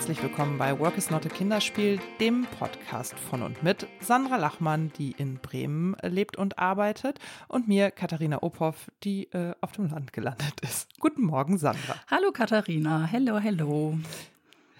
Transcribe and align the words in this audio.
Herzlich 0.00 0.22
willkommen 0.22 0.56
bei 0.56 0.78
Work 0.78 0.96
is 0.96 1.10
Not 1.10 1.26
a 1.26 1.28
Kinderspiel, 1.28 2.00
dem 2.20 2.46
Podcast 2.58 3.12
von 3.18 3.42
und 3.42 3.62
mit 3.62 3.86
Sandra 4.00 4.36
Lachmann, 4.36 4.90
die 4.96 5.10
in 5.18 5.36
Bremen 5.36 5.94
lebt 6.00 6.38
und 6.38 6.58
arbeitet, 6.58 7.18
und 7.48 7.68
mir, 7.68 7.90
Katharina 7.90 8.42
Ophoff, 8.42 8.90
die 9.04 9.24
äh, 9.32 9.52
auf 9.60 9.72
dem 9.72 9.90
Land 9.90 10.14
gelandet 10.14 10.58
ist. 10.62 10.88
Guten 11.00 11.20
Morgen, 11.20 11.58
Sandra. 11.58 11.96
Hallo, 12.10 12.32
Katharina. 12.32 13.04
Hello, 13.04 13.38
hello. 13.38 13.98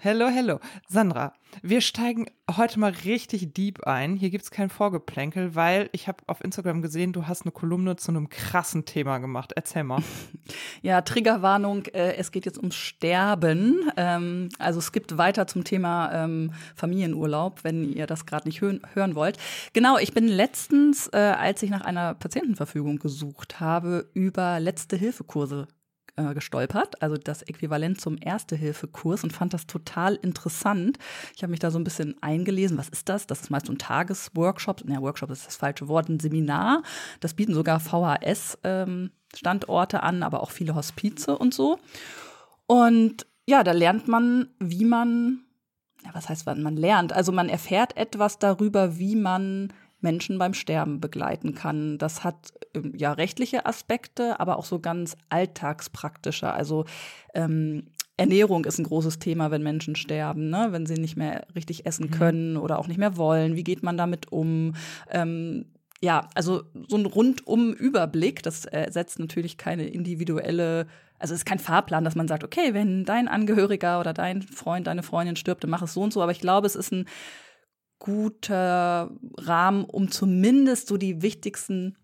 Hello, 0.03 0.29
hello. 0.29 0.59
Sandra, 0.87 1.31
wir 1.61 1.79
steigen 1.79 2.25
heute 2.57 2.79
mal 2.79 2.91
richtig 3.05 3.53
deep 3.53 3.83
ein. 3.83 4.15
Hier 4.15 4.31
gibt's 4.31 4.49
kein 4.49 4.71
Vorgeplänkel, 4.71 5.53
weil 5.53 5.89
ich 5.91 6.07
habe 6.07 6.23
auf 6.25 6.43
Instagram 6.43 6.81
gesehen, 6.81 7.13
du 7.13 7.27
hast 7.27 7.43
eine 7.43 7.51
Kolumne 7.51 7.97
zu 7.97 8.09
einem 8.09 8.27
krassen 8.27 8.85
Thema 8.85 9.19
gemacht. 9.19 9.53
Erzähl 9.55 9.83
mal. 9.83 10.01
Ja, 10.81 11.01
Triggerwarnung, 11.01 11.85
äh, 11.93 12.15
es 12.15 12.31
geht 12.31 12.47
jetzt 12.47 12.57
ums 12.57 12.75
Sterben. 12.75 13.91
Ähm, 13.95 14.49
also 14.57 14.79
es 14.79 14.91
gibt 14.91 15.19
weiter 15.19 15.45
zum 15.45 15.63
Thema 15.63 16.11
ähm, 16.11 16.53
Familienurlaub, 16.75 17.63
wenn 17.63 17.83
ihr 17.93 18.07
das 18.07 18.25
gerade 18.25 18.47
nicht 18.47 18.61
hö 18.61 18.79
hören 18.95 19.13
wollt. 19.13 19.37
Genau, 19.73 19.99
ich 19.99 20.13
bin 20.13 20.27
letztens, 20.27 21.07
äh, 21.13 21.17
als 21.17 21.61
ich 21.61 21.69
nach 21.69 21.81
einer 21.81 22.15
Patientenverfügung 22.15 22.97
gesucht 22.97 23.59
habe, 23.59 24.09
über 24.15 24.59
letzte 24.59 24.95
Hilfekurse 24.97 25.67
äh, 26.15 26.33
gestolpert, 26.33 26.99
also 27.01 27.17
das 27.17 27.41
Äquivalent 27.43 28.01
zum 28.01 28.17
Erste-Hilfe-Kurs 28.19 29.23
und 29.23 29.31
fand 29.31 29.53
das 29.53 29.67
total 29.67 30.15
interessant. 30.15 30.97
Ich 31.35 31.43
habe 31.43 31.51
mich 31.51 31.59
da 31.59 31.69
so 31.71 31.79
ein 31.79 31.83
bisschen 31.83 32.15
eingelesen. 32.21 32.77
Was 32.77 32.89
ist 32.89 33.09
das? 33.09 33.27
Das 33.27 33.41
ist 33.41 33.49
meist 33.49 33.65
so 33.67 33.73
ein 33.73 33.77
Tagesworkshop. 33.77 34.83
Ja, 34.87 35.01
Workshop 35.01 35.29
ist 35.31 35.47
das 35.47 35.55
falsche 35.55 35.87
Wort, 35.87 36.09
ein 36.09 36.19
Seminar. 36.19 36.83
Das 37.19 37.33
bieten 37.33 37.53
sogar 37.53 37.79
VHS-Standorte 37.79 39.97
ähm, 39.97 40.03
an, 40.03 40.23
aber 40.23 40.43
auch 40.43 40.51
viele 40.51 40.75
Hospize 40.75 41.37
und 41.37 41.53
so. 41.53 41.79
Und 42.67 43.25
ja, 43.47 43.63
da 43.63 43.71
lernt 43.71 44.07
man, 44.07 44.49
wie 44.59 44.85
man, 44.85 45.39
ja, 46.03 46.11
was 46.13 46.29
heißt, 46.29 46.45
man 46.45 46.77
lernt? 46.77 47.13
Also 47.13 47.31
man 47.31 47.49
erfährt 47.49 47.97
etwas 47.97 48.39
darüber, 48.39 48.97
wie 48.97 49.15
man 49.15 49.73
Menschen 50.01 50.37
beim 50.37 50.53
Sterben 50.53 50.99
begleiten 50.99 51.55
kann. 51.55 51.97
Das 51.97 52.23
hat 52.23 52.53
ähm, 52.73 52.93
ja 52.95 53.13
rechtliche 53.13 53.65
Aspekte, 53.65 54.39
aber 54.39 54.57
auch 54.57 54.65
so 54.65 54.79
ganz 54.79 55.15
alltagspraktische. 55.29 56.51
Also 56.51 56.85
ähm, 57.33 57.87
Ernährung 58.17 58.65
ist 58.65 58.77
ein 58.77 58.85
großes 58.85 59.19
Thema, 59.19 59.49
wenn 59.51 59.63
Menschen 59.63 59.95
sterben, 59.95 60.49
ne? 60.49 60.67
wenn 60.71 60.85
sie 60.85 60.95
nicht 60.95 61.17
mehr 61.17 61.47
richtig 61.55 61.85
essen 61.85 62.07
mhm. 62.07 62.11
können 62.11 62.57
oder 62.57 62.77
auch 62.77 62.87
nicht 62.87 62.99
mehr 62.99 63.17
wollen. 63.17 63.55
Wie 63.55 63.63
geht 63.63 63.83
man 63.83 63.97
damit 63.97 64.31
um? 64.31 64.75
Ähm, 65.09 65.65
ja, 66.01 66.27
also 66.33 66.63
so 66.87 66.97
ein 66.97 67.05
rundum 67.05 67.73
Überblick, 67.73 68.41
das 68.43 68.65
ersetzt 68.65 69.19
natürlich 69.19 69.57
keine 69.57 69.87
individuelle, 69.87 70.87
also 71.19 71.33
es 71.33 71.41
ist 71.41 71.45
kein 71.45 71.59
Fahrplan, 71.59 72.03
dass 72.03 72.15
man 72.15 72.27
sagt, 72.27 72.43
okay, 72.43 72.73
wenn 72.73 73.05
dein 73.05 73.27
Angehöriger 73.27 73.99
oder 73.99 74.13
dein 74.13 74.41
Freund, 74.41 74.87
deine 74.87 75.03
Freundin 75.03 75.35
stirbt, 75.35 75.63
dann 75.63 75.69
mach 75.69 75.83
es 75.83 75.93
so 75.93 76.01
und 76.01 76.11
so. 76.11 76.21
Aber 76.21 76.31
ich 76.31 76.39
glaube, 76.39 76.65
es 76.65 76.75
ist 76.75 76.91
ein 76.91 77.05
guter 78.01 79.11
Rahmen, 79.37 79.85
um 79.85 80.09
zumindest 80.09 80.87
so 80.87 80.97
die 80.97 81.21
wichtigsten 81.21 81.95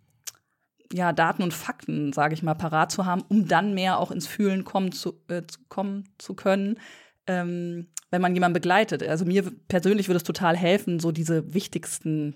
ja, 0.94 1.12
Daten 1.12 1.42
und 1.42 1.54
Fakten, 1.54 2.14
sage 2.14 2.36
ich 2.36 2.44
mal, 2.44 2.54
parat 2.54 2.92
zu 2.92 3.06
haben, 3.06 3.24
um 3.28 3.48
dann 3.48 3.74
mehr 3.74 4.00
auch 4.00 4.12
ins 4.12 4.28
Fühlen 4.28 4.64
kommen 4.64 4.92
zu, 4.92 5.20
äh, 5.28 5.42
kommen 5.70 6.08
zu 6.20 6.36
können, 6.36 6.80
ähm, 7.26 7.88
wenn 8.12 8.22
man 8.22 8.36
jemanden 8.36 8.54
begleitet. 8.54 9.04
Also 9.04 9.26
mir 9.26 9.52
persönlich 9.68 10.08
würde 10.08 10.18
es 10.18 10.24
total 10.24 10.56
helfen, 10.56 11.00
so 11.00 11.12
diese 11.12 11.54
wichtigsten 11.54 12.36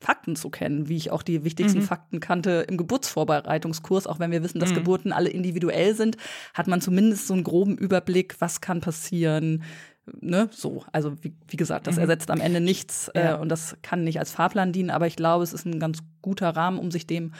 Fakten 0.00 0.34
zu 0.34 0.50
kennen, 0.50 0.88
wie 0.88 0.96
ich 0.96 1.12
auch 1.12 1.22
die 1.22 1.44
wichtigsten 1.44 1.80
mhm. 1.80 1.84
Fakten 1.84 2.18
kannte 2.18 2.66
im 2.68 2.76
Geburtsvorbereitungskurs. 2.76 4.08
Auch 4.08 4.18
wenn 4.18 4.32
wir 4.32 4.42
wissen, 4.42 4.58
dass 4.58 4.70
mhm. 4.70 4.76
Geburten 4.76 5.12
alle 5.12 5.28
individuell 5.28 5.94
sind, 5.94 6.16
hat 6.54 6.66
man 6.66 6.80
zumindest 6.80 7.28
so 7.28 7.34
einen 7.34 7.44
groben 7.44 7.76
Überblick, 7.76 8.40
was 8.40 8.60
kann 8.60 8.80
passieren, 8.80 9.62
ne, 10.06 10.48
so. 10.52 10.84
Also 10.92 11.22
wie, 11.22 11.34
wie 11.48 11.56
gesagt, 11.56 11.86
das 11.86 11.96
mhm. 11.96 12.02
ersetzt 12.02 12.30
am 12.30 12.40
Ende 12.40 12.60
nichts 12.60 13.08
äh, 13.08 13.24
ja. 13.24 13.34
und 13.36 13.48
das 13.48 13.76
kann 13.82 14.04
nicht 14.04 14.18
als 14.18 14.32
Fahrplan 14.32 14.72
dienen, 14.72 14.90
aber 14.90 15.06
ich 15.06 15.16
glaube, 15.16 15.44
es 15.44 15.52
ist 15.52 15.66
ein 15.66 15.80
ganz 15.80 15.98
guter 16.20 16.50
Rahmen, 16.50 16.78
um 16.78 16.90
sich 16.90 17.06
dem 17.06 17.32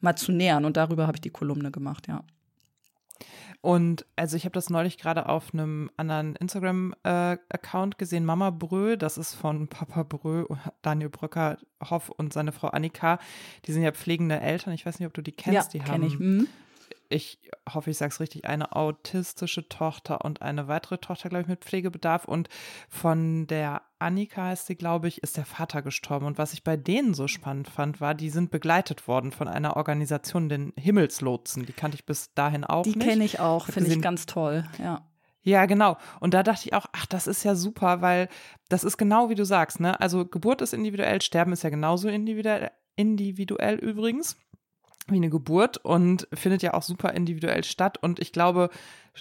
mal 0.00 0.16
zu 0.16 0.32
nähern. 0.32 0.64
Und 0.64 0.76
darüber 0.76 1.06
habe 1.06 1.16
ich 1.16 1.20
die 1.20 1.30
Kolumne 1.30 1.70
gemacht, 1.70 2.08
ja. 2.08 2.22
Und 3.62 4.06
also 4.14 4.36
ich 4.36 4.44
habe 4.44 4.52
das 4.52 4.70
neulich 4.70 4.96
gerade 4.96 5.28
auf 5.28 5.52
einem 5.52 5.90
anderen 5.96 6.36
Instagram-Account 6.36 7.94
äh, 7.94 7.98
gesehen, 7.98 8.24
Mama 8.24 8.50
Brö, 8.50 8.96
das 8.96 9.18
ist 9.18 9.34
von 9.34 9.66
Papa 9.66 10.04
Brö, 10.04 10.44
Daniel 10.82 11.08
Bröcker, 11.08 11.58
Hoff 11.82 12.10
und 12.10 12.32
seine 12.32 12.52
Frau 12.52 12.68
Annika. 12.68 13.18
Die 13.64 13.72
sind 13.72 13.82
ja 13.82 13.90
pflegende 13.90 14.38
Eltern. 14.38 14.72
Ich 14.74 14.86
weiß 14.86 15.00
nicht, 15.00 15.06
ob 15.06 15.14
du 15.14 15.22
die 15.22 15.32
kennst. 15.32 15.74
Ja, 15.74 15.80
die 15.80 15.90
haben 15.90 16.02
ich. 16.04 16.18
Mhm 16.18 16.46
ich 17.08 17.38
hoffe, 17.72 17.90
ich 17.90 17.98
sage 17.98 18.12
es 18.12 18.20
richtig, 18.20 18.46
eine 18.46 18.74
autistische 18.74 19.68
Tochter 19.68 20.24
und 20.24 20.42
eine 20.42 20.68
weitere 20.68 20.98
Tochter, 20.98 21.28
glaube 21.28 21.42
ich, 21.42 21.48
mit 21.48 21.64
Pflegebedarf. 21.64 22.24
Und 22.24 22.48
von 22.88 23.46
der 23.46 23.82
Annika 23.98 24.46
heißt 24.46 24.66
sie, 24.66 24.76
glaube 24.76 25.08
ich, 25.08 25.22
ist 25.22 25.36
der 25.36 25.44
Vater 25.44 25.82
gestorben. 25.82 26.26
Und 26.26 26.38
was 26.38 26.52
ich 26.52 26.64
bei 26.64 26.76
denen 26.76 27.14
so 27.14 27.28
spannend 27.28 27.68
fand, 27.68 28.00
war, 28.00 28.14
die 28.14 28.30
sind 28.30 28.50
begleitet 28.50 29.08
worden 29.08 29.32
von 29.32 29.48
einer 29.48 29.76
Organisation, 29.76 30.48
den 30.48 30.72
Himmelslotsen. 30.76 31.66
Die 31.66 31.72
kannte 31.72 31.96
ich 31.96 32.06
bis 32.06 32.34
dahin 32.34 32.64
auch 32.64 32.82
die 32.82 32.90
nicht. 32.90 33.02
Die 33.02 33.08
kenne 33.08 33.24
ich 33.24 33.40
auch, 33.40 33.66
finde 33.66 33.92
ich 33.92 34.02
ganz 34.02 34.26
toll, 34.26 34.64
ja. 34.78 35.06
Ja, 35.42 35.66
genau. 35.66 35.96
Und 36.18 36.34
da 36.34 36.42
dachte 36.42 36.62
ich 36.66 36.74
auch, 36.74 36.86
ach, 36.90 37.06
das 37.06 37.28
ist 37.28 37.44
ja 37.44 37.54
super, 37.54 38.00
weil 38.00 38.28
das 38.68 38.82
ist 38.82 38.96
genau 38.96 39.30
wie 39.30 39.36
du 39.36 39.44
sagst, 39.44 39.78
ne? 39.78 40.00
Also 40.00 40.26
Geburt 40.26 40.60
ist 40.60 40.74
individuell, 40.74 41.22
Sterben 41.22 41.52
ist 41.52 41.62
ja 41.62 41.70
genauso 41.70 42.08
individuell, 42.08 42.72
individuell 42.96 43.76
übrigens 43.76 44.36
wie 45.08 45.16
eine 45.16 45.30
Geburt 45.30 45.78
und 45.78 46.28
findet 46.32 46.62
ja 46.62 46.74
auch 46.74 46.82
super 46.82 47.12
individuell 47.12 47.64
statt. 47.64 47.98
Und 48.00 48.20
ich 48.20 48.32
glaube, 48.32 48.70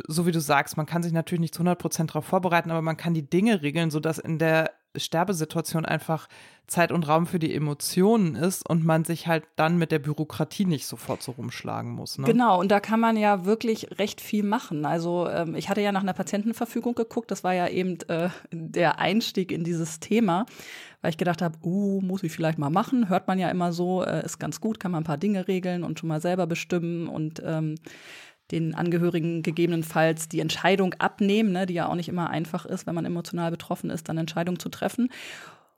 so 0.07 0.25
wie 0.25 0.31
du 0.31 0.41
sagst, 0.41 0.77
man 0.77 0.85
kann 0.85 1.03
sich 1.03 1.13
natürlich 1.13 1.41
nicht 1.41 1.55
zu 1.55 1.59
100 1.59 1.79
Prozent 1.79 2.09
darauf 2.11 2.25
vorbereiten, 2.25 2.71
aber 2.71 2.81
man 2.81 2.97
kann 2.97 3.13
die 3.13 3.29
Dinge 3.29 3.61
regeln, 3.61 3.91
sodass 3.91 4.17
in 4.17 4.39
der 4.39 4.71
Sterbesituation 4.97 5.85
einfach 5.85 6.27
Zeit 6.67 6.91
und 6.91 7.07
Raum 7.07 7.27
für 7.27 7.37
die 7.37 7.53
Emotionen 7.53 8.35
ist 8.35 8.67
und 8.67 8.83
man 8.83 9.05
sich 9.05 9.27
halt 9.27 9.43
dann 9.55 9.77
mit 9.77 9.91
der 9.91 9.99
Bürokratie 9.99 10.65
nicht 10.65 10.87
sofort 10.87 11.21
so 11.21 11.33
rumschlagen 11.33 11.91
muss. 11.91 12.17
Ne? 12.17 12.25
Genau, 12.25 12.59
und 12.59 12.71
da 12.71 12.79
kann 12.79 12.99
man 12.99 13.17
ja 13.17 13.45
wirklich 13.45 13.99
recht 13.99 14.19
viel 14.19 14.43
machen. 14.43 14.85
Also 14.85 15.27
ähm, 15.29 15.53
ich 15.55 15.69
hatte 15.69 15.81
ja 15.81 15.91
nach 15.91 16.01
einer 16.01 16.13
Patientenverfügung 16.13 16.95
geguckt, 16.95 17.29
das 17.29 17.43
war 17.43 17.53
ja 17.53 17.67
eben 17.67 17.99
äh, 18.07 18.29
der 18.51 18.99
Einstieg 18.99 19.51
in 19.51 19.63
dieses 19.63 19.99
Thema, 19.99 20.45
weil 21.05 21.11
ich 21.11 21.17
gedacht 21.17 21.43
habe, 21.43 21.59
uh, 21.63 22.01
muss 22.01 22.23
ich 22.23 22.31
vielleicht 22.31 22.57
mal 22.57 22.71
machen. 22.71 23.09
Hört 23.09 23.27
man 23.27 23.37
ja 23.37 23.51
immer 23.51 23.71
so, 23.71 24.03
äh, 24.03 24.25
ist 24.25 24.39
ganz 24.39 24.59
gut, 24.59 24.79
kann 24.79 24.91
man 24.91 25.01
ein 25.01 25.05
paar 25.05 25.19
Dinge 25.19 25.47
regeln 25.47 25.83
und 25.83 25.99
schon 25.99 26.09
mal 26.09 26.19
selber 26.19 26.47
bestimmen 26.47 27.07
und 27.07 27.43
ähm, 27.45 27.75
den 28.49 28.73
Angehörigen 28.73 29.43
gegebenenfalls 29.43 30.29
die 30.29 30.39
Entscheidung 30.39 30.95
abnehmen, 30.95 31.51
ne, 31.51 31.67
die 31.67 31.75
ja 31.75 31.87
auch 31.87 31.93
nicht 31.93 32.09
immer 32.09 32.31
einfach 32.31 32.65
ist, 32.65 32.87
wenn 32.87 32.95
man 32.95 33.05
emotional 33.05 33.51
betroffen 33.51 33.91
ist, 33.91 34.09
dann 34.09 34.17
Entscheidungen 34.17 34.57
zu 34.57 34.69
treffen. 34.69 35.09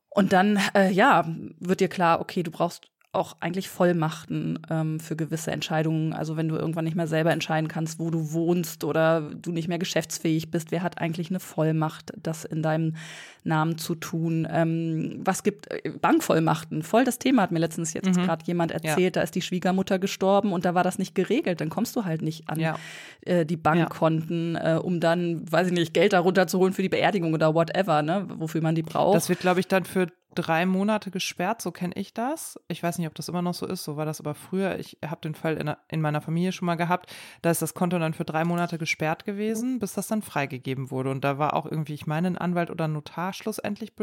Und 0.07 0.31
dann, 0.31 0.61
äh, 0.73 0.93
ja, 0.93 1.27
wird 1.59 1.81
dir 1.81 1.89
klar, 1.89 2.21
okay, 2.21 2.41
du 2.41 2.51
brauchst 2.51 2.89
auch 3.17 3.35
eigentlich 3.39 3.67
Vollmachten 3.67 4.59
ähm, 4.69 5.00
für 5.00 5.16
gewisse 5.16 5.51
Entscheidungen. 5.51 6.13
Also 6.13 6.38
wenn 6.38 6.47
du 6.47 6.55
irgendwann 6.55 6.85
nicht 6.85 6.95
mehr 6.95 7.07
selber 7.07 7.31
entscheiden 7.31 7.67
kannst, 7.67 8.00
wo 8.00 8.09
du 8.09 8.31
wohnst 8.31 8.83
oder 8.83 9.22
du 9.22 9.51
nicht 9.51 9.67
mehr 9.67 9.79
geschäftsfähig 9.79 10.51
bist, 10.51 10.72
wer 10.72 10.83
hat 10.83 11.00
eigentlich 11.00 11.29
eine 11.29 11.39
Vollmacht, 11.39 12.13
das 12.22 12.45
in 12.45 12.61
deinem 12.61 12.95
Namen 13.44 13.77
zu 13.77 13.95
tun? 13.95 14.47
Ähm, 14.50 15.22
was 15.23 15.44
gibt 15.44 15.69
äh, 15.72 15.89
Bankvollmachten? 15.89 16.83
Voll 16.83 17.03
das 17.03 17.19
Thema 17.19 17.41
hat 17.41 17.51
mir 17.51 17.59
letztens 17.59 17.94
jetzt 17.94 18.07
mhm. 18.07 18.23
gerade 18.23 18.45
jemand 18.45 18.72
erzählt. 18.72 19.16
Ja. 19.16 19.22
Da 19.22 19.22
ist 19.22 19.35
die 19.35 19.41
Schwiegermutter 19.41 20.00
gestorben 20.00 20.53
und 20.53 20.66
da 20.66 20.75
war 20.75 20.83
das 20.83 21.00
nicht 21.00 21.16
geregelt. 21.16 21.59
Dann 21.59 21.69
kommst 21.69 21.95
du 21.95 22.06
halt 22.06 22.22
nicht 22.22 22.50
an 22.50 22.59
ja. 22.59 22.77
äh, 23.22 23.45
die 23.45 23.57
Bankkonten, 23.57 24.53
ja. 24.53 24.75
äh, 24.75 24.79
um 24.79 25.00
dann, 25.00 25.51
weiß 25.51 25.67
ich 25.67 25.73
nicht, 25.73 25.94
Geld 25.94 26.13
darunter 26.13 26.47
zu 26.47 26.59
holen 26.59 26.73
für 26.73 26.83
die 26.83 26.89
Beerdigung 26.89 27.33
oder 27.33 27.56
whatever, 27.56 28.01
ne, 28.01 28.27
wofür 28.35 28.61
man 28.61 28.75
die 28.75 28.83
braucht. 28.83 29.16
Das 29.16 29.29
wird, 29.29 29.39
glaube 29.39 29.59
ich, 29.59 29.67
dann 29.67 29.85
für 29.85 30.07
drei 30.37 30.65
Monate 30.65 31.09
gesperrt, 31.11 31.61
so 31.61 31.71
kenne 31.71 31.93
ich 31.95 32.13
das. 32.13 32.59
Ich 32.67 32.83
weiß 32.83 32.97
nicht, 32.97 33.07
ob 33.07 33.15
das 33.15 33.27
immer 33.27 33.41
noch 33.41 33.53
so 33.53 33.65
ist, 33.65 33.83
so 33.83 33.97
war 33.97 34.06
das 34.06 34.19
aber 34.19 34.35
früher. 34.35 34.77
Ich 34.77 34.97
habe 35.03 35.21
den 35.21 35.35
Fall 35.35 35.57
in, 35.57 35.73
in, 35.89 36.01
meiner 36.01 36.21
Familie 36.21 36.51
schon 36.51 36.67
mal 36.67 36.75
gehabt. 36.75 37.12
Da 37.41 37.50
ist 37.50 37.62
das 37.62 37.73
Konto 37.73 37.97
dann 37.97 38.13
für 38.13 38.25
drei 38.25 38.45
Monate 38.45 38.77
gesperrt 38.77 39.25
gewesen, 39.25 39.79
bis 39.79 39.94
das 39.94 40.07
dann 40.07 40.21
freigegeben 40.21 40.91
wurde. 40.91 41.09
Und 41.09 41.23
da 41.23 41.39
war 41.39 41.56
auch 41.56 41.65
irgendwie, 41.65 41.95
ich 41.95 42.07
meine, 42.07 42.27
ein 42.27 42.38
Anwalt 42.38 42.69
oder 42.69 42.85
ein 42.85 42.94
Notar 42.94 43.33
schlussendlich 43.33 43.94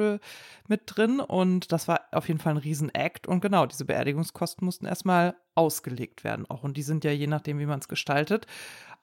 mit 0.68 0.82
drin. 0.86 1.20
Und 1.20 1.70
das 1.70 1.86
war 1.86 2.00
auf 2.12 2.28
jeden 2.28 2.40
Fall 2.40 2.54
ein 2.54 2.58
Riesenakt. 2.58 3.26
Und 3.26 3.40
genau, 3.40 3.66
diese 3.66 3.84
Beerdigungskosten 3.84 4.64
mussten 4.64 4.86
erstmal 4.86 5.36
ausgelegt 5.54 6.24
werden 6.24 6.46
auch. 6.50 6.64
Und 6.64 6.76
die 6.76 6.82
sind 6.82 7.04
ja 7.04 7.12
je 7.12 7.28
nachdem, 7.28 7.58
wie 7.58 7.66
man 7.66 7.78
es 7.78 7.88
gestaltet, 7.88 8.46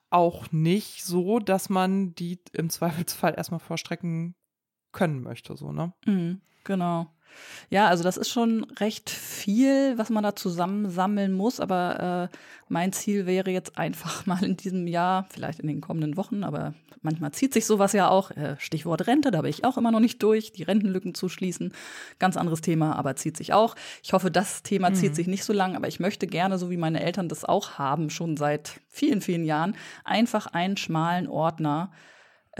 auch 0.09 0.51
nicht 0.51 1.05
so, 1.05 1.39
dass 1.39 1.69
man 1.69 2.13
die 2.13 2.39
im 2.53 2.69
Zweifelsfall 2.69 3.33
erstmal 3.35 3.61
vorstrecken 3.61 4.35
können 4.91 5.21
möchte, 5.21 5.55
so, 5.55 5.71
ne? 5.71 5.93
Mhm, 6.05 6.41
genau. 6.63 7.07
Ja, 7.69 7.87
also 7.87 8.03
das 8.03 8.17
ist 8.17 8.29
schon 8.29 8.65
recht 8.79 9.09
viel, 9.09 9.97
was 9.97 10.09
man 10.09 10.23
da 10.23 10.35
zusammensammeln 10.35 11.31
muss. 11.31 11.59
Aber 11.59 12.29
äh, 12.31 12.37
mein 12.67 12.93
Ziel 12.93 13.25
wäre 13.25 13.51
jetzt 13.51 13.77
einfach 13.77 14.25
mal 14.25 14.43
in 14.43 14.57
diesem 14.57 14.87
Jahr, 14.87 15.25
vielleicht 15.29 15.59
in 15.59 15.67
den 15.67 15.81
kommenden 15.81 16.17
Wochen, 16.17 16.43
aber 16.43 16.73
manchmal 17.01 17.31
zieht 17.31 17.53
sich 17.53 17.65
sowas 17.65 17.93
ja 17.93 18.09
auch. 18.09 18.31
Äh, 18.31 18.55
Stichwort 18.59 19.07
Rente, 19.07 19.31
da 19.31 19.41
bin 19.41 19.49
ich 19.49 19.65
auch 19.65 19.77
immer 19.77 19.91
noch 19.91 19.99
nicht 19.99 20.21
durch, 20.21 20.51
die 20.51 20.63
Rentenlücken 20.63 21.13
zu 21.13 21.29
schließen. 21.29 21.73
Ganz 22.19 22.37
anderes 22.37 22.61
Thema, 22.61 22.95
aber 22.95 23.15
zieht 23.15 23.37
sich 23.37 23.53
auch. 23.53 23.75
Ich 24.03 24.13
hoffe, 24.13 24.31
das 24.31 24.63
Thema 24.63 24.89
mhm. 24.89 24.95
zieht 24.95 25.15
sich 25.15 25.27
nicht 25.27 25.43
so 25.43 25.53
lang, 25.53 25.75
aber 25.75 25.87
ich 25.87 25.99
möchte 25.99 26.27
gerne, 26.27 26.57
so 26.57 26.69
wie 26.69 26.77
meine 26.77 27.01
Eltern 27.01 27.29
das 27.29 27.45
auch 27.45 27.77
haben, 27.77 28.09
schon 28.09 28.37
seit 28.37 28.79
vielen, 28.89 29.21
vielen 29.21 29.45
Jahren, 29.45 29.75
einfach 30.03 30.47
einen 30.47 30.77
schmalen 30.77 31.27
Ordner 31.27 31.91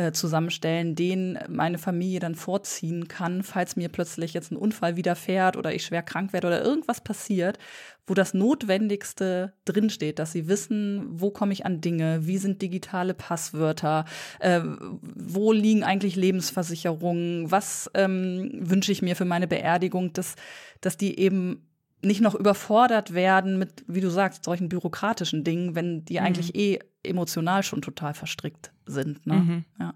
äh, 0.02 0.12
zusammenstellen, 0.14 0.96
den 0.96 1.38
meine 1.48 1.78
Familie 1.78 2.20
dann 2.20 2.34
vorziehen 2.34 3.08
kann, 3.08 3.44
falls 3.44 3.76
mir 3.76 3.90
plötzlich 3.90 4.34
jetzt 4.34 4.52
ein 4.52 4.58
Unfall 4.58 4.96
widerfährt 4.96 5.58
oder 5.58 5.74
ich 5.76 5.86
schwer 5.86 6.02
krank 6.02 6.34
werde 6.34 6.48
oder 6.48 6.64
irgendwas 6.64 7.02
passiert, 7.02 7.60
wo 8.08 8.16
das 8.16 8.34
Notwendigste 8.34 9.54
drinsteht, 9.66 10.18
dass 10.18 10.32
sie 10.32 10.48
wissen, 10.48 11.06
wo 11.12 11.30
komme 11.30 11.54
ich 11.54 11.66
an 11.66 11.82
Dinge, 11.82 12.26
wie 12.26 12.40
sind 12.40 12.62
digitale 12.62 13.14
Passwörter, 13.14 14.06
äh, 14.40 14.62
wo 15.02 15.52
liegen 15.52 15.84
eigentlich 15.84 16.16
Lebensversicherungen, 16.16 17.52
was 17.52 17.92
ähm, 17.94 18.50
wünsche 18.54 18.92
ich 18.92 19.02
mir 19.02 19.16
für 19.16 19.26
meine 19.26 19.48
Beerdigung, 19.48 20.14
dass, 20.14 20.36
dass 20.82 20.98
die 20.98 21.20
eben 21.20 21.68
nicht 22.04 22.22
noch 22.22 22.36
überfordert 22.36 23.14
werden 23.14 23.60
mit, 23.60 23.84
wie 23.88 24.02
du 24.02 24.10
sagst, 24.10 24.44
solchen 24.44 24.70
bürokratischen 24.70 25.44
Dingen, 25.44 25.76
wenn 25.76 26.06
die 26.06 26.20
mhm. 26.20 26.26
eigentlich 26.26 26.56
eh 26.56 26.80
emotional 27.04 27.64
schon 27.64 27.82
total 27.82 28.14
verstrickt 28.14 28.72
sind. 28.86 29.26
Ne? 29.26 29.36
Mhm. 29.36 29.66
Ja. 29.80 29.94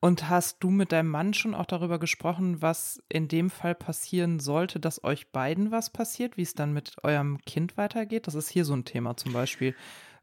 Und 0.00 0.28
hast 0.28 0.58
du 0.60 0.70
mit 0.70 0.92
deinem 0.92 1.08
Mann 1.10 1.34
schon 1.34 1.54
auch 1.54 1.66
darüber 1.66 1.98
gesprochen, 1.98 2.60
was 2.60 3.02
in 3.08 3.28
dem 3.28 3.50
Fall 3.50 3.74
passieren 3.74 4.38
sollte, 4.38 4.80
dass 4.80 5.02
euch 5.04 5.32
beiden 5.32 5.70
was 5.70 5.90
passiert, 5.90 6.36
wie 6.36 6.42
es 6.42 6.54
dann 6.54 6.72
mit 6.72 6.96
eurem 7.02 7.38
Kind 7.46 7.76
weitergeht? 7.76 8.26
Das 8.26 8.34
ist 8.34 8.48
hier 8.48 8.64
so 8.64 8.74
ein 8.74 8.84
Thema 8.84 9.16
zum 9.16 9.32
Beispiel. 9.32 9.74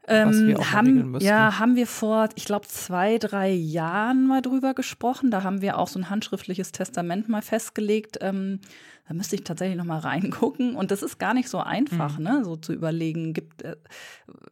Ähm, 0.07 0.57
haben, 0.71 1.17
ja, 1.19 1.59
haben 1.59 1.75
wir 1.75 1.88
vor, 1.88 2.27
ich 2.35 2.45
glaube, 2.45 2.67
zwei, 2.67 3.17
drei 3.17 3.51
Jahren 3.51 4.27
mal 4.27 4.41
drüber 4.41 4.73
gesprochen. 4.73 5.31
Da 5.31 5.44
haben 5.44 5.61
wir 5.61 5.77
auch 5.77 5.88
so 5.88 6.00
ein 6.00 6.09
handschriftliches 6.09 6.73
Testament 6.73 7.29
mal 7.29 7.41
festgelegt. 7.41 8.17
Ähm, 8.21 8.59
da 9.07 9.13
müsste 9.13 9.35
ich 9.35 9.44
tatsächlich 9.44 9.77
noch 9.77 9.85
mal 9.85 10.00
reingucken. 10.00 10.75
Und 10.75 10.91
das 10.91 11.03
ist 11.03 11.19
gar 11.19 11.33
nicht 11.33 11.50
so 11.50 11.59
einfach, 11.59 12.17
mhm. 12.17 12.23
ne, 12.23 12.41
so 12.44 12.55
zu 12.55 12.73
überlegen, 12.73 13.33
gibt, 13.33 13.61
äh, 13.61 13.75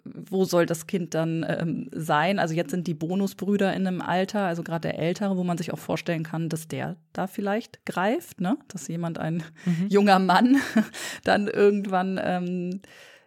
wo 0.04 0.44
soll 0.46 0.66
das 0.66 0.88
Kind 0.88 1.14
dann 1.14 1.46
ähm, 1.48 1.90
sein? 1.94 2.40
Also 2.40 2.54
jetzt 2.54 2.72
sind 2.72 2.88
die 2.88 2.94
Bonusbrüder 2.94 3.74
in 3.74 3.88
einem 3.88 4.02
Alter, 4.02 4.46
also 4.46 4.64
gerade 4.64 4.90
der 4.90 5.00
Ältere, 5.00 5.38
wo 5.38 5.44
man 5.44 5.58
sich 5.58 5.74
auch 5.74 5.80
vorstellen 5.80 6.24
kann, 6.24 6.50
dass 6.50 6.68
der 6.68 6.98
da 7.14 7.28
vielleicht 7.28 7.86
greift, 7.86 8.42
ne, 8.42 8.58
dass 8.68 8.88
jemand, 8.88 9.20
ein 9.20 9.44
mhm. 9.66 9.88
junger 9.90 10.20
Mann, 10.20 10.58
dann 11.24 11.48
irgendwann 11.48 12.20
ähm, 12.22 12.82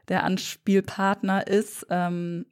der 0.09 0.25
Anspielpartner 0.25 1.47
ist. 1.47 1.87
Ähm, 1.91 2.47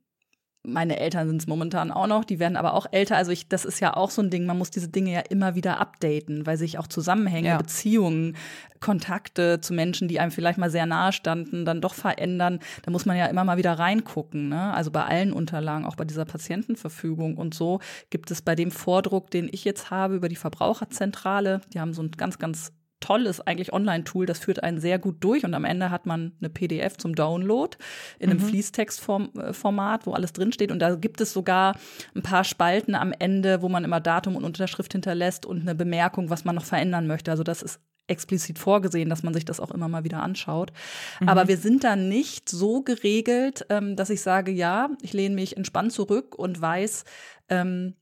meine 0.64 1.00
Eltern 1.00 1.26
sind 1.26 1.42
es 1.42 1.48
momentan 1.48 1.90
auch 1.90 2.06
noch, 2.06 2.24
die 2.24 2.38
werden 2.38 2.56
aber 2.56 2.74
auch 2.74 2.86
älter. 2.92 3.16
Also 3.16 3.32
ich, 3.32 3.48
das 3.48 3.64
ist 3.64 3.80
ja 3.80 3.96
auch 3.96 4.10
so 4.10 4.22
ein 4.22 4.30
Ding, 4.30 4.46
man 4.46 4.58
muss 4.58 4.70
diese 4.70 4.88
Dinge 4.88 5.12
ja 5.12 5.20
immer 5.20 5.56
wieder 5.56 5.80
updaten, 5.80 6.46
weil 6.46 6.56
sich 6.56 6.78
auch 6.78 6.86
Zusammenhänge, 6.86 7.48
ja. 7.48 7.56
Beziehungen, 7.56 8.36
Kontakte 8.78 9.60
zu 9.60 9.74
Menschen, 9.74 10.06
die 10.06 10.20
einem 10.20 10.30
vielleicht 10.30 10.58
mal 10.58 10.70
sehr 10.70 10.86
nahe 10.86 11.12
standen, 11.12 11.64
dann 11.64 11.80
doch 11.80 11.94
verändern. 11.94 12.60
Da 12.82 12.92
muss 12.92 13.06
man 13.06 13.16
ja 13.16 13.26
immer 13.26 13.44
mal 13.44 13.56
wieder 13.56 13.72
reingucken. 13.72 14.48
Ne? 14.48 14.72
Also 14.72 14.92
bei 14.92 15.04
allen 15.04 15.32
Unterlagen, 15.32 15.84
auch 15.84 15.96
bei 15.96 16.04
dieser 16.04 16.24
Patientenverfügung 16.24 17.36
und 17.36 17.54
so, 17.54 17.80
gibt 18.10 18.30
es 18.30 18.40
bei 18.40 18.54
dem 18.54 18.70
Vordruck, 18.70 19.30
den 19.30 19.48
ich 19.50 19.64
jetzt 19.64 19.90
habe 19.90 20.14
über 20.14 20.28
die 20.28 20.36
Verbraucherzentrale, 20.36 21.60
die 21.74 21.80
haben 21.80 21.92
so 21.92 22.02
ein 22.02 22.12
ganz, 22.12 22.38
ganz 22.38 22.72
tolles 23.02 23.40
eigentlich 23.40 23.72
Online-Tool, 23.72 24.24
das 24.24 24.38
führt 24.38 24.62
einen 24.62 24.80
sehr 24.80 24.98
gut 24.98 25.16
durch 25.20 25.44
und 25.44 25.52
am 25.52 25.64
Ende 25.64 25.90
hat 25.90 26.06
man 26.06 26.32
eine 26.40 26.48
PDF 26.48 26.96
zum 26.96 27.14
Download 27.14 27.76
in 28.18 28.30
einem 28.30 28.40
mhm. 28.40 28.46
Fließtextformat, 28.46 30.06
wo 30.06 30.12
alles 30.12 30.32
drinsteht 30.32 30.72
und 30.72 30.78
da 30.78 30.94
gibt 30.94 31.20
es 31.20 31.32
sogar 31.32 31.76
ein 32.14 32.22
paar 32.22 32.44
Spalten 32.44 32.94
am 32.94 33.12
Ende, 33.18 33.60
wo 33.60 33.68
man 33.68 33.84
immer 33.84 34.00
Datum 34.00 34.36
und 34.36 34.44
Unterschrift 34.44 34.92
hinterlässt 34.92 35.44
und 35.44 35.60
eine 35.60 35.74
Bemerkung, 35.74 36.30
was 36.30 36.44
man 36.44 36.54
noch 36.54 36.64
verändern 36.64 37.06
möchte. 37.06 37.30
Also 37.30 37.42
das 37.42 37.62
ist 37.62 37.80
explizit 38.06 38.58
vorgesehen, 38.58 39.08
dass 39.08 39.22
man 39.22 39.34
sich 39.34 39.44
das 39.44 39.60
auch 39.60 39.70
immer 39.70 39.88
mal 39.88 40.04
wieder 40.04 40.22
anschaut. 40.22 40.72
Mhm. 41.20 41.28
Aber 41.28 41.48
wir 41.48 41.56
sind 41.56 41.84
da 41.84 41.96
nicht 41.96 42.48
so 42.48 42.82
geregelt, 42.82 43.66
ähm, 43.68 43.96
dass 43.96 44.10
ich 44.10 44.20
sage, 44.20 44.50
ja, 44.50 44.90
ich 45.02 45.12
lehne 45.12 45.34
mich 45.34 45.56
entspannt 45.56 45.92
zurück 45.92 46.34
und 46.34 46.60
weiß, 46.60 47.04
ähm, 47.48 47.94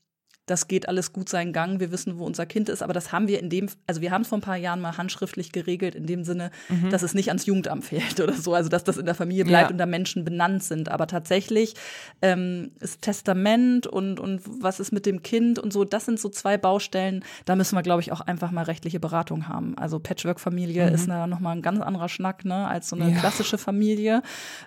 das 0.47 0.67
geht 0.67 0.87
alles 0.87 1.13
gut 1.13 1.29
seinen 1.29 1.53
Gang, 1.53 1.79
wir 1.79 1.91
wissen, 1.91 2.17
wo 2.17 2.25
unser 2.25 2.45
Kind 2.45 2.67
ist, 2.67 2.81
aber 2.81 2.93
das 2.93 3.11
haben 3.11 3.27
wir 3.27 3.39
in 3.39 3.49
dem, 3.49 3.69
also 3.87 4.01
wir 4.01 4.11
haben 4.11 4.23
es 4.23 4.27
vor 4.27 4.39
ein 4.39 4.41
paar 4.41 4.57
Jahren 4.57 4.81
mal 4.81 4.97
handschriftlich 4.97 5.51
geregelt, 5.51 5.95
in 5.95 6.07
dem 6.07 6.23
Sinne, 6.23 6.51
mhm. 6.67 6.89
dass 6.89 7.03
es 7.03 7.13
nicht 7.13 7.29
ans 7.29 7.45
Jugendamt 7.45 7.85
fehlt 7.91 8.19
oder 8.19 8.33
so, 8.33 8.53
also 8.53 8.69
dass 8.69 8.83
das 8.83 8.97
in 8.97 9.05
der 9.05 9.15
Familie 9.15 9.45
bleibt 9.45 9.69
ja. 9.69 9.71
und 9.71 9.77
da 9.77 9.85
Menschen 9.85 10.25
benannt 10.25 10.63
sind. 10.63 10.89
Aber 10.89 11.07
tatsächlich 11.07 11.75
ähm, 12.21 12.71
ist 12.79 13.01
Testament 13.01 13.87
und, 13.87 14.19
und 14.19 14.41
was 14.45 14.79
ist 14.79 14.91
mit 14.91 15.05
dem 15.05 15.23
Kind 15.23 15.57
und 15.59 15.71
so, 15.71 15.85
das 15.85 16.05
sind 16.05 16.19
so 16.19 16.29
zwei 16.29 16.57
Baustellen, 16.57 17.23
da 17.45 17.55
müssen 17.55 17.75
wir, 17.75 17.83
glaube 17.83 18.01
ich, 18.01 18.11
auch 18.11 18.21
einfach 18.21 18.51
mal 18.51 18.63
rechtliche 18.63 18.99
Beratung 18.99 19.47
haben. 19.47 19.77
Also 19.77 19.99
Patchwork-Familie 19.99 20.87
mhm. 20.87 20.95
ist 20.95 21.07
da 21.07 21.27
nochmal 21.27 21.55
ein 21.55 21.61
ganz 21.61 21.79
anderer 21.79 22.09
Schnack, 22.09 22.45
ne, 22.45 22.67
als 22.67 22.89
so 22.89 22.95
eine 22.95 23.11
ja. 23.11 23.19
klassische 23.19 23.57
Familie. 23.57 24.21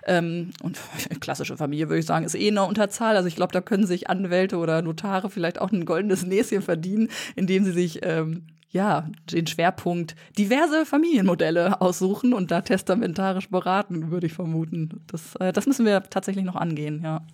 Ähm, 0.05 0.51
und 0.63 0.79
klassische 1.19 1.57
Familie, 1.57 1.89
würde 1.89 1.99
ich 1.99 2.05
sagen, 2.05 2.25
ist 2.25 2.35
eh 2.35 2.47
eine 2.47 2.63
Unterzahl. 2.63 3.15
Also 3.17 3.27
ich 3.27 3.35
glaube, 3.35 3.53
da 3.53 3.61
können 3.61 3.85
sich 3.85 4.09
Anwälte 4.09 4.57
oder 4.57 4.81
Notare 4.81 5.29
vielleicht 5.29 5.61
auch 5.61 5.71
ein 5.79 5.85
goldenes 5.85 6.25
Näschen 6.25 6.61
verdienen, 6.61 7.09
indem 7.35 7.65
sie 7.65 7.71
sich 7.71 7.99
ähm, 8.03 8.47
ja, 8.75 9.07
den 9.31 9.47
Schwerpunkt 9.47 10.15
diverse 10.37 10.85
Familienmodelle 10.85 11.79
aussuchen 11.79 12.33
und 12.33 12.51
da 12.51 12.59
testamentarisch 12.61 13.49
beraten, 13.49 14.11
würde 14.11 14.27
ich 14.27 14.33
vermuten. 14.33 15.01
Das, 15.07 15.35
äh, 15.37 15.53
das 15.53 15.65
müssen 15.65 15.85
wir 15.85 16.03
tatsächlich 16.03 16.43
noch 16.43 16.57
angehen, 16.57 17.01
ja. 17.01 17.25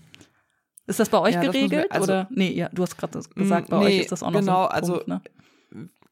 Ist 0.86 1.00
das 1.00 1.10
bei 1.10 1.20
euch 1.20 1.36
ja, 1.36 1.42
geregelt? 1.42 1.72
Wir, 1.72 1.92
also, 1.92 2.04
oder? 2.04 2.28
Nee, 2.30 2.52
ja, 2.52 2.70
du 2.70 2.84
hast 2.84 2.98
gerade 2.98 3.20
gesagt, 3.36 3.70
bei 3.70 3.80
nee, 3.80 3.86
euch 3.86 4.00
ist 4.02 4.12
das 4.12 4.22
auch 4.22 4.30
noch 4.30 4.40
genau, 4.40 4.64
so 4.64 4.70
ein 4.70 4.82
Punkt, 4.82 4.92
also 4.92 5.04
ne? 5.08 5.22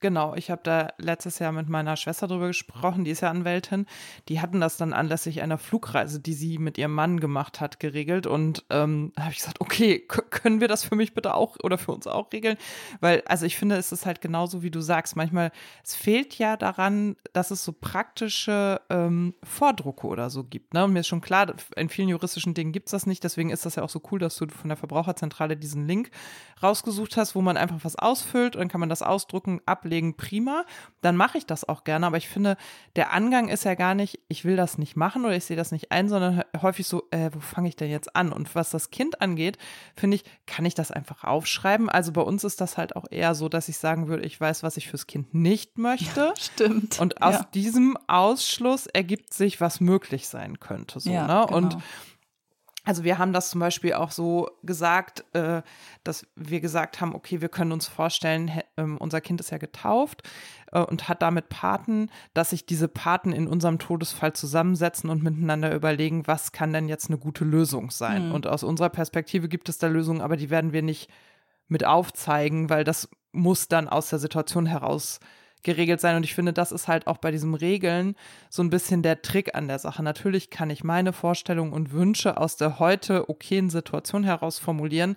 Genau, 0.01 0.33
ich 0.33 0.49
habe 0.49 0.61
da 0.63 0.93
letztes 0.97 1.39
Jahr 1.39 1.51
mit 1.51 1.67
meiner 1.67 1.97
Schwester 1.97 2.25
drüber 2.25 2.47
gesprochen, 2.47 3.03
die 3.03 3.11
ist 3.11 3.19
ja 3.19 3.29
Anwältin. 3.29 3.85
Die 4.29 4.39
hatten 4.39 4.61
das 4.61 4.77
dann 4.77 4.93
anlässlich 4.93 5.41
einer 5.41 5.57
Flugreise, 5.57 6.21
die 6.21 6.31
sie 6.31 6.57
mit 6.57 6.77
ihrem 6.77 6.93
Mann 6.93 7.19
gemacht 7.19 7.59
hat, 7.59 7.81
geregelt. 7.81 8.25
Und 8.25 8.63
ähm, 8.69 9.11
habe 9.19 9.31
ich 9.31 9.39
gesagt, 9.39 9.59
okay, 9.59 9.99
können 10.29 10.61
wir 10.61 10.69
das 10.69 10.85
für 10.85 10.95
mich 10.95 11.13
bitte 11.13 11.33
auch 11.33 11.57
oder 11.63 11.77
für 11.77 11.91
uns 11.91 12.07
auch 12.07 12.31
regeln? 12.31 12.55
Weil, 13.01 13.23
also 13.25 13.45
ich 13.45 13.57
finde, 13.57 13.75
es 13.75 13.91
ist 13.91 14.05
halt 14.05 14.21
genauso, 14.21 14.63
wie 14.63 14.71
du 14.71 14.79
sagst. 14.79 15.17
Manchmal, 15.17 15.51
es 15.83 15.95
fehlt 15.95 16.37
ja 16.37 16.55
daran, 16.55 17.17
dass 17.33 17.51
es 17.51 17.65
so 17.65 17.73
praktische 17.73 18.79
ähm, 18.89 19.33
Vordrucke 19.43 20.07
oder 20.07 20.29
so 20.29 20.45
gibt. 20.45 20.73
Ne? 20.73 20.85
Und 20.85 20.93
mir 20.93 21.01
ist 21.01 21.07
schon 21.07 21.19
klar, 21.19 21.53
in 21.75 21.89
vielen 21.89 22.07
juristischen 22.07 22.53
Dingen 22.53 22.71
gibt 22.71 22.87
es 22.87 22.91
das 22.91 23.05
nicht. 23.05 23.21
Deswegen 23.25 23.49
ist 23.49 23.65
das 23.65 23.75
ja 23.75 23.83
auch 23.83 23.89
so 23.89 24.01
cool, 24.11 24.19
dass 24.19 24.37
du 24.37 24.47
von 24.47 24.69
der 24.69 24.77
Verbraucherzentrale 24.77 25.57
diesen 25.57 25.87
Link 25.87 26.09
rausgesucht 26.63 27.17
hast, 27.17 27.35
wo 27.35 27.41
man 27.41 27.57
einfach 27.57 27.79
was 27.83 27.97
ausfüllt 27.97 28.55
und 28.55 28.61
dann 28.61 28.67
kann 28.69 28.79
man 28.79 28.89
das 28.89 29.01
ausdrucken, 29.01 29.59
ablegen 29.65 29.88
ablegen, 29.89 30.15
prima, 30.15 30.65
dann 31.01 31.15
mache 31.15 31.37
ich 31.37 31.45
das 31.45 31.67
auch 31.67 31.83
gerne. 31.83 32.05
Aber 32.05 32.17
ich 32.17 32.29
finde, 32.29 32.57
der 32.95 33.11
Angang 33.11 33.49
ist 33.49 33.63
ja 33.63 33.73
gar 33.73 33.95
nicht, 33.95 34.19
ich 34.27 34.45
will 34.45 34.55
das 34.55 34.77
nicht 34.77 34.95
machen 34.95 35.25
oder 35.25 35.35
ich 35.35 35.45
sehe 35.45 35.57
das 35.57 35.71
nicht 35.71 35.91
ein, 35.91 36.09
sondern 36.09 36.43
häufig 36.61 36.87
so, 36.87 37.07
äh, 37.11 37.31
wo 37.33 37.39
fange 37.39 37.69
ich 37.69 37.75
denn 37.75 37.89
jetzt 37.89 38.15
an? 38.15 38.31
Und 38.31 38.53
was 38.53 38.69
das 38.69 38.91
Kind 38.91 39.21
angeht, 39.21 39.57
finde 39.95 40.15
ich, 40.15 40.23
kann 40.45 40.65
ich 40.65 40.75
das 40.75 40.91
einfach 40.91 41.23
aufschreiben. 41.23 41.89
Also 41.89 42.11
bei 42.11 42.21
uns 42.21 42.43
ist 42.43 42.61
das 42.61 42.77
halt 42.77 42.95
auch 42.95 43.05
eher 43.09 43.33
so, 43.33 43.49
dass 43.49 43.67
ich 43.67 43.77
sagen 43.77 44.07
würde, 44.07 44.23
ich 44.23 44.39
weiß, 44.39 44.61
was 44.63 44.77
ich 44.77 44.87
fürs 44.87 45.07
Kind 45.07 45.33
nicht 45.33 45.77
möchte. 45.77 46.19
Ja, 46.19 46.33
stimmt. 46.39 46.99
Und 46.99 47.21
aus 47.23 47.35
ja. 47.35 47.47
diesem 47.53 47.97
Ausschluss 48.07 48.85
ergibt 48.85 49.33
sich, 49.33 49.59
was 49.59 49.79
möglich 49.79 50.27
sein 50.27 50.59
könnte. 50.59 50.99
So, 50.99 51.09
ja, 51.09 51.25
ne? 51.25 51.45
Genau. 51.47 51.57
Und 51.57 51.77
also 52.89 53.03
wir 53.03 53.19
haben 53.19 53.33
das 53.33 53.51
zum 53.51 53.59
Beispiel 53.59 53.93
auch 53.93 54.09
so 54.09 54.49
gesagt, 54.63 55.23
äh, 55.35 55.61
dass 56.03 56.25
wir 56.35 56.59
gesagt 56.59 56.99
haben, 56.99 57.13
okay, 57.13 57.39
wir 57.39 57.47
können 57.47 57.71
uns 57.71 57.87
vorstellen, 57.87 58.49
äh, 58.77 58.81
unser 58.81 59.21
Kind 59.21 59.39
ist 59.39 59.51
ja 59.51 59.59
getauft 59.59 60.27
äh, 60.71 60.79
und 60.79 61.07
hat 61.07 61.21
damit 61.21 61.49
Paten, 61.49 62.09
dass 62.33 62.49
sich 62.49 62.65
diese 62.65 62.87
Paten 62.87 63.31
in 63.31 63.47
unserem 63.47 63.77
Todesfall 63.77 64.33
zusammensetzen 64.33 65.11
und 65.11 65.21
miteinander 65.21 65.71
überlegen, 65.71 66.25
was 66.25 66.51
kann 66.51 66.73
denn 66.73 66.89
jetzt 66.89 67.11
eine 67.11 67.19
gute 67.19 67.45
Lösung 67.45 67.91
sein. 67.91 68.29
Mhm. 68.29 68.33
Und 68.33 68.47
aus 68.47 68.63
unserer 68.63 68.89
Perspektive 68.89 69.49
gibt 69.49 69.69
es 69.69 69.77
da 69.77 69.85
Lösungen, 69.85 70.21
aber 70.21 70.35
die 70.35 70.49
werden 70.49 70.73
wir 70.73 70.81
nicht 70.81 71.11
mit 71.67 71.85
aufzeigen, 71.85 72.71
weil 72.71 72.83
das 72.83 73.07
muss 73.33 73.67
dann 73.67 73.87
aus 73.87 74.09
der 74.09 74.17
Situation 74.17 74.65
heraus 74.65 75.19
geregelt 75.63 76.01
sein. 76.01 76.15
Und 76.15 76.23
ich 76.23 76.35
finde, 76.35 76.53
das 76.53 76.71
ist 76.71 76.87
halt 76.87 77.07
auch 77.07 77.17
bei 77.17 77.31
diesem 77.31 77.53
Regeln 77.53 78.15
so 78.49 78.63
ein 78.63 78.69
bisschen 78.69 79.03
der 79.03 79.21
Trick 79.21 79.55
an 79.55 79.67
der 79.67 79.79
Sache. 79.79 80.03
Natürlich 80.03 80.49
kann 80.49 80.69
ich 80.69 80.83
meine 80.83 81.13
Vorstellungen 81.13 81.73
und 81.73 81.91
Wünsche 81.91 82.37
aus 82.37 82.55
der 82.55 82.79
heute 82.79 83.29
okayen 83.29 83.69
Situation 83.69 84.23
heraus 84.23 84.59
formulieren, 84.59 85.15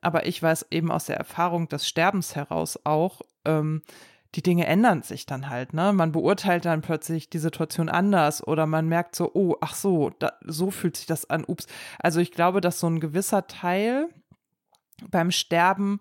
aber 0.00 0.26
ich 0.26 0.42
weiß 0.42 0.66
eben 0.70 0.90
aus 0.90 1.06
der 1.06 1.16
Erfahrung 1.16 1.68
des 1.68 1.88
Sterbens 1.88 2.36
heraus 2.36 2.78
auch, 2.84 3.22
ähm, 3.44 3.82
die 4.34 4.42
Dinge 4.42 4.66
ändern 4.66 5.02
sich 5.02 5.24
dann 5.24 5.48
halt, 5.48 5.72
ne? 5.72 5.92
Man 5.94 6.12
beurteilt 6.12 6.66
dann 6.66 6.82
plötzlich 6.82 7.30
die 7.30 7.38
Situation 7.38 7.88
anders 7.88 8.46
oder 8.46 8.66
man 8.66 8.86
merkt 8.86 9.16
so, 9.16 9.30
oh, 9.32 9.56
ach 9.62 9.74
so, 9.74 10.10
da, 10.18 10.34
so 10.44 10.70
fühlt 10.70 10.98
sich 10.98 11.06
das 11.06 11.30
an, 11.30 11.44
ups. 11.46 11.66
Also 11.98 12.20
ich 12.20 12.32
glaube, 12.32 12.60
dass 12.60 12.78
so 12.78 12.88
ein 12.88 13.00
gewisser 13.00 13.46
Teil 13.46 14.08
beim 15.10 15.30
Sterben 15.30 16.00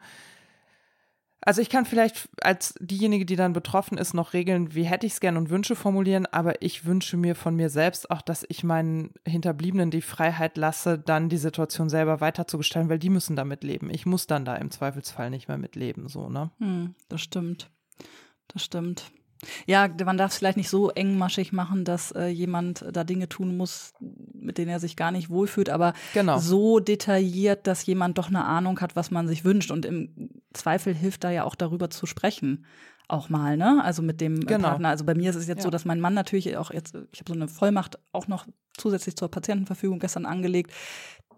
also 1.48 1.62
ich 1.62 1.70
kann 1.70 1.86
vielleicht 1.86 2.28
als 2.42 2.74
diejenige, 2.82 3.26
die 3.26 3.38
dann 3.38 3.54
betroffen 3.54 3.98
ist, 3.98 4.14
noch 4.14 4.34
regeln, 4.34 4.76
wie 4.76 4.84
hätte 4.84 5.06
ich 5.06 5.14
es 5.14 5.22
gern 5.22 5.38
und 5.38 5.50
Wünsche 5.50 5.78
formulieren, 5.78 6.26
aber 6.26 6.62
ich 6.62 6.84
wünsche 6.84 7.16
mir 7.16 7.36
von 7.36 7.56
mir 7.56 7.70
selbst 7.70 8.12
auch, 8.12 8.22
dass 8.22 8.46
ich 8.50 8.66
meinen 8.66 9.14
Hinterbliebenen 9.26 9.90
die 9.90 10.02
Freiheit 10.02 10.58
lasse, 10.58 11.00
dann 11.00 11.30
die 11.30 11.38
Situation 11.38 11.88
selber 11.88 12.20
weiterzugestalten, 12.20 12.90
weil 12.90 13.00
die 13.00 13.10
müssen 13.10 13.38
damit 13.38 13.64
leben. 13.64 13.90
Ich 13.90 14.06
muss 14.06 14.28
dann 14.28 14.44
da 14.44 14.58
im 14.58 14.72
Zweifelsfall 14.72 15.30
nicht 15.30 15.48
mehr 15.48 15.58
mitleben, 15.58 16.10
so, 16.10 16.28
ne? 16.28 16.52
Hm, 16.60 16.96
das 17.08 17.22
stimmt. 17.22 17.72
Das 18.50 18.66
stimmt. 18.66 19.10
Ja, 19.66 19.88
man 20.06 20.18
darf 20.18 20.32
es 20.32 20.38
vielleicht 20.38 20.58
nicht 20.58 20.70
so 20.70 20.90
engmaschig 20.90 21.54
machen, 21.54 21.86
dass 21.86 22.12
äh, 22.12 22.28
jemand 22.28 22.86
da 22.92 23.04
Dinge 23.04 23.30
tun 23.30 23.58
muss, 23.58 23.94
mit 24.34 24.58
denen 24.58 24.70
er 24.70 24.80
sich 24.80 24.96
gar 24.96 25.12
nicht 25.12 25.30
wohlfühlt, 25.30 25.70
aber 25.70 25.94
genau. 26.14 26.38
so 26.40 26.80
detailliert, 26.80 27.68
dass 27.68 27.86
jemand 27.86 28.18
doch 28.18 28.28
eine 28.28 28.46
Ahnung 28.46 28.80
hat, 28.80 28.96
was 28.96 29.12
man 29.12 29.28
sich 29.28 29.46
wünscht. 29.46 29.72
Und 29.72 29.86
im 29.86 30.30
Zweifel 30.54 30.94
hilft 30.94 31.24
da 31.24 31.32
ja 31.32 31.44
auch 31.44 31.56
darüber 31.56 31.90
zu 31.90 32.06
sprechen 32.06 32.66
auch 33.10 33.30
mal, 33.30 33.56
ne? 33.56 33.82
Also 33.84 34.02
mit 34.02 34.20
dem 34.20 34.42
Genau. 34.42 34.68
Partner. 34.68 34.90
Also 34.90 35.06
bei 35.06 35.16
mir 35.16 35.30
ist 35.30 35.38
es 35.38 35.48
jetzt 35.48 35.60
Ja. 35.60 35.64
so, 35.64 35.70
dass 35.70 35.86
mein 35.86 36.02
Mann 36.02 36.14
natürlich 36.14 36.58
auch 36.58 36.72
jetzt, 36.72 36.94
ich 37.14 37.20
habe 37.22 37.30
so 37.30 37.34
eine 37.36 37.48
Vollmacht 37.48 37.98
auch 38.12 38.28
noch 38.28 38.46
zusätzlich 38.76 39.16
zur 39.16 39.30
Patientenverfügung 39.32 40.00
gestern 40.00 40.26
angelegt. 40.26 40.72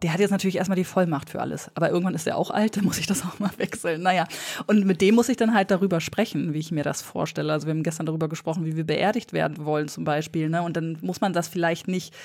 Der 0.02 0.14
hat 0.14 0.20
jetzt 0.22 0.32
natürlich 0.32 0.56
erstmal 0.56 0.78
die 0.78 0.86
Vollmacht 0.86 1.30
für 1.30 1.42
alles. 1.42 1.70
Aber 1.76 1.90
irgendwann 1.90 2.14
ist 2.16 2.26
er 2.26 2.38
auch 2.38 2.52
alt, 2.52 2.78
dann 2.78 2.86
muss 2.86 3.00
ich 3.00 3.08
das 3.08 3.24
auch 3.26 3.38
mal 3.40 3.52
wechseln. 3.58 4.02
Naja, 4.02 4.26
und 4.68 4.86
mit 4.86 5.02
dem 5.02 5.16
muss 5.16 5.28
ich 5.30 5.36
dann 5.38 5.54
halt 5.54 5.72
darüber 5.72 6.00
sprechen, 6.00 6.54
wie 6.54 6.60
ich 6.60 6.72
mir 6.72 6.84
das 6.84 7.02
vorstelle. 7.02 7.52
Also 7.52 7.68
wir 7.68 7.72
haben 7.74 7.84
gestern 7.84 8.06
darüber 8.06 8.30
gesprochen, 8.30 8.66
wie 8.66 8.78
wir 8.78 8.86
beerdigt 8.86 9.34
werden 9.34 9.66
wollen 9.66 9.88
zum 9.90 10.06
Beispiel. 10.06 10.50
Ne? 10.50 10.62
Und 10.62 10.78
dann 10.78 10.98
muss 11.02 11.20
man 11.22 11.34
das 11.34 11.48
vielleicht 11.50 11.88
nicht 11.88 12.16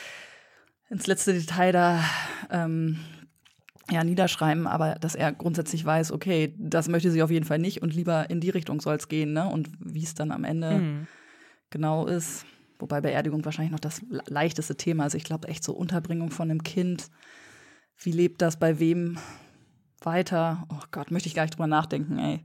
ins 0.89 1.07
letzte 1.07 1.33
Detail 1.33 1.73
da 1.73 2.05
ähm, 2.51 2.99
ja, 3.91 4.05
niederschreiben, 4.05 4.67
aber 4.67 4.95
dass 4.95 5.15
er 5.15 5.33
grundsätzlich 5.33 5.85
weiß, 5.85 6.13
okay, 6.13 6.55
das 6.59 6.89
möchte 6.89 7.11
sie 7.11 7.23
auf 7.23 7.31
jeden 7.31 7.45
Fall 7.45 7.59
nicht 7.59 7.83
und 7.83 7.95
lieber 7.95 8.31
in 8.31 8.41
die 8.41 8.51
Richtung 8.51 8.81
soll 8.81 8.95
es 8.97 9.09
gehen, 9.09 9.33
ne? 9.33 9.47
Und 9.49 9.69
wie 9.81 10.03
es 10.05 10.15
dann 10.15 10.31
am 10.31 10.45
Ende 10.45 10.71
Mhm. 10.79 11.07
genau 11.71 12.07
ist. 12.07 12.47
Wobei 12.79 13.01
Beerdigung 13.01 13.45
wahrscheinlich 13.45 13.73
noch 13.73 13.81
das 13.81 14.01
le- 14.09 14.23
leichteste 14.27 14.77
Thema 14.77 15.07
ist. 15.07 15.15
Ich 15.15 15.25
glaube 15.25 15.49
echt 15.49 15.65
so 15.65 15.73
Unterbringung 15.75 16.31
von 16.31 16.51
einem 16.51 16.63
Kind. 16.63 17.09
Wie 17.99 18.13
lebt 18.13 18.43
das 18.43 18.59
bei 18.59 18.79
wem 18.79 19.19
weiter? 20.01 20.67
Oh 20.71 20.83
Gott, 20.91 21.11
möchte 21.11 21.29
ich 21.29 21.35
gar 21.35 21.45
nicht 21.45 21.55
drüber 21.55 21.67
nachdenken, 21.67 22.19
ey. 22.19 22.41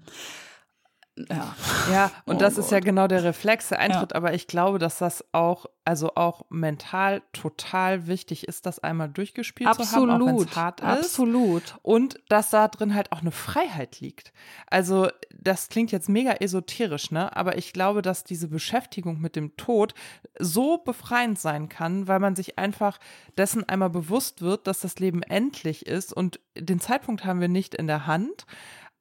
Ja. 1.29 1.55
Ja, 1.91 2.11
und 2.25 2.35
Oh 2.35 2.39
das 2.39 2.59
ist 2.59 2.69
ja 2.71 2.77
Gott. 2.77 2.85
genau 2.85 3.07
der 3.07 3.23
Reflex, 3.23 3.69
der 3.69 3.79
eintritt. 3.79 4.13
Aber 4.13 4.35
ich 4.35 4.45
glaube, 4.45 4.77
dass 4.77 4.99
das 4.99 5.25
auch, 5.31 5.65
also 5.85 6.11
auch 6.13 6.43
mental 6.49 7.23
total 7.33 8.05
wichtig 8.05 8.47
ist, 8.47 8.67
das 8.67 8.77
einmal 8.77 9.09
durchgespielt 9.09 9.73
zu 9.73 9.91
haben, 9.91 10.09
auch 10.11 10.25
wenn 10.27 10.35
es 10.35 10.55
hart 10.55 10.81
ist. 10.81 10.85
absolut. 10.85 11.77
Und 11.81 12.19
dass 12.29 12.51
da 12.51 12.67
drin 12.67 12.93
halt 12.93 13.11
auch 13.11 13.21
eine 13.21 13.31
Freiheit 13.31 13.99
liegt. 14.01 14.31
Also, 14.69 15.07
das 15.35 15.69
klingt 15.69 15.91
jetzt 15.91 16.09
mega 16.09 16.33
esoterisch, 16.33 17.09
ne? 17.09 17.35
Aber 17.35 17.57
ich 17.57 17.73
glaube, 17.73 18.03
dass 18.03 18.23
diese 18.23 18.47
Beschäftigung 18.47 19.19
mit 19.19 19.35
dem 19.35 19.57
Tod 19.57 19.95
so 20.37 20.77
befreiend 20.77 21.39
sein 21.39 21.69
kann, 21.69 22.07
weil 22.07 22.19
man 22.19 22.35
sich 22.35 22.59
einfach 22.59 22.99
dessen 23.35 23.67
einmal 23.67 23.89
bewusst 23.89 24.41
wird, 24.43 24.67
dass 24.67 24.81
das 24.81 24.99
Leben 24.99 25.23
endlich 25.23 25.87
ist 25.87 26.13
und 26.13 26.39
den 26.55 26.79
Zeitpunkt 26.79 27.25
haben 27.25 27.41
wir 27.41 27.47
nicht 27.49 27.73
in 27.73 27.87
der 27.87 28.05
Hand. 28.05 28.45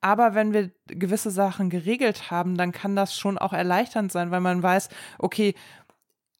Aber 0.00 0.34
wenn 0.34 0.52
wir 0.52 0.70
gewisse 0.86 1.30
Sachen 1.30 1.70
geregelt 1.70 2.30
haben, 2.30 2.56
dann 2.56 2.72
kann 2.72 2.94
das 2.94 3.16
schon 3.16 3.38
auch 3.38 3.52
erleichternd 3.52 4.12
sein, 4.12 4.30
weil 4.30 4.40
man 4.40 4.62
weiß, 4.62 4.88
okay, 5.18 5.54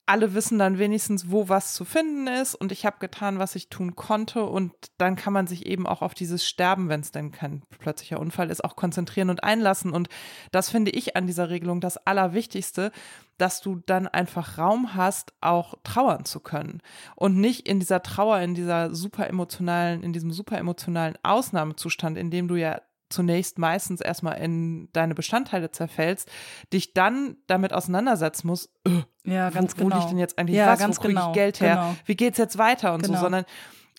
alle 0.09 0.33
wissen 0.33 0.59
dann 0.59 0.79
wenigstens, 0.79 1.31
wo 1.31 1.51
was 1.51 1.75
zu 1.75 1.85
finden 1.85 2.29
ist 2.29 2.55
und 2.55 2.73
ich 2.73 2.87
habe 2.87 2.97
getan, 2.99 3.39
was 3.39 3.55
ich 3.55 3.69
tun 3.69 3.95
konnte. 3.95 4.47
Und 4.47 4.73
dann 4.97 5.17
kann 5.17 5.35
man 5.35 5.47
sich 5.47 5.67
eben 5.67 5.87
auch 5.87 6.01
auf 6.01 6.15
dieses 6.15 6.49
Sterben, 6.49 6.89
wenn 6.89 7.01
es 7.01 7.13
denn 7.13 7.31
kein 7.31 7.63
plötzlicher 7.79 8.19
Unfall 8.19 8.49
ist, 8.49 8.65
auch 8.65 8.75
konzentrieren 8.75 9.29
und 9.29 9.45
einlassen. 9.45 9.93
Und 9.93 10.09
das 10.51 10.71
finde 10.71 10.93
ich 10.93 11.15
an 11.15 11.27
dieser 11.27 11.51
Regelung 11.51 11.83
das 11.83 11.99
Allerwichtigste, 11.99 12.91
dass 13.37 13.61
du 13.61 13.83
dann 13.85 14.09
einfach 14.09 14.57
Raum 14.57 14.95
hast, 14.95 15.35
auch 15.43 15.75
trauern 15.85 16.25
zu 16.25 16.41
können. 16.41 16.81
Und 17.15 17.37
nicht 17.37 17.69
in 17.69 17.79
dieser 17.79 18.03
Trauer, 18.03 18.39
in 18.39 18.55
dieser 18.55 18.95
super 18.95 19.27
emotionalen, 19.27 20.03
in 20.03 20.15
diesem 20.15 20.33
super 20.33 20.57
emotionalen 20.57 21.19
Ausnahmezustand, 21.23 22.17
in 22.17 22.31
dem 22.31 22.49
du 22.49 22.57
ja 22.57 22.81
zunächst 23.11 23.59
meistens 23.59 24.01
erstmal 24.01 24.39
in 24.39 24.89
deine 24.93 25.15
Bestandteile 25.15 25.71
zerfällst, 25.71 26.31
dich 26.73 26.95
dann 26.95 27.37
damit 27.47 27.73
auseinandersetzen 27.73 28.47
musst, 28.49 28.71
äh, 28.87 29.03
Ja, 29.25 29.51
ganz 29.51 29.77
wo, 29.77 29.81
wo 29.81 29.85
genau. 29.89 29.99
liegt 29.99 30.11
denn 30.11 30.19
jetzt 30.19 30.39
eigentlich 30.39 30.57
ja, 30.57 30.67
was, 30.69 30.79
ganz 30.79 30.99
wo 30.99 31.09
genau. 31.09 31.29
ich 31.29 31.35
Geld 31.35 31.61
her, 31.61 31.75
Genau. 31.75 31.97
wie 32.07 32.17
geht's 32.17 32.39
jetzt 32.39 32.59
weiter 32.59 32.95
und 32.95 33.03
Genau. 33.03 33.17
so, 33.17 33.21
sondern 33.23 33.45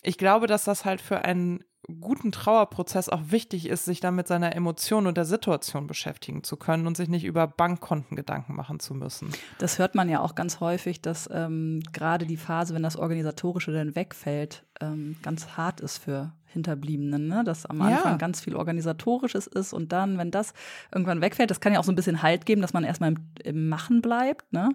ich 0.02 0.16
glaube, 0.18 0.46
dass 0.46 0.64
das 0.64 0.84
halt 0.84 1.00
für 1.00 1.24
einen 1.24 1.62
guten 2.00 2.30
Trauerprozess 2.30 3.08
auch 3.08 3.20
wichtig 3.30 3.66
ist, 3.68 3.84
sich 3.84 3.98
dann 4.00 4.14
mit 4.14 4.28
seiner 4.28 4.54
Emotion 4.54 5.06
und 5.08 5.16
der 5.16 5.24
Situation 5.24 5.88
beschäftigen 5.88 6.44
zu 6.44 6.56
können 6.56 6.86
und 6.86 6.96
sich 6.96 7.08
nicht 7.08 7.24
über 7.24 7.48
Bankkonten 7.48 8.16
Gedanken 8.16 8.54
machen 8.54 8.78
zu 8.78 8.94
müssen. 8.94 9.32
Das 9.58 9.78
hört 9.78 9.94
man 9.96 10.08
ja 10.08 10.20
auch 10.20 10.36
ganz 10.36 10.60
häufig, 10.60 11.02
dass 11.02 11.28
ähm, 11.32 11.82
gerade 11.92 12.26
die 12.26 12.36
Phase, 12.36 12.74
wenn 12.74 12.82
das 12.84 12.96
Organisatorische 12.96 13.72
dann 13.72 13.96
wegfällt, 13.96 14.64
ähm, 14.80 15.16
ganz 15.22 15.56
hart 15.56 15.80
ist 15.80 15.98
für 15.98 16.32
Hinterbliebenen, 16.52 17.28
ne? 17.28 17.44
dass 17.44 17.66
am 17.66 17.80
Ja. 17.80 17.96
Anfang 17.96 18.18
ganz 18.18 18.40
viel 18.40 18.56
Organisatorisches 18.56 19.46
ist 19.46 19.72
und 19.72 19.92
dann, 19.92 20.18
wenn 20.18 20.30
das 20.30 20.52
irgendwann 20.92 21.20
wegfällt, 21.20 21.50
das 21.50 21.60
kann 21.60 21.72
ja 21.72 21.80
auch 21.80 21.84
so 21.84 21.92
ein 21.92 21.96
bisschen 21.96 22.22
Halt 22.22 22.46
geben, 22.46 22.60
dass 22.60 22.72
man 22.72 22.84
erstmal 22.84 23.10
im, 23.10 23.18
im 23.42 23.68
Machen 23.68 24.02
bleibt. 24.02 24.52
Ne? 24.52 24.70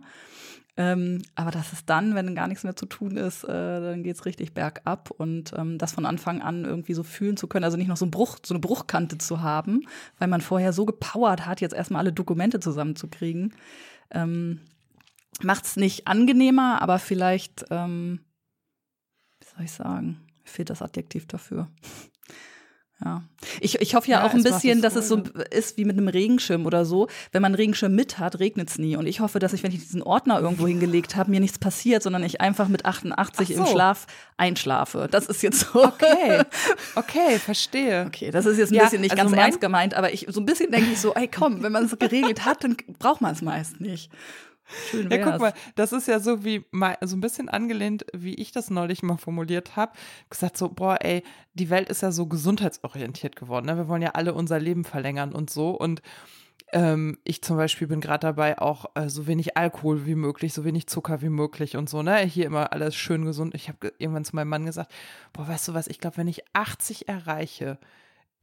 Ähm, 0.77 1.21
aber 1.35 1.51
dass 1.51 1.71
es 1.71 1.85
dann, 1.85 2.15
wenn 2.15 2.35
gar 2.35 2.47
nichts 2.47 2.63
mehr 2.65 2.75
zu 2.75 2.85
tun 2.85 3.15
ist, 3.15 3.45
äh, 3.45 3.47
dann 3.47 4.03
geht's 4.03 4.25
richtig 4.25 4.53
bergab 4.53 5.09
und 5.09 5.53
ähm, 5.55 5.77
das 5.77 5.93
von 5.93 6.05
Anfang 6.05 6.41
an 6.41 6.65
irgendwie 6.65 6.93
so 6.93 7.03
fühlen 7.03 7.37
zu 7.37 7.47
können, 7.47 7.63
also 7.63 7.77
nicht 7.77 7.87
noch 7.87 7.95
so, 7.95 8.05
ein 8.05 8.11
Bruch, 8.11 8.37
so 8.45 8.53
eine 8.53 8.59
Bruchkante 8.59 9.17
zu 9.17 9.41
haben, 9.41 9.87
weil 10.19 10.27
man 10.27 10.41
vorher 10.41 10.73
so 10.73 10.85
gepowert 10.85 11.45
hat, 11.45 11.61
jetzt 11.61 11.73
erstmal 11.73 12.01
alle 12.01 12.11
Dokumente 12.11 12.59
zusammenzukriegen. 12.59 13.53
Ähm, 14.11 14.61
macht 15.41 15.65
es 15.65 15.77
nicht 15.77 16.07
angenehmer, 16.07 16.81
aber 16.81 16.99
vielleicht, 16.99 17.65
ähm, 17.69 18.19
wie 19.39 19.47
soll 19.55 19.63
ich 19.63 19.71
sagen, 19.71 20.24
fehlt 20.45 20.69
das 20.69 20.81
Adjektiv 20.81 21.27
dafür. 21.27 21.67
Ja. 23.03 23.23
Ich, 23.59 23.81
ich 23.81 23.93
hoffe 23.93 24.09
ja, 24.09 24.19
Ja, 24.19 24.25
auch 24.25 24.33
ein 24.33 24.41
bisschen, 24.41 24.77
es 24.77 24.81
dass 24.81 24.95
es 24.95 25.09
so 25.09 25.21
ist 25.51 25.77
wie 25.77 25.83
mit 25.83 25.97
einem 25.97 26.07
Regenschirm 26.07 26.65
oder 26.65 26.85
so. 26.85 27.07
Wenn 27.33 27.41
man 27.41 27.49
einen 27.49 27.55
Regenschirm 27.55 27.93
mit 27.93 28.19
hat, 28.19 28.39
regnet 28.39 28.69
es 28.69 28.77
nie. 28.77 28.95
Und 28.95 29.05
ich 29.05 29.19
hoffe, 29.19 29.39
dass 29.39 29.51
ich, 29.51 29.63
wenn 29.63 29.71
ich 29.71 29.79
diesen 29.79 30.01
Ordner 30.01 30.39
irgendwo 30.39 30.65
hingelegt 30.65 31.17
habe, 31.17 31.29
mir 31.29 31.41
nichts 31.41 31.59
passiert, 31.59 32.03
sondern 32.03 32.23
ich 32.23 32.39
einfach 32.39 32.69
mit 32.69 32.85
88 32.85 33.47
Ach 33.47 33.59
im 33.59 33.65
so. 33.65 33.71
Schlaf 33.71 34.07
einschlafe. 34.37 35.09
Das 35.11 35.25
ist 35.27 35.43
jetzt 35.43 35.59
so. 35.59 35.83
Okay, 35.83 36.43
okay, 36.95 37.37
verstehe. 37.39 38.05
Okay, 38.07 38.31
das 38.31 38.45
ist 38.45 38.57
jetzt 38.57 38.71
ein 38.71 38.75
Ja, 38.75 38.83
bisschen 38.83 39.01
nicht 39.01 39.11
also 39.11 39.23
ganz 39.25 39.37
ernst 39.37 39.61
gemeint, 39.61 39.93
aber 39.93 40.13
ich 40.13 40.27
so 40.29 40.39
ein 40.39 40.45
bisschen 40.45 40.71
denke 40.71 40.91
ich 40.91 40.99
so, 41.01 41.13
ey 41.15 41.27
komm, 41.27 41.63
wenn 41.63 41.73
man 41.73 41.85
es 41.85 41.99
geregelt 41.99 42.45
hat, 42.45 42.63
dann 42.63 42.77
braucht 42.97 43.19
man 43.19 43.33
es 43.33 43.41
meist 43.41 43.81
nicht. 43.81 44.09
Schön 44.89 45.09
Ja, 45.09 45.17
wär's. 45.17 45.31
guck 45.31 45.41
mal, 45.41 45.53
das 45.75 45.91
ist 45.91 46.07
ja 46.07 46.19
so 46.19 46.43
wie 46.43 46.65
mal, 46.71 46.97
so 47.01 47.15
ein 47.15 47.21
bisschen 47.21 47.49
angelehnt, 47.49 48.05
wie 48.13 48.35
ich 48.35 48.51
das 48.51 48.69
neulich 48.69 49.03
mal 49.03 49.17
formuliert 49.17 49.75
habe. 49.75 49.93
Gesagt 50.29 50.57
so, 50.57 50.69
boah, 50.69 50.97
ey, 51.01 51.23
die 51.53 51.69
Welt 51.69 51.89
ist 51.89 52.01
ja 52.01 52.11
so 52.11 52.25
gesundheitsorientiert 52.27 53.35
geworden. 53.35 53.65
Ne? 53.67 53.77
Wir 53.77 53.87
wollen 53.87 54.01
ja 54.01 54.11
alle 54.11 54.33
unser 54.33 54.59
Leben 54.59 54.83
verlängern 54.83 55.33
und 55.33 55.49
so. 55.49 55.69
Und 55.71 56.01
ähm, 56.73 57.19
ich 57.23 57.41
zum 57.41 57.57
Beispiel 57.57 57.87
bin 57.87 58.01
gerade 58.01 58.27
dabei, 58.27 58.59
auch 58.59 58.85
äh, 58.95 59.07
so 59.07 59.27
wenig 59.27 59.55
Alkohol 59.55 60.05
wie 60.05 60.15
möglich, 60.15 60.53
so 60.53 60.65
wenig 60.65 60.87
Zucker 60.87 61.21
wie 61.21 61.29
möglich 61.29 61.77
und 61.77 61.89
so, 61.89 62.01
ne? 62.01 62.17
Hier 62.19 62.45
immer 62.45 62.73
alles 62.73 62.95
schön 62.95 63.23
gesund. 63.23 63.53
Ich 63.53 63.69
habe 63.69 63.93
irgendwann 63.99 64.25
zu 64.25 64.35
meinem 64.35 64.49
Mann 64.49 64.65
gesagt, 64.65 64.91
boah, 65.31 65.47
weißt 65.47 65.67
du 65.67 65.73
was, 65.73 65.87
ich 65.87 65.99
glaube, 65.99 66.17
wenn 66.17 66.27
ich 66.27 66.43
80 66.53 67.07
erreiche, 67.07 67.77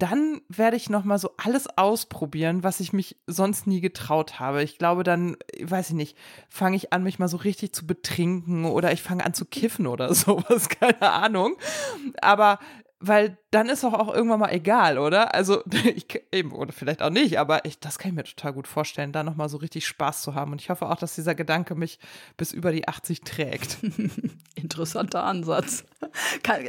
dann 0.02 0.40
werde 0.49 0.76
ich 0.76 0.90
noch 0.90 1.04
mal 1.04 1.18
so 1.18 1.30
alles 1.37 1.68
ausprobieren, 1.78 2.64
was 2.64 2.80
ich 2.80 2.92
mich 2.92 3.16
sonst 3.28 3.68
nie 3.68 3.80
getraut 3.80 4.40
habe. 4.40 4.64
Ich 4.64 4.76
glaube, 4.76 5.04
dann, 5.04 5.37
weiß 5.62 5.90
ich 5.90 5.94
nicht, 5.94 6.18
fange 6.49 6.75
ich 6.75 6.92
an, 6.92 7.04
mich 7.04 7.21
mal 7.21 7.28
so 7.28 7.37
richtig 7.37 7.73
zu 7.73 7.87
betrinken 7.87 8.64
oder 8.64 8.90
ich 8.90 9.00
fange 9.00 9.25
an 9.25 9.32
zu 9.32 9.44
kiffen 9.44 9.87
oder 9.87 10.12
sowas, 10.14 10.68
keine 10.68 11.02
Ahnung. 11.02 11.54
Aber 12.21 12.59
weil 13.02 13.37
dann 13.50 13.68
ist 13.68 13.85
doch 13.85 13.92
auch 13.92 14.14
irgendwann 14.14 14.40
mal 14.40 14.50
egal, 14.52 14.97
oder? 14.97 15.35
Also 15.35 15.62
ich 15.94 16.06
eben 16.32 16.52
oder 16.52 16.73
vielleicht 16.73 17.02
auch 17.02 17.11
nicht, 17.11 17.38
aber 17.38 17.64
ich, 17.66 17.78
das 17.78 17.99
kann 17.99 18.11
ich 18.12 18.14
mir 18.16 18.25
total 18.25 18.54
gut 18.54 18.66
vorstellen, 18.66 19.12
da 19.12 19.23
noch 19.23 19.37
mal 19.37 19.49
so 19.50 19.59
richtig 19.59 19.87
Spaß 19.87 20.23
zu 20.23 20.35
haben. 20.35 20.52
Und 20.52 20.61
ich 20.62 20.71
hoffe 20.71 20.88
auch, 20.88 20.97
dass 20.97 21.14
dieser 21.16 21.35
Gedanke 21.35 21.75
mich 21.75 21.99
bis 22.38 22.52
über 22.52 22.73
die 22.73 22.88
80 22.88 23.21
trägt. 23.23 23.76
Interessanter 24.54 25.25
Ansatz. 25.25 25.85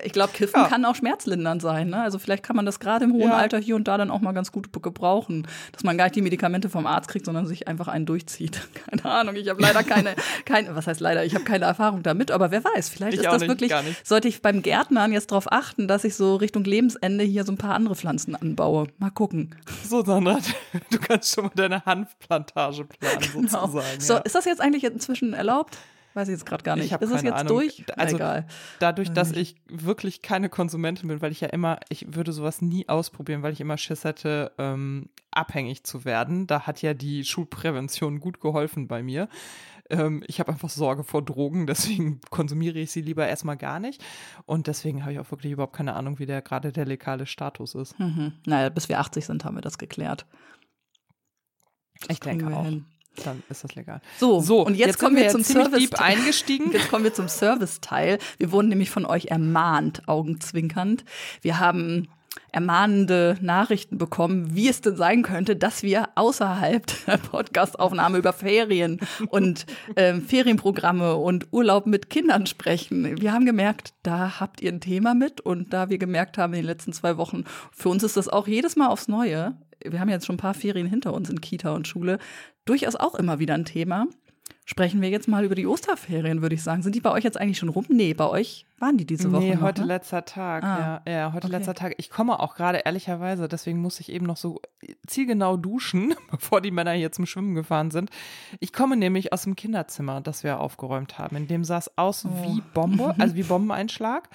Ich 0.04 0.13
glaube, 0.13 0.34
Kiffen 0.34 0.60
Ja. 0.62 0.68
kann 0.68 0.84
auch 0.86 0.96
schmerzlindernd 0.96 1.62
sein. 1.62 1.90
Ne? 1.90 2.02
Also 2.02 2.20
vielleicht 2.20 2.44
kann 2.44 2.56
man 2.56 2.66
das 2.66 2.80
gerade 2.80 3.06
im 3.06 3.13
hohen 3.13 3.30
Ja. 3.30 3.38
Alter 3.38 3.60
hier 3.60 3.75
und 3.75 3.88
da 3.88 3.98
dann 3.98 4.12
auch 4.12 4.22
mal 4.22 4.32
ganz 4.34 4.52
gut 4.52 4.72
gebrauchen, 4.74 5.48
dass 5.72 5.84
man 5.84 5.98
gar 5.98 6.06
nicht 6.06 6.16
die 6.16 6.22
Medikamente 6.22 6.70
vom 6.70 6.86
Arzt 6.86 7.10
kriegt, 7.10 7.25
sondern 7.25 7.46
sich 7.46 7.68
einfach 7.68 7.88
einen 7.88 8.06
durchzieht. 8.06 8.68
Keine 8.90 9.06
Ahnung. 9.06 9.36
Ich 9.36 9.48
habe 9.50 9.62
leider 9.62 9.84
keine, 9.84 10.16
keine, 10.46 10.75
was 10.75 10.88
heißt 10.88 11.00
leider? 11.00 11.24
Ich 11.24 11.36
habe 11.36 11.44
keine 11.46 11.66
Erfahrung 11.66 12.04
damit, 12.04 12.32
aber 12.32 12.52
wer 12.52 12.63
weiß? 12.63 12.90
Vielleicht 12.90 13.13
Ich 13.13 13.24
ist 13.24 13.25
das 13.32 13.42
nicht, 13.42 13.50
wirklich. 13.50 13.72
Sollte 14.04 14.28
ich 14.28 14.42
beim 14.42 14.62
Gärtnern 14.62 15.12
jetzt 15.12 15.32
darauf 15.32 15.52
achten, 15.52 15.88
dass 15.88 16.04
ich 16.04 16.16
so 16.16 16.23
Richtung 16.32 16.63
Lebensende 16.63 17.24
hier 17.24 17.44
so 17.44 17.51
ein 17.51 17.58
paar 17.58 17.75
andere 17.75 17.96
Pflanzen 17.96 18.36
anbaue. 18.36 18.88
Mal 18.98 19.12
gucken. 19.12 19.56
So, 19.84 20.03
Sandra, 20.03 20.39
du 20.92 20.98
kannst 21.00 21.34
schon 21.36 21.46
mal 21.46 21.51
deine 21.56 21.86
Hanfplantage 21.86 22.86
planen, 22.86 23.20
Genau. 23.34 23.68
sozusagen. 23.68 24.00
So, 24.00 24.13
ja. 24.13 24.20
ist 24.20 24.36
das 24.36 24.46
jetzt 24.46 24.62
eigentlich 24.62 24.84
inzwischen 24.84 25.34
erlaubt? 25.34 25.77
Weiß 26.15 26.27
ich 26.27 26.34
jetzt 26.34 26.46
gerade 26.46 26.63
gar 26.63 26.75
nicht. 26.75 26.92
Ich 26.92 27.01
ist 27.01 27.10
keine 27.10 27.24
jetzt 27.30 27.34
Ahnung. 27.34 27.48
durch? 27.53 27.84
Also, 27.98 28.18
Egal. 28.18 28.46
Dadurch, 28.80 29.10
dass 29.12 29.32
ich 29.32 29.56
wirklich 29.68 30.22
keine 30.22 30.48
Konsumentin 30.48 31.08
bin, 31.10 31.22
weil 31.24 31.32
ich 31.32 31.42
ja 31.42 31.48
immer, 31.50 31.80
ich 31.89 32.13
würde 32.15 32.32
sowas 32.34 32.62
nie 32.62 32.88
ausprobieren, 32.88 33.42
weil 33.42 33.51
ich 33.53 33.60
immer 33.62 33.77
Schiss 33.80 34.03
hätte, 34.03 34.51
ähm, 34.60 35.10
abhängig 35.32 35.84
zu 35.86 36.06
werden. 36.06 36.46
Da 36.46 36.68
hat 36.68 36.84
ja 36.84 36.94
die 36.94 37.24
Schulprävention 37.24 38.20
gut 38.20 38.39
geholfen 38.39 38.88
bei 38.88 39.01
mir. 39.01 39.27
Ähm, 39.90 40.24
ich 40.28 40.40
habe 40.40 40.52
einfach 40.52 40.70
Sorge 40.70 41.04
vor 41.04 41.22
Drogen, 41.24 41.68
deswegen 41.68 42.22
konsumiere 42.30 42.80
ich 42.80 42.92
sie 42.92 43.02
lieber 43.02 43.28
erstmal 43.28 43.58
gar 43.58 43.80
nicht. 43.80 44.04
Und 44.46 44.68
deswegen 44.68 45.02
habe 45.04 45.13
ich 45.13 45.20
auch 45.20 45.30
wirklich 45.32 45.52
überhaupt 45.52 45.75
keine 45.75 45.96
Ahnung, 45.96 46.20
wie 46.20 46.25
der 46.25 46.42
gerade 46.42 46.72
der 46.72 46.86
legale 46.86 47.25
Status 47.25 47.75
ist. 47.75 48.00
Mhm. 48.00 48.34
Naja, 48.46 48.70
bis 48.70 48.90
wir 48.90 49.00
80 49.00 49.25
sind, 49.25 49.46
haben 49.46 49.56
wir 49.56 49.62
das 49.62 49.78
geklärt. 49.78 50.25
Ich 52.10 52.20
kriegen 52.20 52.40
denke 52.40 52.52
wir 52.54 52.58
auch. 52.60 52.66
hin. 52.66 52.86
Dann 53.24 53.44
ist 53.48 53.63
das 53.63 53.75
legal. 53.75 54.02
So, 54.18 54.40
So, 54.42 54.66
und 54.66 54.75
jetzt, 54.75 54.98
kommen 54.98 55.16
sind 55.16 55.24
wir, 55.25 55.30
zum 55.30 55.42
jetzt 55.42 55.52
Service. 55.52 55.80
deep 55.80 56.02
eingestiegen. 56.02 56.72
Jetzt 56.74 56.90
kommen 56.90 57.04
wir 57.04 57.13
zum 57.13 57.28
Serviceteil. 57.28 58.18
Wir 58.40 58.52
wurden 58.52 58.70
nämlich 58.70 58.90
von 58.90 59.06
euch 59.06 59.25
ermahnt, 59.25 60.08
augenzwinkernd. 60.08 61.06
Wir 61.42 61.60
haben 61.60 62.08
ermahnende 62.54 63.38
Nachrichten 63.42 63.98
bekommen, 63.98 64.56
wie 64.56 64.70
es 64.70 64.80
denn 64.82 64.96
sein 64.96 65.24
könnte, 65.24 65.56
dass 65.56 65.84
wir 65.84 66.10
außerhalb 66.16 66.86
der 67.08 67.18
Podcastaufnahme 67.18 68.20
über 68.20 68.32
Ferien 68.32 69.00
und 69.30 69.66
ähm, 69.96 70.22
Ferienprogramme 70.22 71.16
und 71.16 71.48
Urlaub 71.52 71.88
mit 71.88 72.10
Kindern 72.10 72.46
sprechen. 72.46 73.20
Wir 73.20 73.34
haben 73.34 73.46
gemerkt, 73.46 73.94
da 74.04 74.40
habt 74.40 74.62
ihr 74.62 74.72
ein 74.72 74.80
Thema 74.82 75.16
mit 75.16 75.42
und 75.42 75.74
da 75.74 75.90
wir 75.90 75.98
gemerkt 75.98 76.38
haben 76.38 76.54
in 76.54 76.60
den 76.60 76.68
letzten 76.68 76.94
zwei 76.94 77.18
Wochen, 77.18 77.44
für 77.72 77.90
uns 77.90 78.04
ist 78.04 78.16
das 78.16 78.30
auch 78.30 78.48
jedes 78.48 78.76
Mal 78.76 78.88
aufs 78.88 79.08
Neue. 79.08 79.58
Wir 79.84 80.00
haben 80.00 80.10
jetzt 80.10 80.28
schon 80.28 80.36
ein 80.36 80.38
paar 80.38 80.54
Ferien 80.54 80.88
hinter 80.88 81.14
uns 81.14 81.30
in 81.30 81.42
Kita 81.42 81.74
und 81.74 81.88
Schule, 81.88 82.20
durchaus 82.66 82.96
auch 82.96 83.16
immer 83.16 83.40
wieder 83.40 83.56
ein 83.56 83.66
Thema. 83.66 84.06
Sprechen 84.66 85.02
wir 85.02 85.10
jetzt 85.10 85.28
mal 85.28 85.44
über 85.44 85.56
die 85.56 85.68
Osterferien, 85.68 86.42
würde 86.42 86.56
ich 86.56 86.64
sagen. 86.64 86.84
Sind 86.84 86.96
die 86.96 87.02
bei 87.02 87.12
euch 87.12 87.26
jetzt 87.26 87.38
eigentlich 87.40 87.58
schon 87.58 87.68
rum? 87.68 87.86
Nee, 87.90 88.14
bei 88.14 88.28
euch 88.30 88.66
waren 88.80 88.98
die 88.98 89.06
diese 89.06 89.30
Woche. 89.34 89.44
Nee, 89.44 89.58
heute 89.58 89.82
ne? 89.82 89.88
letzter 89.88 90.24
Tag. 90.24 90.64
Ah. 90.64 91.02
Ja, 91.06 91.12
ja, 91.12 91.34
heute 91.34 91.48
okay. 91.48 91.58
letzter 91.58 91.74
Tag. 91.74 91.96
Ich 91.98 92.10
komme 92.10 92.40
auch 92.40 92.56
gerade 92.56 92.80
ehrlicherweise, 92.80 93.50
deswegen 93.50 93.82
muss 93.82 94.00
ich 94.00 94.10
eben 94.10 94.26
noch 94.26 94.38
so 94.38 94.62
zielgenau 95.06 95.58
duschen, 95.58 96.16
bevor 96.32 96.62
die 96.62 96.72
Männer 96.72 96.92
hier 96.94 97.12
zum 97.12 97.26
Schwimmen 97.26 97.56
gefahren 97.56 97.92
sind. 97.92 98.10
Ich 98.62 98.72
komme 98.72 98.96
nämlich 98.96 99.34
aus 99.34 99.44
dem 99.44 99.58
Kinderzimmer, 99.58 100.22
das 100.22 100.46
wir 100.46 100.62
aufgeräumt 100.62 101.18
haben. 101.18 101.36
In 101.36 101.48
dem 101.48 101.66
sah 101.66 101.80
es 101.80 101.98
aus 101.98 102.26
oh. 102.26 102.30
wie 102.44 102.62
Bombe, 102.74 103.16
also 103.20 103.36
wie 103.36 103.44
Bombeneinschlag. 103.44 104.30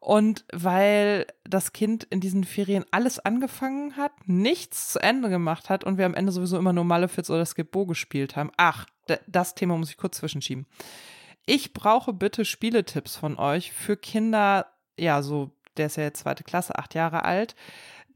Und 0.00 0.46
weil 0.50 1.26
das 1.44 1.74
Kind 1.74 2.04
in 2.04 2.20
diesen 2.20 2.44
Ferien 2.44 2.86
alles 2.90 3.18
angefangen 3.18 3.96
hat, 3.98 4.12
nichts 4.26 4.88
zu 4.92 4.98
Ende 4.98 5.28
gemacht 5.28 5.68
hat 5.68 5.84
und 5.84 5.98
wir 5.98 6.06
am 6.06 6.14
Ende 6.14 6.32
sowieso 6.32 6.58
immer 6.58 6.72
nur 6.72 6.84
Malefiz 6.84 7.28
oder 7.28 7.44
Skip 7.44 7.70
Bo 7.70 7.84
gespielt 7.84 8.34
haben. 8.34 8.50
Ach, 8.56 8.86
das 9.26 9.54
Thema 9.54 9.76
muss 9.76 9.90
ich 9.90 9.98
kurz 9.98 10.16
zwischenschieben. 10.16 10.66
Ich 11.44 11.74
brauche 11.74 12.14
bitte 12.14 12.46
Spieletipps 12.46 13.16
von 13.16 13.38
euch 13.38 13.72
für 13.72 13.96
Kinder, 13.96 14.66
ja, 14.98 15.20
so, 15.20 15.50
der 15.76 15.86
ist 15.86 15.96
ja 15.96 16.04
jetzt 16.04 16.20
zweite 16.20 16.44
Klasse, 16.44 16.78
acht 16.78 16.94
Jahre 16.94 17.24
alt. 17.24 17.54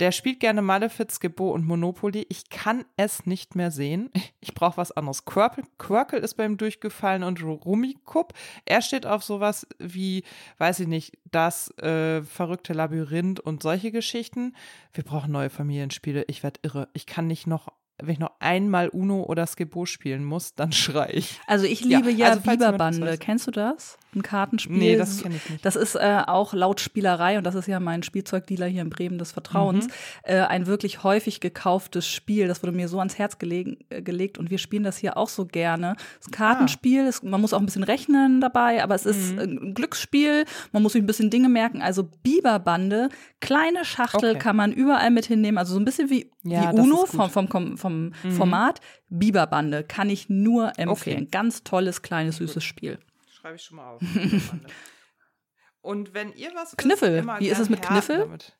Der 0.00 0.12
spielt 0.12 0.40
gerne 0.40 0.62
Malefiz, 0.62 1.20
Gebo 1.20 1.50
und 1.50 1.66
Monopoly. 1.66 2.26
Ich 2.28 2.48
kann 2.50 2.84
es 2.96 3.26
nicht 3.26 3.54
mehr 3.54 3.70
sehen. 3.70 4.10
Ich 4.40 4.54
brauche 4.54 4.76
was 4.76 4.92
anderes. 4.92 5.24
Quirkel, 5.24 5.64
Quirkel 5.78 6.20
ist 6.20 6.34
bei 6.34 6.44
ihm 6.44 6.56
durchgefallen 6.58 7.22
und 7.22 7.42
Rummikub. 7.42 8.34
Er 8.66 8.82
steht 8.82 9.06
auf 9.06 9.24
sowas 9.24 9.66
wie, 9.78 10.22
weiß 10.58 10.80
ich 10.80 10.86
nicht, 10.86 11.18
das 11.30 11.70
äh, 11.78 12.22
verrückte 12.22 12.72
Labyrinth 12.72 13.40
und 13.40 13.62
solche 13.62 13.90
Geschichten. 13.90 14.54
Wir 14.92 15.04
brauchen 15.04 15.32
neue 15.32 15.50
Familienspiele. 15.50 16.24
Ich 16.28 16.42
werde 16.42 16.60
irre. 16.62 16.88
Ich 16.92 17.06
kann 17.06 17.26
nicht 17.26 17.46
noch 17.46 17.68
wenn 18.02 18.14
ich 18.14 18.18
noch 18.18 18.32
einmal 18.40 18.88
Uno 18.88 19.22
oder 19.22 19.46
Skippo 19.46 19.86
spielen 19.86 20.24
muss, 20.24 20.54
dann 20.54 20.72
schrei 20.72 21.10
ich. 21.12 21.40
Also 21.46 21.66
ich 21.66 21.80
liebe 21.82 22.10
ja, 22.10 22.26
ja 22.26 22.28
also 22.30 22.40
Biberbande. 22.40 23.18
Kennst 23.18 23.46
du 23.46 23.50
das? 23.50 23.96
Ein 24.14 24.22
Kartenspiel. 24.22 24.76
Nee, 24.76 24.96
das 24.96 25.22
kenne 25.22 25.36
ich 25.36 25.50
nicht. 25.50 25.64
Das 25.64 25.76
ist 25.76 25.96
äh, 25.96 26.22
auch 26.26 26.54
laut 26.54 26.80
Spielerei, 26.80 27.36
und 27.38 27.44
das 27.44 27.54
ist 27.54 27.66
ja 27.66 27.80
mein 27.80 28.02
Spielzeugdealer 28.02 28.66
hier 28.66 28.82
in 28.82 28.90
Bremen 28.90 29.18
des 29.18 29.32
Vertrauens, 29.32 29.86
mhm. 29.86 29.92
äh, 30.24 30.40
ein 30.40 30.66
wirklich 30.66 31.02
häufig 31.02 31.40
gekauftes 31.40 32.06
Spiel. 32.06 32.46
Das 32.46 32.62
wurde 32.62 32.72
mir 32.72 32.88
so 32.88 32.98
ans 32.98 33.18
Herz 33.18 33.38
gelegen, 33.38 33.78
äh, 33.90 34.02
gelegt 34.02 34.38
und 34.38 34.50
wir 34.50 34.58
spielen 34.58 34.84
das 34.84 34.98
hier 34.98 35.16
auch 35.16 35.28
so 35.28 35.46
gerne. 35.46 35.96
Das 36.20 36.30
Kartenspiel, 36.30 37.04
ah. 37.04 37.08
ist, 37.08 37.24
man 37.24 37.40
muss 37.40 37.52
auch 37.52 37.60
ein 37.60 37.66
bisschen 37.66 37.82
rechnen 37.82 38.40
dabei, 38.40 38.82
aber 38.82 38.94
es 38.94 39.06
ist 39.06 39.32
mhm. 39.32 39.38
ein 39.38 39.74
Glücksspiel. 39.74 40.44
Man 40.72 40.82
muss 40.82 40.92
sich 40.92 41.02
ein 41.02 41.06
bisschen 41.06 41.30
Dinge 41.30 41.48
merken. 41.48 41.82
Also 41.82 42.08
Biberbande, 42.22 43.08
kleine 43.40 43.84
Schachtel 43.84 44.30
okay. 44.30 44.38
kann 44.38 44.56
man 44.56 44.72
überall 44.72 45.10
mit 45.10 45.26
hinnehmen. 45.26 45.58
Also 45.58 45.74
so 45.74 45.80
ein 45.80 45.84
bisschen 45.84 46.10
wie, 46.10 46.30
ja, 46.44 46.72
wie 46.72 46.80
Uno 46.80 47.06
vom, 47.06 47.30
vom, 47.30 47.48
vom, 47.48 47.76
vom 47.84 48.14
mhm. 48.22 48.32
Format. 48.32 48.80
Biberbande 49.10 49.84
kann 49.84 50.08
ich 50.08 50.30
nur 50.30 50.78
empfehlen. 50.78 51.24
Okay. 51.24 51.28
Ganz 51.30 51.64
tolles, 51.64 52.00
kleines, 52.00 52.36
süßes 52.36 52.64
Spiel. 52.64 52.98
Schreibe 53.30 53.56
ich 53.56 53.62
schon 53.62 53.76
mal 53.76 53.90
auf. 53.90 54.00
Und 55.82 56.14
wenn 56.14 56.32
ihr 56.32 56.50
was 56.54 56.74
Kniffel, 56.78 57.26
wie 57.40 57.48
ist 57.48 57.58
es 57.58 57.68
mit 57.68 57.82
Kniffel? 57.82 58.20
Damit. 58.20 58.56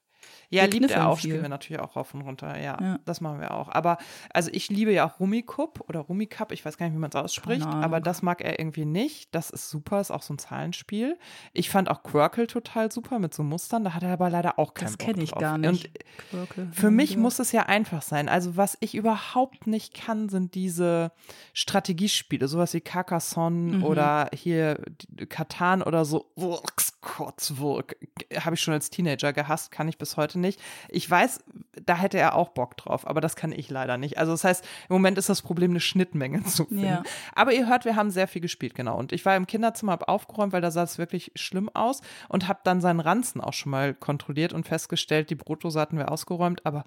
Ja, 0.51 0.65
liebt 0.67 0.91
er 0.91 1.09
auch, 1.09 1.19
spielen 1.19 1.43
wir 1.43 1.49
natürlich 1.49 1.83
auch 1.83 1.97
rauf 1.97 2.15
und 2.15 2.23
runter. 2.23 2.59
Ja, 2.59 2.79
ja, 2.81 2.99
das 3.05 3.21
machen 3.21 3.41
wir 3.41 3.55
auch. 3.55 3.69
Aber 3.69 3.99
also 4.33 4.51
ich 4.53 4.69
liebe 4.69 4.93
ja 4.93 5.07
auch 5.07 5.21
Rummikub 5.21 5.85
oder 5.89 6.01
Rummikub, 6.01 6.53
ich 6.53 6.65
weiß 6.65 6.77
gar 6.77 6.87
nicht, 6.87 6.95
wie 6.95 7.01
man 7.01 7.11
es 7.11 7.17
ausspricht, 7.17 7.67
aber 7.67 8.01
das 8.01 8.23
mag 8.23 8.41
er 8.41 8.59
irgendwie 8.59 8.85
nicht. 8.85 9.35
Das 9.35 9.51
ist 9.51 9.71
super, 9.71 10.01
ist 10.01 10.11
auch 10.11 10.23
so 10.23 10.35
ein 10.35 10.39
Zahlenspiel. 10.39 11.19
Ich 11.53 11.71
fand 11.71 11.91
auch 11.91 12.03
Quirkle 12.03 12.47
total 12.47 12.93
super 12.93 13.19
mit 13.19 13.35
so 13.35 13.43
Mustern, 13.43 13.85
da 13.85 13.95
hat 13.95 14.03
er 14.03 14.13
aber 14.13 14.31
leider 14.31 14.59
auch 14.59 14.75
keinen 14.75 14.87
Das 14.87 14.99
kenne 14.99 15.23
ich 15.23 15.31
drauf. 15.31 15.41
gar 15.41 15.59
nicht. 15.59 15.91
Und 16.33 16.75
für 16.75 16.91
mich 16.91 17.17
muss 17.17 17.39
es 17.39 17.53
ja 17.53 17.63
einfach 17.67 18.03
sein. 18.03 18.29
Also 18.29 18.57
was 18.57 18.77
ich 18.81 18.95
überhaupt 18.95 19.67
nicht 19.67 19.95
kann, 19.95 20.29
sind 20.29 20.55
diese 20.55 21.13
Strategiespiele, 21.53 22.49
sowas 22.49 22.75
wie 22.75 22.81
Carcassonne 22.81 23.79
mhm. 23.79 23.85
oder 23.85 24.29
hier 24.33 24.81
Katan 25.29 25.83
oder 25.83 26.05
so. 26.05 26.31
Kotzwurk. 27.05 27.97
Habe 28.35 28.55
ich 28.55 28.63
schon 28.63 28.73
als 28.73 28.89
Teenager 28.89 29.33
gehasst, 29.35 29.71
kann 29.71 29.89
ich 29.89 29.99
bis 29.99 30.14
heute 30.17 30.39
nicht. 30.39 30.61
Ich 30.89 31.09
weiß, 31.09 31.43
da 31.85 31.97
hätte 31.97 32.19
er 32.19 32.35
auch 32.35 32.51
Bock 32.51 32.77
drauf, 32.77 33.07
aber 33.07 33.21
das 33.21 33.37
kann 33.37 33.53
ich 33.53 33.71
leider 33.71 33.97
nicht. 33.97 34.19
Also 34.19 34.33
das 34.33 34.45
heißt, 34.45 34.65
im 34.89 34.95
Moment 34.95 35.19
ist 35.19 35.29
das 35.29 35.43
Problem, 35.43 35.71
eine 35.71 35.81
Schnittmenge 35.81 36.43
zu 36.45 36.67
finden. 36.67 36.85
Ja. 36.85 37.03
Aber 37.35 37.53
ihr 37.53 37.69
hört, 37.69 37.85
wir 37.85 37.97
haben 37.97 38.11
sehr 38.11 38.29
viel 38.29 38.43
gespielt, 38.43 38.75
genau. 38.75 38.99
Und 38.99 39.13
ich 39.13 39.25
war 39.25 39.37
im 39.37 39.47
Kinderzimmer, 39.47 39.93
habe 39.93 40.09
aufgeräumt, 40.09 40.53
weil 40.53 40.63
da 40.63 40.71
sah 40.71 40.83
es 40.83 40.99
wirklich 40.99 41.33
schlimm 41.35 41.69
aus 41.75 42.01
und 42.29 42.49
habe 42.49 42.61
dann 42.65 42.81
seinen 42.81 43.01
Ranzen 43.01 43.41
auch 43.41 43.53
schon 43.53 43.71
mal 43.71 43.95
kontrolliert 43.95 44.53
und 44.53 44.67
festgestellt, 44.67 45.31
die 45.31 45.35
Brotdose 45.35 45.81
hatten 45.81 45.99
wir 45.99 46.11
ausgeräumt, 46.11 46.65
aber 46.65 46.85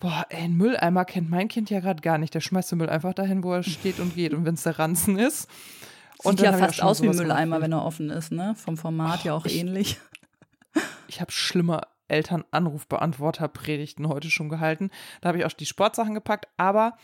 Boah, 0.00 0.26
ey, 0.28 0.42
ein 0.42 0.56
Mülleimer 0.56 1.04
kennt 1.04 1.30
mein 1.30 1.46
Kind 1.48 1.70
ja 1.70 1.78
gerade 1.78 2.02
gar 2.02 2.18
nicht. 2.18 2.34
Der 2.34 2.40
schmeißt 2.40 2.72
den 2.72 2.78
Müll 2.78 2.90
einfach 2.90 3.14
dahin, 3.14 3.44
wo 3.44 3.52
er 3.52 3.62
steht 3.62 4.00
und 4.00 4.16
geht. 4.16 4.34
Und 4.34 4.44
wenn 4.44 4.54
es 4.54 4.64
der 4.64 4.78
Ranzen 4.78 5.18
ist, 5.18 5.48
Sieht 6.22 6.40
ja 6.40 6.52
fast 6.52 6.82
aus 6.82 7.02
wie 7.02 7.08
ein 7.08 7.16
Mülleimer, 7.16 7.60
wenn 7.60 7.72
er 7.72 7.84
offen 7.84 8.10
ist, 8.10 8.32
ne? 8.32 8.54
Vom 8.56 8.76
Format 8.76 9.20
oh, 9.22 9.26
ja 9.26 9.34
auch 9.34 9.46
ich, 9.46 9.58
ähnlich. 9.58 10.00
Ich 11.06 11.20
habe 11.20 11.30
schlimme 11.30 11.82
Elternanrufbeantworter-Predigten 12.08 14.08
heute 14.08 14.30
schon 14.30 14.48
gehalten. 14.48 14.90
Da 15.20 15.28
habe 15.28 15.38
ich 15.38 15.44
auch 15.44 15.52
die 15.52 15.66
Sportsachen 15.66 16.14
gepackt, 16.14 16.48
aber 16.56 16.96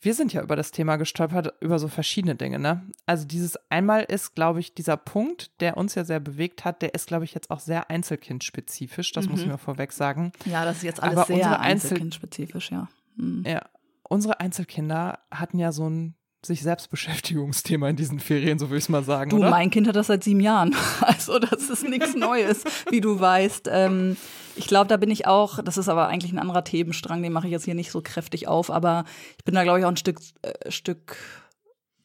wir 0.00 0.14
sind 0.14 0.32
ja 0.32 0.42
über 0.42 0.54
das 0.54 0.70
Thema 0.70 0.96
gestolpert, 0.96 1.54
über 1.60 1.78
so 1.78 1.88
verschiedene 1.88 2.34
Dinge, 2.34 2.58
ne? 2.58 2.82
Also 3.06 3.26
dieses 3.26 3.58
einmal 3.70 4.02
ist, 4.02 4.34
glaube 4.34 4.60
ich, 4.60 4.74
dieser 4.74 4.98
Punkt, 4.98 5.50
der 5.60 5.78
uns 5.78 5.94
ja 5.94 6.04
sehr 6.04 6.20
bewegt 6.20 6.64
hat, 6.64 6.82
der 6.82 6.94
ist, 6.94 7.06
glaube 7.06 7.24
ich, 7.24 7.34
jetzt 7.34 7.50
auch 7.50 7.60
sehr 7.60 7.90
einzelkindspezifisch, 7.90 9.12
das 9.12 9.24
mhm. 9.24 9.30
muss 9.30 9.40
ich 9.40 9.46
mir 9.46 9.58
vorweg 9.58 9.92
sagen. 9.92 10.32
Ja, 10.44 10.64
das 10.64 10.78
ist 10.78 10.82
jetzt 10.82 11.02
alles 11.02 11.16
aber 11.16 11.26
sehr 11.26 11.58
einzelkindspezifisch, 11.58 12.70
ja. 12.70 12.88
Mhm. 13.16 13.44
Ja, 13.46 13.62
unsere 14.02 14.40
Einzelkinder 14.40 15.20
hatten 15.30 15.58
ja 15.58 15.72
so 15.72 15.88
ein 15.88 16.14
sich 16.44 16.62
Selbstbeschäftigungsthema 16.62 17.88
in 17.88 17.96
diesen 17.96 18.20
Ferien, 18.20 18.58
so 18.58 18.68
würde 18.68 18.78
ich 18.78 18.84
es 18.84 18.88
mal 18.90 19.02
sagen. 19.02 19.30
Du, 19.30 19.38
oder? 19.38 19.48
mein 19.48 19.70
Kind 19.70 19.88
hat 19.88 19.96
das 19.96 20.08
seit 20.08 20.24
sieben 20.24 20.40
Jahren. 20.40 20.76
Also 21.00 21.38
das 21.38 21.70
ist 21.70 21.88
nichts 21.88 22.14
Neues, 22.14 22.64
wie 22.90 23.00
du 23.00 23.18
weißt. 23.18 23.68
Ähm, 23.70 24.18
ich 24.56 24.66
glaube, 24.66 24.88
da 24.88 24.96
bin 24.96 25.10
ich 25.10 25.26
auch, 25.26 25.62
das 25.62 25.78
ist 25.78 25.88
aber 25.88 26.08
eigentlich 26.08 26.32
ein 26.32 26.38
anderer 26.38 26.64
Themenstrang, 26.64 27.22
den 27.22 27.32
mache 27.32 27.46
ich 27.46 27.52
jetzt 27.52 27.64
hier 27.64 27.74
nicht 27.74 27.90
so 27.90 28.00
kräftig 28.02 28.48
auf, 28.48 28.70
aber 28.70 29.04
ich 29.38 29.44
bin 29.44 29.54
da, 29.54 29.62
glaube 29.62 29.78
ich, 29.78 29.84
auch 29.84 29.90
ein 29.90 29.96
Stück, 29.96 30.20
äh, 30.42 30.70
Stück 30.70 31.16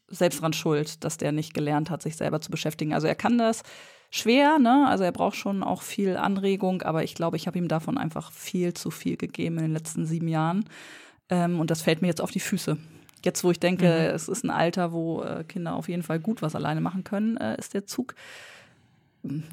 selbst 0.07 0.41
dran 0.41 0.53
schuld, 0.53 1.03
dass 1.03 1.17
der 1.17 1.31
nicht 1.31 1.53
gelernt 1.53 1.89
hat, 1.89 2.01
sich 2.01 2.15
selber 2.15 2.41
zu 2.41 2.49
beschäftigen. 2.51 2.93
Also 2.93 3.07
er 3.07 3.15
kann 3.15 3.37
das 3.37 3.63
schwer, 4.09 4.57
ne? 4.59 4.87
Also 4.87 5.03
er 5.03 5.11
braucht 5.11 5.35
schon 5.35 5.63
auch 5.63 5.81
viel 5.81 6.17
Anregung, 6.17 6.81
aber 6.81 7.03
ich 7.03 7.13
glaube, 7.13 7.37
ich 7.37 7.47
habe 7.47 7.57
ihm 7.57 7.67
davon 7.67 7.97
einfach 7.97 8.31
viel 8.31 8.73
zu 8.73 8.91
viel 8.91 9.17
gegeben 9.17 9.57
in 9.57 9.65
den 9.65 9.73
letzten 9.73 10.05
sieben 10.05 10.27
Jahren. 10.27 10.65
Ähm, 11.29 11.59
und 11.59 11.69
das 11.69 11.81
fällt 11.81 12.01
mir 12.01 12.07
jetzt 12.07 12.21
auf 12.21 12.31
die 12.31 12.39
Füße. 12.39 12.77
Jetzt, 13.23 13.43
wo 13.43 13.51
ich 13.51 13.59
denke, 13.59 13.85
mhm. 13.85 14.15
es 14.15 14.27
ist 14.27 14.43
ein 14.43 14.49
Alter, 14.49 14.91
wo 14.91 15.21
äh, 15.21 15.43
Kinder 15.43 15.75
auf 15.75 15.89
jeden 15.89 16.03
Fall 16.03 16.19
gut 16.19 16.41
was 16.41 16.55
alleine 16.55 16.81
machen 16.81 17.03
können, 17.03 17.37
äh, 17.37 17.57
ist 17.57 17.73
der 17.73 17.85
Zug 17.85 18.15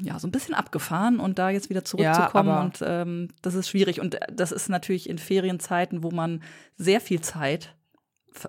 ja 0.01 0.19
so 0.19 0.27
ein 0.27 0.31
bisschen 0.31 0.53
abgefahren 0.53 1.19
und 1.19 1.39
da 1.39 1.49
jetzt 1.49 1.69
wieder 1.69 1.83
zurückzukommen 1.83 2.49
ja, 2.49 2.61
und 2.61 2.79
ähm, 2.81 3.27
das 3.41 3.53
ist 3.53 3.69
schwierig 3.69 3.99
und 3.99 4.15
äh, 4.15 4.27
das 4.31 4.51
ist 4.51 4.69
natürlich 4.69 5.09
in 5.09 5.17
Ferienzeiten, 5.17 6.03
wo 6.03 6.11
man 6.11 6.41
sehr 6.77 7.01
viel 7.01 7.21
Zeit 7.21 7.75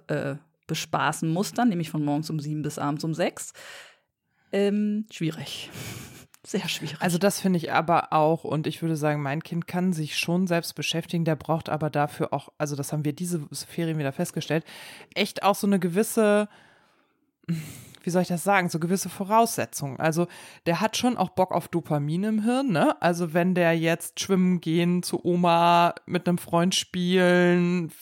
äh, 0.07 0.37
bespaßen 0.67 1.29
muss, 1.29 1.53
dann 1.53 1.71
nämlich 1.71 1.91
von 1.91 2.05
morgens 2.05 2.31
um 2.31 2.39
sieben 2.39 2.63
bis 2.63 2.79
abends 2.79 3.03
um 3.05 3.15
sechs, 3.15 3.53
ähm, 4.53 5.07
schwierig. 5.11 5.71
Sehr 6.47 6.67
schwierig. 6.69 6.97
Also 7.01 7.19
das 7.19 7.41
finde 7.41 7.59
ich 7.59 7.73
aber 7.73 8.13
auch 8.13 8.45
und 8.45 8.67
ich 8.67 8.81
würde 8.81 8.97
sagen, 8.97 9.21
mein 9.21 9.43
Kind 9.43 9.67
kann 9.67 9.93
sich 9.93 10.17
schon 10.17 10.47
selbst 10.47 10.75
beschäftigen, 10.75 11.27
der 11.27 11.37
braucht 11.37 11.69
aber 11.69 11.91
dafür 11.91 12.33
auch, 12.33 12.49
also 12.57 12.75
das 12.75 12.93
haben 12.93 13.05
wir 13.05 13.13
diese 13.13 13.47
Ferien 13.67 13.99
wieder 13.99 14.13
festgestellt, 14.13 14.65
echt 15.15 15.43
auch 15.43 15.57
so 15.57 15.67
eine 15.67 15.79
gewisse, 15.79 16.49
wie 18.03 18.11
soll 18.11 18.23
ich 18.23 18.29
das 18.29 18.45
sagen, 18.45 18.69
so 18.69 18.79
gewisse 18.79 19.09
Voraussetzungen. 19.09 19.99
Also 20.01 20.29
der 20.67 20.81
hat 20.81 20.97
schon 20.97 21.17
auch 21.17 21.31
Bock 21.31 21.53
auf 21.53 21.69
Dopamin 21.69 22.25
im 22.25 22.43
Hirn, 22.43 22.73
ne? 22.73 23.01
Also 23.03 23.35
wenn 23.35 23.55
der 23.55 23.77
jetzt 23.77 24.21
schwimmen 24.21 24.61
gehen, 24.61 25.03
zu 25.03 25.25
Oma 25.25 25.95
mit 26.07 26.27
einem 26.27 26.39
Freund 26.39 26.75
spielen, 26.75 27.93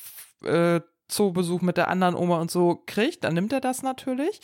äh, 0.45 0.81
Zoobesuch 1.09 1.63
mit 1.63 1.77
der 1.77 1.89
anderen 1.89 2.15
Oma 2.15 2.41
und 2.41 2.51
so 2.51 2.83
kriegt, 2.87 3.25
dann 3.25 3.35
nimmt 3.35 3.53
er 3.53 3.61
das 3.61 3.83
natürlich. 3.83 4.41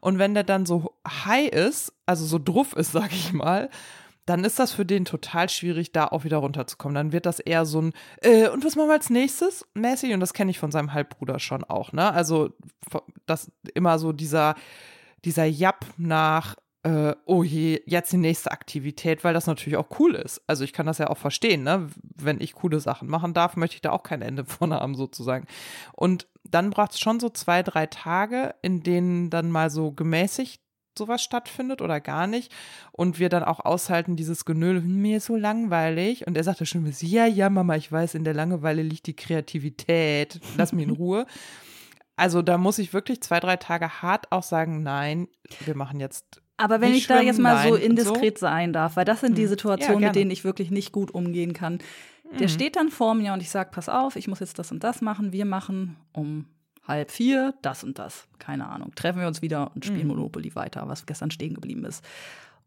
Und 0.00 0.18
wenn 0.18 0.34
der 0.34 0.44
dann 0.44 0.66
so 0.66 0.94
high 1.06 1.48
ist, 1.48 1.92
also 2.06 2.24
so 2.24 2.38
druff 2.38 2.72
ist, 2.74 2.92
sag 2.92 3.12
ich 3.12 3.32
mal, 3.32 3.70
dann 4.26 4.44
ist 4.44 4.58
das 4.58 4.72
für 4.72 4.84
den 4.84 5.04
total 5.04 5.48
schwierig, 5.48 5.92
da 5.92 6.06
auch 6.06 6.24
wieder 6.24 6.38
runterzukommen. 6.38 6.94
Dann 6.94 7.12
wird 7.12 7.26
das 7.26 7.38
eher 7.38 7.64
so 7.64 7.80
ein, 7.80 7.92
äh, 8.20 8.48
und 8.48 8.64
was 8.64 8.76
machen 8.76 8.88
wir 8.88 8.94
als 8.94 9.08
nächstes? 9.08 9.64
mäßig. 9.74 10.12
Und 10.12 10.20
das 10.20 10.34
kenne 10.34 10.50
ich 10.50 10.58
von 10.58 10.72
seinem 10.72 10.92
Halbbruder 10.92 11.38
schon 11.38 11.64
auch, 11.64 11.92
ne? 11.92 12.12
Also, 12.12 12.50
das 13.26 13.50
immer 13.74 13.98
so 13.98 14.12
dieser, 14.12 14.56
dieser 15.24 15.44
Japp 15.44 15.86
nach 15.96 16.56
äh, 16.86 17.16
oh 17.24 17.42
je, 17.42 17.82
jetzt 17.86 18.12
die 18.12 18.16
nächste 18.16 18.52
Aktivität, 18.52 19.24
weil 19.24 19.34
das 19.34 19.48
natürlich 19.48 19.76
auch 19.76 19.98
cool 19.98 20.14
ist. 20.14 20.40
Also 20.46 20.62
ich 20.62 20.72
kann 20.72 20.86
das 20.86 20.98
ja 20.98 21.08
auch 21.08 21.18
verstehen, 21.18 21.64
ne? 21.64 21.88
Wenn 22.14 22.40
ich 22.40 22.54
coole 22.54 22.78
Sachen 22.78 23.08
machen 23.08 23.34
darf, 23.34 23.56
möchte 23.56 23.74
ich 23.74 23.82
da 23.82 23.90
auch 23.90 24.04
kein 24.04 24.22
Ende 24.22 24.44
von 24.46 24.72
haben, 24.72 24.94
sozusagen. 24.94 25.46
Und 25.92 26.28
dann 26.44 26.70
braucht 26.70 26.92
es 26.92 27.00
schon 27.00 27.18
so 27.18 27.28
zwei, 27.28 27.64
drei 27.64 27.86
Tage, 27.86 28.54
in 28.62 28.84
denen 28.84 29.30
dann 29.30 29.50
mal 29.50 29.68
so 29.68 29.90
gemäßigt 29.90 30.60
sowas 30.98 31.22
stattfindet 31.22 31.82
oder 31.82 32.00
gar 32.00 32.26
nicht. 32.26 32.52
Und 32.92 33.18
wir 33.18 33.28
dann 33.28 33.44
auch 33.44 33.60
aushalten, 33.64 34.16
dieses 34.16 34.44
Genöle, 34.44 34.80
mir 34.80 35.18
ist 35.18 35.26
so 35.26 35.36
langweilig. 35.36 36.26
Und 36.26 36.36
er 36.36 36.44
sagte 36.44 36.66
schon, 36.66 36.90
ja, 37.00 37.26
ja, 37.26 37.50
Mama, 37.50 37.76
ich 37.76 37.90
weiß, 37.90 38.14
in 38.14 38.24
der 38.24 38.34
Langeweile 38.34 38.82
liegt 38.82 39.06
die 39.06 39.16
Kreativität. 39.16 40.40
Lass 40.56 40.72
mich 40.72 40.86
in 40.86 40.90
Ruhe. 40.96 41.26
Also 42.16 42.40
da 42.40 42.56
muss 42.56 42.78
ich 42.78 42.92
wirklich 42.92 43.20
zwei, 43.20 43.40
drei 43.40 43.56
Tage 43.56 44.02
hart 44.02 44.32
auch 44.32 44.42
sagen, 44.42 44.82
nein, 44.82 45.28
wir 45.64 45.76
machen 45.76 46.00
jetzt. 46.00 46.40
Aber 46.56 46.80
wenn 46.80 46.94
ich 46.94 47.06
da 47.06 47.20
jetzt 47.20 47.38
mal 47.38 47.68
so 47.68 47.74
indiskret 47.74 48.38
so. 48.38 48.46
sein 48.46 48.72
darf, 48.72 48.96
weil 48.96 49.04
das 49.04 49.20
sind 49.20 49.36
die 49.36 49.42
hm. 49.42 49.50
Situationen, 49.50 50.00
ja, 50.00 50.08
mit 50.08 50.16
denen 50.16 50.30
ich 50.30 50.42
wirklich 50.42 50.70
nicht 50.70 50.92
gut 50.92 51.10
umgehen 51.10 51.52
kann. 51.52 51.78
Der 52.32 52.48
mhm. 52.48 52.52
steht 52.52 52.76
dann 52.76 52.88
vor 52.88 53.14
mir 53.14 53.32
und 53.32 53.40
ich 53.40 53.50
sage, 53.50 53.70
pass 53.70 53.88
auf, 53.88 54.16
ich 54.16 54.26
muss 54.26 54.40
jetzt 54.40 54.58
das 54.58 54.72
und 54.72 54.82
das 54.82 55.00
machen. 55.00 55.32
Wir 55.32 55.44
machen 55.44 55.96
um 56.12 56.46
halb 56.86 57.10
vier 57.10 57.54
das 57.62 57.84
und 57.84 57.98
das. 57.98 58.26
Keine 58.38 58.68
Ahnung. 58.68 58.94
Treffen 58.94 59.20
wir 59.20 59.28
uns 59.28 59.42
wieder 59.42 59.72
und 59.74 59.84
spielen 59.84 60.02
mhm. 60.02 60.08
Monopoly 60.08 60.54
weiter, 60.54 60.88
was 60.88 61.06
gestern 61.06 61.30
stehen 61.30 61.54
geblieben 61.54 61.84
ist. 61.84 62.04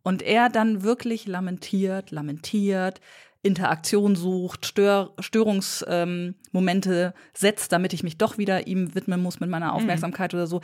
Und 0.03 0.21
er 0.21 0.49
dann 0.49 0.83
wirklich 0.83 1.27
lamentiert, 1.27 2.11
lamentiert, 2.11 3.01
Interaktion 3.41 4.15
sucht, 4.15 4.65
Stör 4.65 5.13
Störungsmomente 5.19 7.13
ähm, 7.15 7.21
setzt, 7.33 7.71
damit 7.71 7.93
ich 7.93 8.03
mich 8.03 8.17
doch 8.17 8.37
wieder 8.37 8.67
ihm 8.67 8.95
widmen 8.95 9.21
muss 9.21 9.39
mit 9.39 9.49
meiner 9.49 9.67
mhm. 9.67 9.73
Aufmerksamkeit 9.73 10.33
mhm. 10.33 10.39
oder 10.39 10.47
so. 10.47 10.61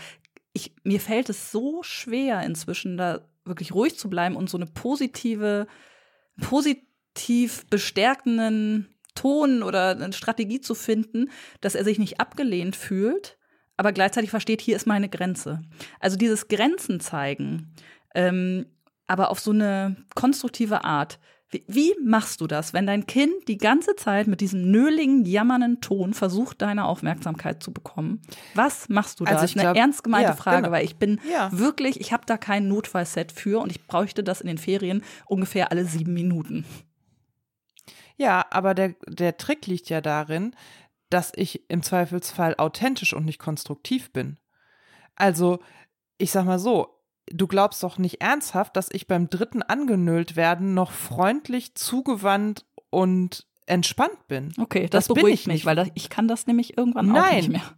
Ich, 0.53 0.73
mir 0.83 0.99
fällt 0.99 1.29
es 1.29 1.51
so 1.51 1.83
schwer 1.83 2.41
inzwischen, 2.43 2.97
da 2.97 3.21
wirklich 3.45 3.73
ruhig 3.73 3.97
zu 3.97 4.09
bleiben 4.09 4.35
und 4.35 4.49
so 4.49 4.57
eine 4.57 4.65
positive, 4.65 5.67
positiv 6.41 7.65
bestärkenden 7.69 8.89
Ton 9.15 9.63
oder 9.63 9.91
eine 9.91 10.11
Strategie 10.11 10.59
zu 10.59 10.75
finden, 10.75 11.29
dass 11.61 11.75
er 11.75 11.85
sich 11.85 11.99
nicht 11.99 12.19
abgelehnt 12.19 12.75
fühlt, 12.75 13.37
aber 13.77 13.91
gleichzeitig 13.91 14.29
versteht, 14.29 14.61
hier 14.61 14.75
ist 14.75 14.87
meine 14.87 15.09
Grenze. 15.09 15.61
Also 15.99 16.17
dieses 16.17 16.47
Grenzen 16.47 16.99
zeigen, 16.99 17.73
ähm, 18.13 18.65
aber 19.07 19.29
auf 19.29 19.39
so 19.39 19.51
eine 19.51 19.97
konstruktive 20.15 20.83
Art. 20.83 21.19
Wie, 21.49 21.63
wie, 21.67 21.93
machst 22.03 22.41
du 22.41 22.47
das, 22.47 22.73
wenn 22.73 22.87
dein 22.87 23.05
Kind 23.05 23.47
die 23.47 23.57
ganze 23.57 23.95
Zeit 23.95 24.25
mit 24.27 24.41
diesem 24.41 24.71
nöligen, 24.71 25.25
jammernden 25.25 25.79
Ton 25.79 26.13
versucht, 26.13 26.61
deine 26.61 26.85
Aufmerksamkeit 26.85 27.61
zu 27.61 27.71
bekommen? 27.71 28.21
Was 28.55 28.89
machst 28.89 29.19
du 29.19 29.25
da? 29.25 29.31
Also 29.31 29.43
das 29.43 29.51
ist 29.51 29.57
eine 29.57 29.65
glaub, 29.65 29.77
ernst 29.77 30.03
gemeinte 30.03 30.31
ja, 30.31 30.35
Frage, 30.35 30.63
genau. 30.63 30.71
weil 30.71 30.83
ich 30.83 30.95
bin 30.95 31.21
ja. 31.31 31.49
wirklich, 31.51 32.01
ich 32.01 32.11
habe 32.13 32.23
da 32.25 32.37
kein 32.37 32.67
Notfallset 32.67 33.31
für 33.31 33.61
und 33.61 33.71
ich 33.71 33.85
bräuchte 33.85 34.23
das 34.23 34.41
in 34.41 34.47
den 34.47 34.57
Ferien 34.57 35.03
ungefähr 35.27 35.71
alle 35.71 35.85
sieben 35.85 36.13
Minuten. 36.13 36.65
Ja, 38.17 38.45
aber 38.49 38.73
der, 38.73 38.95
der 39.07 39.37
Trick 39.37 39.67
liegt 39.67 39.89
ja 39.89 40.01
darin, 40.01 40.55
dass 41.09 41.31
ich 41.35 41.69
im 41.69 41.83
Zweifelsfall 41.83 42.55
authentisch 42.57 43.13
und 43.13 43.25
nicht 43.25 43.39
konstruktiv 43.39 44.11
bin. 44.11 44.37
Also, 45.15 45.59
ich 46.17 46.31
sag 46.31 46.45
mal 46.45 46.59
so, 46.59 46.99
du 47.27 47.47
glaubst 47.47 47.83
doch 47.83 47.97
nicht 47.97 48.21
ernsthaft, 48.21 48.75
dass 48.75 48.89
ich 48.91 49.07
beim 49.07 49.29
dritten 49.29 49.61
angenölt 49.61 50.35
werden 50.35 50.73
noch 50.73 50.91
freundlich, 50.91 51.75
zugewandt 51.75 52.65
und 52.89 53.45
entspannt 53.65 54.27
bin. 54.27 54.53
Okay, 54.59 54.87
das, 54.87 55.07
das 55.07 55.15
beruhigt 55.15 55.47
mich, 55.47 55.55
nicht. 55.55 55.65
weil 55.65 55.75
das, 55.75 55.89
ich 55.95 56.09
kann 56.09 56.27
das 56.27 56.47
nämlich 56.47 56.77
irgendwann 56.77 57.07
Nein. 57.07 57.23
auch 57.23 57.31
nicht 57.35 57.49
mehr. 57.49 57.73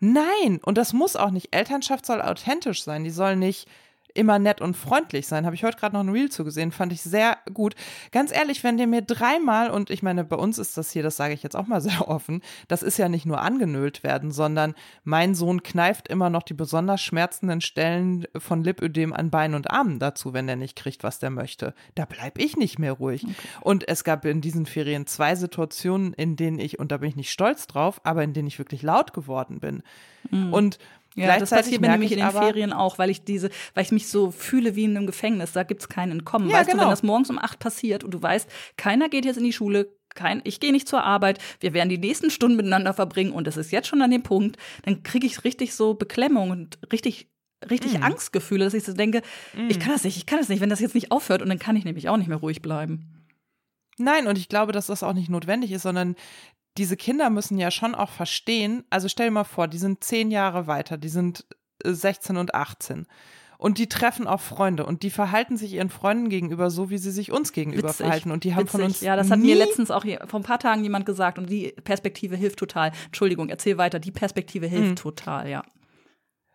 Nein, 0.00 0.60
und 0.62 0.76
das 0.76 0.92
muss 0.92 1.16
auch 1.16 1.30
nicht. 1.30 1.54
Elternschaft 1.54 2.04
soll 2.04 2.20
authentisch 2.20 2.84
sein. 2.84 3.04
Die 3.04 3.10
soll 3.10 3.36
nicht 3.36 3.68
immer 4.14 4.38
nett 4.38 4.60
und 4.60 4.76
freundlich 4.76 5.26
sein. 5.26 5.44
Habe 5.44 5.54
ich 5.54 5.64
heute 5.64 5.76
gerade 5.76 5.94
noch 5.94 6.02
ein 6.02 6.08
Reel 6.08 6.30
zugesehen, 6.30 6.72
fand 6.72 6.92
ich 6.92 7.02
sehr 7.02 7.38
gut. 7.52 7.74
Ganz 8.12 8.32
ehrlich, 8.32 8.64
wenn 8.64 8.76
der 8.76 8.86
mir 8.86 9.02
dreimal, 9.02 9.70
und 9.70 9.90
ich 9.90 10.02
meine, 10.02 10.24
bei 10.24 10.36
uns 10.36 10.58
ist 10.58 10.76
das 10.76 10.90
hier, 10.90 11.02
das 11.02 11.16
sage 11.16 11.34
ich 11.34 11.42
jetzt 11.42 11.56
auch 11.56 11.66
mal 11.66 11.80
sehr 11.82 12.08
offen, 12.08 12.40
das 12.68 12.82
ist 12.82 12.96
ja 12.96 13.08
nicht 13.08 13.26
nur 13.26 13.40
angenölt 13.40 14.02
werden, 14.02 14.30
sondern 14.30 14.74
mein 15.02 15.34
Sohn 15.34 15.62
kneift 15.62 16.08
immer 16.08 16.30
noch 16.30 16.42
die 16.42 16.54
besonders 16.54 17.02
schmerzenden 17.02 17.60
Stellen 17.60 18.26
von 18.36 18.62
Lipödem 18.62 19.12
an 19.12 19.30
Beinen 19.30 19.54
und 19.54 19.70
Armen 19.70 19.98
dazu, 19.98 20.32
wenn 20.32 20.48
er 20.48 20.56
nicht 20.56 20.76
kriegt, 20.76 21.02
was 21.02 21.18
der 21.18 21.30
möchte. 21.30 21.74
Da 21.94 22.04
bleibe 22.04 22.40
ich 22.40 22.56
nicht 22.56 22.78
mehr 22.78 22.92
ruhig. 22.92 23.24
Okay. 23.24 23.34
Und 23.60 23.88
es 23.88 24.04
gab 24.04 24.24
in 24.24 24.40
diesen 24.40 24.66
Ferien 24.66 25.06
zwei 25.06 25.34
Situationen, 25.34 26.14
in 26.14 26.36
denen 26.36 26.58
ich, 26.58 26.78
und 26.78 26.92
da 26.92 26.98
bin 26.98 27.08
ich 27.08 27.16
nicht 27.16 27.30
stolz 27.30 27.66
drauf, 27.66 28.00
aber 28.04 28.22
in 28.22 28.32
denen 28.32 28.48
ich 28.48 28.58
wirklich 28.58 28.82
laut 28.82 29.12
geworden 29.12 29.58
bin. 29.58 29.82
Mhm. 30.30 30.52
Und 30.52 30.78
ja, 31.14 31.38
das 31.38 31.50
passiert 31.50 31.80
mir 31.80 31.90
nämlich 31.90 32.12
in 32.12 32.18
den 32.18 32.30
Ferien 32.30 32.72
auch, 32.72 32.98
weil 32.98 33.10
ich 33.10 33.24
diese, 33.24 33.50
weil 33.74 33.84
ich 33.84 33.92
mich 33.92 34.08
so 34.08 34.30
fühle 34.30 34.74
wie 34.74 34.84
in 34.84 34.96
einem 34.96 35.06
Gefängnis. 35.06 35.52
Da 35.52 35.62
gibt's 35.62 35.88
kein 35.88 36.10
Entkommen. 36.10 36.48
Ja, 36.48 36.58
weißt 36.58 36.70
genau. 36.70 36.82
du, 36.82 36.86
wenn 36.86 36.90
das 36.90 37.02
morgens 37.02 37.30
um 37.30 37.38
acht 37.38 37.58
passiert 37.58 38.04
und 38.04 38.12
du 38.12 38.20
weißt, 38.20 38.48
keiner 38.76 39.08
geht 39.08 39.24
jetzt 39.24 39.36
in 39.36 39.44
die 39.44 39.52
Schule, 39.52 39.88
kein, 40.14 40.40
ich 40.44 40.60
gehe 40.60 40.72
nicht 40.72 40.88
zur 40.88 41.02
Arbeit, 41.02 41.38
wir 41.60 41.72
werden 41.72 41.88
die 41.88 41.98
nächsten 41.98 42.30
Stunden 42.30 42.56
miteinander 42.56 42.94
verbringen 42.94 43.32
und 43.32 43.46
es 43.48 43.56
ist 43.56 43.70
jetzt 43.70 43.88
schon 43.88 44.02
an 44.02 44.10
dem 44.10 44.22
Punkt, 44.22 44.56
dann 44.82 45.02
kriege 45.02 45.26
ich 45.26 45.44
richtig 45.44 45.74
so 45.74 45.94
Beklemmung 45.94 46.50
und 46.50 46.78
richtig 46.92 47.28
richtig 47.70 47.98
mm. 47.98 48.02
Angstgefühle, 48.02 48.64
dass 48.64 48.74
ich 48.74 48.84
so 48.84 48.92
denke, 48.92 49.22
mm. 49.54 49.70
ich 49.70 49.80
kann 49.80 49.92
das 49.92 50.04
nicht, 50.04 50.18
ich 50.18 50.26
kann 50.26 50.38
das 50.38 50.48
nicht, 50.48 50.60
wenn 50.60 50.68
das 50.68 50.80
jetzt 50.80 50.94
nicht 50.94 51.10
aufhört 51.10 51.40
und 51.40 51.48
dann 51.48 51.58
kann 51.58 51.76
ich 51.76 51.84
nämlich 51.84 52.08
auch 52.08 52.16
nicht 52.16 52.28
mehr 52.28 52.36
ruhig 52.36 52.60
bleiben. 52.60 53.26
Nein, 53.96 54.26
und 54.26 54.38
ich 54.38 54.48
glaube, 54.48 54.72
dass 54.72 54.86
das 54.86 55.02
auch 55.02 55.12
nicht 55.12 55.30
notwendig 55.30 55.70
ist, 55.72 55.82
sondern 55.82 56.16
diese 56.76 56.96
Kinder 56.96 57.30
müssen 57.30 57.58
ja 57.58 57.70
schon 57.70 57.94
auch 57.94 58.10
verstehen, 58.10 58.84
also 58.90 59.08
stell 59.08 59.28
dir 59.28 59.32
mal 59.32 59.44
vor, 59.44 59.68
die 59.68 59.78
sind 59.78 60.02
zehn 60.02 60.30
Jahre 60.30 60.66
weiter, 60.66 60.98
die 60.98 61.08
sind 61.08 61.46
16 61.84 62.36
äh, 62.36 62.38
und 62.38 62.54
18. 62.54 63.06
Und 63.56 63.78
die 63.78 63.88
treffen 63.88 64.26
auch 64.26 64.40
Freunde 64.40 64.84
und 64.84 65.04
die 65.04 65.10
verhalten 65.10 65.56
sich 65.56 65.72
ihren 65.72 65.88
Freunden 65.88 66.28
gegenüber 66.28 66.70
so, 66.70 66.90
wie 66.90 66.98
sie 66.98 67.12
sich 67.12 67.30
uns 67.30 67.52
gegenüber 67.52 67.88
witzig, 67.88 68.04
verhalten. 68.04 68.30
Und 68.30 68.44
die 68.44 68.54
haben 68.54 68.64
witzig. 68.64 68.72
von 68.72 68.82
uns. 68.82 69.00
Ja, 69.00 69.16
das 69.16 69.30
hat 69.30 69.38
mir 69.38 69.54
letztens 69.54 69.90
auch 69.90 70.02
hier, 70.02 70.22
vor 70.26 70.40
ein 70.40 70.42
paar 70.42 70.58
Tagen 70.58 70.82
jemand 70.82 71.06
gesagt 71.06 71.38
und 71.38 71.48
die 71.48 71.72
Perspektive 71.84 72.36
hilft 72.36 72.58
total. 72.58 72.92
Entschuldigung, 73.06 73.48
erzähl 73.48 73.78
weiter. 73.78 74.00
Die 74.00 74.10
Perspektive 74.10 74.66
hilft 74.66 74.90
mhm. 74.90 74.96
total, 74.96 75.48
ja. 75.48 75.62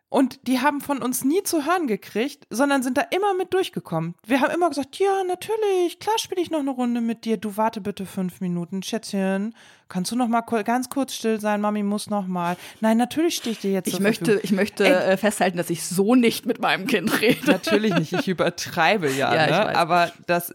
Und 0.10 0.48
die 0.48 0.60
haben 0.60 0.82
von 0.82 1.04
uns 1.04 1.24
nie 1.24 1.44
zu 1.44 1.68
hören 1.68 1.86
gekriegt, 1.86 2.48
sondern 2.50 2.82
sind 2.82 2.98
da 2.98 3.04
immer 3.12 3.36
mit 3.36 3.54
durchgekommen. 3.54 4.16
Wir 4.26 4.42
haben 4.42 4.52
immer 4.52 4.70
gesagt, 4.70 4.98
ja, 4.98 5.24
natürlich, 5.24 6.00
klar 6.00 6.18
spiele 6.18 6.42
ich 6.42 6.50
noch 6.50 6.60
eine 6.60 6.72
Runde 6.72 7.00
mit 7.00 7.26
dir. 7.26 7.38
Du 7.38 7.58
warte 7.58 7.80
bitte 7.80 8.08
fünf 8.08 8.42
Minuten, 8.42 8.82
Schätzchen. 8.82 9.54
Kannst 9.88 10.12
du 10.12 10.16
noch 10.16 10.28
mal 10.28 10.42
ganz 10.42 10.90
kurz 10.90 11.14
still 11.14 11.40
sein? 11.40 11.62
Mami 11.62 11.84
muss 11.84 12.10
noch 12.10 12.26
mal. 12.26 12.58
Nein, 12.82 12.98
natürlich 12.98 13.36
stehe 13.36 13.52
ich 13.52 13.60
dir 13.60 13.72
jetzt. 13.72 13.88
Ich 13.88 14.00
möchte, 14.00 14.40
ich 14.42 14.52
möchte 14.52 14.84
Ey, 14.86 15.14
äh, 15.14 15.18
festhalten, 15.18 15.58
dass 15.58 15.70
ich 15.70 15.86
so 15.86 16.16
nicht 16.16 16.48
mit 16.48 16.60
meinem 16.60 16.88
Kind 16.88 17.22
rede. 17.22 17.46
Natürlich 17.46 17.94
nicht. 17.94 18.14
Ich 18.14 18.28
übertreibe 18.28 19.12
ja, 19.12 19.36
ja 19.36 19.48
ne? 19.48 19.76
aber 19.76 20.12
das, 20.26 20.54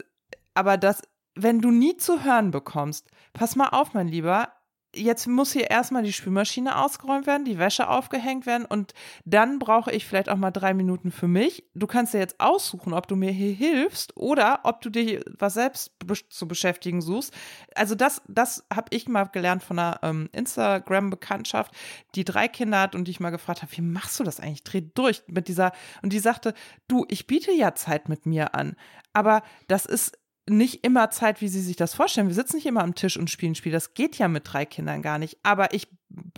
aber 0.53 0.77
das, 0.77 1.01
wenn 1.35 1.61
du 1.61 1.71
nie 1.71 1.95
zu 1.95 2.25
hören 2.25 2.51
bekommst, 2.51 3.07
pass 3.31 3.55
mal 3.55 3.69
auf, 3.69 3.93
mein 3.93 4.09
Lieber 4.09 4.49
jetzt 4.95 5.27
muss 5.27 5.53
hier 5.53 5.69
erstmal 5.69 6.03
die 6.03 6.13
Spülmaschine 6.13 6.77
ausgeräumt 6.77 7.27
werden, 7.27 7.45
die 7.45 7.57
Wäsche 7.57 7.89
aufgehängt 7.89 8.45
werden 8.45 8.65
und 8.65 8.93
dann 9.25 9.59
brauche 9.59 9.91
ich 9.91 10.05
vielleicht 10.05 10.29
auch 10.29 10.37
mal 10.37 10.51
drei 10.51 10.73
Minuten 10.73 11.11
für 11.11 11.27
mich. 11.27 11.63
Du 11.73 11.87
kannst 11.87 12.13
dir 12.13 12.19
jetzt 12.19 12.39
aussuchen, 12.39 12.93
ob 12.93 13.07
du 13.07 13.15
mir 13.15 13.31
hier 13.31 13.53
hilfst 13.53 14.15
oder 14.17 14.61
ob 14.63 14.81
du 14.81 14.89
dir 14.89 15.23
was 15.37 15.53
selbst 15.53 15.91
zu 16.29 16.47
beschäftigen 16.47 17.01
suchst. 17.01 17.33
Also 17.75 17.95
das, 17.95 18.21
das 18.27 18.65
habe 18.73 18.87
ich 18.91 19.07
mal 19.07 19.25
gelernt 19.25 19.63
von 19.63 19.79
einer 19.79 19.99
ähm, 20.03 20.29
Instagram-Bekanntschaft, 20.31 21.73
die 22.15 22.25
drei 22.25 22.47
Kinder 22.47 22.81
hat 22.81 22.95
und 22.95 23.05
die 23.05 23.11
ich 23.11 23.19
mal 23.19 23.29
gefragt 23.29 23.61
habe, 23.61 23.71
wie 23.75 23.81
machst 23.81 24.19
du 24.19 24.23
das 24.23 24.39
eigentlich? 24.39 24.63
Dreh 24.63 24.81
durch 24.81 25.23
mit 25.27 25.47
dieser 25.47 25.71
und 26.01 26.13
die 26.13 26.19
sagte, 26.19 26.53
du, 26.87 27.05
ich 27.09 27.27
biete 27.27 27.51
ja 27.51 27.75
Zeit 27.75 28.09
mit 28.09 28.25
mir 28.25 28.55
an, 28.55 28.75
aber 29.13 29.43
das 29.67 29.85
ist 29.85 30.17
nicht 30.47 30.83
immer 30.83 31.09
Zeit, 31.09 31.41
wie 31.41 31.47
Sie 31.47 31.61
sich 31.61 31.75
das 31.75 31.95
vorstellen. 31.95 32.27
Wir 32.27 32.35
sitzen 32.35 32.57
nicht 32.57 32.67
immer 32.67 32.83
am 32.83 32.93
Tisch 32.93 33.17
und 33.17 33.31
spielen 33.31 33.55
Spiel. 33.55 33.71
Das 33.71 33.95
geht 33.95 34.17
ja 34.17 34.27
mit 34.27 34.43
drei 34.45 34.65
Kindern 34.65 35.01
gar 35.01 35.17
nicht. 35.17 35.39
Aber 35.41 35.73
ich 35.73 35.87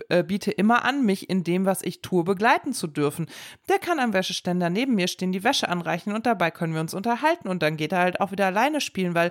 äh, 0.08 0.24
biete 0.24 0.50
immer 0.50 0.84
an, 0.84 1.04
mich 1.04 1.28
in 1.28 1.44
dem, 1.44 1.66
was 1.66 1.82
ich 1.82 2.00
tue, 2.00 2.24
begleiten 2.24 2.72
zu 2.72 2.86
dürfen. 2.86 3.26
Der 3.68 3.78
kann 3.78 3.98
am 3.98 4.14
Wäscheständer 4.14 4.70
neben 4.70 4.94
mir 4.94 5.08
stehen, 5.08 5.32
die 5.32 5.44
Wäsche 5.44 5.68
anreichen 5.68 6.14
und 6.14 6.24
dabei 6.24 6.50
können 6.50 6.72
wir 6.72 6.80
uns 6.80 6.94
unterhalten 6.94 7.48
und 7.48 7.62
dann 7.62 7.76
geht 7.76 7.92
er 7.92 8.00
halt 8.00 8.20
auch 8.20 8.32
wieder 8.32 8.46
alleine 8.46 8.80
spielen, 8.80 9.14
weil 9.14 9.30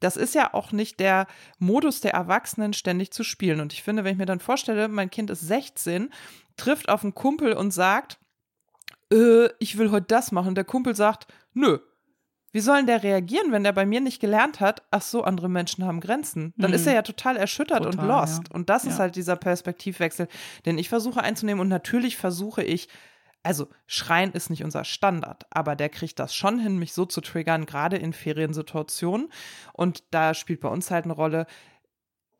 das 0.00 0.16
ist 0.16 0.34
ja 0.34 0.52
auch 0.52 0.72
nicht 0.72 1.00
der 1.00 1.26
Modus 1.58 2.00
der 2.00 2.12
Erwachsenen, 2.12 2.74
ständig 2.74 3.10
zu 3.12 3.24
spielen. 3.24 3.60
Und 3.60 3.72
ich 3.72 3.82
finde, 3.82 4.04
wenn 4.04 4.12
ich 4.12 4.18
mir 4.18 4.26
dann 4.26 4.40
vorstelle, 4.40 4.88
mein 4.88 5.10
Kind 5.10 5.30
ist 5.30 5.40
16, 5.40 6.10
trifft 6.56 6.88
auf 6.88 7.02
einen 7.02 7.14
Kumpel 7.14 7.54
und 7.54 7.72
sagt, 7.72 8.18
äh, 9.12 9.48
ich 9.58 9.78
will 9.78 9.90
heute 9.90 10.06
das 10.06 10.32
machen. 10.32 10.48
Und 10.48 10.54
der 10.54 10.64
Kumpel 10.64 10.94
sagt, 10.94 11.26
nö, 11.54 11.78
wie 12.52 12.60
soll 12.60 12.78
denn 12.78 12.86
der 12.86 13.02
reagieren, 13.02 13.52
wenn 13.52 13.64
der 13.64 13.72
bei 13.72 13.84
mir 13.84 14.00
nicht 14.00 14.20
gelernt 14.20 14.60
hat, 14.60 14.82
ach 14.90 15.02
so, 15.02 15.22
andere 15.22 15.48
Menschen 15.48 15.84
haben 15.84 16.00
Grenzen? 16.00 16.54
Dann 16.56 16.70
mhm. 16.70 16.76
ist 16.76 16.86
er 16.86 16.94
ja 16.94 17.02
total 17.02 17.36
erschüttert 17.36 17.82
total, 17.82 18.00
und 18.00 18.08
lost. 18.08 18.42
Ja. 18.48 18.54
Und 18.54 18.70
das 18.70 18.84
ja. 18.84 18.90
ist 18.90 18.98
halt 18.98 19.16
dieser 19.16 19.36
Perspektivwechsel, 19.36 20.28
den 20.64 20.78
ich 20.78 20.88
versuche 20.88 21.22
einzunehmen. 21.22 21.60
Und 21.60 21.68
natürlich 21.68 22.16
versuche 22.16 22.62
ich, 22.62 22.88
also 23.42 23.68
Schreien 23.86 24.32
ist 24.32 24.50
nicht 24.50 24.64
unser 24.64 24.84
Standard, 24.84 25.46
aber 25.50 25.76
der 25.76 25.88
kriegt 25.88 26.18
das 26.18 26.34
schon 26.34 26.58
hin, 26.58 26.78
mich 26.78 26.92
so 26.92 27.04
zu 27.04 27.20
triggern, 27.20 27.66
gerade 27.66 27.96
in 27.96 28.12
Feriensituationen. 28.12 29.28
Und 29.74 30.02
da 30.10 30.34
spielt 30.34 30.60
bei 30.60 30.68
uns 30.68 30.90
halt 30.90 31.04
eine 31.04 31.14
Rolle, 31.14 31.46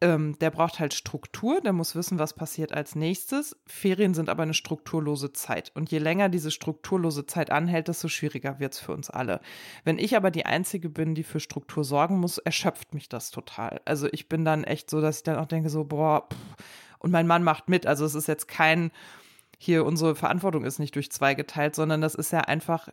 ähm, 0.01 0.39
der 0.39 0.51
braucht 0.51 0.79
halt 0.79 0.95
Struktur, 0.95 1.61
der 1.61 1.73
muss 1.73 1.97
wissen, 1.97 2.19
was 2.19 2.33
passiert 2.33 2.73
als 2.73 2.95
nächstes. 2.95 3.57
Ferien 3.67 4.15
sind 4.15 4.29
aber 4.29 4.45
eine 4.45 4.55
strukturlose 4.55 5.33
Zeit. 5.33 5.73
Und 5.75 5.91
je 5.91 5.99
länger 5.99 6.29
diese 6.29 6.51
strukturlose 6.51 7.27
Zeit 7.27 7.51
anhält, 7.51 7.89
desto 7.89 8.09
schwieriger 8.09 8.61
wird 8.61 8.75
es 8.75 8.79
für 8.79 8.93
uns 8.93 9.11
alle. 9.11 9.41
Wenn 9.85 9.99
ich 9.99 10.17
aber 10.17 10.31
die 10.31 10.47
Einzige 10.47 10.89
bin, 10.89 11.15
die 11.15 11.25
für 11.25 11.41
Struktur 11.41 11.85
sorgen 11.85 12.21
muss, 12.21 12.39
erschöpft 12.39 12.95
mich 12.95 13.09
das 13.09 13.31
total. 13.31 13.81
Also 13.85 14.09
ich 14.13 14.29
bin 14.29 14.45
dann 14.45 14.65
echt 14.65 14.89
so, 14.89 15.01
dass 15.01 15.19
ich 15.19 15.23
dann 15.25 15.37
auch 15.37 15.47
denke, 15.47 15.69
so, 15.69 15.85
boah, 15.85 16.29
pff. 16.33 16.65
und 17.01 17.11
mein 17.11 17.27
Mann 17.27 17.43
macht 17.43 17.69
mit. 17.69 17.87
Also 17.87 18.05
es 18.05 18.15
ist 18.15 18.29
jetzt 18.29 18.47
kein, 18.47 18.93
hier 19.59 19.85
unsere 19.85 20.15
Verantwortung 20.15 20.65
ist 20.65 20.79
nicht 20.79 20.95
durch 20.95 21.11
zwei 21.11 21.35
geteilt, 21.35 21.75
sondern 21.75 22.01
das 22.01 22.15
ist 22.15 22.33
ja 22.33 22.43
einfach 22.43 22.89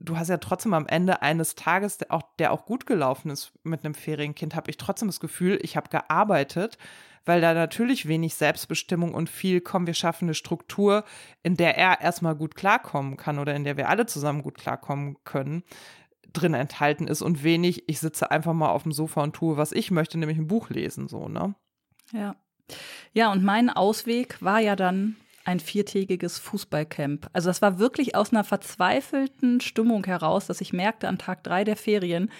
du 0.00 0.16
hast 0.16 0.28
ja 0.28 0.38
trotzdem 0.38 0.74
am 0.74 0.86
Ende 0.86 1.22
eines 1.22 1.54
Tages, 1.54 1.98
der 1.98 2.12
auch, 2.12 2.22
der 2.38 2.52
auch 2.52 2.64
gut 2.66 2.86
gelaufen 2.86 3.30
ist 3.30 3.52
mit 3.62 3.84
einem 3.84 3.94
Ferienkind, 3.94 4.54
habe 4.54 4.70
ich 4.70 4.76
trotzdem 4.76 5.08
das 5.08 5.20
Gefühl, 5.20 5.58
ich 5.62 5.76
habe 5.76 5.88
gearbeitet, 5.88 6.78
weil 7.24 7.40
da 7.40 7.54
natürlich 7.54 8.08
wenig 8.08 8.34
Selbstbestimmung 8.34 9.14
und 9.14 9.28
viel, 9.28 9.60
komm, 9.60 9.86
wir 9.86 9.94
schaffen 9.94 10.26
eine 10.26 10.34
Struktur, 10.34 11.04
in 11.42 11.56
der 11.56 11.76
er 11.76 12.00
erstmal 12.00 12.34
gut 12.34 12.54
klarkommen 12.54 13.16
kann 13.16 13.38
oder 13.38 13.54
in 13.54 13.64
der 13.64 13.76
wir 13.76 13.88
alle 13.88 14.06
zusammen 14.06 14.42
gut 14.42 14.56
klarkommen 14.56 15.16
können, 15.24 15.62
drin 16.32 16.54
enthalten 16.54 17.06
ist 17.06 17.22
und 17.22 17.42
wenig, 17.42 17.88
ich 17.88 18.00
sitze 18.00 18.30
einfach 18.30 18.52
mal 18.52 18.70
auf 18.70 18.82
dem 18.82 18.92
Sofa 18.92 19.22
und 19.22 19.34
tue, 19.34 19.56
was 19.56 19.72
ich 19.72 19.90
möchte, 19.90 20.18
nämlich 20.18 20.38
ein 20.38 20.48
Buch 20.48 20.70
lesen, 20.70 21.08
so, 21.08 21.28
ne? 21.28 21.54
Ja. 22.12 22.36
Ja, 23.12 23.32
und 23.32 23.42
mein 23.42 23.70
Ausweg 23.70 24.42
war 24.42 24.60
ja 24.60 24.76
dann 24.76 25.16
ein 25.48 25.60
viertägiges 25.60 26.38
Fußballcamp. 26.38 27.30
Also 27.32 27.48
das 27.48 27.62
war 27.62 27.78
wirklich 27.78 28.14
aus 28.14 28.32
einer 28.32 28.44
verzweifelten 28.44 29.62
Stimmung 29.62 30.04
heraus, 30.04 30.46
dass 30.46 30.60
ich 30.60 30.74
merkte 30.74 31.08
an 31.08 31.16
Tag 31.16 31.42
drei 31.42 31.64
der 31.64 31.76
Ferien, 31.76 32.30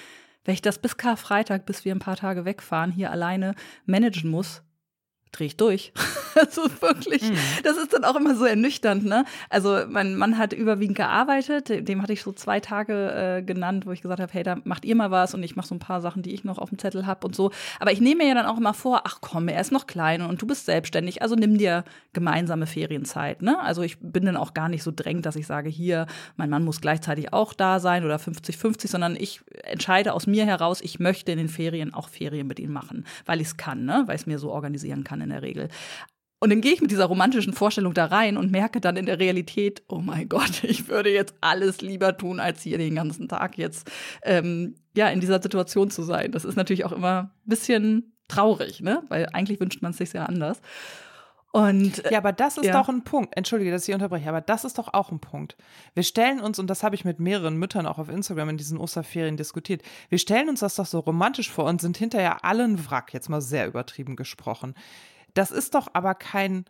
wenn 0.45 0.53
ich 0.53 0.61
das 0.61 0.79
bis 0.79 0.99
Karfreitag, 0.99 1.65
bis 1.65 1.87
wir 1.87 1.95
ein 1.95 2.01
paar 2.01 2.17
Tage 2.17 2.45
wegfahren, 2.45 2.93
hier 2.93 3.11
alleine 3.11 3.55
managen 3.87 4.31
muss, 4.31 4.63
drehe 5.33 5.47
ich 5.47 5.57
durch. 5.57 5.93
also 6.35 6.63
wirklich, 6.81 7.23
mhm. 7.23 7.37
das 7.65 7.77
ist 7.77 7.93
dann 7.93 8.05
auch 8.05 8.17
immer 8.17 8.35
so 8.35 8.45
ernüchternd, 8.45 9.05
ne? 9.05 9.25
Also 9.51 9.81
mein 9.89 10.17
Mann 10.17 10.39
hat 10.39 10.53
überwiegend 10.53 10.97
gearbeitet, 10.97 11.89
dem 11.89 12.03
hatte 12.03 12.13
ich 12.13 12.23
so 12.23 12.33
zwei 12.33 12.61
Tage 12.61 13.39
äh, 13.39 13.43
genannt, 13.43 13.87
wo 13.87 13.93
ich 13.93 14.03
gesagt 14.03 14.21
habe, 14.21 14.33
hey, 14.33 14.43
da 14.43 14.57
macht 14.65 14.85
ihr 14.85 14.97
mal 14.97 15.11
was 15.11 15.35
und 15.35 15.43
ich 15.43 15.57
mache 15.57 15.67
so 15.67 15.75
ein 15.75 15.79
paar 15.79 16.01
Sachen, 16.01 16.23
die 16.23 16.33
ich 16.33 16.45
noch 16.45 16.59
auf 16.59 16.71
dem 16.71 16.79
Zettel 16.79 17.07
habe 17.07 17.27
und 17.27 17.35
so. 17.35 17.51
Aber 17.81 17.93
ich 17.93 18.01
nehme 18.01 18.23
mir 18.23 18.29
ja 18.29 18.35
dann 18.35 18.47
auch 18.47 18.59
immer 18.59 18.75
vor, 18.75 19.03
ach 19.05 19.19
komm, 19.21 19.49
er 19.49 19.61
ist 19.61 19.73
noch 19.73 19.87
klein 19.87 20.23
und 20.23 20.41
du 20.41 20.47
bist 20.47 20.67
selbstständig, 20.67 21.23
also 21.23 21.35
nimm 21.35 21.59
dir 21.59 21.85
gemeinsame 22.13 22.67
Ferienzeit, 22.67 23.43
ne? 23.43 23.59
Also 23.61 23.83
ich 23.83 23.99
bin 24.01 24.25
dann 24.25 24.37
auch 24.37 24.55
gar 24.55 24.69
nicht 24.69 24.83
so 24.83 24.93
drängt, 24.95 25.27
dass 25.27 25.37
ich 25.37 25.47
sage, 25.47 25.69
hier, 25.69 26.07
mein 26.37 26.51
Mann 26.51 26.65
muss 26.65 26.81
gleichzeitig 26.81 27.33
auch 27.33 27.53
da 27.53 27.81
sein 27.81 28.05
oder 28.05 28.17
50-50, 28.17 28.89
sondern 28.89 29.17
ich 29.17 29.41
entscheide 29.65 30.13
aus 30.13 30.27
mir 30.27 30.47
heraus, 30.47 30.81
ich 30.81 30.99
möchte 30.99 31.33
in 31.33 31.39
den 31.39 31.49
Ferien 31.49 31.95
auch 31.95 32.09
Ferien 32.09 32.47
mit 32.47 32.61
ihm 32.61 32.73
machen, 32.73 33.05
weil 33.27 33.41
ich 33.41 33.49
es 33.49 33.57
kann, 33.57 33.85
ne? 33.85 34.05
Weil 34.07 34.17
ich 34.17 34.23
es 34.23 34.27
mir 34.27 34.39
so 34.39 34.51
organisieren 34.51 35.05
kann 35.05 35.18
in 35.21 35.31
der 35.31 35.43
Regel. 35.43 35.69
Und 36.41 36.51
dann 36.51 36.61
gehe 36.61 36.73
ich 36.73 36.81
mit 36.81 36.93
dieser 36.93 37.07
romantischen 37.07 37.53
Vorstellung 37.53 37.95
da 37.95 38.07
rein 38.07 38.37
und 38.37 38.53
merke 38.53 38.81
dann 38.81 38.97
in 38.97 39.07
der 39.07 39.19
Realität, 39.19 39.83
oh 39.89 39.99
mein 39.99 40.29
Gott, 40.29 40.63
ich 40.63 40.89
würde 40.89 41.11
jetzt 41.11 41.35
alles 41.41 41.81
lieber 41.81 42.17
tun, 42.17 42.41
als 42.41 42.63
hier 42.63 42.79
den 42.79 42.95
ganzen 42.95 43.29
Tag 43.29 43.59
jetzt 43.59 43.91
ähm, 44.23 44.77
ja 44.97 45.09
in 45.09 45.21
dieser 45.21 45.43
Situation 45.43 45.91
zu 45.91 46.03
sein. 46.03 46.33
Das 46.33 46.45
ist 46.45 46.57
natürlich 46.57 46.85
auch 46.85 46.93
immer 46.93 47.33
ein 47.45 47.49
bisschen 47.49 48.13
traurig, 48.29 48.81
ne? 48.81 49.03
Weil 49.09 49.27
eigentlich 49.33 49.59
wünscht 49.59 49.83
man 49.83 49.93
es 49.93 49.99
sich 49.99 50.11
sehr 50.11 50.29
anders. 50.29 50.61
Und, 51.51 52.03
ja, 52.11 52.19
aber 52.19 52.33
das 52.33 52.59
ist 52.59 52.67
ja. 52.67 52.73
doch 52.73 52.89
ein 52.91 53.05
Punkt. 53.05 53.35
Entschuldige, 53.37 53.71
dass 53.71 53.89
ich 53.89 53.95
unterbreche, 53.95 54.29
aber 54.29 54.43
das 54.43 54.65
ist 54.65 54.77
doch 54.77 54.93
auch 54.93 55.11
ein 55.11 55.19
Punkt. 55.19 55.57
Wir 55.95 56.03
stellen 56.03 56.41
uns, 56.41 56.59
und 56.59 56.69
das 56.69 56.83
habe 56.83 56.95
ich 56.95 57.07
mit 57.07 57.21
mehreren 57.21 57.57
Müttern 57.57 57.87
auch 57.87 57.99
auf 57.99 58.11
Instagram 58.11 58.51
in 58.51 58.57
diesen 58.59 58.79
Osterferien 58.79 59.39
diskutiert, 59.39 59.83
wir 60.11 60.19
stellen 60.19 60.51
uns 60.51 60.61
das 60.61 60.75
doch 60.75 60.85
so 60.85 60.99
romantisch 60.99 61.51
vor 61.51 61.65
und 61.65 61.81
sind 61.81 61.97
hinterher 61.97 62.45
allen 62.45 62.89
Wrack, 62.89 63.15
jetzt 63.15 63.31
mal 63.31 63.41
sehr 63.41 63.67
übertrieben 63.67 64.15
gesprochen. 64.15 64.75
Das 65.33 65.51
ist 65.51 65.75
doch 65.75 65.89
aber 65.95 66.15
kein, 66.15 66.67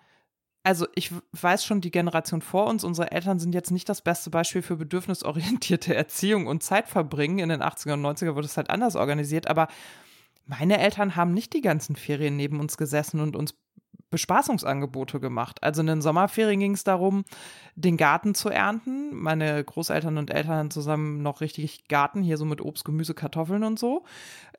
also 0.62 0.86
ich 0.94 1.12
weiß 1.32 1.64
schon, 1.64 1.80
die 1.80 1.90
Generation 1.90 2.40
vor 2.40 2.68
uns, 2.68 2.84
unsere 2.84 3.10
Eltern 3.10 3.40
sind 3.40 3.56
jetzt 3.56 3.72
nicht 3.72 3.88
das 3.88 4.02
beste 4.02 4.30
Beispiel 4.30 4.62
für 4.62 4.76
bedürfnisorientierte 4.76 5.92
Erziehung 5.96 6.46
und 6.46 6.62
Zeitverbringen. 6.62 7.40
In 7.40 7.48
den 7.48 7.62
80er 7.62 7.94
und 7.94 8.06
90er 8.06 8.36
wurde 8.36 8.46
es 8.46 8.56
halt 8.56 8.70
anders 8.70 8.94
organisiert, 8.94 9.48
aber 9.48 9.66
meine 10.46 10.78
Eltern 10.78 11.16
haben 11.16 11.34
nicht 11.34 11.52
die 11.52 11.62
ganzen 11.62 11.96
Ferien 11.96 12.36
neben 12.36 12.60
uns 12.60 12.76
gesessen 12.76 13.20
und 13.20 13.34
uns 13.34 13.54
Bespaßungsangebote 14.10 15.20
gemacht. 15.20 15.62
Also 15.62 15.80
in 15.80 15.86
den 15.86 16.02
Sommerferien 16.02 16.60
ging 16.60 16.72
es 16.72 16.84
darum, 16.84 17.24
den 17.74 17.96
Garten 17.96 18.34
zu 18.34 18.48
ernten. 18.48 19.14
Meine 19.14 19.62
Großeltern 19.62 20.18
und 20.18 20.30
Eltern 20.30 20.70
zusammen 20.70 21.22
noch 21.22 21.40
richtig 21.40 21.88
Garten, 21.88 22.22
hier 22.22 22.36
so 22.36 22.44
mit 22.44 22.60
Obst, 22.60 22.84
Gemüse, 22.84 23.14
Kartoffeln 23.14 23.64
und 23.64 23.78
so. 23.78 24.04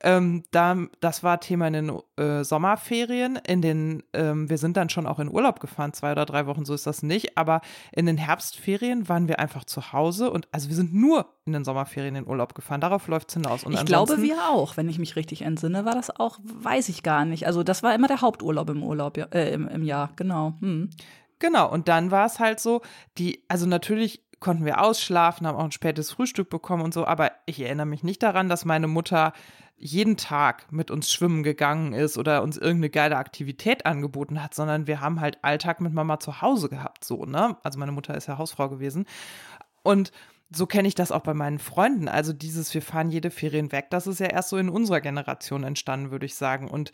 Ähm, 0.01 0.43
da, 0.51 0.77
das 0.99 1.23
war 1.23 1.39
Thema 1.39 1.67
in 1.67 1.73
den 1.73 1.91
äh, 2.17 2.43
Sommerferien. 2.43 3.39
In 3.47 3.62
den, 3.62 4.03
ähm, 4.13 4.49
wir 4.49 4.57
sind 4.57 4.77
dann 4.77 4.89
schon 4.89 5.07
auch 5.07 5.19
in 5.19 5.29
Urlaub 5.29 5.59
gefahren, 5.59 5.93
zwei 5.93 6.12
oder 6.12 6.25
drei 6.25 6.45
Wochen, 6.45 6.65
so 6.65 6.73
ist 6.73 6.88
das 6.88 7.03
nicht. 7.03 7.38
Aber 7.38 7.62
in 7.91 8.05
den 8.05 8.17
Herbstferien 8.17 9.09
waren 9.09 9.27
wir 9.27 9.39
einfach 9.39 9.65
zu 9.65 9.91
Hause 9.93 10.31
und 10.31 10.47
also 10.51 10.69
wir 10.69 10.75
sind 10.75 10.93
nur 10.93 11.25
in 11.49 11.53
den 11.53 11.63
Sommerferien 11.65 12.15
in 12.15 12.27
Urlaub 12.27 12.55
gefahren. 12.55 12.81
Darauf 12.81 13.07
läuft 13.07 13.29
es 13.29 13.33
hinaus. 13.35 13.63
Und 13.63 13.73
ich 13.73 13.85
glaube, 13.85 14.21
wir 14.21 14.49
auch, 14.49 14.77
wenn 14.77 14.88
ich 14.89 14.99
mich 14.99 15.15
richtig 15.15 15.41
entsinne, 15.41 15.85
war 15.85 15.95
das 15.95 16.09
auch, 16.19 16.39
weiß 16.43 16.89
ich 16.89 17.03
gar 17.03 17.25
nicht. 17.25 17.47
Also 17.47 17.63
das 17.63 17.83
war 17.83 17.93
immer 17.93 18.07
der 18.07 18.21
Haupturlaub 18.21 18.69
im 18.69 18.83
Urlaub, 18.83 19.17
äh, 19.17 19.51
im, 19.51 19.67
im 19.67 19.83
Jahr, 19.83 20.12
genau. 20.15 20.53
Hm. 20.59 20.89
Genau, 21.39 21.71
und 21.71 21.88
dann 21.88 22.12
war 22.12 22.25
es 22.25 22.39
halt 22.39 22.59
so, 22.59 22.81
die, 23.17 23.43
also 23.47 23.65
natürlich 23.65 24.21
konnten 24.39 24.65
wir 24.65 24.81
ausschlafen, 24.81 25.47
haben 25.47 25.57
auch 25.57 25.63
ein 25.63 25.71
spätes 25.71 26.12
Frühstück 26.12 26.49
bekommen 26.49 26.83
und 26.83 26.93
so, 26.93 27.05
aber 27.05 27.31
ich 27.45 27.62
erinnere 27.62 27.85
mich 27.85 28.03
nicht 28.03 28.23
daran, 28.23 28.49
dass 28.49 28.65
meine 28.65 28.88
Mutter 28.88 29.33
jeden 29.79 30.17
Tag 30.17 30.71
mit 30.71 30.91
uns 30.91 31.09
schwimmen 31.09 31.41
gegangen 31.41 31.93
ist 31.93 32.17
oder 32.17 32.43
uns 32.43 32.57
irgendeine 32.57 32.89
geile 32.89 33.17
Aktivität 33.17 33.85
angeboten 33.85 34.43
hat, 34.43 34.53
sondern 34.53 34.88
wir 34.88 34.99
haben 34.99 35.21
halt 35.21 35.38
Alltag 35.41 35.79
mit 35.79 35.93
Mama 35.93 36.19
zu 36.19 36.41
Hause 36.41 36.67
gehabt, 36.67 37.05
so, 37.05 37.25
ne? 37.25 37.55
Also 37.63 37.79
meine 37.79 37.93
Mutter 37.93 38.15
ist 38.15 38.27
ja 38.27 38.38
Hausfrau 38.38 38.67
gewesen. 38.69 39.05
Und 39.81 40.12
so 40.51 40.65
kenne 40.65 40.88
ich 40.88 40.95
das 40.95 41.12
auch 41.12 41.21
bei 41.21 41.33
meinen 41.33 41.59
Freunden. 41.59 42.07
Also 42.07 42.33
dieses, 42.33 42.73
wir 42.73 42.81
fahren 42.81 43.09
jede 43.09 43.29
Ferien 43.29 43.71
weg, 43.71 43.88
das 43.89 44.07
ist 44.07 44.19
ja 44.19 44.27
erst 44.27 44.49
so 44.49 44.57
in 44.57 44.69
unserer 44.69 45.01
Generation 45.01 45.63
entstanden, 45.63 46.12
würde 46.12 46.25
ich 46.25 46.35
sagen. 46.35 46.69
Und 46.69 46.91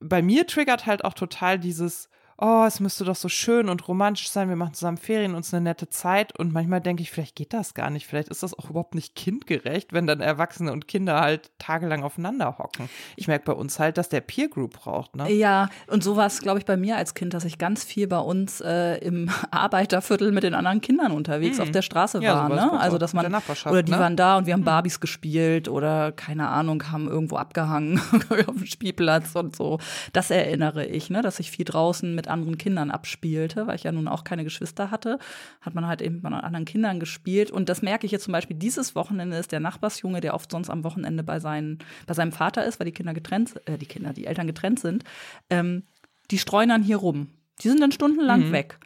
bei 0.00 0.22
mir 0.22 0.46
triggert 0.46 0.86
halt 0.86 1.04
auch 1.04 1.14
total 1.14 1.58
dieses, 1.58 2.08
oh, 2.40 2.64
es 2.66 2.78
müsste 2.78 3.04
doch 3.04 3.16
so 3.16 3.28
schön 3.28 3.68
und 3.68 3.88
romantisch 3.88 4.30
sein, 4.30 4.48
wir 4.48 4.54
machen 4.54 4.74
zusammen 4.74 4.96
Ferien, 4.96 5.34
uns 5.34 5.52
eine 5.52 5.62
nette 5.62 5.88
Zeit. 5.88 6.38
Und 6.38 6.52
manchmal 6.52 6.80
denke 6.80 7.02
ich, 7.02 7.10
vielleicht 7.10 7.34
geht 7.34 7.52
das 7.52 7.74
gar 7.74 7.90
nicht. 7.90 8.06
Vielleicht 8.06 8.28
ist 8.28 8.44
das 8.44 8.56
auch 8.56 8.70
überhaupt 8.70 8.94
nicht 8.94 9.16
kindgerecht, 9.16 9.92
wenn 9.92 10.06
dann 10.06 10.20
Erwachsene 10.20 10.72
und 10.72 10.86
Kinder 10.86 11.20
halt 11.20 11.50
tagelang 11.58 12.04
aufeinander 12.04 12.58
hocken. 12.58 12.88
Ich 13.16 13.26
merke 13.26 13.46
bei 13.46 13.52
uns 13.52 13.80
halt, 13.80 13.98
dass 13.98 14.08
der 14.08 14.20
Peer 14.20 14.48
Group 14.48 14.74
braucht. 14.74 15.16
Ne? 15.16 15.32
Ja, 15.32 15.68
und 15.88 16.04
so 16.04 16.16
war 16.16 16.26
es, 16.26 16.40
glaube 16.40 16.60
ich, 16.60 16.64
bei 16.64 16.76
mir 16.76 16.96
als 16.96 17.14
Kind, 17.14 17.34
dass 17.34 17.44
ich 17.44 17.58
ganz 17.58 17.82
viel 17.82 18.06
bei 18.06 18.20
uns 18.20 18.60
äh, 18.60 18.98
im 18.98 19.30
Arbeiterviertel 19.50 20.30
mit 20.30 20.44
den 20.44 20.54
anderen 20.54 20.80
Kindern 20.80 21.10
unterwegs 21.10 21.56
hm. 21.58 21.64
auf 21.64 21.70
der 21.72 21.82
Straße 21.82 22.22
ja, 22.22 22.34
war. 22.34 22.48
Ne? 22.48 22.78
Also, 22.78 22.98
dass 22.98 23.14
man, 23.14 23.26
oder 23.26 23.82
die 23.82 23.92
ne? 23.92 23.98
waren 23.98 24.16
da 24.16 24.38
und 24.38 24.46
wir 24.46 24.52
haben 24.52 24.60
hm. 24.60 24.66
Barbies 24.66 25.00
gespielt 25.00 25.68
oder 25.68 26.12
keine 26.12 26.48
Ahnung, 26.48 26.84
haben 26.92 27.08
irgendwo 27.08 27.36
abgehangen 27.36 28.00
auf 28.46 28.56
dem 28.56 28.66
Spielplatz 28.66 29.34
und 29.34 29.56
so. 29.56 29.78
Das 30.12 30.30
erinnere 30.30 30.86
ich, 30.86 31.10
ne? 31.10 31.20
dass 31.20 31.40
ich 31.40 31.50
viel 31.50 31.64
draußen 31.64 32.14
mit 32.14 32.27
anderen 32.28 32.58
Kindern 32.58 32.90
abspielte, 32.90 33.66
weil 33.66 33.76
ich 33.76 33.84
ja 33.84 33.92
nun 33.92 34.08
auch 34.08 34.24
keine 34.24 34.44
Geschwister 34.44 34.90
hatte, 34.90 35.18
hat 35.60 35.74
man 35.74 35.86
halt 35.86 36.02
eben 36.02 36.16
mit 36.16 36.26
anderen 36.26 36.64
Kindern 36.64 37.00
gespielt. 37.00 37.50
Und 37.50 37.68
das 37.68 37.82
merke 37.82 38.06
ich 38.06 38.12
jetzt 38.12 38.24
zum 38.24 38.32
Beispiel 38.32 38.56
dieses 38.56 38.94
Wochenende 38.94 39.36
ist 39.36 39.52
der 39.52 39.60
Nachbarsjunge, 39.60 40.20
der 40.20 40.34
oft 40.34 40.50
sonst 40.50 40.70
am 40.70 40.84
Wochenende 40.84 41.22
bei, 41.22 41.40
seinen, 41.40 41.78
bei 42.06 42.14
seinem 42.14 42.32
Vater 42.32 42.64
ist, 42.64 42.80
weil 42.80 42.86
die 42.86 42.92
Kinder 42.92 43.14
getrennt, 43.14 43.54
äh, 43.66 43.78
die 43.78 43.86
Kinder, 43.86 44.12
die 44.12 44.26
Eltern 44.26 44.46
getrennt 44.46 44.80
sind, 44.80 45.04
ähm, 45.50 45.84
die 46.30 46.38
streuen 46.38 46.68
dann 46.68 46.82
hier 46.82 46.98
rum. 46.98 47.28
Die 47.62 47.68
sind 47.68 47.80
dann 47.80 47.92
stundenlang 47.92 48.48
mhm. 48.48 48.52
weg. 48.52 48.78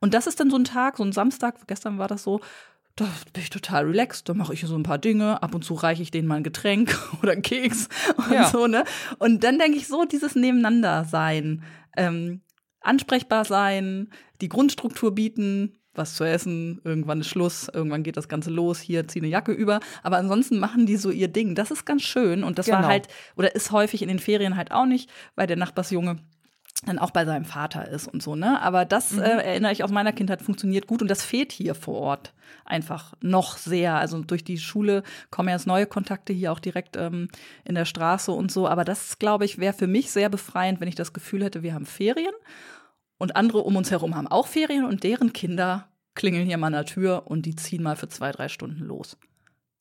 Und 0.00 0.14
das 0.14 0.26
ist 0.26 0.40
dann 0.40 0.50
so 0.50 0.56
ein 0.56 0.64
Tag, 0.64 0.96
so 0.96 1.04
ein 1.04 1.12
Samstag, 1.12 1.66
gestern 1.66 1.98
war 1.98 2.08
das 2.08 2.22
so, 2.22 2.40
da 2.96 3.06
bin 3.32 3.42
ich 3.42 3.50
total 3.50 3.86
relaxed, 3.86 4.28
da 4.28 4.34
mache 4.34 4.52
ich 4.52 4.60
so 4.60 4.76
ein 4.76 4.82
paar 4.82 4.98
Dinge, 4.98 5.42
ab 5.42 5.54
und 5.54 5.64
zu 5.64 5.74
reiche 5.74 6.02
ich 6.02 6.10
denen 6.10 6.28
mal 6.28 6.36
ein 6.36 6.42
Getränk 6.42 6.96
oder 7.22 7.32
einen 7.32 7.42
Keks 7.42 7.88
und 8.16 8.32
ja. 8.32 8.48
so, 8.48 8.66
ne? 8.66 8.84
Und 9.18 9.44
dann 9.44 9.58
denke 9.58 9.78
ich 9.78 9.86
so, 9.86 10.04
dieses 10.04 10.34
Nebeneinander-Sein, 10.34 11.62
ähm, 11.96 12.40
ansprechbar 12.80 13.44
sein, 13.44 14.10
die 14.40 14.48
Grundstruktur 14.48 15.14
bieten, 15.14 15.76
was 15.94 16.14
zu 16.14 16.24
essen, 16.24 16.80
irgendwann 16.84 17.20
ist 17.20 17.28
Schluss, 17.28 17.68
irgendwann 17.72 18.02
geht 18.02 18.16
das 18.16 18.28
Ganze 18.28 18.50
los, 18.50 18.80
hier 18.80 19.08
zieh 19.08 19.20
eine 19.20 19.28
Jacke 19.28 19.52
über. 19.52 19.80
Aber 20.02 20.18
ansonsten 20.18 20.58
machen 20.58 20.86
die 20.86 20.96
so 20.96 21.10
ihr 21.10 21.28
Ding. 21.28 21.54
Das 21.54 21.70
ist 21.70 21.84
ganz 21.84 22.02
schön. 22.02 22.44
Und 22.44 22.58
das 22.58 22.66
genau. 22.66 22.78
war 22.78 22.86
halt, 22.86 23.08
oder 23.36 23.54
ist 23.54 23.72
häufig 23.72 24.02
in 24.02 24.08
den 24.08 24.18
Ferien 24.18 24.56
halt 24.56 24.72
auch 24.72 24.86
nicht, 24.86 25.10
weil 25.34 25.46
der 25.46 25.56
Nachbarsjunge 25.56 26.18
dann 26.86 26.98
auch 26.98 27.10
bei 27.10 27.24
seinem 27.24 27.44
Vater 27.44 27.88
ist 27.88 28.08
und 28.08 28.22
so, 28.22 28.34
ne? 28.36 28.60
Aber 28.62 28.84
das 28.84 29.12
mhm. 29.12 29.20
äh, 29.20 29.42
erinnere 29.42 29.72
ich 29.72 29.84
aus 29.84 29.90
meiner 29.90 30.12
Kindheit 30.12 30.40
funktioniert 30.40 30.86
gut 30.86 31.02
und 31.02 31.08
das 31.08 31.24
fehlt 31.24 31.52
hier 31.52 31.74
vor 31.74 31.96
Ort 31.96 32.32
einfach 32.64 33.14
noch 33.20 33.58
sehr. 33.58 33.96
Also 33.96 34.22
durch 34.22 34.44
die 34.44 34.58
Schule 34.58 35.02
kommen 35.30 35.50
jetzt 35.50 35.66
neue 35.66 35.86
Kontakte 35.86 36.32
hier 36.32 36.52
auch 36.52 36.58
direkt 36.58 36.96
ähm, 36.96 37.28
in 37.64 37.74
der 37.74 37.84
Straße 37.84 38.32
und 38.32 38.50
so. 38.50 38.66
Aber 38.66 38.84
das, 38.84 39.18
glaube 39.18 39.44
ich, 39.44 39.58
wäre 39.58 39.74
für 39.74 39.86
mich 39.86 40.10
sehr 40.10 40.28
befreiend, 40.28 40.80
wenn 40.80 40.88
ich 40.88 40.94
das 40.94 41.12
Gefühl 41.12 41.44
hätte, 41.44 41.62
wir 41.62 41.74
haben 41.74 41.86
Ferien 41.86 42.34
und 43.18 43.36
andere 43.36 43.58
um 43.58 43.76
uns 43.76 43.90
herum 43.90 44.16
haben 44.16 44.28
auch 44.28 44.46
Ferien 44.46 44.84
und 44.84 45.04
deren 45.04 45.32
Kinder 45.32 45.88
klingeln 46.14 46.46
hier 46.46 46.56
mal 46.56 46.68
an 46.68 46.72
der 46.72 46.86
Tür 46.86 47.24
und 47.26 47.46
die 47.46 47.56
ziehen 47.56 47.82
mal 47.82 47.96
für 47.96 48.08
zwei, 48.08 48.32
drei 48.32 48.48
Stunden 48.48 48.84
los. 48.84 49.16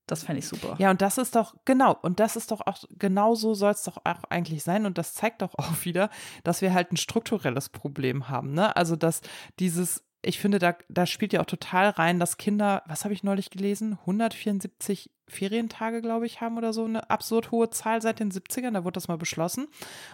Das 0.09 0.23
fände 0.23 0.39
ich 0.39 0.47
super. 0.47 0.75
Ja, 0.79 0.89
und 0.89 1.01
das 1.01 1.17
ist 1.19 1.35
doch, 1.35 1.55
genau, 1.65 1.95
und 2.01 2.19
das 2.19 2.35
ist 2.35 2.51
doch 2.51 2.61
auch, 2.65 2.83
genau 2.97 3.35
so 3.35 3.53
soll 3.53 3.71
es 3.71 3.83
doch 3.83 3.97
auch 3.97 4.23
eigentlich 4.29 4.63
sein. 4.63 4.85
Und 4.85 4.97
das 4.97 5.13
zeigt 5.13 5.43
doch 5.43 5.53
auch 5.57 5.85
wieder, 5.85 6.09
dass 6.43 6.61
wir 6.61 6.73
halt 6.73 6.91
ein 6.91 6.97
strukturelles 6.97 7.69
Problem 7.69 8.27
haben. 8.27 8.53
Ne? 8.53 8.75
Also, 8.75 8.95
dass 8.95 9.21
dieses, 9.59 10.03
ich 10.23 10.39
finde, 10.39 10.57
da, 10.57 10.75
da 10.89 11.05
spielt 11.05 11.33
ja 11.33 11.41
auch 11.41 11.45
total 11.45 11.89
rein, 11.89 12.19
dass 12.19 12.37
Kinder, 12.37 12.81
was 12.87 13.03
habe 13.03 13.13
ich 13.13 13.23
neulich 13.23 13.51
gelesen? 13.51 13.99
174 14.01 15.11
Ferientage, 15.29 16.01
glaube 16.01 16.25
ich, 16.25 16.41
haben 16.41 16.57
oder 16.57 16.73
so 16.73 16.85
eine 16.85 17.09
absurd 17.09 17.51
hohe 17.51 17.69
Zahl 17.69 18.01
seit 18.01 18.19
den 18.19 18.31
70ern. 18.31 18.71
Da 18.71 18.83
wurde 18.83 18.93
das 18.93 19.07
mal 19.07 19.17
beschlossen. 19.17 19.67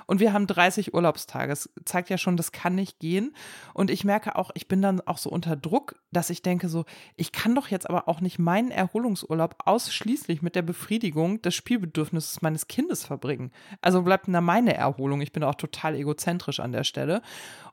Und 0.06 0.19
wir 0.19 0.34
haben 0.34 0.47
30 0.47 0.93
Urlaubstage. 0.93 1.49
Das 1.49 1.69
zeigt 1.86 2.10
ja 2.10 2.17
schon, 2.17 2.38
das 2.38 2.51
kann 2.51 2.75
nicht 2.75 2.99
gehen. 2.99 3.36
Und 3.73 3.89
ich 3.89 4.04
merke 4.04 4.36
auch, 4.36 4.51
ich 4.54 4.67
bin 4.67 4.82
dann 4.82 5.01
auch 5.01 5.17
so 5.17 5.30
unter 5.30 5.56
Druck, 5.56 5.95
dass 6.12 6.30
ich 6.30 6.41
denke 6.41 6.69
so, 6.69 6.86
ich 7.15 7.32
kann 7.32 7.56
doch 7.56 7.67
jetzt 7.67 7.89
aber 7.89 8.08
auch 8.08 8.21
nicht 8.21 8.39
meinen 8.39 8.71
Erholungsurlaub 8.71 9.56
ausschließlich 9.65 10.41
mit 10.41 10.56
der 10.56 10.62
Befriedigung 10.62 11.41
des 11.41 11.56
Spielbedürfnisses 11.56 12.41
meines 12.41 12.67
Kindes 12.67 13.06
verbringen. 13.06 13.51
Also 13.82 14.01
bleibt 14.01 14.28
da 14.28 14.41
meine 14.41 14.75
Erholung. 14.75 15.21
Ich 15.21 15.32
bin 15.32 15.43
auch 15.43 15.56
total 15.56 15.95
egozentrisch 15.95 16.60
an 16.60 16.71
der 16.71 16.84
Stelle. 16.84 17.21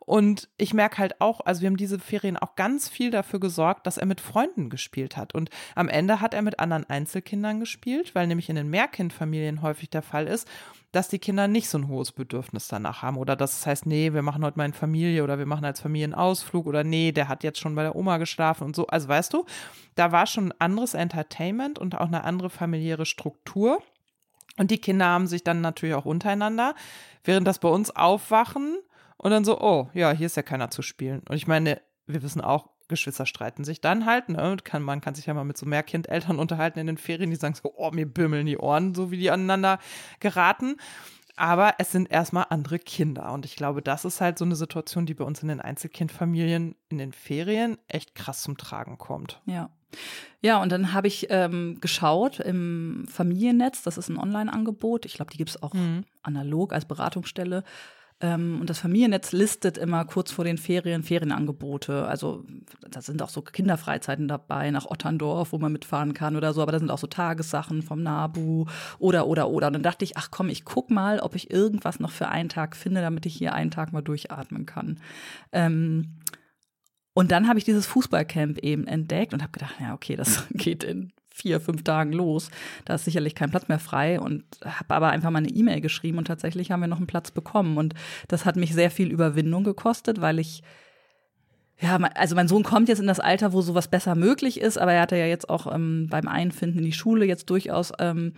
Und 0.04 0.48
ich 0.58 0.74
merke 0.74 0.98
halt 0.98 1.20
auch, 1.20 1.40
also 1.40 1.60
wir 1.60 1.68
haben 1.68 1.76
diese 1.76 1.98
Ferien 1.98 2.36
auch 2.36 2.56
ganz 2.56 2.88
viel 2.88 3.10
dafür 3.10 3.38
gesorgt, 3.38 3.86
dass 3.86 3.98
er 3.98 4.06
mit 4.06 4.20
Freunden 4.20 4.68
gespielt 4.68 5.16
hat. 5.16 5.34
Und 5.34 5.50
am 5.76 5.88
Ende 5.88 6.20
hat 6.20 6.34
er 6.34 6.42
mit 6.42 6.58
anderen 6.58 6.88
Einzelkindern 6.88 7.31
gespielt, 7.60 8.14
weil 8.14 8.26
nämlich 8.26 8.48
in 8.48 8.56
den 8.56 8.68
Mehrkindfamilien 8.68 9.62
häufig 9.62 9.90
der 9.90 10.02
Fall 10.02 10.26
ist, 10.26 10.46
dass 10.92 11.08
die 11.08 11.18
Kinder 11.18 11.48
nicht 11.48 11.70
so 11.70 11.78
ein 11.78 11.88
hohes 11.88 12.12
Bedürfnis 12.12 12.68
danach 12.68 13.00
haben 13.00 13.16
oder 13.16 13.34
dass 13.34 13.58
es 13.58 13.66
heißt, 13.66 13.86
nee, 13.86 14.12
wir 14.12 14.20
machen 14.20 14.44
heute 14.44 14.58
mal 14.58 14.66
in 14.66 14.74
Familie 14.74 15.24
oder 15.24 15.38
wir 15.38 15.46
machen 15.46 15.64
als 15.64 15.80
Familienausflug 15.80 16.66
oder 16.66 16.84
nee, 16.84 17.12
der 17.12 17.28
hat 17.28 17.42
jetzt 17.42 17.58
schon 17.58 17.74
bei 17.74 17.82
der 17.82 17.96
Oma 17.96 18.18
geschlafen 18.18 18.64
und 18.64 18.76
so. 18.76 18.86
Also 18.86 19.08
weißt 19.08 19.32
du, 19.32 19.46
da 19.94 20.12
war 20.12 20.26
schon 20.26 20.48
ein 20.48 20.60
anderes 20.60 20.92
Entertainment 20.92 21.78
und 21.78 21.98
auch 21.98 22.08
eine 22.08 22.24
andere 22.24 22.50
familiäre 22.50 23.06
Struktur. 23.06 23.82
Und 24.58 24.70
die 24.70 24.78
Kinder 24.78 25.06
haben 25.06 25.26
sich 25.26 25.42
dann 25.42 25.62
natürlich 25.62 25.94
auch 25.94 26.04
untereinander, 26.04 26.74
während 27.24 27.46
das 27.46 27.58
bei 27.58 27.70
uns 27.70 27.94
aufwachen 27.96 28.76
und 29.16 29.30
dann 29.30 29.46
so, 29.46 29.58
oh, 29.60 29.88
ja, 29.94 30.12
hier 30.12 30.26
ist 30.26 30.36
ja 30.36 30.42
keiner 30.42 30.70
zu 30.70 30.82
spielen. 30.82 31.22
Und 31.26 31.36
ich 31.36 31.46
meine, 31.46 31.80
wir 32.06 32.22
wissen 32.22 32.42
auch, 32.42 32.68
Geschwister 32.92 33.26
streiten 33.26 33.64
sich 33.64 33.80
dann 33.80 34.06
halt, 34.06 34.28
ne? 34.28 34.56
Kann, 34.62 34.82
man 34.82 35.00
kann 35.00 35.16
sich 35.16 35.26
ja 35.26 35.34
mal 35.34 35.44
mit 35.44 35.56
so 35.56 35.66
Mehrkindeltern 35.66 36.38
unterhalten 36.38 36.78
in 36.78 36.86
den 36.86 36.98
Ferien, 36.98 37.30
die 37.30 37.36
sagen 37.36 37.54
so, 37.54 37.72
oh, 37.76 37.90
mir 37.90 38.06
bimmeln 38.06 38.46
die 38.46 38.58
Ohren, 38.58 38.94
so 38.94 39.10
wie 39.10 39.18
die 39.18 39.30
aneinander 39.30 39.78
geraten. 40.20 40.76
Aber 41.34 41.74
es 41.78 41.90
sind 41.90 42.10
erstmal 42.10 42.46
andere 42.50 42.78
Kinder. 42.78 43.32
Und 43.32 43.44
ich 43.44 43.56
glaube, 43.56 43.82
das 43.82 44.04
ist 44.04 44.20
halt 44.20 44.38
so 44.38 44.44
eine 44.44 44.54
Situation, 44.54 45.06
die 45.06 45.14
bei 45.14 45.24
uns 45.24 45.42
in 45.42 45.48
den 45.48 45.60
Einzelkindfamilien 45.60 46.76
in 46.88 46.98
den 46.98 47.12
Ferien 47.12 47.78
echt 47.88 48.14
krass 48.14 48.42
zum 48.42 48.56
Tragen 48.56 48.98
kommt. 48.98 49.40
Ja. 49.46 49.70
Ja, 50.40 50.60
und 50.60 50.72
dann 50.72 50.92
habe 50.92 51.06
ich 51.06 51.26
ähm, 51.30 51.78
geschaut 51.80 52.40
im 52.40 53.04
Familiennetz, 53.08 53.82
das 53.82 53.98
ist 53.98 54.08
ein 54.08 54.18
Online-Angebot. 54.18 55.04
Ich 55.04 55.14
glaube, 55.14 55.30
die 55.30 55.36
gibt 55.36 55.50
es 55.50 55.62
auch 55.62 55.74
mhm. 55.74 56.04
analog 56.22 56.72
als 56.72 56.84
Beratungsstelle. 56.84 57.62
Ähm, 58.22 58.58
und 58.60 58.70
das 58.70 58.78
Familiennetz 58.78 59.32
listet 59.32 59.76
immer 59.76 60.04
kurz 60.04 60.30
vor 60.30 60.44
den 60.44 60.56
Ferien 60.56 61.02
Ferienangebote. 61.02 62.06
Also 62.06 62.44
da 62.88 63.02
sind 63.02 63.20
auch 63.20 63.28
so 63.28 63.42
Kinderfreizeiten 63.42 64.28
dabei 64.28 64.70
nach 64.70 64.86
Otterndorf, 64.86 65.52
wo 65.52 65.58
man 65.58 65.72
mitfahren 65.72 66.14
kann 66.14 66.36
oder 66.36 66.54
so. 66.54 66.62
Aber 66.62 66.70
da 66.70 66.78
sind 66.78 66.90
auch 66.90 66.98
so 66.98 67.08
Tagessachen 67.08 67.82
vom 67.82 68.02
Nabu 68.02 68.66
oder, 69.00 69.26
oder, 69.26 69.48
oder. 69.50 69.66
Und 69.66 69.72
dann 69.72 69.82
dachte 69.82 70.04
ich, 70.04 70.16
ach 70.16 70.30
komm, 70.30 70.48
ich 70.48 70.64
guck 70.64 70.88
mal, 70.90 71.18
ob 71.18 71.34
ich 71.34 71.50
irgendwas 71.50 71.98
noch 71.98 72.12
für 72.12 72.28
einen 72.28 72.48
Tag 72.48 72.76
finde, 72.76 73.00
damit 73.00 73.26
ich 73.26 73.34
hier 73.34 73.54
einen 73.54 73.72
Tag 73.72 73.92
mal 73.92 74.02
durchatmen 74.02 74.66
kann. 74.66 75.00
Ähm, 75.50 76.14
und 77.14 77.32
dann 77.32 77.48
habe 77.48 77.58
ich 77.58 77.64
dieses 77.64 77.86
Fußballcamp 77.86 78.58
eben 78.58 78.86
entdeckt 78.86 79.34
und 79.34 79.42
habe 79.42 79.52
gedacht, 79.52 79.74
ja, 79.80 79.94
okay, 79.94 80.14
das 80.14 80.46
geht 80.52 80.84
in 80.84 81.12
vier, 81.34 81.60
fünf 81.60 81.84
Tagen 81.84 82.12
los. 82.12 82.50
Da 82.84 82.94
ist 82.94 83.04
sicherlich 83.04 83.34
kein 83.34 83.50
Platz 83.50 83.68
mehr 83.68 83.78
frei 83.78 84.20
und 84.20 84.44
habe 84.64 84.94
aber 84.94 85.10
einfach 85.10 85.30
mal 85.30 85.38
eine 85.38 85.48
E-Mail 85.48 85.80
geschrieben 85.80 86.18
und 86.18 86.26
tatsächlich 86.26 86.70
haben 86.70 86.80
wir 86.80 86.88
noch 86.88 86.98
einen 86.98 87.06
Platz 87.06 87.30
bekommen. 87.30 87.76
Und 87.76 87.94
das 88.28 88.44
hat 88.44 88.56
mich 88.56 88.74
sehr 88.74 88.90
viel 88.90 89.10
Überwindung 89.10 89.64
gekostet, 89.64 90.20
weil 90.20 90.38
ich 90.38 90.62
ja, 91.80 91.96
also 92.14 92.36
mein 92.36 92.46
Sohn 92.46 92.62
kommt 92.62 92.88
jetzt 92.88 93.00
in 93.00 93.08
das 93.08 93.18
Alter, 93.18 93.52
wo 93.52 93.60
sowas 93.60 93.88
besser 93.88 94.14
möglich 94.14 94.60
ist, 94.60 94.78
aber 94.78 94.92
er 94.92 95.02
hatte 95.02 95.16
ja 95.16 95.26
jetzt 95.26 95.50
auch 95.50 95.72
ähm, 95.72 96.06
beim 96.08 96.28
Einfinden 96.28 96.78
in 96.78 96.84
die 96.84 96.92
Schule 96.92 97.24
jetzt 97.24 97.50
durchaus 97.50 97.92
ähm, 97.98 98.34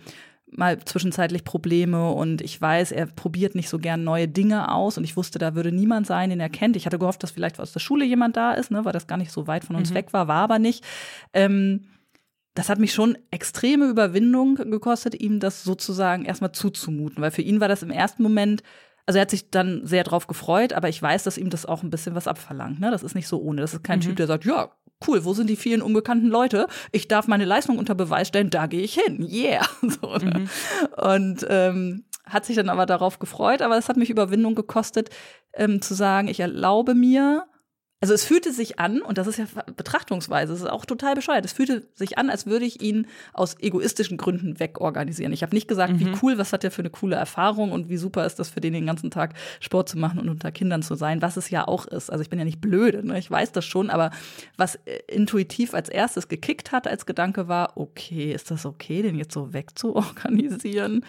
mal 0.47 0.79
zwischenzeitlich 0.79 1.43
Probleme 1.43 2.11
und 2.11 2.41
ich 2.41 2.59
weiß, 2.59 2.91
er 2.91 3.05
probiert 3.05 3.53
nicht 3.53 3.69
so 3.69 3.77
gern 3.77 4.03
neue 4.03 4.27
Dinge 4.27 4.71
aus 4.71 4.97
und 4.97 5.03
ich 5.03 5.17
wusste, 5.17 5.37
da 5.37 5.53
würde 5.53 5.71
niemand 5.71 6.07
sein, 6.07 6.29
den 6.29 6.39
er 6.39 6.49
kennt. 6.49 6.75
Ich 6.75 6.85
hatte 6.85 6.97
gehofft, 6.97 7.21
dass 7.23 7.31
vielleicht 7.31 7.59
aus 7.59 7.71
der 7.71 7.79
Schule 7.79 8.05
jemand 8.05 8.37
da 8.37 8.53
ist, 8.53 8.71
ne, 8.71 8.83
weil 8.85 8.93
das 8.93 9.07
gar 9.07 9.17
nicht 9.17 9.31
so 9.31 9.47
weit 9.47 9.63
von 9.63 9.75
uns 9.75 9.91
mhm. 9.91 9.95
weg 9.95 10.13
war, 10.13 10.27
war 10.27 10.43
aber 10.43 10.57
nicht. 10.57 10.83
Ähm, 11.33 11.81
das 12.55 12.69
hat 12.69 12.79
mich 12.79 12.93
schon 12.93 13.17
extreme 13.31 13.85
Überwindung 13.85 14.55
gekostet, 14.55 15.19
ihm 15.19 15.39
das 15.39 15.63
sozusagen 15.63 16.25
erstmal 16.25 16.53
zuzumuten, 16.53 17.21
weil 17.21 17.31
für 17.31 17.41
ihn 17.41 17.59
war 17.59 17.67
das 17.67 17.83
im 17.83 17.91
ersten 17.91 18.23
Moment, 18.23 18.63
also 19.05 19.17
er 19.17 19.23
hat 19.23 19.29
sich 19.29 19.51
dann 19.51 19.85
sehr 19.85 20.03
drauf 20.03 20.25
gefreut, 20.25 20.73
aber 20.73 20.89
ich 20.89 20.99
weiß, 20.99 21.23
dass 21.23 21.37
ihm 21.37 21.49
das 21.49 21.65
auch 21.65 21.83
ein 21.83 21.89
bisschen 21.89 22.15
was 22.15 22.27
abverlangt. 22.27 22.79
Ne? 22.79 22.89
Das 22.89 23.03
ist 23.03 23.13
nicht 23.13 23.27
so 23.27 23.39
ohne. 23.39 23.61
Das 23.61 23.73
ist 23.73 23.83
kein 23.83 23.99
mhm. 23.99 24.03
Typ, 24.03 24.15
der 24.15 24.27
sagt, 24.27 24.45
ja, 24.45 24.71
cool, 25.07 25.25
wo 25.25 25.33
sind 25.33 25.49
die 25.49 25.57
vielen 25.57 25.81
unbekannten 25.81 26.27
Leute? 26.27 26.67
Ich 26.91 27.07
darf 27.07 27.27
meine 27.27 27.45
Leistung 27.45 27.77
unter 27.77 27.93
Beweis 27.93 28.29
stellen, 28.29 28.49
da 28.49 28.67
gehe 28.67 28.81
ich 28.81 28.95
hin. 28.95 29.21
Yeah. 29.29 29.65
So, 29.81 30.15
ne? 30.17 30.39
mhm. 30.39 30.49
Und 30.97 31.45
ähm, 31.49 32.05
hat 32.25 32.45
sich 32.45 32.55
dann 32.55 32.69
aber 32.69 32.85
darauf 32.85 33.19
gefreut, 33.19 33.61
aber 33.61 33.77
es 33.77 33.89
hat 33.89 33.97
mich 33.97 34.09
Überwindung 34.09 34.55
gekostet, 34.55 35.09
ähm, 35.53 35.81
zu 35.81 35.93
sagen, 35.93 36.27
ich 36.27 36.39
erlaube 36.39 36.95
mir, 36.95 37.45
also 38.05 38.13
es 38.13 38.23
fühlte 38.23 38.53
sich 38.53 38.77
an, 38.77 39.01
und 39.01 39.17
das 39.17 39.25
ist 39.25 39.39
ja 39.39 39.45
Betrachtungsweise, 39.75 40.53
es 40.53 40.59
ist 40.59 40.69
auch 40.69 40.85
total 40.85 41.15
bescheuert, 41.15 41.43
es 41.43 41.53
fühlte 41.53 41.87
sich 41.95 42.19
an, 42.19 42.29
als 42.29 42.45
würde 42.45 42.63
ich 42.63 42.79
ihn 42.79 43.07
aus 43.33 43.55
egoistischen 43.59 44.17
Gründen 44.17 44.59
wegorganisieren. 44.59 45.33
Ich 45.33 45.41
habe 45.41 45.55
nicht 45.55 45.67
gesagt, 45.67 45.93
mhm. 45.93 45.99
wie 45.99 46.13
cool, 46.21 46.37
was 46.37 46.53
hat 46.53 46.63
er 46.63 46.69
für 46.69 46.83
eine 46.83 46.91
coole 46.91 47.15
Erfahrung 47.15 47.71
und 47.71 47.89
wie 47.89 47.97
super 47.97 48.23
ist 48.27 48.37
das 48.37 48.49
für 48.49 48.61
den 48.61 48.73
den 48.73 48.85
ganzen 48.85 49.09
Tag 49.09 49.33
Sport 49.59 49.89
zu 49.89 49.97
machen 49.97 50.19
und 50.19 50.29
unter 50.29 50.51
Kindern 50.51 50.83
zu 50.83 50.93
sein, 50.93 51.23
was 51.23 51.35
es 51.35 51.49
ja 51.49 51.67
auch 51.67 51.87
ist. 51.87 52.11
Also 52.11 52.21
ich 52.21 52.29
bin 52.29 52.37
ja 52.37 52.45
nicht 52.45 52.61
blöde, 52.61 53.03
ne? 53.03 53.17
ich 53.17 53.31
weiß 53.31 53.51
das 53.53 53.65
schon, 53.65 53.89
aber 53.89 54.11
was 54.55 54.75
äh, 54.85 54.99
intuitiv 55.07 55.73
als 55.73 55.89
erstes 55.89 56.27
gekickt 56.27 56.71
hat 56.71 56.87
als 56.87 57.07
Gedanke 57.07 57.47
war, 57.47 57.75
okay, 57.75 58.33
ist 58.33 58.51
das 58.51 58.67
okay, 58.67 59.01
den 59.01 59.15
jetzt 59.15 59.33
so 59.33 59.51
wegzuorganisieren? 59.51 61.03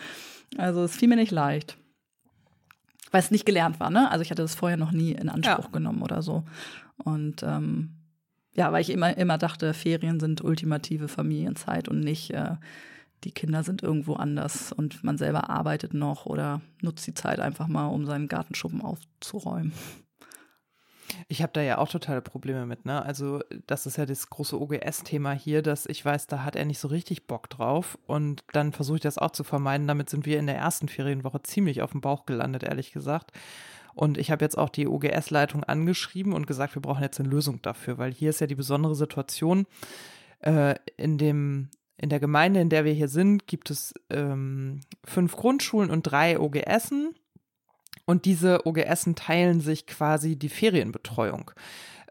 Also 0.56 0.84
es 0.84 0.96
fiel 0.96 1.08
mir 1.08 1.16
nicht 1.16 1.30
leicht 1.30 1.76
weil 3.10 3.20
es 3.20 3.30
nicht 3.30 3.46
gelernt 3.46 3.80
war, 3.80 3.88
ne? 3.88 4.10
Also 4.10 4.22
ich 4.22 4.30
hatte 4.30 4.42
das 4.42 4.54
vorher 4.54 4.76
noch 4.76 4.92
nie 4.92 5.12
in 5.12 5.30
Anspruch 5.30 5.64
ja. 5.64 5.70
genommen 5.70 6.02
oder 6.02 6.22
so. 6.22 6.44
Und 6.98 7.42
ähm, 7.42 7.96
ja, 8.52 8.72
weil 8.72 8.80
ich 8.80 8.90
immer, 8.90 9.16
immer 9.16 9.38
dachte, 9.38 9.74
Ferien 9.74 10.18
sind 10.18 10.42
ultimative 10.42 11.08
Familienzeit 11.08 11.88
und 11.88 12.00
nicht, 12.00 12.30
äh, 12.30 12.56
die 13.24 13.32
Kinder 13.32 13.62
sind 13.62 13.82
irgendwo 13.82 14.14
anders 14.14 14.72
und 14.72 15.04
man 15.04 15.18
selber 15.18 15.50
arbeitet 15.50 15.94
noch 15.94 16.26
oder 16.26 16.60
nutzt 16.80 17.06
die 17.06 17.14
Zeit 17.14 17.40
einfach 17.40 17.66
mal, 17.66 17.86
um 17.86 18.06
seinen 18.06 18.28
Gartenschuppen 18.28 18.80
aufzuräumen. 18.80 19.72
Ich 21.28 21.42
habe 21.42 21.52
da 21.52 21.60
ja 21.60 21.78
auch 21.78 21.88
totale 21.88 22.20
Probleme 22.20 22.66
mit, 22.66 22.84
ne? 22.84 23.02
Also, 23.02 23.40
das 23.66 23.86
ist 23.86 23.96
ja 23.96 24.06
das 24.06 24.28
große 24.28 24.60
OGS-Thema 24.60 25.32
hier, 25.32 25.62
dass 25.62 25.86
ich 25.86 26.04
weiß, 26.04 26.26
da 26.26 26.44
hat 26.44 26.56
er 26.56 26.64
nicht 26.64 26.78
so 26.78 26.88
richtig 26.88 27.26
Bock 27.26 27.48
drauf. 27.48 27.98
Und 28.06 28.44
dann 28.52 28.72
versuche 28.72 28.96
ich 28.96 29.02
das 29.02 29.18
auch 29.18 29.30
zu 29.30 29.44
vermeiden. 29.44 29.86
Damit 29.86 30.10
sind 30.10 30.26
wir 30.26 30.38
in 30.38 30.46
der 30.46 30.56
ersten 30.56 30.88
Ferienwoche 30.88 31.42
ziemlich 31.42 31.82
auf 31.82 31.92
dem 31.92 32.00
Bauch 32.00 32.26
gelandet, 32.26 32.64
ehrlich 32.64 32.92
gesagt. 32.92 33.32
Und 33.96 34.18
ich 34.18 34.30
habe 34.30 34.44
jetzt 34.44 34.58
auch 34.58 34.68
die 34.68 34.86
OGS-Leitung 34.86 35.64
angeschrieben 35.64 36.34
und 36.34 36.46
gesagt, 36.46 36.74
wir 36.74 36.82
brauchen 36.82 37.02
jetzt 37.02 37.18
eine 37.18 37.30
Lösung 37.30 37.62
dafür, 37.62 37.96
weil 37.96 38.12
hier 38.12 38.28
ist 38.28 38.40
ja 38.40 38.46
die 38.46 38.54
besondere 38.54 38.94
Situation. 38.94 39.66
Äh, 40.40 40.74
in 40.98 41.16
dem 41.16 41.70
in 41.98 42.10
der 42.10 42.20
Gemeinde, 42.20 42.60
in 42.60 42.68
der 42.68 42.84
wir 42.84 42.92
hier 42.92 43.08
sind, 43.08 43.46
gibt 43.46 43.70
es 43.70 43.94
ähm, 44.10 44.82
fünf 45.02 45.34
Grundschulen 45.34 45.90
und 45.90 46.02
drei 46.02 46.38
OGSen. 46.38 47.14
Und 48.04 48.26
diese 48.26 48.66
OGSen 48.66 49.14
teilen 49.14 49.60
sich 49.60 49.86
quasi 49.86 50.36
die 50.36 50.50
Ferienbetreuung. 50.50 51.52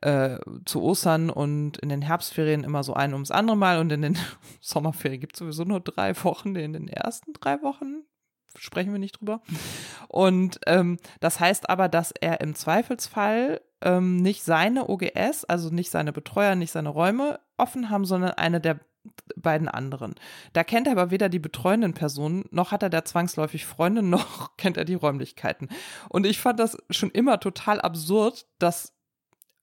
Äh, 0.02 0.40
zu 0.66 0.82
Ostern 0.82 1.30
und 1.30 1.78
in 1.78 1.90
den 1.90 2.02
Herbstferien 2.02 2.64
immer 2.64 2.84
so 2.84 2.96
ein 2.96 3.14
ums 3.14 3.30
andere 3.30 3.56
Mal 3.56 3.80
und 3.80 3.92
in 3.92 4.02
den 4.02 4.18
Sommerferien 4.60 5.22
gibt 5.22 5.36
es 5.36 5.40
sowieso 5.40 5.66
nur 5.66 5.82
drei 5.82 6.16
Wochen. 6.24 6.56
In 6.56 6.74
den 6.74 6.88
ersten 6.88 7.34
drei 7.34 7.62
Wochen 7.62 8.04
sprechen 8.58 8.92
wir 8.92 9.00
nicht 9.00 9.20
drüber. 9.20 9.42
Und 10.08 10.60
ähm, 10.68 10.98
das 11.20 11.40
heißt 11.40 11.70
aber, 11.70 11.90
dass 11.90 12.12
er 12.12 12.42
im 12.42 12.56
Zweifelsfall 12.56 13.62
ähm, 13.82 14.18
nicht 14.18 14.44
seine 14.44 14.90
OGS, 14.90 15.46
also 15.46 15.70
nicht 15.70 15.92
seine 15.92 16.12
Betreuer, 16.12 16.56
nicht 16.56 16.72
seine 16.72 16.90
Räume 16.90 17.40
offen 17.58 17.90
haben, 17.90 18.06
sondern 18.06 18.32
eine 18.32 18.60
der 18.60 18.80
beiden 19.36 19.68
anderen. 19.68 20.16
Da 20.54 20.64
kennt 20.64 20.88
er 20.88 20.94
aber 20.94 21.12
weder 21.12 21.30
die 21.30 21.40
betreuenden 21.40 21.94
Personen, 21.94 22.46
noch 22.52 22.72
hat 22.72 22.84
er 22.84 22.90
da 22.90 23.06
zwangsläufig 23.06 23.66
Freunde, 23.66 24.02
noch 24.04 24.58
kennt 24.58 24.78
er 24.78 24.86
die 24.86 24.96
Räumlichkeiten. 24.96 25.70
Und 26.10 26.26
ich 26.26 26.40
fand 26.40 26.60
das 26.60 26.78
schon 26.90 27.12
immer 27.12 27.40
total 27.40 27.82
absurd, 27.82 28.48
dass 28.60 28.94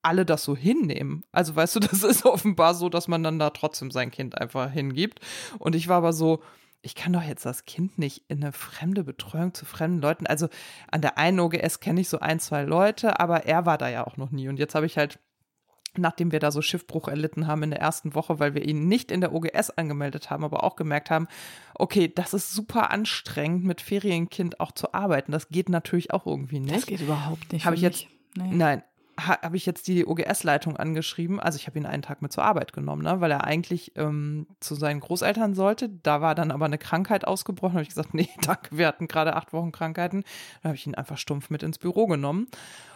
alle 0.02 0.26
das 0.26 0.42
so 0.42 0.56
hinnehmen. 0.56 1.24
Also 1.32 1.54
weißt 1.54 1.76
du, 1.76 1.80
das 1.80 2.02
ist 2.02 2.24
offenbar 2.24 2.74
so, 2.74 2.88
dass 2.88 3.08
man 3.08 3.22
dann 3.22 3.38
da 3.38 3.50
trotzdem 3.50 3.90
sein 3.90 4.10
Kind 4.10 4.38
einfach 4.38 4.70
hingibt. 4.70 5.20
Und 5.58 5.74
ich 5.74 5.88
war 5.88 5.98
aber 5.98 6.12
so, 6.12 6.42
ich 6.82 6.94
kann 6.94 7.12
doch 7.12 7.22
jetzt 7.22 7.46
das 7.46 7.64
Kind 7.64 7.98
nicht 7.98 8.24
in 8.28 8.42
eine 8.42 8.52
fremde 8.52 9.04
Betreuung 9.04 9.54
zu 9.54 9.64
fremden 9.64 10.00
Leuten. 10.00 10.26
Also 10.26 10.48
an 10.90 11.00
der 11.00 11.16
einen 11.16 11.40
OGS 11.40 11.80
kenne 11.80 12.00
ich 12.00 12.08
so 12.08 12.18
ein, 12.18 12.40
zwei 12.40 12.64
Leute, 12.64 13.20
aber 13.20 13.46
er 13.46 13.66
war 13.66 13.78
da 13.78 13.88
ja 13.88 14.06
auch 14.06 14.16
noch 14.16 14.32
nie. 14.32 14.48
Und 14.48 14.58
jetzt 14.58 14.74
habe 14.74 14.86
ich 14.86 14.98
halt 14.98 15.18
nachdem 15.96 16.32
wir 16.32 16.40
da 16.40 16.50
so 16.50 16.62
Schiffbruch 16.62 17.08
erlitten 17.08 17.46
haben 17.46 17.62
in 17.64 17.70
der 17.70 17.80
ersten 17.80 18.14
Woche, 18.14 18.38
weil 18.38 18.54
wir 18.54 18.64
ihn 18.64 18.88
nicht 18.88 19.10
in 19.10 19.20
der 19.20 19.34
OGS 19.34 19.70
angemeldet 19.70 20.30
haben, 20.30 20.44
aber 20.44 20.64
auch 20.64 20.76
gemerkt 20.76 21.10
haben, 21.10 21.28
okay, 21.74 22.10
das 22.12 22.32
ist 22.32 22.52
super 22.52 22.90
anstrengend, 22.90 23.64
mit 23.64 23.80
Ferienkind 23.80 24.60
auch 24.60 24.72
zu 24.72 24.94
arbeiten. 24.94 25.32
Das 25.32 25.48
geht 25.48 25.68
natürlich 25.68 26.12
auch 26.12 26.26
irgendwie 26.26 26.60
nicht. 26.60 26.74
Das 26.74 26.86
geht 26.86 27.00
überhaupt 27.00 27.52
nicht. 27.52 27.66
Habe 27.66 27.76
ich 27.76 27.82
jetzt, 27.82 28.06
nee. 28.36 28.50
nein, 28.52 28.82
habe 29.18 29.56
ich 29.56 29.66
jetzt 29.66 29.86
die 29.88 30.06
OGS-Leitung 30.06 30.76
angeschrieben. 30.76 31.38
Also 31.40 31.56
ich 31.56 31.66
habe 31.66 31.78
ihn 31.78 31.86
einen 31.86 32.02
Tag 32.02 32.22
mit 32.22 32.32
zur 32.32 32.44
Arbeit 32.44 32.72
genommen, 32.72 33.02
ne, 33.02 33.20
weil 33.20 33.30
er 33.30 33.44
eigentlich 33.44 33.92
ähm, 33.96 34.46
zu 34.60 34.74
seinen 34.74 35.00
Großeltern 35.00 35.54
sollte. 35.54 35.88
Da 35.88 36.20
war 36.20 36.34
dann 36.34 36.50
aber 36.50 36.64
eine 36.64 36.78
Krankheit 36.78 37.26
ausgebrochen. 37.26 37.74
Da 37.74 37.78
habe 37.78 37.82
ich 37.82 37.88
gesagt, 37.88 38.14
nee, 38.14 38.28
danke, 38.40 38.76
wir 38.76 38.86
hatten 38.86 39.08
gerade 39.08 39.36
acht 39.36 39.52
Wochen 39.52 39.72
Krankheiten. 39.72 40.24
Dann 40.62 40.70
habe 40.70 40.76
ich 40.76 40.86
ihn 40.86 40.94
einfach 40.94 41.18
stumpf 41.18 41.50
mit 41.50 41.62
ins 41.62 41.78
Büro 41.78 42.06
genommen. 42.06 42.46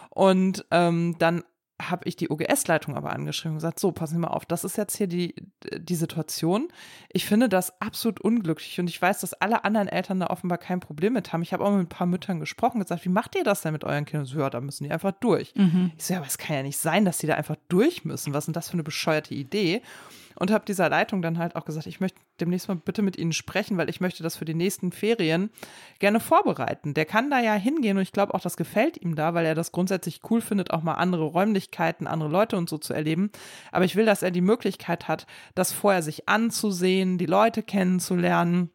Und 0.09 0.65
ähm, 0.71 1.15
dann 1.19 1.43
habe 1.81 2.07
ich 2.07 2.15
die 2.15 2.29
OGS-Leitung 2.29 2.95
aber 2.95 3.11
angeschrieben 3.13 3.51
und 3.51 3.57
gesagt, 3.57 3.79
so, 3.79 3.91
passen 3.91 4.15
Sie 4.15 4.19
mal 4.19 4.29
auf, 4.29 4.45
das 4.45 4.63
ist 4.63 4.77
jetzt 4.77 4.97
hier 4.97 5.07
die, 5.07 5.35
die 5.77 5.95
Situation. 5.95 6.69
Ich 7.09 7.25
finde 7.25 7.49
das 7.49 7.79
absolut 7.81 8.19
unglücklich 8.19 8.79
und 8.79 8.89
ich 8.89 8.99
weiß, 8.99 9.19
dass 9.19 9.33
alle 9.33 9.63
anderen 9.63 9.87
Eltern 9.87 10.19
da 10.19 10.27
offenbar 10.27 10.57
kein 10.57 10.79
Problem 10.79 11.13
mit 11.13 11.31
haben. 11.31 11.43
Ich 11.43 11.53
habe 11.53 11.63
auch 11.63 11.71
mit 11.71 11.81
ein 11.81 11.89
paar 11.89 12.07
Müttern 12.07 12.39
gesprochen 12.39 12.77
und 12.77 12.83
gesagt, 12.83 13.05
wie 13.05 13.09
macht 13.09 13.35
ihr 13.35 13.43
das 13.43 13.61
denn 13.61 13.73
mit 13.73 13.83
euren 13.83 14.05
Kindern? 14.05 14.25
So, 14.25 14.39
ja, 14.39 14.49
da 14.49 14.59
müssen 14.59 14.85
die 14.85 14.91
einfach 14.91 15.11
durch. 15.11 15.53
Mhm. 15.55 15.91
Ich 15.97 16.05
so, 16.05 16.13
ja, 16.13 16.19
aber 16.19 16.27
es 16.27 16.37
kann 16.37 16.55
ja 16.55 16.63
nicht 16.63 16.79
sein, 16.79 17.05
dass 17.05 17.19
die 17.19 17.27
da 17.27 17.35
einfach 17.35 17.57
durch 17.69 18.05
müssen. 18.05 18.33
Was 18.33 18.43
ist 18.43 18.47
denn 18.47 18.53
das 18.53 18.69
für 18.69 18.73
eine 18.73 18.83
bescheuerte 18.83 19.35
Idee? 19.35 19.81
Und 20.39 20.51
habe 20.51 20.65
dieser 20.65 20.89
Leitung 20.89 21.21
dann 21.21 21.37
halt 21.37 21.55
auch 21.55 21.65
gesagt, 21.65 21.87
ich 21.87 21.99
möchte 21.99 22.19
demnächst 22.39 22.67
mal 22.67 22.75
bitte 22.75 23.01
mit 23.01 23.17
Ihnen 23.17 23.33
sprechen, 23.33 23.77
weil 23.77 23.89
ich 23.89 24.01
möchte 24.01 24.23
das 24.23 24.37
für 24.37 24.45
die 24.45 24.53
nächsten 24.53 24.91
Ferien 24.91 25.49
gerne 25.99 26.19
vorbereiten. 26.19 26.93
Der 26.93 27.05
kann 27.05 27.29
da 27.29 27.39
ja 27.39 27.55
hingehen 27.55 27.97
und 27.97 28.03
ich 28.03 28.11
glaube 28.11 28.33
auch, 28.33 28.41
das 28.41 28.57
gefällt 28.57 29.01
ihm 29.01 29.15
da, 29.15 29.33
weil 29.33 29.45
er 29.45 29.55
das 29.55 29.71
grundsätzlich 29.71 30.21
cool 30.29 30.41
findet, 30.41 30.71
auch 30.71 30.83
mal 30.83 30.95
andere 30.95 31.23
Räumlichkeiten, 31.23 32.07
andere 32.07 32.29
Leute 32.29 32.57
und 32.57 32.69
so 32.69 32.77
zu 32.77 32.93
erleben. 32.93 33.31
Aber 33.71 33.85
ich 33.85 33.95
will, 33.95 34.05
dass 34.05 34.23
er 34.23 34.31
die 34.31 34.41
Möglichkeit 34.41 35.07
hat, 35.07 35.27
das 35.55 35.71
vorher 35.71 36.03
sich 36.03 36.29
anzusehen, 36.29 37.17
die 37.17 37.25
Leute 37.25 37.63
kennenzulernen 37.63 38.71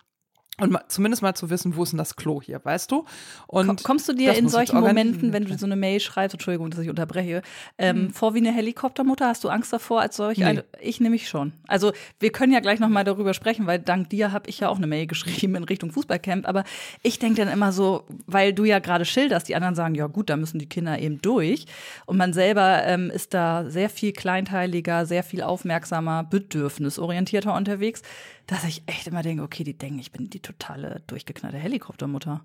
und 0.59 0.70
mal, 0.70 0.84
zumindest 0.88 1.22
mal 1.22 1.34
zu 1.34 1.48
wissen, 1.48 1.76
wo 1.76 1.82
ist 1.82 1.92
denn 1.92 1.98
das 1.98 2.14
Klo 2.14 2.42
hier, 2.42 2.61
weißt 2.62 2.92
du? 2.92 3.07
Und 3.46 3.82
Kommst 3.84 4.07
du 4.07 4.12
dir 4.12 4.34
in 4.34 4.50
solchen 4.50 4.78
Momenten, 4.78 5.32
wenn 5.32 5.46
du 5.46 5.57
so 5.57 5.64
eine 5.64 5.76
Mail 5.76 5.98
schreibst, 5.98 6.34
Entschuldigung, 6.34 6.70
dass 6.70 6.80
ich 6.80 6.90
unterbreche, 6.90 7.40
ähm, 7.78 8.03
mhm. 8.03 8.11
vor 8.11 8.34
wie 8.34 8.38
eine 8.38 8.53
Helikoptermutter? 8.53 9.28
Hast 9.28 9.44
du 9.44 9.48
Angst 9.48 9.72
davor 9.72 10.03
als 10.03 10.16
solch? 10.16 10.38
Nee. 10.38 10.44
Eine, 10.44 10.64
ich 10.78 11.00
nämlich 11.00 11.26
schon. 11.26 11.55
Also 11.68 11.92
wir 12.20 12.32
können 12.32 12.53
ja 12.53 12.61
gleich 12.61 12.80
nochmal 12.80 13.05
darüber 13.05 13.32
sprechen, 13.32 13.66
weil 13.66 13.78
dank 13.78 14.11
dir 14.11 14.30
habe 14.30 14.50
ich 14.50 14.61
ja 14.61 14.68
auch 14.68 14.76
eine 14.76 14.86
Mail 14.86 15.07
geschrieben 15.07 15.55
in 15.55 15.64
Richtung 15.64 15.90
Fußballcamp. 15.90 16.46
Aber 16.46 16.64
ich 17.03 17.18
denke 17.18 17.42
dann 17.42 17.53
immer 17.53 17.72
so, 17.72 18.05
weil 18.26 18.53
du 18.53 18.64
ja 18.64 18.78
gerade 18.78 19.07
schilderst, 19.07 19.48
die 19.48 19.57
anderen 19.57 19.74
sagen, 19.74 19.94
ja 19.94 20.07
gut, 20.07 20.28
da 20.28 20.36
müssen 20.36 20.59
die 20.59 20.68
Kinder 20.68 20.98
eben 20.98 21.22
durch. 21.22 21.64
Und 22.05 22.18
man 22.18 22.34
selber 22.34 22.84
ähm, 22.84 23.11
ist 23.11 23.32
da 23.32 23.70
sehr 23.70 23.88
viel 23.88 24.12
kleinteiliger, 24.12 25.07
sehr 25.07 25.22
viel 25.22 25.42
aufmerksamer, 25.42 26.24
bedürfnisorientierter 26.24 27.55
unterwegs 27.55 28.03
dass 28.47 28.64
ich 28.64 28.82
echt 28.86 29.07
immer 29.07 29.22
denke, 29.22 29.43
okay, 29.43 29.64
die 29.64 29.76
denken, 29.76 29.99
ich 29.99 30.12
bin 30.12 30.30
die 30.30 30.40
totale 30.40 31.03
durchgeknallte 31.07 31.59
Helikoptermutter. 31.59 32.45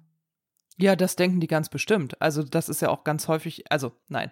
Ja, 0.80 0.96
das 0.96 1.16
denken 1.16 1.40
die 1.40 1.48
ganz 1.48 1.70
bestimmt. 1.70 2.22
Also 2.22 2.44
das 2.44 2.70
ist 2.70 2.82
ja 2.82 2.90
auch 2.90 3.04
ganz 3.04 3.28
häufig, 3.28 3.72
also 3.72 3.94
nein, 4.10 4.30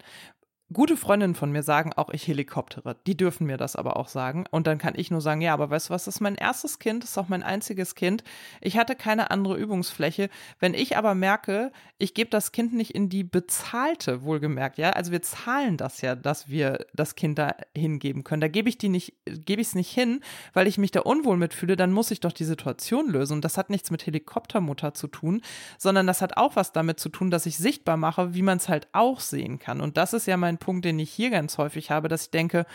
Gute 0.73 0.97
Freundinnen 0.97 1.35
von 1.35 1.51
mir 1.51 1.61
sagen 1.61 1.93
auch, 1.93 2.09
ich 2.09 2.27
helikoptere. 2.27 2.95
Die 3.05 3.15
dürfen 3.15 3.45
mir 3.45 3.57
das 3.57 3.75
aber 3.75 3.97
auch 3.97 4.07
sagen. 4.07 4.45
Und 4.49 4.65
dann 4.65 4.79
kann 4.79 4.95
ich 4.97 5.11
nur 5.11 5.21
sagen, 5.21 5.41
ja, 5.41 5.53
aber 5.53 5.69
weißt 5.69 5.89
du 5.89 5.93
was, 5.93 6.05
das 6.05 6.15
ist 6.15 6.21
mein 6.21 6.33
erstes 6.33 6.79
Kind, 6.79 7.03
das 7.03 7.11
ist 7.11 7.17
auch 7.19 7.27
mein 7.27 7.43
einziges 7.43 7.93
Kind. 7.93 8.23
Ich 8.61 8.75
hatte 8.75 8.95
keine 8.95 9.29
andere 9.29 9.57
Übungsfläche. 9.57 10.27
Wenn 10.59 10.73
ich 10.73 10.97
aber 10.97 11.13
merke, 11.13 11.71
ich 11.99 12.15
gebe 12.15 12.31
das 12.31 12.51
Kind 12.51 12.73
nicht 12.73 12.95
in 12.95 13.09
die 13.09 13.23
bezahlte, 13.23 14.23
wohlgemerkt, 14.23 14.79
ja, 14.79 14.89
also 14.89 15.11
wir 15.11 15.21
zahlen 15.21 15.77
das 15.77 16.01
ja, 16.01 16.15
dass 16.15 16.49
wir 16.49 16.87
das 16.95 17.13
Kind 17.13 17.37
da 17.37 17.55
hingeben 17.77 18.23
können. 18.23 18.41
Da 18.41 18.47
gebe 18.47 18.67
ich 18.67 18.79
die 18.79 18.89
nicht, 18.89 19.13
gebe 19.25 19.61
ich 19.61 19.67
es 19.67 19.75
nicht 19.75 19.91
hin, 19.91 20.21
weil 20.53 20.65
ich 20.65 20.79
mich 20.79 20.89
da 20.89 21.01
unwohl 21.01 21.37
mitfühle, 21.37 21.75
dann 21.75 21.91
muss 21.91 22.09
ich 22.09 22.21
doch 22.21 22.33
die 22.33 22.43
Situation 22.43 23.11
lösen. 23.11 23.33
Und 23.33 23.45
das 23.45 23.59
hat 23.59 23.69
nichts 23.69 23.91
mit 23.91 24.07
Helikoptermutter 24.07 24.95
zu 24.95 25.05
tun, 25.07 25.43
sondern 25.77 26.07
das 26.07 26.23
hat 26.23 26.37
auch 26.37 26.55
was 26.55 26.71
damit 26.71 26.99
zu 26.99 27.09
tun, 27.09 27.29
dass 27.29 27.45
ich 27.45 27.57
sichtbar 27.57 27.97
mache, 27.97 28.33
wie 28.33 28.41
man 28.41 28.57
es 28.57 28.67
halt 28.67 28.87
auch 28.93 29.19
sehen 29.19 29.59
kann. 29.59 29.79
Und 29.79 29.97
das 29.97 30.13
ist 30.13 30.25
ja 30.25 30.37
mein 30.37 30.54
ein 30.55 30.59
Punkt, 30.59 30.85
den 30.85 30.99
ich 30.99 31.11
hier 31.11 31.29
ganz 31.29 31.57
häufig 31.57 31.91
habe, 31.91 32.07
dass 32.07 32.23
ich 32.23 32.31
denke, 32.31 32.65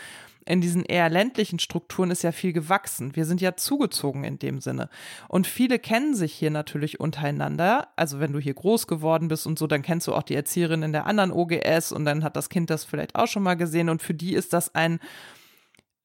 in 0.45 0.61
diesen 0.61 0.83
eher 0.83 1.09
ländlichen 1.09 1.59
Strukturen 1.59 2.09
ist 2.09 2.23
ja 2.23 2.31
viel 2.31 2.53
gewachsen. 2.53 3.15
Wir 3.15 3.25
sind 3.25 3.41
ja 3.41 3.55
zugezogen 3.55 4.23
in 4.23 4.39
dem 4.39 4.59
Sinne. 4.59 4.89
Und 5.27 5.45
viele 5.45 5.77
kennen 5.77 6.15
sich 6.15 6.33
hier 6.33 6.49
natürlich 6.49 6.99
untereinander. 6.99 7.89
Also 7.95 8.19
wenn 8.19 8.33
du 8.33 8.39
hier 8.39 8.55
groß 8.55 8.87
geworden 8.87 9.27
bist 9.27 9.45
und 9.45 9.59
so, 9.59 9.67
dann 9.67 9.83
kennst 9.83 10.07
du 10.07 10.15
auch 10.15 10.23
die 10.23 10.35
Erzieherin 10.35 10.83
in 10.83 10.93
der 10.93 11.05
anderen 11.05 11.31
OGS 11.31 11.91
und 11.91 12.05
dann 12.05 12.23
hat 12.23 12.35
das 12.35 12.49
Kind 12.49 12.69
das 12.69 12.83
vielleicht 12.83 13.15
auch 13.15 13.27
schon 13.27 13.43
mal 13.43 13.55
gesehen. 13.55 13.89
Und 13.89 14.01
für 14.01 14.15
die 14.15 14.33
ist 14.33 14.53
das 14.53 14.73
ein, 14.73 14.99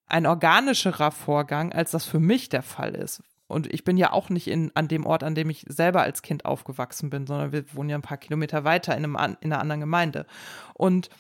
ein 0.07 0.27
organischerer 0.27 1.13
Vorgang, 1.13 1.73
als 1.73 1.93
das 1.93 2.05
für 2.05 2.21
mich 2.21 2.51
der 2.51 2.63
Fall 2.63 2.95
ist. 2.95 3.23
Und 3.49 3.73
ich 3.73 3.85
bin 3.85 3.97
ja 3.97 4.13
auch 4.13 4.29
nicht 4.29 4.49
in, 4.49 4.73
an 4.75 4.89
dem 4.89 5.07
Ort, 5.07 5.23
an 5.23 5.37
dem 5.37 5.51
ich 5.51 5.65
selber 5.69 6.03
als 6.03 6.23
Kind 6.23 6.45
aufgewachsen 6.45 7.11
bin, 7.11 7.27
sondern 7.27 7.53
wir 7.53 7.65
wohnen 7.75 7.89
ja 7.89 7.97
ein 7.97 8.03
paar 8.03 8.17
Kilometer 8.17 8.65
weiter 8.65 8.97
in, 8.97 9.05
einem, 9.05 9.37
in 9.41 9.53
einer 9.53 9.61
anderen 9.61 9.81
Gemeinde. 9.81 10.27
Und 10.75 11.11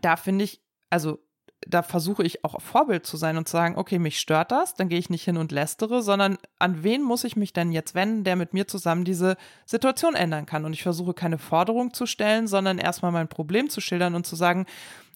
da 0.00 0.16
finde 0.16 0.44
ich, 0.44 0.62
also 0.90 1.18
da 1.66 1.82
versuche 1.82 2.22
ich 2.22 2.44
auch 2.44 2.60
Vorbild 2.60 3.04
zu 3.04 3.16
sein 3.16 3.36
und 3.36 3.48
zu 3.48 3.52
sagen, 3.52 3.76
okay, 3.76 3.98
mich 3.98 4.20
stört 4.20 4.52
das, 4.52 4.74
dann 4.74 4.88
gehe 4.88 4.98
ich 4.98 5.10
nicht 5.10 5.24
hin 5.24 5.36
und 5.36 5.50
lästere, 5.50 6.02
sondern 6.02 6.38
an 6.58 6.84
wen 6.84 7.02
muss 7.02 7.24
ich 7.24 7.36
mich 7.36 7.52
denn 7.52 7.72
jetzt 7.72 7.94
wenden, 7.94 8.24
der 8.24 8.36
mit 8.36 8.54
mir 8.54 8.68
zusammen 8.68 9.04
diese 9.04 9.36
Situation 9.66 10.14
ändern 10.14 10.46
kann? 10.46 10.64
Und 10.64 10.72
ich 10.72 10.82
versuche 10.82 11.14
keine 11.14 11.38
Forderung 11.38 11.92
zu 11.92 12.06
stellen, 12.06 12.46
sondern 12.46 12.78
erstmal 12.78 13.12
mein 13.12 13.28
Problem 13.28 13.68
zu 13.70 13.80
schildern 13.80 14.14
und 14.14 14.26
zu 14.26 14.36
sagen, 14.36 14.66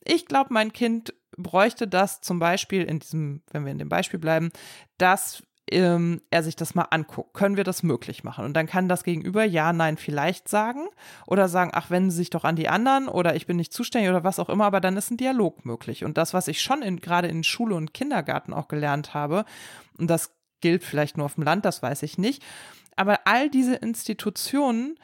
ich 0.05 0.27
glaube, 0.27 0.53
mein 0.53 0.73
Kind 0.73 1.15
bräuchte 1.37 1.87
das 1.87 2.21
zum 2.21 2.39
Beispiel 2.39 2.83
in 2.83 2.99
diesem, 2.99 3.43
wenn 3.53 3.65
wir 3.65 3.73
in 3.73 3.79
dem 3.79 3.89
Beispiel 3.89 4.19
bleiben, 4.19 4.51
dass 4.99 5.45
ähm, 5.73 6.21
er 6.31 6.43
sich 6.43 6.57
das 6.57 6.75
mal 6.75 6.87
anguckt. 6.91 7.35
Können 7.35 7.57
wir 7.57 7.65
das 7.65 7.83
möglich 7.83 8.25
machen? 8.25 8.45
Und 8.45 8.55
dann 8.55 8.67
kann 8.67 8.89
das 8.89 9.05
Gegenüber 9.05 9.45
ja, 9.45 9.73
nein, 9.73 9.97
vielleicht 9.97 10.49
sagen 10.49 10.87
oder 11.27 11.49
sagen, 11.49 11.71
ach, 11.75 11.91
wenden 11.91 12.11
Sie 12.11 12.19
sich 12.19 12.31
doch 12.31 12.45
an 12.45 12.57
die 12.57 12.69
anderen 12.69 13.09
oder 13.09 13.35
ich 13.35 13.47
bin 13.47 13.57
nicht 13.57 13.73
zuständig 13.73 14.11
oder 14.11 14.25
was 14.25 14.39
auch 14.39 14.49
immer, 14.49 14.67
aber 14.67 14.81
dann 14.81 14.97
ist 14.97 15.11
ein 15.11 15.17
Dialog 15.17 15.65
möglich. 15.65 16.05
Und 16.05 16.17
das, 16.19 16.35
was 16.35 16.49
ich 16.49 16.61
schon 16.61 16.83
in, 16.83 17.01
gerade 17.01 17.29
in 17.29 17.45
Schule 17.45 17.75
und 17.75 17.95
Kindergarten 17.95 18.53
auch 18.53 18.69
gelernt 18.69 19.15
habe, 19.15 19.45
und 19.99 20.09
das 20.09 20.31
gilt 20.61 20.85
vielleicht 20.85 21.17
nur 21.17 21.27
auf 21.27 21.35
dem 21.35 21.45
Land, 21.45 21.65
das 21.65 21.83
weiß 21.83 22.03
ich 22.03 22.19
nicht, 22.19 22.43
aber 22.97 23.21
all 23.25 23.51
diese 23.51 23.75
Institutionen 23.75 24.99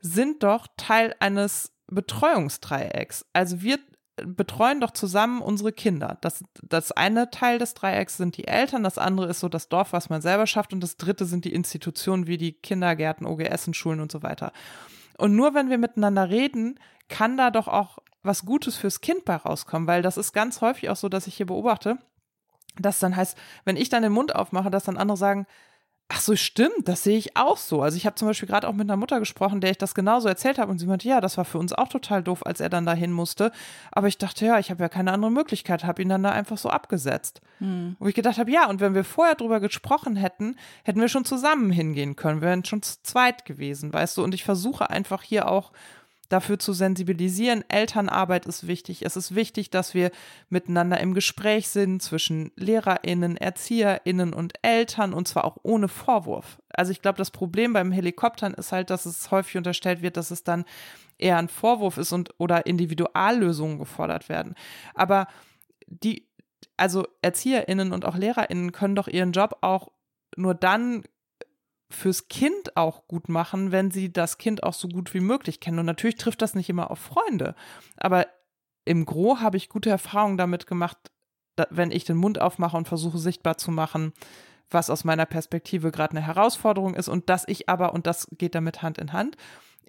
sind 0.00 0.42
doch 0.42 0.66
Teil 0.76 1.14
eines 1.20 1.72
Betreuungsdreiecks. 1.88 3.26
Also 3.32 3.62
wir 3.62 3.78
betreuen 4.16 4.80
doch 4.80 4.92
zusammen 4.92 5.42
unsere 5.42 5.72
Kinder. 5.72 6.18
Das, 6.20 6.44
das 6.62 6.92
eine 6.92 7.30
Teil 7.30 7.58
des 7.58 7.74
Dreiecks 7.74 8.16
sind 8.16 8.36
die 8.36 8.46
Eltern, 8.46 8.84
das 8.84 8.98
andere 8.98 9.26
ist 9.26 9.40
so 9.40 9.48
das 9.48 9.68
Dorf, 9.68 9.92
was 9.92 10.08
man 10.08 10.22
selber 10.22 10.46
schafft 10.46 10.72
und 10.72 10.80
das 10.80 10.96
dritte 10.96 11.24
sind 11.24 11.44
die 11.44 11.52
Institutionen 11.52 12.26
wie 12.26 12.38
die 12.38 12.52
Kindergärten, 12.52 13.26
OGS 13.26 13.66
und 13.68 13.76
Schulen 13.76 14.00
und 14.00 14.12
so 14.12 14.22
weiter. 14.22 14.52
Und 15.18 15.34
nur 15.34 15.54
wenn 15.54 15.70
wir 15.70 15.78
miteinander 15.78 16.28
reden, 16.30 16.78
kann 17.08 17.36
da 17.36 17.50
doch 17.50 17.68
auch 17.68 17.98
was 18.22 18.44
Gutes 18.44 18.76
fürs 18.76 19.00
Kind 19.00 19.24
bei 19.24 19.36
rauskommen, 19.36 19.86
weil 19.86 20.02
das 20.02 20.16
ist 20.16 20.32
ganz 20.32 20.60
häufig 20.60 20.90
auch 20.90 20.96
so, 20.96 21.08
dass 21.08 21.26
ich 21.26 21.36
hier 21.36 21.46
beobachte, 21.46 21.98
dass 22.78 22.98
dann 22.98 23.14
heißt, 23.14 23.36
wenn 23.64 23.76
ich 23.76 23.88
dann 23.88 24.02
den 24.02 24.12
Mund 24.12 24.34
aufmache, 24.34 24.70
dass 24.70 24.84
dann 24.84 24.96
andere 24.96 25.16
sagen, 25.16 25.46
Ach 26.08 26.20
so, 26.20 26.36
stimmt, 26.36 26.86
das 26.86 27.02
sehe 27.02 27.16
ich 27.16 27.34
auch 27.34 27.56
so. 27.56 27.80
Also 27.80 27.96
ich 27.96 28.04
habe 28.04 28.14
zum 28.14 28.28
Beispiel 28.28 28.46
gerade 28.46 28.68
auch 28.68 28.74
mit 28.74 28.82
einer 28.82 28.96
Mutter 28.96 29.18
gesprochen, 29.20 29.62
der 29.62 29.70
ich 29.70 29.78
das 29.78 29.94
genauso 29.94 30.28
erzählt 30.28 30.58
habe 30.58 30.70
und 30.70 30.78
sie 30.78 30.86
meinte, 30.86 31.08
ja, 31.08 31.22
das 31.22 31.38
war 31.38 31.46
für 31.46 31.56
uns 31.56 31.72
auch 31.72 31.88
total 31.88 32.22
doof, 32.22 32.44
als 32.44 32.60
er 32.60 32.68
dann 32.68 32.84
dahin 32.84 33.10
musste. 33.10 33.52
Aber 33.90 34.06
ich 34.06 34.18
dachte, 34.18 34.44
ja, 34.44 34.58
ich 34.58 34.70
habe 34.70 34.82
ja 34.82 34.90
keine 34.90 35.12
andere 35.12 35.30
Möglichkeit, 35.30 35.84
habe 35.84 36.02
ihn 36.02 36.10
dann 36.10 36.22
da 36.22 36.30
einfach 36.30 36.58
so 36.58 36.68
abgesetzt. 36.68 37.40
Hm. 37.58 37.96
Wo 37.98 38.06
ich 38.06 38.14
gedacht 38.14 38.36
habe, 38.36 38.50
ja, 38.50 38.68
und 38.68 38.80
wenn 38.80 38.94
wir 38.94 39.04
vorher 39.04 39.34
drüber 39.34 39.60
gesprochen 39.60 40.14
hätten, 40.16 40.56
hätten 40.82 41.00
wir 41.00 41.08
schon 41.08 41.24
zusammen 41.24 41.70
hingehen 41.70 42.16
können, 42.16 42.42
wir 42.42 42.48
wären 42.48 42.64
schon 42.66 42.82
zu 42.82 43.02
zweit 43.02 43.46
gewesen, 43.46 43.92
weißt 43.92 44.18
du. 44.18 44.24
Und 44.24 44.34
ich 44.34 44.44
versuche 44.44 44.90
einfach 44.90 45.22
hier 45.22 45.50
auch 45.50 45.72
dafür 46.28 46.58
zu 46.58 46.72
sensibilisieren. 46.72 47.64
Elternarbeit 47.68 48.46
ist 48.46 48.66
wichtig. 48.66 49.04
Es 49.04 49.16
ist 49.16 49.34
wichtig, 49.34 49.70
dass 49.70 49.94
wir 49.94 50.10
miteinander 50.48 51.00
im 51.00 51.14
Gespräch 51.14 51.68
sind 51.68 52.02
zwischen 52.02 52.52
Lehrerinnen, 52.56 53.36
Erzieherinnen 53.36 54.32
und 54.32 54.54
Eltern 54.62 55.14
und 55.14 55.28
zwar 55.28 55.44
auch 55.44 55.58
ohne 55.62 55.88
Vorwurf. 55.88 56.60
Also 56.70 56.92
ich 56.92 57.02
glaube, 57.02 57.18
das 57.18 57.30
Problem 57.30 57.72
beim 57.72 57.92
Helikoptern 57.92 58.54
ist 58.54 58.72
halt, 58.72 58.90
dass 58.90 59.06
es 59.06 59.30
häufig 59.30 59.56
unterstellt 59.56 60.02
wird, 60.02 60.16
dass 60.16 60.30
es 60.30 60.44
dann 60.44 60.64
eher 61.18 61.38
ein 61.38 61.48
Vorwurf 61.48 61.98
ist 61.98 62.12
und 62.12 62.34
oder 62.38 62.66
Individuallösungen 62.66 63.78
gefordert 63.78 64.28
werden. 64.28 64.54
Aber 64.94 65.26
die, 65.86 66.28
also 66.76 67.06
ErzieherInnen 67.22 67.92
und 67.92 68.04
auch 68.04 68.16
LehrerInnen 68.16 68.72
können 68.72 68.96
doch 68.96 69.08
ihren 69.08 69.32
Job 69.32 69.58
auch 69.60 69.92
nur 70.36 70.54
dann 70.54 71.04
fürs 71.94 72.28
Kind 72.28 72.76
auch 72.76 73.08
gut 73.08 73.28
machen, 73.28 73.72
wenn 73.72 73.90
sie 73.90 74.12
das 74.12 74.38
Kind 74.38 74.62
auch 74.62 74.74
so 74.74 74.88
gut 74.88 75.14
wie 75.14 75.20
möglich 75.20 75.60
kennen. 75.60 75.78
Und 75.78 75.86
natürlich 75.86 76.16
trifft 76.16 76.42
das 76.42 76.54
nicht 76.54 76.68
immer 76.68 76.90
auf 76.90 76.98
Freunde. 76.98 77.54
Aber 77.96 78.26
im 78.84 79.06
Gro 79.06 79.38
habe 79.40 79.56
ich 79.56 79.68
gute 79.68 79.90
Erfahrungen 79.90 80.36
damit 80.36 80.66
gemacht, 80.66 80.98
wenn 81.70 81.90
ich 81.90 82.04
den 82.04 82.16
Mund 82.16 82.40
aufmache 82.40 82.76
und 82.76 82.88
versuche 82.88 83.18
sichtbar 83.18 83.56
zu 83.56 83.70
machen, 83.70 84.12
was 84.70 84.90
aus 84.90 85.04
meiner 85.04 85.26
Perspektive 85.26 85.90
gerade 85.90 86.16
eine 86.16 86.26
Herausforderung 86.26 86.94
ist 86.94 87.08
und 87.08 87.30
dass 87.30 87.46
ich 87.46 87.68
aber, 87.68 87.94
und 87.94 88.06
das 88.06 88.26
geht 88.36 88.54
damit 88.54 88.82
Hand 88.82 88.98
in 88.98 89.12
Hand, 89.12 89.36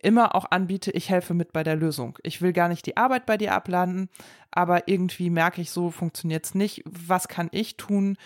immer 0.01 0.36
auch 0.36 0.45
anbiete, 0.51 0.91
ich 0.91 1.10
helfe 1.10 1.34
mit 1.34 1.51
bei 1.51 1.64
der 1.64 1.76
Lösung. 1.76 2.18
Ich 2.22 2.41
will 2.41 2.53
gar 2.53 2.70
nicht 2.70 2.86
die 2.86 2.97
Arbeit 2.97 3.26
bei 3.26 3.38
dir 3.38 3.53
abladen, 3.53 4.10
aber 4.51 4.88
irgendwie 4.88 5.30
merke 5.30 5.62
ich, 5.62 5.72
so 5.72 5.89
funktioniert 5.89 6.45
es 6.45 6.53
nicht. 6.53 6.84
Was 6.86 7.28
kann 7.28 7.49
ich 7.51 7.78
tun? 7.78 8.18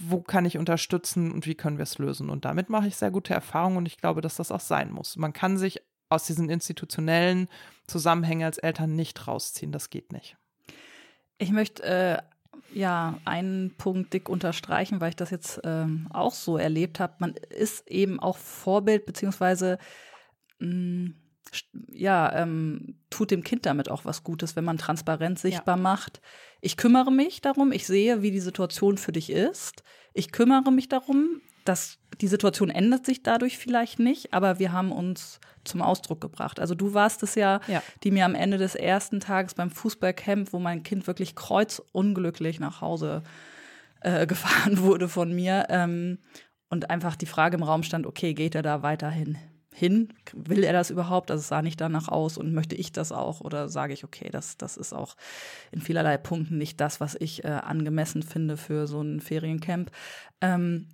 Wo 0.00 0.20
kann 0.20 0.44
ich 0.44 0.58
unterstützen 0.58 1.32
und 1.32 1.46
wie 1.46 1.54
können 1.54 1.78
wir 1.78 1.82
es 1.82 1.98
lösen? 1.98 2.30
Und 2.30 2.44
damit 2.44 2.68
mache 2.68 2.86
ich 2.86 2.96
sehr 2.96 3.10
gute 3.10 3.34
Erfahrungen 3.34 3.78
und 3.78 3.86
ich 3.86 3.98
glaube, 3.98 4.20
dass 4.20 4.36
das 4.36 4.52
auch 4.52 4.60
sein 4.60 4.92
muss. 4.92 5.16
Man 5.16 5.32
kann 5.32 5.58
sich 5.58 5.82
aus 6.08 6.26
diesen 6.26 6.48
institutionellen 6.48 7.48
Zusammenhängen 7.86 8.44
als 8.44 8.58
Eltern 8.58 8.94
nicht 8.94 9.26
rausziehen. 9.26 9.72
Das 9.72 9.90
geht 9.90 10.12
nicht. 10.12 10.36
Ich 11.38 11.50
möchte 11.50 11.82
äh, 11.82 12.18
ja 12.72 13.18
einen 13.24 13.74
Punkt 13.76 14.12
dick 14.12 14.28
unterstreichen, 14.28 15.00
weil 15.00 15.10
ich 15.10 15.16
das 15.16 15.30
jetzt 15.30 15.60
ähm, 15.64 16.08
auch 16.10 16.32
so 16.32 16.56
erlebt 16.56 17.00
habe. 17.00 17.14
Man 17.18 17.34
ist 17.34 17.88
eben 17.88 18.20
auch 18.20 18.36
Vorbild, 18.36 19.06
beziehungsweise 19.06 19.78
mh, 20.58 20.68
mm, 20.68 21.14
ja, 21.90 22.32
ähm, 22.34 22.96
tut 23.10 23.30
dem 23.30 23.42
Kind 23.42 23.66
damit 23.66 23.90
auch 23.90 24.04
was 24.04 24.24
Gutes, 24.24 24.56
wenn 24.56 24.64
man 24.64 24.78
transparent 24.78 25.38
sichtbar 25.38 25.76
ja. 25.76 25.82
macht. 25.82 26.20
Ich 26.60 26.76
kümmere 26.76 27.10
mich 27.10 27.40
darum, 27.40 27.72
ich 27.72 27.86
sehe, 27.86 28.22
wie 28.22 28.30
die 28.30 28.40
Situation 28.40 28.98
für 28.98 29.12
dich 29.12 29.30
ist. 29.30 29.82
Ich 30.14 30.32
kümmere 30.32 30.70
mich 30.72 30.88
darum, 30.88 31.40
dass 31.64 31.98
die 32.20 32.28
Situation 32.28 32.70
ändert 32.70 33.04
sich 33.04 33.22
dadurch 33.22 33.58
vielleicht 33.58 33.98
nicht, 33.98 34.32
aber 34.32 34.58
wir 34.58 34.72
haben 34.72 34.90
uns 34.90 35.38
zum 35.64 35.82
Ausdruck 35.82 36.20
gebracht. 36.20 36.60
Also 36.60 36.74
du 36.74 36.94
warst 36.94 37.22
es 37.22 37.34
ja, 37.34 37.60
ja, 37.68 37.82
die 38.02 38.10
mir 38.10 38.24
am 38.24 38.34
Ende 38.34 38.56
des 38.56 38.74
ersten 38.74 39.20
Tages 39.20 39.54
beim 39.54 39.70
Fußballcamp, 39.70 40.52
wo 40.52 40.58
mein 40.58 40.82
Kind 40.82 41.06
wirklich 41.06 41.36
kreuzunglücklich 41.36 42.58
nach 42.58 42.80
Hause 42.80 43.22
äh, 44.00 44.26
gefahren 44.28 44.78
wurde 44.78 45.08
von 45.08 45.34
mir 45.34 45.66
ähm, 45.68 46.18
und 46.70 46.90
einfach 46.90 47.16
die 47.16 47.26
Frage 47.26 47.56
im 47.56 47.62
Raum 47.62 47.82
stand, 47.82 48.06
okay, 48.06 48.34
geht 48.34 48.54
er 48.54 48.62
da 48.62 48.82
weiterhin 48.82 49.36
hin? 49.78 50.08
Will 50.34 50.64
er 50.64 50.72
das 50.72 50.90
überhaupt? 50.90 51.30
Also 51.30 51.40
es 51.40 51.48
sah 51.48 51.62
nicht 51.62 51.80
danach 51.80 52.08
aus 52.08 52.36
und 52.36 52.52
möchte 52.52 52.74
ich 52.74 52.92
das 52.92 53.12
auch? 53.12 53.40
Oder 53.40 53.68
sage 53.68 53.92
ich, 53.92 54.04
okay, 54.04 54.28
das, 54.30 54.56
das 54.56 54.76
ist 54.76 54.92
auch 54.92 55.16
in 55.70 55.80
vielerlei 55.80 56.16
Punkten 56.18 56.58
nicht 56.58 56.80
das, 56.80 57.00
was 57.00 57.16
ich 57.18 57.44
äh, 57.44 57.48
angemessen 57.48 58.22
finde 58.22 58.56
für 58.56 58.86
so 58.86 59.00
ein 59.00 59.20
Feriencamp. 59.20 59.90
Ähm, 60.40 60.88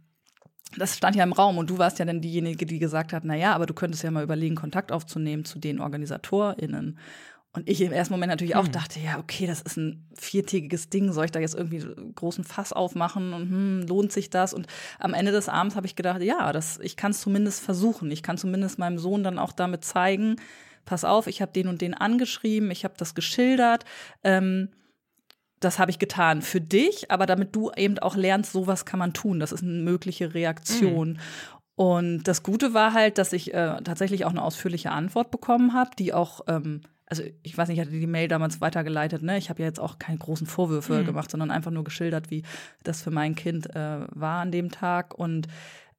das 0.77 0.97
stand 0.97 1.17
ja 1.17 1.25
im 1.25 1.33
Raum 1.33 1.59
und 1.59 1.71
du 1.71 1.79
warst 1.79 1.99
ja 1.99 2.05
dann 2.05 2.21
diejenige, 2.21 2.67
die 2.67 2.79
gesagt 2.79 3.13
hat, 3.13 3.25
na 3.25 3.35
ja, 3.35 3.55
aber 3.55 3.67
du 3.67 3.75
könntest 3.75 4.03
ja 4.03 4.11
mal 4.11 4.25
überlegen, 4.25 4.57
Kontakt 4.57 4.93
aufzunehmen 4.93 5.45
zu 5.45 5.59
den 5.59 5.81
OrganisatorInnen. 5.81 6.99
Und 7.55 7.69
ich 7.69 7.81
im 7.81 7.93
ersten 7.93 8.13
Moment 8.13 8.31
natürlich 8.31 8.57
auch 8.57 8.65
hm. 8.65 8.73
dachte, 8.73 8.99
ja, 8.99 9.19
okay, 9.19 9.47
das 9.47 9.63
ist 9.63 9.77
ein 9.77 10.07
viertägiges 10.19 10.91
Ding, 10.91 11.13
soll 11.13 11.27
ich 11.27 11.31
da 11.31 11.39
jetzt 11.39 11.55
irgendwie 11.55 11.87
großen 12.15 12.43
Fass 12.43 12.73
aufmachen 12.73 13.33
und 13.33 13.49
hm, 13.49 13.87
lohnt 13.87 14.11
sich 14.11 14.29
das? 14.29 14.53
Und 14.53 14.67
am 14.99 15.15
Ende 15.15 15.31
des 15.31 15.49
Abends 15.49 15.77
habe 15.77 15.87
ich 15.87 15.95
gedacht, 15.95 16.21
ja, 16.21 16.53
das, 16.53 16.81
ich 16.83 16.97
kann 16.97 17.13
es 17.13 17.21
zumindest 17.21 17.63
versuchen. 17.63 18.11
Ich 18.11 18.25
kann 18.25 18.37
zumindest 18.37 18.79
meinem 18.81 18.99
Sohn 18.99 19.23
dann 19.23 19.39
auch 19.39 19.53
damit 19.53 19.85
zeigen, 19.85 20.37
pass 20.85 21.05
auf, 21.05 21.29
ich 21.29 21.41
habe 21.41 21.53
den 21.53 21.69
und 21.69 21.81
den 21.81 21.95
angeschrieben, 21.95 22.71
ich 22.73 22.85
habe 22.85 22.95
das 22.99 23.15
geschildert. 23.15 23.85
Ähm, 24.25 24.71
das 25.61 25.79
habe 25.79 25.91
ich 25.91 25.99
getan 25.99 26.43
für 26.43 26.61
dich, 26.61 27.11
aber 27.11 27.25
damit 27.27 27.55
du 27.55 27.71
eben 27.77 27.99
auch 28.01 28.17
lernst, 28.17 28.53
sowas 28.53 28.85
kann 28.85 28.99
man 28.99 29.15
tun. 29.15 29.41
Das 29.41 29.53
ist 29.53 29.63
eine 29.63 29.73
mögliche 29.73 30.35
Reaktion. 30.35 31.11
Mhm. 31.11 31.19
Und 31.77 32.25
das 32.25 32.43
Gute 32.43 32.75
war 32.75 32.93
halt, 32.93 33.19
dass 33.19 33.33
ich 33.33 33.53
äh, 33.53 33.81
tatsächlich 33.83 34.25
auch 34.25 34.31
eine 34.31 34.43
ausführliche 34.43 34.91
Antwort 34.91 35.31
bekommen 35.31 35.73
habe, 35.73 35.91
die 35.99 36.13
auch, 36.13 36.43
ähm, 36.47 36.83
also 37.07 37.23
ich 37.43 37.57
weiß 37.57 37.69
nicht, 37.69 37.79
ich 37.79 37.85
hatte 37.85 37.99
die 37.99 38.07
Mail 38.07 38.29
damals 38.29 38.61
weitergeleitet, 38.61 39.23
ne? 39.23 39.37
Ich 39.37 39.51
habe 39.51 39.61
ja 39.61 39.69
jetzt 39.69 39.81
auch 39.81 39.99
keine 39.99 40.19
großen 40.19 40.47
Vorwürfe 40.47 41.01
mhm. 41.01 41.07
gemacht, 41.07 41.31
sondern 41.31 41.51
einfach 41.51 41.71
nur 41.71 41.85
geschildert, 41.85 42.31
wie 42.31 42.43
das 42.83 43.03
für 43.03 43.11
mein 43.11 43.35
Kind 43.35 43.75
äh, 43.75 44.07
war 44.11 44.41
an 44.41 44.51
dem 44.51 44.71
Tag. 44.71 45.15
Und 45.15 45.49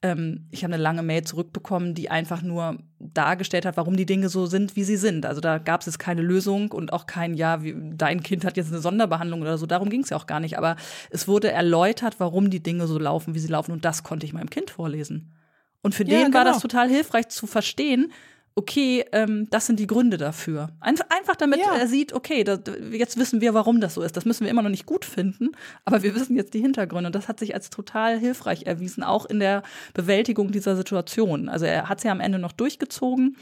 ähm, 0.01 0.47
ich 0.51 0.63
habe 0.63 0.73
eine 0.73 0.81
lange 0.81 1.03
Mail 1.03 1.23
zurückbekommen, 1.23 1.93
die 1.93 2.09
einfach 2.09 2.41
nur 2.41 2.79
dargestellt 2.99 3.65
hat, 3.65 3.77
warum 3.77 3.95
die 3.95 4.07
Dinge 4.07 4.29
so 4.29 4.47
sind, 4.47 4.75
wie 4.75 4.83
sie 4.83 4.97
sind. 4.97 5.25
Also 5.25 5.41
da 5.41 5.59
gab 5.59 5.85
es 5.85 5.99
keine 5.99 6.21
Lösung 6.21 6.71
und 6.71 6.91
auch 6.91 7.05
kein, 7.05 7.35
ja, 7.35 7.63
wie, 7.63 7.75
dein 7.93 8.23
Kind 8.23 8.43
hat 8.43 8.57
jetzt 8.57 8.71
eine 8.71 8.81
Sonderbehandlung 8.81 9.41
oder 9.41 9.57
so. 9.57 9.67
Darum 9.67 9.89
ging 9.89 10.01
es 10.01 10.09
ja 10.09 10.17
auch 10.17 10.27
gar 10.27 10.39
nicht. 10.39 10.57
Aber 10.57 10.75
es 11.11 11.27
wurde 11.27 11.51
erläutert, 11.51 12.19
warum 12.19 12.49
die 12.49 12.63
Dinge 12.63 12.87
so 12.87 12.97
laufen, 12.97 13.35
wie 13.35 13.39
sie 13.39 13.47
laufen. 13.47 13.71
Und 13.71 13.85
das 13.85 14.03
konnte 14.03 14.25
ich 14.25 14.33
meinem 14.33 14.49
Kind 14.49 14.71
vorlesen. 14.71 15.33
Und 15.81 15.93
für 15.93 16.03
ja, 16.03 16.17
den 16.17 16.25
genau. 16.25 16.37
war 16.39 16.45
das 16.45 16.61
total 16.61 16.89
hilfreich 16.89 17.27
zu 17.29 17.45
verstehen, 17.45 18.11
okay, 18.55 19.03
ähm, 19.11 19.49
das 19.49 19.65
sind 19.67 19.79
die 19.79 19.87
Gründe 19.87 20.17
dafür. 20.17 20.69
Einfach 20.79 21.35
damit 21.35 21.59
ja. 21.59 21.75
er 21.75 21.87
sieht, 21.87 22.13
okay, 22.13 22.45
das, 22.45 22.61
jetzt 22.91 23.19
wissen 23.19 23.41
wir, 23.41 23.53
warum 23.53 23.81
das 23.81 23.95
so 23.95 24.01
ist. 24.01 24.15
Das 24.15 24.23
müssen 24.23 24.45
wir 24.45 24.51
immer 24.51 24.61
noch 24.61 24.69
nicht 24.69 24.85
gut 24.85 25.03
finden, 25.03 25.51
aber 25.83 26.03
wir 26.03 26.15
wissen 26.15 26.37
jetzt 26.37 26.53
die 26.53 26.61
Hintergründe. 26.61 27.07
Und 27.07 27.15
das 27.15 27.27
hat 27.27 27.37
sich 27.37 27.53
als 27.53 27.69
total 27.69 28.17
hilfreich 28.17 28.65
erwiesen, 28.65 29.03
auch 29.03 29.25
in 29.25 29.39
der 29.39 29.61
Bewältigung 29.93 30.51
dieser 30.51 30.77
Situation. 30.77 31.49
Also 31.49 31.65
er 31.65 31.89
hat 31.89 31.99
sie 31.99 32.07
ja 32.07 32.13
am 32.13 32.21
Ende 32.21 32.39
noch 32.39 32.53
durchgezogen. 32.53 33.35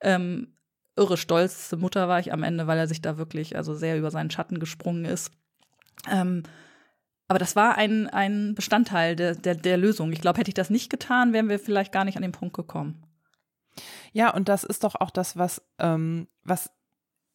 Ähm, 0.00 0.48
irre 0.96 1.16
stolze 1.16 1.76
Mutter 1.76 2.08
war 2.08 2.18
ich 2.18 2.32
am 2.32 2.42
Ende, 2.42 2.66
weil 2.66 2.78
er 2.78 2.88
sich 2.88 3.00
da 3.00 3.18
wirklich 3.18 3.56
also 3.56 3.72
sehr 3.74 3.96
über 3.96 4.10
seinen 4.10 4.30
Schatten 4.30 4.58
gesprungen 4.58 5.04
ist. 5.04 5.30
Ähm, 6.10 6.42
aber 7.28 7.38
das 7.38 7.54
war 7.54 7.76
ein, 7.76 8.08
ein 8.08 8.54
Bestandteil 8.54 9.14
der, 9.14 9.34
der, 9.34 9.54
der 9.54 9.76
Lösung. 9.76 10.12
Ich 10.12 10.20
glaube, 10.20 10.38
hätte 10.38 10.50
ich 10.50 10.54
das 10.54 10.70
nicht 10.70 10.90
getan, 10.90 11.32
wären 11.32 11.48
wir 11.48 11.58
vielleicht 11.58 11.92
gar 11.92 12.04
nicht 12.04 12.16
an 12.16 12.22
den 12.22 12.32
Punkt 12.32 12.56
gekommen. 12.56 13.05
Ja, 14.16 14.30
und 14.30 14.48
das 14.48 14.64
ist 14.64 14.82
doch 14.82 14.94
auch 14.94 15.10
das, 15.10 15.36
was, 15.36 15.60
ähm, 15.78 16.26
was 16.42 16.70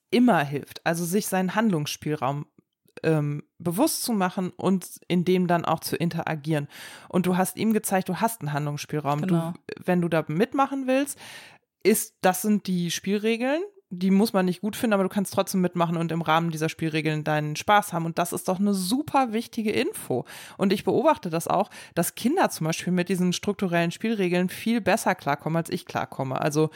immer 0.10 0.44
hilft. 0.44 0.84
Also 0.84 1.06
sich 1.06 1.28
seinen 1.28 1.54
Handlungsspielraum 1.54 2.48
ähm, 3.04 3.44
bewusst 3.60 4.02
zu 4.02 4.14
machen 4.14 4.50
und 4.50 5.00
in 5.08 5.24
dem 5.24 5.46
dann 5.46 5.64
auch 5.64 5.82
zu 5.82 5.96
interagieren. 5.96 6.68
Und 7.08 7.28
du 7.28 7.38
hast 7.38 7.58
ihm 7.58 7.74
gezeigt, 7.74 8.10
du 8.10 8.16
hast 8.16 8.42
einen 8.42 8.52
Handlungsspielraum. 8.52 9.22
Genau. 9.22 9.54
Du, 9.68 9.74
wenn 9.86 10.02
du 10.02 10.08
da 10.08 10.26
mitmachen 10.28 10.88
willst, 10.88 11.20
ist, 11.84 12.16
das 12.22 12.42
sind 12.42 12.66
die 12.66 12.90
Spielregeln 12.90 13.62
die 13.94 14.10
muss 14.10 14.32
man 14.32 14.46
nicht 14.46 14.62
gut 14.62 14.78
finden, 14.78 14.94
aber 14.94 15.04
du 15.04 15.10
kannst 15.10 15.34
trotzdem 15.34 15.60
mitmachen 15.60 15.98
und 15.98 16.14
im 16.14 16.22
Rahmen 16.22 16.50
dieser 16.50 16.70
Spielregeln 16.70 17.26
deinen 17.26 17.58
Spaß 17.58 17.92
haben. 17.92 18.06
Und 18.06 18.18
das 18.18 18.32
ist 18.32 18.48
doch 18.48 18.60
eine 18.60 18.74
super 18.74 19.34
wichtige 19.34 19.72
Info. 19.72 20.26
Und 20.58 20.72
ich 20.72 20.86
beobachte 20.86 21.30
das 21.30 21.50
auch, 21.50 21.70
dass 21.94 22.16
Kinder 22.16 22.50
zum 22.50 22.68
Beispiel 22.68 22.94
mit 22.94 23.10
diesen 23.10 23.34
strukturellen 23.34 23.92
Spielregeln 23.92 24.48
viel 24.48 24.80
besser 24.80 25.14
klarkommen, 25.14 25.58
als 25.58 25.70
ich 25.70 25.86
klarkomme. 25.86 26.40
Also 26.40 26.70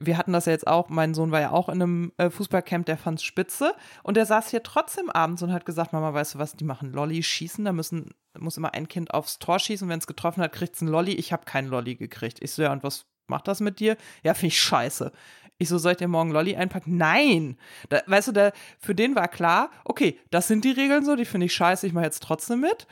wir 0.00 0.16
hatten 0.16 0.32
das 0.32 0.46
ja 0.46 0.52
jetzt 0.52 0.68
auch, 0.68 0.88
mein 0.88 1.14
Sohn 1.14 1.32
war 1.32 1.40
ja 1.40 1.50
auch 1.50 1.68
in 1.68 1.82
einem 1.82 2.12
äh, 2.16 2.30
Fußballcamp, 2.30 2.86
der 2.86 2.96
fand's 2.96 3.24
spitze 3.24 3.74
und 4.02 4.16
der 4.16 4.24
saß 4.24 4.48
hier 4.48 4.62
trotzdem 4.62 5.10
abends 5.10 5.42
und 5.42 5.52
hat 5.52 5.66
gesagt, 5.66 5.92
Mama, 5.92 6.14
weißt 6.14 6.36
du 6.36 6.38
was, 6.38 6.54
die 6.54 6.64
machen 6.64 6.92
Lolli, 6.92 7.22
schießen, 7.22 7.64
da 7.64 7.72
müssen, 7.72 8.14
muss 8.38 8.56
immer 8.56 8.72
ein 8.72 8.88
Kind 8.88 9.12
aufs 9.12 9.38
Tor 9.38 9.58
schießen, 9.58 9.88
wenn 9.88 9.98
es 9.98 10.06
getroffen 10.06 10.42
hat, 10.42 10.52
kriegt's 10.52 10.80
ein 10.80 10.88
Lolli. 10.88 11.12
Ich 11.12 11.32
habe 11.32 11.44
keinen 11.44 11.68
Lolli 11.68 11.96
gekriegt. 11.96 12.38
Ich 12.40 12.52
so, 12.52 12.62
ja, 12.62 12.72
und 12.72 12.82
was 12.82 13.04
macht 13.26 13.48
das 13.48 13.60
mit 13.60 13.80
dir? 13.80 13.96
Ja, 14.22 14.34
finde 14.34 14.48
ich 14.48 14.60
scheiße. 14.60 15.12
Ich 15.58 15.68
so, 15.68 15.78
soll 15.78 15.92
ich 15.92 15.98
dir 15.98 16.08
morgen 16.08 16.32
Lolli 16.32 16.56
einpacken? 16.56 16.96
Nein! 16.96 17.56
Da, 17.88 18.02
weißt 18.06 18.28
du, 18.28 18.32
da, 18.32 18.52
für 18.78 18.94
den 18.94 19.14
war 19.14 19.28
klar, 19.28 19.70
okay, 19.84 20.18
das 20.30 20.48
sind 20.48 20.64
die 20.64 20.72
Regeln 20.72 21.04
so, 21.04 21.16
die 21.16 21.24
finde 21.24 21.46
ich 21.46 21.54
scheiße, 21.54 21.86
ich 21.86 21.92
mache 21.92 22.04
jetzt 22.04 22.22
trotzdem 22.22 22.60
mit. 22.60 22.86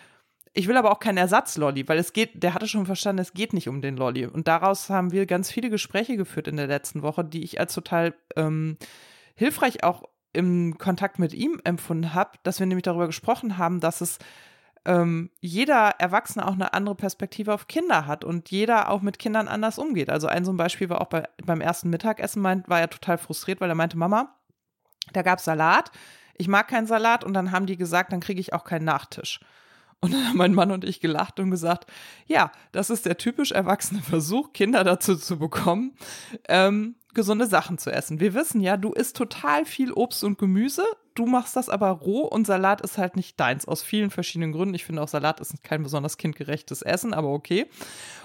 Ich 0.53 0.67
will 0.67 0.77
aber 0.77 0.91
auch 0.91 0.99
keinen 0.99 1.19
Ersatz-Lolli, 1.19 1.89
weil 1.89 1.99
es 1.99 2.13
geht, 2.13 2.43
der 2.43 2.55
hatte 2.55 2.67
schon 2.67 2.87
verstanden, 2.87 3.23
es 3.23 3.35
geht 3.35 3.53
nicht 3.53 3.69
um 3.69 3.81
den 3.81 3.97
Lolli. 3.97 4.27
Und 4.27 4.49
daraus 4.49 4.91
haben 4.91 5.13
wir 5.13 5.27
ganz 5.27 5.51
viele 5.51 5.71
Gespräche 5.71 6.17
geführt 6.17 6.49
in 6.49 6.57
der 6.57 6.67
letzten 6.67 7.03
Woche, 7.03 7.25
die 7.25 7.45
ich 7.45 7.61
als 7.61 7.73
total 7.73 8.15
ähm, 8.37 8.77
hilfreich 9.37 9.85
auch 9.85 10.05
im 10.33 10.77
Kontakt 10.79 11.19
mit 11.19 11.35
ihm 11.35 11.61
empfunden 11.65 12.15
habe, 12.15 12.39
dass 12.43 12.59
wir 12.59 12.67
nämlich 12.67 12.85
darüber 12.85 13.07
gesprochen 13.07 13.59
haben, 13.59 13.81
dass 13.81 14.01
es 14.01 14.19
ähm, 14.85 15.31
jeder 15.41 15.91
Erwachsene 15.99 16.47
auch 16.47 16.55
eine 16.55 16.73
andere 16.73 16.95
Perspektive 16.95 17.53
auf 17.53 17.67
Kinder 17.67 18.07
hat 18.07 18.25
und 18.25 18.51
jeder 18.51 18.91
auch 18.91 19.03
mit 19.03 19.19
Kindern 19.19 19.49
anders 19.49 19.79
umgeht. 19.79 20.09
Also 20.09 20.27
ein 20.27 20.45
so 20.45 20.53
ein 20.53 20.57
Beispiel 20.57 20.89
war 20.89 21.01
auch 21.01 21.09
bei, 21.09 21.29
beim 21.45 21.61
ersten 21.61 21.91
Mittagessen, 21.91 22.41
meint, 22.41 22.69
war 22.69 22.81
er 22.81 22.91
total 22.91 23.19
frustriert, 23.19 23.61
weil 23.61 23.69
er 23.69 23.75
meinte, 23.75 23.99
Mama, 23.99 24.37
da 25.13 25.23
gab 25.23 25.39
es 25.39 25.45
Salat, 25.45 25.91
ich 26.35 26.49
mag 26.49 26.69
keinen 26.69 26.87
Salat 26.87 27.25
und 27.25 27.35
dann 27.35 27.53
haben 27.53 27.67
die 27.67 27.77
gesagt, 27.77 28.13
dann 28.13 28.21
kriege 28.21 28.41
ich 28.41 28.53
auch 28.55 28.65
keinen 28.65 28.85
Nachtisch. 28.85 29.41
Und 30.01 30.15
dann 30.15 30.29
haben 30.29 30.39
mein 30.39 30.55
Mann 30.55 30.71
und 30.71 30.85
ich 30.85 31.01
gelacht 31.01 31.39
und 31.41 31.51
gesagt, 31.51 31.85
ja, 32.27 32.51
das 32.73 32.89
ist 32.89 33.05
der 33.05 33.19
typisch 33.19 33.53
erwachsene 33.53 34.01
Versuch, 34.01 34.55
Kinder 34.55 34.83
dazu 34.83 35.15
zu 35.15 35.39
bekommen, 35.39 35.95
ähm, 36.49 36.97
gesunde 37.13 37.47
Sachen 37.47 37.77
zu 37.77 37.93
essen. 37.93 38.21
Wir 38.21 38.33
wissen 38.33 38.61
ja, 38.61 38.79
du 38.79 38.93
isst 38.93 39.17
total 39.17 39.67
viel 39.67 39.93
Obst 39.93 40.25
und 40.25 40.39
Gemüse, 40.39 40.85
du 41.21 41.27
machst 41.27 41.55
das 41.55 41.69
aber 41.69 41.91
roh 41.91 42.23
und 42.23 42.47
Salat 42.47 42.81
ist 42.81 42.99
halt 42.99 43.15
nicht 43.15 43.39
deins, 43.39 43.69
aus 43.69 43.83
vielen 43.83 44.11
verschiedenen 44.11 44.53
Gründen. 44.53 44.75
Ich 44.75 44.85
finde 44.85 45.03
auch 45.03 45.09
Salat 45.09 45.41
ist 45.41 45.63
kein 45.63 45.83
besonders 45.83 46.17
kindgerechtes 46.17 46.83
Essen, 46.83 47.13
aber 47.13 47.29
okay. 47.29 47.67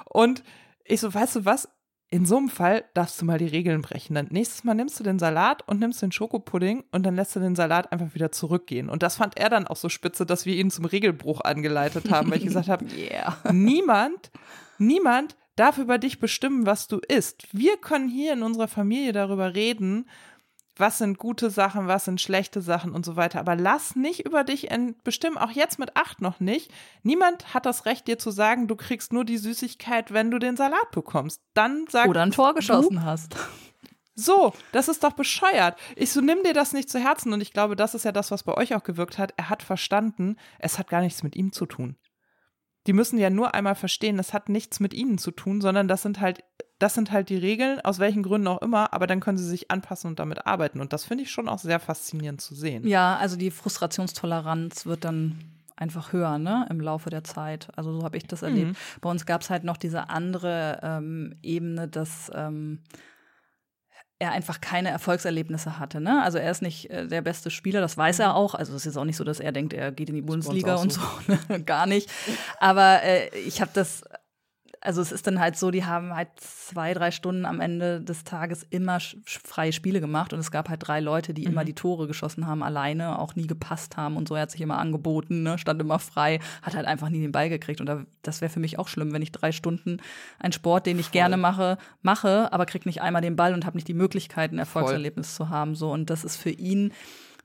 Und 0.06 0.44
ich 0.86 1.02
so, 1.02 1.14
weißt 1.14 1.36
du 1.38 1.46
was? 1.46 1.70
In 2.10 2.26
so 2.26 2.38
einem 2.38 2.50
Fall 2.50 2.86
darfst 2.94 3.20
du 3.20 3.26
mal 3.26 3.40
die 3.40 3.48
Regeln 3.48 3.82
brechen. 3.82 4.14
Dann 4.14 4.28
nächstes 4.30 4.64
Mal 4.64 4.76
nimmst 4.76 4.98
du 5.00 5.04
den 5.04 5.20
Salat 5.20 5.68
und 5.68 5.80
nimmst 5.80 6.02
den 6.02 6.12
Schokopudding 6.12 6.84
und 6.92 7.04
dann 7.04 7.16
lässt 7.16 7.36
du 7.36 7.40
den 7.40 7.56
Salat 7.56 7.92
einfach 7.92 8.14
wieder 8.14 8.32
zurückgehen. 8.32 8.90
Und 8.90 9.04
das 9.04 9.18
fand 9.18 9.38
er 9.38 9.50
dann 9.50 9.68
auch 9.68 9.76
so 9.76 9.90
spitze, 9.90 10.26
dass 10.26 10.46
wir 10.46 10.56
ihn 10.56 10.72
zum 10.72 10.86
Regelbruch 10.86 11.42
angeleitet 11.42 12.10
haben, 12.12 12.32
weil 12.32 12.38
ich 12.38 12.46
gesagt 12.46 12.70
habe, 12.70 12.86
yeah. 12.98 13.36
niemand, 13.52 14.32
niemand 14.78 15.36
darf 15.56 15.78
über 15.78 15.98
dich 15.98 16.20
bestimmen, 16.20 16.66
was 16.66 16.88
du 16.88 17.00
isst. 17.00 17.48
Wir 17.52 17.78
können 17.78 18.08
hier 18.08 18.34
in 18.34 18.44
unserer 18.44 18.68
Familie 18.68 19.12
darüber 19.12 19.56
reden, 19.56 20.08
was 20.78 20.98
sind 20.98 21.18
gute 21.18 21.50
Sachen, 21.50 21.88
was 21.88 22.06
sind 22.06 22.20
schlechte 22.22 22.62
Sachen 22.62 22.92
und 22.92 23.06
so 23.06 23.16
weiter. 23.16 23.40
Aber 23.40 23.56
lass 23.56 23.96
nicht 23.96 24.26
über 24.26 24.44
dich 24.44 24.70
bestimmen, 25.04 25.38
auch 25.38 25.52
jetzt 25.52 25.80
mit 25.80 25.96
acht 25.96 26.22
noch 26.22 26.40
nicht. 26.40 26.72
Niemand 27.04 27.54
hat 27.54 27.66
das 27.66 27.86
Recht, 27.86 28.08
dir 28.08 28.18
zu 28.18 28.32
sagen, 28.32 28.68
du 28.68 28.76
kriegst 28.76 29.14
nur 29.14 29.26
die 29.26 29.38
Süßigkeit, 29.38 30.12
wenn 30.12 30.32
du 30.32 30.40
den 30.40 30.58
Salat 30.58 30.92
bekommst. 30.92 31.42
Dann 31.54 31.86
sag 31.90 32.08
Oder 32.08 32.24
ein 32.24 32.32
Tor 32.32 32.54
geschossen 32.54 32.98
du, 32.98 33.04
hast. 33.04 33.36
So, 34.16 34.54
das 34.72 34.88
ist 34.88 35.04
doch 35.04 35.12
bescheuert. 35.12 35.78
Ich 35.96 36.12
so, 36.12 36.22
nimm 36.22 36.42
dir 36.44 36.54
das 36.54 36.72
nicht 36.72 36.90
zu 36.90 37.00
Herzen. 37.00 37.34
Und 37.34 37.42
ich 37.42 37.52
glaube, 37.52 37.76
das 37.76 37.96
ist 37.96 38.06
ja 38.06 38.14
das, 38.14 38.32
was 38.32 38.44
bei 38.44 38.54
euch 38.54 38.74
auch 38.74 38.84
gewirkt 38.84 39.18
hat. 39.18 39.34
Er 39.36 39.50
hat 39.50 39.62
verstanden, 39.62 40.38
es 40.58 40.80
hat 40.80 40.90
gar 40.90 41.02
nichts 41.02 41.22
mit 41.22 41.36
ihm 41.36 41.52
zu 41.52 41.66
tun. 41.66 41.98
Die 42.88 42.94
müssen 42.94 43.18
ja 43.18 43.30
nur 43.30 43.54
einmal 43.56 43.76
verstehen, 43.76 44.18
das 44.18 44.34
hat 44.34 44.48
nichts 44.48 44.80
mit 44.80 44.94
ihnen 44.94 45.18
zu 45.18 45.32
tun, 45.32 45.60
sondern 45.60 45.88
das 45.88 46.04
sind 46.04 46.22
halt, 46.22 46.44
das 46.80 46.94
sind 46.94 47.12
halt 47.12 47.30
die 47.30 47.38
Regeln, 47.38 47.80
aus 47.82 48.00
welchen 48.00 48.24
Gründen 48.24 48.48
auch 48.48 48.62
immer, 48.62 48.94
aber 48.94 49.08
dann 49.08 49.22
können 49.22 49.38
sie 49.38 49.48
sich 49.48 49.72
anpassen 49.72 50.10
und 50.10 50.20
damit 50.20 50.46
arbeiten. 50.46 50.82
Und 50.82 50.92
das 50.92 51.06
finde 51.06 51.24
ich 51.24 51.32
schon 51.32 51.48
auch 51.48 51.60
sehr 51.60 51.80
faszinierend 51.80 52.42
zu 52.42 52.54
sehen. 52.54 52.86
Ja, 52.86 53.16
also 53.16 53.38
die 53.38 53.52
Frustrationstoleranz 53.52 54.86
wird 54.86 55.06
dann 55.06 55.40
einfach 55.78 56.14
höher, 56.14 56.38
ne, 56.38 56.66
im 56.70 56.80
Laufe 56.80 57.10
der 57.10 57.24
Zeit. 57.24 57.70
Also 57.76 57.94
so 57.94 58.04
habe 58.04 58.18
ich 58.18 58.28
das 58.28 58.42
erlebt. 58.42 58.70
Mhm. 58.70 59.02
Bei 59.02 59.10
uns 59.10 59.26
gab 59.26 59.42
es 59.42 59.50
halt 59.50 59.64
noch 59.64 59.78
diese 59.78 60.10
andere 60.10 60.80
ähm, 60.84 61.36
Ebene, 61.42 61.88
dass 61.88 62.32
ähm, 62.34 62.82
er 64.20 64.32
einfach 64.32 64.62
keine 64.62 64.90
Erfolgserlebnisse 64.90 65.78
hatte. 65.78 66.00
Ne? 66.00 66.24
Also 66.24 66.38
er 66.38 66.50
ist 66.50 66.62
nicht 66.62 66.90
äh, 66.90 67.08
der 67.08 67.22
beste 67.22 67.52
Spieler, 67.52 67.82
das 67.82 67.98
weiß 67.98 68.20
er 68.20 68.30
mhm. 68.30 68.36
auch. 68.36 68.56
Also 68.56 68.74
es 68.76 68.86
ist 68.86 68.98
auch 68.98 69.04
nicht 69.04 69.18
so, 69.18 69.24
dass 69.24 69.40
er 69.40 69.52
denkt, 69.52 69.74
er 69.74 69.92
geht 69.92 70.10
in 70.10 70.16
die 70.16 70.22
Bundesliga 70.22 70.76
und 70.76 70.94
so, 70.94 71.02
ne? 71.50 71.64
gar 71.64 71.86
nicht. 71.86 72.10
Aber 72.60 73.04
äh, 73.04 73.30
ich 73.40 73.62
habe 73.62 73.72
das 73.74 74.04
also 74.86 75.02
es 75.02 75.12
ist 75.12 75.26
dann 75.28 75.40
halt 75.40 75.58
so, 75.58 75.72
die 75.72 75.84
haben 75.84 76.16
halt 76.16 76.30
zwei, 76.38 76.94
drei 76.94 77.12
Stunden 77.12 77.46
am 77.46 77.60
Ende 77.60 78.02
des 78.02 78.24
Tages 78.24 78.64
immer 78.70 79.00
freie 79.26 79.74
Spiele 79.74 80.00
gemacht 80.00 80.32
und 80.32 80.40
es 80.40 80.52
gab 80.52 80.70
halt 80.70 80.88
drei 80.88 81.00
Leute, 81.00 81.34
die 81.34 81.42
mhm. 81.42 81.52
immer 81.52 81.66
die 81.66 81.74
Tore 81.74 82.08
geschossen 82.08 82.48
haben, 82.48 82.64
alleine, 82.64 83.20
auch 83.20 83.36
nie 83.36 83.48
gepasst 83.48 83.98
haben 83.98 84.16
und 84.16 84.28
so. 84.28 84.36
Er 84.36 84.44
hat 84.44 84.52
sich 84.52 84.62
immer 84.62 84.78
angeboten, 84.78 85.44
ne? 85.44 85.58
stand 85.58 85.82
immer 85.82 86.00
frei, 86.00 86.40
hat 86.62 86.76
halt 86.76 86.86
einfach 86.86 87.10
nie 87.10 87.22
den 87.22 87.32
Ball 87.32 87.50
gekriegt 87.50 87.80
und 87.80 87.88
da, 87.88 88.06
das 88.22 88.42
wäre 88.42 88.52
für 88.52 88.60
mich 88.60 88.78
auch 88.78 88.88
schlimm, 88.88 89.12
wenn 89.12 89.22
ich 89.22 89.32
drei 89.32 89.52
Stunden 89.52 89.98
einen 90.40 90.54
Sport, 90.54 90.86
den 90.86 91.00
ich 91.00 91.08
Voll. 91.08 91.14
gerne 91.14 91.38
mache, 91.38 91.78
mache, 92.02 92.54
aber 92.54 92.66
krieg 92.66 92.86
nicht 92.86 93.02
einmal 93.02 93.22
den 93.22 93.36
Ball 93.36 93.54
und 93.54 93.66
habe 93.66 93.78
nicht 93.78 93.88
die 93.88 93.94
Möglichkeit, 93.94 94.52
ein 94.52 94.60
Erfolgserlebnis 94.60 95.36
Voll. 95.36 95.48
zu 95.48 95.50
haben. 95.50 95.76
So 95.76 95.92
und 95.92 96.10
das 96.10 96.24
ist 96.24 96.38
für 96.38 96.52
ihn 96.52 96.92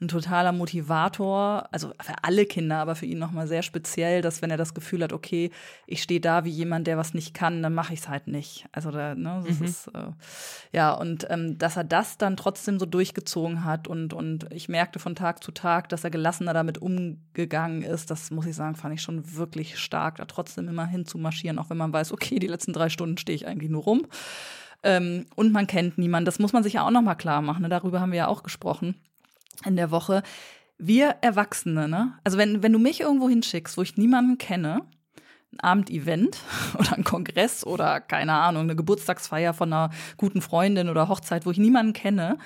ein 0.00 0.08
totaler 0.08 0.52
Motivator, 0.52 1.68
also 1.72 1.88
für 2.00 2.14
alle 2.22 2.46
Kinder, 2.46 2.78
aber 2.78 2.94
für 2.94 3.04
ihn 3.04 3.18
nochmal 3.18 3.46
sehr 3.46 3.62
speziell, 3.62 4.22
dass 4.22 4.40
wenn 4.40 4.50
er 4.50 4.56
das 4.56 4.72
Gefühl 4.72 5.02
hat, 5.02 5.12
okay, 5.12 5.50
ich 5.86 6.02
stehe 6.02 6.20
da 6.20 6.44
wie 6.44 6.50
jemand, 6.50 6.86
der 6.86 6.96
was 6.96 7.12
nicht 7.12 7.34
kann, 7.34 7.62
dann 7.62 7.74
mache 7.74 7.92
ich 7.92 8.00
es 8.00 8.08
halt 8.08 8.26
nicht. 8.26 8.64
Also 8.72 8.90
da, 8.90 9.14
ne, 9.14 9.42
das 9.46 9.60
mhm. 9.60 9.66
ist 9.66 9.88
äh, 9.88 10.12
ja 10.72 10.92
und 10.92 11.26
ähm, 11.28 11.58
dass 11.58 11.76
er 11.76 11.84
das 11.84 12.16
dann 12.16 12.38
trotzdem 12.38 12.78
so 12.78 12.86
durchgezogen 12.86 13.64
hat 13.64 13.88
und 13.88 14.14
und 14.14 14.50
ich 14.52 14.70
merkte 14.70 14.98
von 14.98 15.14
Tag 15.14 15.44
zu 15.44 15.52
Tag, 15.52 15.90
dass 15.90 16.02
er 16.02 16.10
gelassener 16.10 16.54
damit 16.54 16.78
umgegangen 16.78 17.82
ist. 17.82 18.10
Das 18.10 18.30
muss 18.30 18.46
ich 18.46 18.56
sagen, 18.56 18.76
fand 18.76 18.94
ich 18.94 19.02
schon 19.02 19.36
wirklich 19.36 19.78
stark, 19.78 20.16
da 20.16 20.24
trotzdem 20.24 20.66
immer 20.68 20.86
hinzumarschieren, 20.86 21.58
auch 21.58 21.68
wenn 21.68 21.76
man 21.76 21.92
weiß, 21.92 22.12
okay, 22.12 22.38
die 22.38 22.46
letzten 22.46 22.72
drei 22.72 22.88
Stunden 22.88 23.18
stehe 23.18 23.36
ich 23.36 23.46
eigentlich 23.46 23.70
nur 23.70 23.82
rum. 23.82 24.06
Ähm, 24.82 25.26
und 25.36 25.52
man 25.52 25.66
kennt 25.66 25.98
niemanden. 25.98 26.24
Das 26.24 26.38
muss 26.38 26.54
man 26.54 26.62
sich 26.62 26.72
ja 26.74 26.86
auch 26.86 26.90
noch 26.90 27.02
mal 27.02 27.14
klar 27.14 27.42
machen. 27.42 27.60
Ne? 27.60 27.68
Darüber 27.68 28.00
haben 28.00 28.12
wir 28.12 28.18
ja 28.18 28.28
auch 28.28 28.42
gesprochen 28.42 28.94
in 29.64 29.76
der 29.76 29.90
Woche. 29.90 30.22
Wir 30.78 31.16
Erwachsene, 31.20 31.88
ne? 31.88 32.18
Also 32.24 32.38
wenn, 32.38 32.62
wenn 32.62 32.72
du 32.72 32.78
mich 32.78 33.00
irgendwo 33.00 33.28
hinschickst, 33.28 33.76
wo 33.76 33.82
ich 33.82 33.96
niemanden 33.96 34.38
kenne, 34.38 34.82
ein 35.52 35.60
Abendevent 35.60 36.38
oder 36.78 36.94
ein 36.94 37.04
Kongress 37.04 37.66
oder 37.66 38.00
keine 38.00 38.32
Ahnung, 38.34 38.62
eine 38.62 38.76
Geburtstagsfeier 38.76 39.52
von 39.52 39.72
einer 39.72 39.90
guten 40.16 40.40
Freundin 40.42 40.88
oder 40.88 41.08
Hochzeit, 41.08 41.44
wo 41.46 41.50
ich 41.50 41.58
niemanden 41.58 41.92
kenne, 41.92 42.38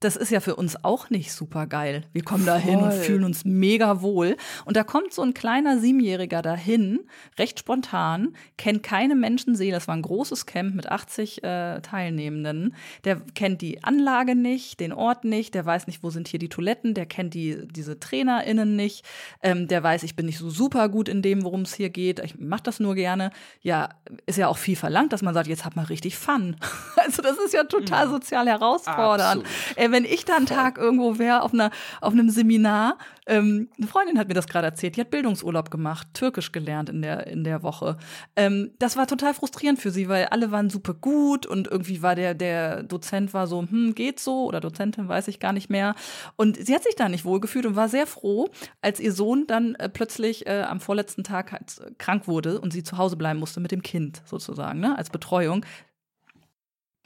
das 0.00 0.16
ist 0.16 0.30
ja 0.30 0.40
für 0.40 0.56
uns 0.56 0.82
auch 0.82 1.10
nicht 1.10 1.30
super 1.30 1.66
geil. 1.66 2.04
Wir 2.14 2.24
kommen 2.24 2.46
da 2.46 2.56
hin 2.56 2.80
und 2.80 2.94
fühlen 2.94 3.22
uns 3.22 3.44
mega 3.44 4.00
wohl. 4.00 4.36
Und 4.64 4.78
da 4.78 4.82
kommt 4.82 5.12
so 5.12 5.20
ein 5.20 5.34
kleiner 5.34 5.78
Siebenjähriger 5.78 6.40
dahin, 6.40 7.00
recht 7.38 7.58
spontan, 7.58 8.34
kennt 8.56 8.82
keine 8.82 9.14
Menschenseele. 9.14 9.72
Das 9.72 9.88
war 9.88 9.94
ein 9.94 10.02
großes 10.02 10.46
Camp 10.46 10.74
mit 10.74 10.90
80 10.90 11.44
äh, 11.44 11.80
Teilnehmenden. 11.82 12.74
Der 13.04 13.20
kennt 13.34 13.60
die 13.60 13.84
Anlage 13.84 14.34
nicht, 14.34 14.80
den 14.80 14.94
Ort 14.94 15.24
nicht, 15.24 15.54
der 15.54 15.66
weiß 15.66 15.86
nicht, 15.86 16.02
wo 16.02 16.08
sind 16.08 16.28
hier 16.28 16.38
die 16.38 16.48
Toiletten, 16.48 16.94
der 16.94 17.04
kennt 17.04 17.34
die, 17.34 17.68
diese 17.68 18.00
TrainerInnen 18.00 18.74
nicht, 18.74 19.04
ähm, 19.42 19.68
der 19.68 19.82
weiß, 19.82 20.02
ich 20.04 20.16
bin 20.16 20.24
nicht 20.24 20.38
so 20.38 20.48
super 20.48 20.88
gut 20.88 21.10
in 21.10 21.20
dem, 21.20 21.44
worum 21.44 21.62
es 21.62 21.74
hier 21.74 21.90
geht. 21.90 22.20
Ich 22.20 22.36
mach 22.38 22.60
das 22.60 22.80
nur 22.80 22.94
gerne. 22.94 23.32
Ja, 23.60 23.90
ist 24.24 24.38
ja 24.38 24.48
auch 24.48 24.58
viel 24.58 24.76
verlangt, 24.76 25.12
dass 25.12 25.20
man 25.20 25.34
sagt, 25.34 25.48
jetzt 25.48 25.66
hat 25.66 25.76
man 25.76 25.84
richtig 25.84 26.16
Fun. 26.16 26.56
also 26.96 27.20
das 27.20 27.36
ist 27.38 27.52
ja 27.52 27.64
total 27.64 28.06
mhm. 28.06 28.12
sozial 28.12 28.46
herausfordernd. 28.46 29.44
Wenn 29.90 30.04
ich 30.04 30.24
da 30.24 30.36
einen 30.36 30.46
Tag 30.46 30.78
irgendwo 30.78 31.18
wäre 31.18 31.42
auf, 31.42 31.52
einer, 31.52 31.70
auf 32.00 32.12
einem 32.12 32.30
Seminar, 32.30 32.98
ähm, 33.26 33.68
eine 33.78 33.86
Freundin 33.86 34.18
hat 34.18 34.28
mir 34.28 34.34
das 34.34 34.48
gerade 34.48 34.66
erzählt, 34.66 34.96
die 34.96 35.00
hat 35.00 35.10
Bildungsurlaub 35.10 35.70
gemacht, 35.70 36.08
Türkisch 36.14 36.52
gelernt 36.52 36.88
in 36.88 37.02
der, 37.02 37.26
in 37.26 37.44
der 37.44 37.62
Woche. 37.62 37.96
Ähm, 38.36 38.72
das 38.78 38.96
war 38.96 39.06
total 39.06 39.34
frustrierend 39.34 39.78
für 39.78 39.90
sie, 39.90 40.08
weil 40.08 40.26
alle 40.26 40.50
waren 40.50 40.68
super 40.68 40.94
gut 40.94 41.46
und 41.46 41.68
irgendwie 41.68 42.02
war 42.02 42.14
der, 42.14 42.34
der 42.34 42.82
Dozent 42.82 43.32
war 43.32 43.46
so, 43.46 43.62
hm, 43.62 43.94
geht 43.94 44.20
so 44.20 44.44
oder 44.44 44.60
Dozentin, 44.60 45.08
weiß 45.08 45.28
ich 45.28 45.38
gar 45.38 45.52
nicht 45.52 45.70
mehr. 45.70 45.94
Und 46.36 46.56
sie 46.56 46.74
hat 46.74 46.82
sich 46.82 46.96
da 46.96 47.08
nicht 47.08 47.24
wohl 47.24 47.40
gefühlt 47.40 47.66
und 47.66 47.76
war 47.76 47.88
sehr 47.88 48.06
froh, 48.06 48.48
als 48.80 49.00
ihr 49.00 49.12
Sohn 49.12 49.46
dann 49.46 49.74
äh, 49.76 49.88
plötzlich 49.88 50.46
äh, 50.46 50.62
am 50.62 50.80
vorletzten 50.80 51.24
Tag 51.24 51.52
halt 51.52 51.80
krank 51.98 52.26
wurde 52.26 52.60
und 52.60 52.72
sie 52.72 52.82
zu 52.82 52.98
Hause 52.98 53.16
bleiben 53.16 53.38
musste 53.38 53.60
mit 53.60 53.70
dem 53.70 53.82
Kind 53.82 54.22
sozusagen, 54.24 54.80
ne, 54.80 54.96
als 54.98 55.10
Betreuung. 55.10 55.64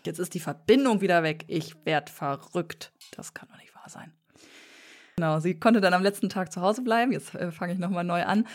Jetzt 0.07 0.19
ist 0.19 0.35
die 0.35 0.41
Verbindung 0.41 1.01
wieder 1.01 1.23
weg. 1.23 1.45
Ich 1.49 1.75
werd 1.85 2.11
verrückt. 2.11 2.93
Das 3.17 3.35
kann 3.35 3.49
doch 3.51 3.59
nicht 3.59 3.75
wahr 3.75 3.89
sein. 3.89 4.13
Genau, 5.17 5.39
sie 5.39 5.59
konnte 5.59 5.81
dann 5.81 5.95
am 5.95 6.03
letzten 6.03 6.29
Tag 6.29 6.53
zu 6.53 6.61
Hause 6.61 6.83
bleiben. 6.83 7.13
Jetzt 7.13 7.35
äh, 7.35 7.53
fange 7.53 7.73
ich 7.73 7.79
nochmal 7.79 8.05
neu 8.05 8.25
an. 8.25 8.47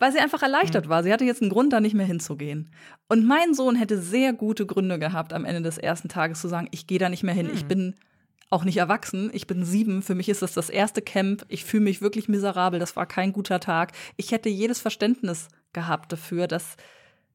Weil 0.00 0.12
sie 0.12 0.18
einfach 0.18 0.42
erleichtert 0.42 0.86
mhm. 0.86 0.90
war. 0.90 1.02
Sie 1.02 1.12
hatte 1.12 1.24
jetzt 1.24 1.42
einen 1.42 1.50
Grund, 1.50 1.72
da 1.72 1.80
nicht 1.80 1.94
mehr 1.94 2.06
hinzugehen. 2.06 2.72
Und 3.08 3.24
mein 3.24 3.54
Sohn 3.54 3.76
hätte 3.76 4.00
sehr 4.00 4.32
gute 4.32 4.66
Gründe 4.66 4.98
gehabt, 4.98 5.32
am 5.32 5.44
Ende 5.44 5.62
des 5.62 5.78
ersten 5.78 6.08
Tages 6.08 6.40
zu 6.40 6.48
sagen, 6.48 6.68
ich 6.72 6.86
gehe 6.86 6.98
da 6.98 7.08
nicht 7.08 7.22
mehr 7.22 7.34
hin. 7.34 7.46
Mhm. 7.46 7.54
Ich 7.54 7.66
bin 7.66 7.94
auch 8.50 8.64
nicht 8.64 8.78
erwachsen. 8.78 9.30
Ich 9.32 9.46
bin 9.46 9.64
sieben. 9.64 10.02
Für 10.02 10.16
mich 10.16 10.28
ist 10.28 10.42
das 10.42 10.52
das 10.52 10.70
erste 10.70 11.02
Camp. 11.02 11.44
Ich 11.48 11.64
fühle 11.64 11.84
mich 11.84 12.02
wirklich 12.02 12.28
miserabel. 12.28 12.80
Das 12.80 12.96
war 12.96 13.06
kein 13.06 13.32
guter 13.32 13.60
Tag. 13.60 13.92
Ich 14.16 14.32
hätte 14.32 14.48
jedes 14.48 14.80
Verständnis 14.80 15.48
gehabt 15.72 16.12
dafür, 16.12 16.48
dass 16.48 16.76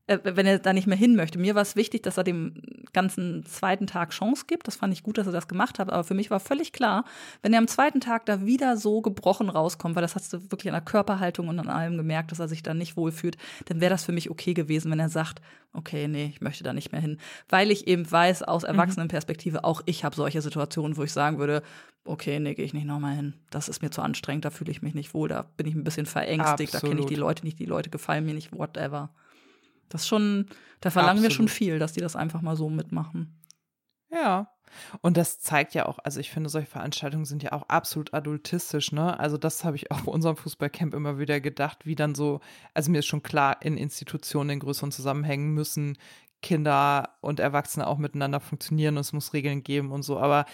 äh, 0.07 0.19
wenn 0.23 0.45
er 0.45 0.59
da 0.59 0.73
nicht 0.73 0.87
mehr 0.87 0.97
hin 0.97 1.15
möchte. 1.15 1.37
Mir 1.37 1.53
war 1.53 1.61
es 1.61 1.75
wichtig, 1.75 2.03
dass 2.03 2.17
er 2.17 2.23
dem 2.23 2.53
ganzen 2.93 3.45
zweiten 3.45 3.87
Tag 3.87 4.11
Chance 4.11 4.45
gibt. 4.47 4.67
Das 4.67 4.77
fand 4.77 4.93
ich 4.93 5.03
gut, 5.03 5.17
dass 5.17 5.27
er 5.27 5.33
das 5.33 5.47
gemacht 5.47 5.79
hat. 5.79 5.91
Aber 5.91 6.03
für 6.03 6.13
mich 6.13 6.31
war 6.31 6.39
völlig 6.39 6.71
klar, 6.71 7.03
wenn 7.41 7.53
er 7.53 7.59
am 7.59 7.67
zweiten 7.67 7.99
Tag 7.99 8.25
da 8.25 8.45
wieder 8.45 8.77
so 8.77 9.01
gebrochen 9.01 9.49
rauskommt, 9.49 9.95
weil 9.95 10.01
das 10.01 10.15
hast 10.15 10.31
du 10.31 10.41
wirklich 10.51 10.69
an 10.69 10.75
der 10.79 10.81
Körperhaltung 10.81 11.49
und 11.49 11.59
an 11.59 11.67
allem 11.67 11.97
gemerkt, 11.97 12.31
dass 12.31 12.39
er 12.39 12.47
sich 12.47 12.63
da 12.63 12.73
nicht 12.73 12.95
wohlfühlt, 12.95 13.37
dann 13.65 13.81
wäre 13.81 13.89
das 13.89 14.05
für 14.05 14.13
mich 14.13 14.29
okay 14.29 14.53
gewesen, 14.53 14.89
wenn 14.91 14.99
er 14.99 15.09
sagt, 15.09 15.41
okay, 15.73 16.07
nee, 16.07 16.31
ich 16.33 16.41
möchte 16.41 16.63
da 16.63 16.71
nicht 16.71 16.93
mehr 16.93 17.01
hin. 17.01 17.19
Weil 17.49 17.69
ich 17.69 17.87
eben 17.87 18.09
weiß, 18.09 18.43
aus 18.43 18.63
mhm. 18.63 18.69
Erwachsenenperspektive, 18.69 19.65
auch 19.65 19.81
ich 19.85 20.05
habe 20.05 20.15
solche 20.15 20.41
Situationen, 20.41 20.95
wo 20.95 21.03
ich 21.03 21.11
sagen 21.11 21.37
würde, 21.37 21.63
okay, 22.05 22.39
nee, 22.39 22.55
gehe 22.55 22.63
ich 22.63 22.73
nicht 22.73 22.87
nochmal 22.87 23.15
hin. 23.15 23.33
Das 23.49 23.67
ist 23.67 23.81
mir 23.81 23.91
zu 23.91 24.01
anstrengend, 24.01 24.45
da 24.45 24.49
fühle 24.51 24.71
ich 24.71 24.81
mich 24.81 24.93
nicht 24.93 25.13
wohl, 25.13 25.27
da 25.27 25.43
bin 25.57 25.67
ich 25.67 25.75
ein 25.75 25.83
bisschen 25.83 26.05
verängstigt, 26.05 26.73
Absolut. 26.73 26.83
da 26.83 26.87
kenne 26.87 26.99
ich 27.01 27.07
die 27.07 27.19
Leute 27.19 27.43
nicht, 27.43 27.59
die 27.59 27.65
Leute 27.65 27.89
gefallen 27.89 28.25
mir 28.25 28.33
nicht, 28.33 28.57
whatever. 28.57 29.09
Das 29.89 30.07
schon, 30.07 30.47
da 30.81 30.89
verlangen 30.89 31.19
Absolut. 31.19 31.31
wir 31.31 31.35
schon 31.35 31.47
viel, 31.47 31.79
dass 31.79 31.93
die 31.93 32.01
das 32.01 32.15
einfach 32.15 32.41
mal 32.41 32.55
so 32.55 32.69
mitmachen. 32.69 33.41
Ja. 34.11 34.51
Und 35.01 35.17
das 35.17 35.39
zeigt 35.39 35.73
ja 35.73 35.85
auch, 35.85 35.99
also 36.03 36.19
ich 36.19 36.29
finde, 36.29 36.49
solche 36.49 36.67
Veranstaltungen 36.67 37.25
sind 37.25 37.41
ja 37.41 37.53
auch 37.53 37.63
absolut 37.63 38.13
adultistisch, 38.13 38.91
ne? 38.91 39.17
Also 39.19 39.37
das 39.37 39.63
habe 39.63 39.77
ich 39.77 39.91
auch 39.91 40.01
bei 40.01 40.11
unserem 40.11 40.35
Fußballcamp 40.35 40.93
immer 40.93 41.19
wieder 41.19 41.39
gedacht, 41.39 41.85
wie 41.85 41.95
dann 41.95 42.15
so, 42.15 42.41
also 42.73 42.91
mir 42.91 42.99
ist 42.99 43.05
schon 43.05 43.23
klar, 43.23 43.57
in 43.61 43.77
Institutionen, 43.77 44.51
in 44.51 44.59
größeren 44.59 44.91
Zusammenhängen 44.91 45.53
müssen 45.53 45.97
Kinder 46.41 47.17
und 47.21 47.39
Erwachsene 47.39 47.87
auch 47.87 47.97
miteinander 47.97 48.39
funktionieren 48.39 48.95
und 48.95 49.01
es 49.01 49.13
muss 49.13 49.33
Regeln 49.33 49.63
geben 49.63 49.91
und 49.91 50.03
so, 50.03 50.19
aber 50.19 50.45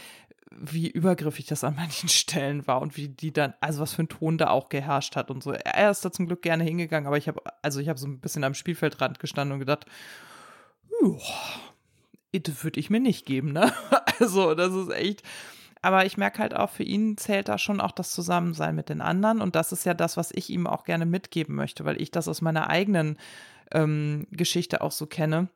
wie 0.60 0.89
übergriffig 0.89 1.45
das 1.45 1.64
an 1.64 1.76
manchen 1.76 2.10
Stellen 2.10 2.68
war 2.68 2.82
und 2.82 2.97
wie 2.97 3.10
die 3.10 3.32
dann, 3.32 3.54
also 3.62 3.82
was 3.82 3.93
für 3.93 4.04
ein 4.04 4.10
Ton 4.10 4.38
da 4.38 4.49
auch 4.49 4.70
geherrscht 4.70 5.16
hat 5.16 5.32
und 5.32 5.43
so. 5.43 5.51
Er 5.51 5.91
ist 5.91 6.04
da 6.04 6.12
zum 6.12 6.28
Glück 6.28 6.41
gerne 6.41 6.64
hingegangen, 6.64 7.08
aber 7.08 7.18
ich 7.18 7.28
habe, 7.28 7.41
also 7.62 7.80
ich 7.80 7.89
habe 7.89 7.99
so 7.99 8.08
ein 8.08 8.20
bisschen 8.20 8.43
am 8.43 8.54
Spielfeldrand 8.54 9.20
gestanden 9.20 9.54
und 9.54 9.60
gedacht, 9.60 9.86
das 12.32 12.64
würde 12.64 12.80
ich 12.80 12.89
mir 12.89 12.99
nicht 12.99 13.26
geben, 13.26 13.51
ne? 13.51 13.72
Also, 14.20 14.54
das 14.54 14.74
ist 14.74 14.91
echt. 14.91 15.24
Aber 15.82 16.06
ich 16.06 16.18
merke 16.18 16.39
halt 16.39 16.56
auch, 16.56 16.70
für 16.70 16.84
ihn 16.84 17.18
zählt 17.18 17.49
da 17.49 17.58
schon 17.58 17.82
auch 17.82 17.91
das 17.91 18.12
Zusammensein 18.12 18.76
mit 18.76 18.89
den 18.89 19.01
anderen. 19.01 19.41
Und 19.41 19.56
das 19.56 19.72
ist 19.72 19.86
ja 19.86 19.93
das, 19.93 20.16
was 20.16 20.32
ich 20.32 20.49
ihm 20.49 20.66
auch 20.68 20.86
gerne 20.86 21.06
mitgeben 21.06 21.56
möchte, 21.56 21.84
weil 21.84 22.01
ich 22.01 22.12
das 22.12 22.28
aus 22.28 22.41
meiner 22.41 22.70
eigenen 22.70 23.18
ähm, 23.74 24.28
Geschichte 24.32 24.82
auch 24.82 24.91
so 24.91 25.08
kenne 25.08 25.49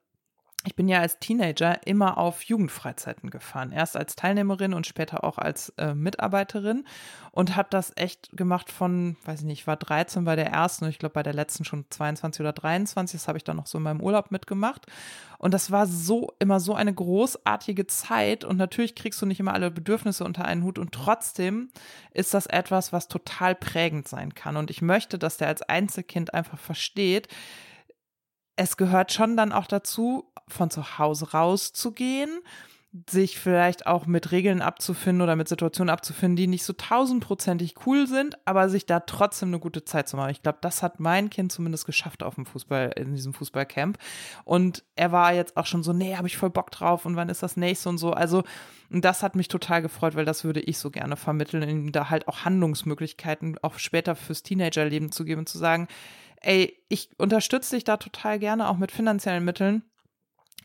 ich 0.67 0.75
bin 0.75 0.89
ja 0.89 0.99
als 0.99 1.19
Teenager 1.19 1.87
immer 1.87 2.17
auf 2.17 2.43
Jugendfreizeiten 2.43 3.29
gefahren. 3.29 3.71
Erst 3.71 3.95
als 3.95 4.17
Teilnehmerin 4.17 4.73
und 4.73 4.85
später 4.85 5.23
auch 5.23 5.37
als 5.37 5.69
äh, 5.77 5.95
Mitarbeiterin 5.95 6.83
und 7.31 7.55
habe 7.55 7.69
das 7.71 7.93
echt 7.95 8.35
gemacht 8.35 8.69
von, 8.69 9.15
weiß 9.23 9.39
ich 9.39 9.45
nicht, 9.45 9.61
ich 9.61 9.67
war 9.67 9.77
13 9.77 10.25
bei 10.25 10.35
der 10.35 10.47
ersten 10.47 10.83
und 10.83 10.89
ich 10.89 10.99
glaube 10.99 11.13
bei 11.13 11.23
der 11.23 11.33
letzten 11.33 11.63
schon 11.63 11.85
22 11.89 12.41
oder 12.41 12.51
23. 12.51 13.17
Das 13.17 13.29
habe 13.29 13.37
ich 13.37 13.45
dann 13.45 13.55
noch 13.55 13.65
so 13.65 13.77
in 13.77 13.85
meinem 13.85 14.01
Urlaub 14.01 14.29
mitgemacht. 14.29 14.87
Und 15.37 15.53
das 15.53 15.71
war 15.71 15.87
so 15.87 16.33
immer 16.39 16.59
so 16.59 16.75
eine 16.75 16.93
großartige 16.93 17.87
Zeit. 17.87 18.43
Und 18.43 18.57
natürlich 18.57 18.93
kriegst 18.93 19.21
du 19.21 19.25
nicht 19.25 19.39
immer 19.39 19.53
alle 19.53 19.71
Bedürfnisse 19.71 20.25
unter 20.25 20.43
einen 20.43 20.63
Hut. 20.63 20.79
Und 20.79 20.91
trotzdem 20.91 21.69
ist 22.11 22.33
das 22.33 22.45
etwas, 22.45 22.91
was 22.91 23.07
total 23.07 23.55
prägend 23.55 24.09
sein 24.09 24.33
kann. 24.35 24.57
Und 24.57 24.69
ich 24.69 24.81
möchte, 24.81 25.17
dass 25.17 25.37
der 25.37 25.47
als 25.47 25.61
Einzelkind 25.61 26.33
einfach 26.33 26.59
versteht, 26.59 27.29
es 28.57 28.75
gehört 28.75 29.13
schon 29.13 29.37
dann 29.37 29.53
auch 29.53 29.67
dazu, 29.67 30.33
von 30.47 30.69
zu 30.69 30.97
Hause 30.97 31.31
rauszugehen, 31.31 32.41
sich 33.09 33.37
vielleicht 33.37 33.85
auch 33.85 34.05
mit 34.05 34.31
Regeln 34.31 34.61
abzufinden 34.61 35.21
oder 35.21 35.35
mit 35.35 35.47
Situationen 35.47 35.89
abzufinden, 35.89 36.35
die 36.35 36.47
nicht 36.47 36.63
so 36.63 36.73
tausendprozentig 36.73 37.75
cool 37.85 38.07
sind, 38.07 38.37
aber 38.45 38.69
sich 38.69 38.85
da 38.85 39.01
trotzdem 39.01 39.49
eine 39.49 39.59
gute 39.59 39.83
Zeit 39.83 40.07
zu 40.07 40.15
machen. 40.15 40.31
Ich 40.31 40.41
glaube, 40.41 40.59
das 40.61 40.81
hat 40.81 40.99
mein 40.99 41.29
Kind 41.29 41.51
zumindest 41.51 41.85
geschafft 41.85 42.23
auf 42.23 42.35
dem 42.35 42.45
Fußball, 42.45 42.93
in 42.95 43.13
diesem 43.13 43.33
Fußballcamp. 43.33 43.97
Und 44.45 44.83
er 44.95 45.11
war 45.11 45.33
jetzt 45.33 45.57
auch 45.57 45.65
schon 45.65 45.83
so, 45.83 45.93
nee, 45.93 46.15
habe 46.15 46.27
ich 46.27 46.37
voll 46.37 46.49
Bock 46.49 46.71
drauf 46.71 47.05
und 47.05 47.15
wann 47.15 47.29
ist 47.29 47.43
das 47.43 47.57
nächste 47.57 47.89
und 47.89 47.97
so. 47.97 48.13
Also, 48.13 48.43
das 48.89 49.21
hat 49.21 49.35
mich 49.35 49.49
total 49.49 49.81
gefreut, 49.81 50.15
weil 50.15 50.25
das 50.25 50.45
würde 50.45 50.61
ich 50.61 50.79
so 50.79 50.89
gerne 50.89 51.17
vermitteln, 51.17 51.67
ihm 51.69 51.91
da 51.91 52.09
halt 52.09 52.27
auch 52.27 52.45
Handlungsmöglichkeiten 52.45 53.57
auch 53.61 53.79
später 53.79 54.15
fürs 54.15 54.43
Teenagerleben 54.43 55.11
zu 55.11 55.25
geben 55.25 55.39
und 55.39 55.49
zu 55.49 55.57
sagen, 55.57 55.87
ey, 56.41 56.77
ich 56.87 57.09
unterstütze 57.17 57.75
dich 57.75 57.83
da 57.83 57.97
total 57.97 58.39
gerne, 58.39 58.69
auch 58.69 58.77
mit 58.77 58.91
finanziellen 58.91 59.43
Mitteln 59.43 59.83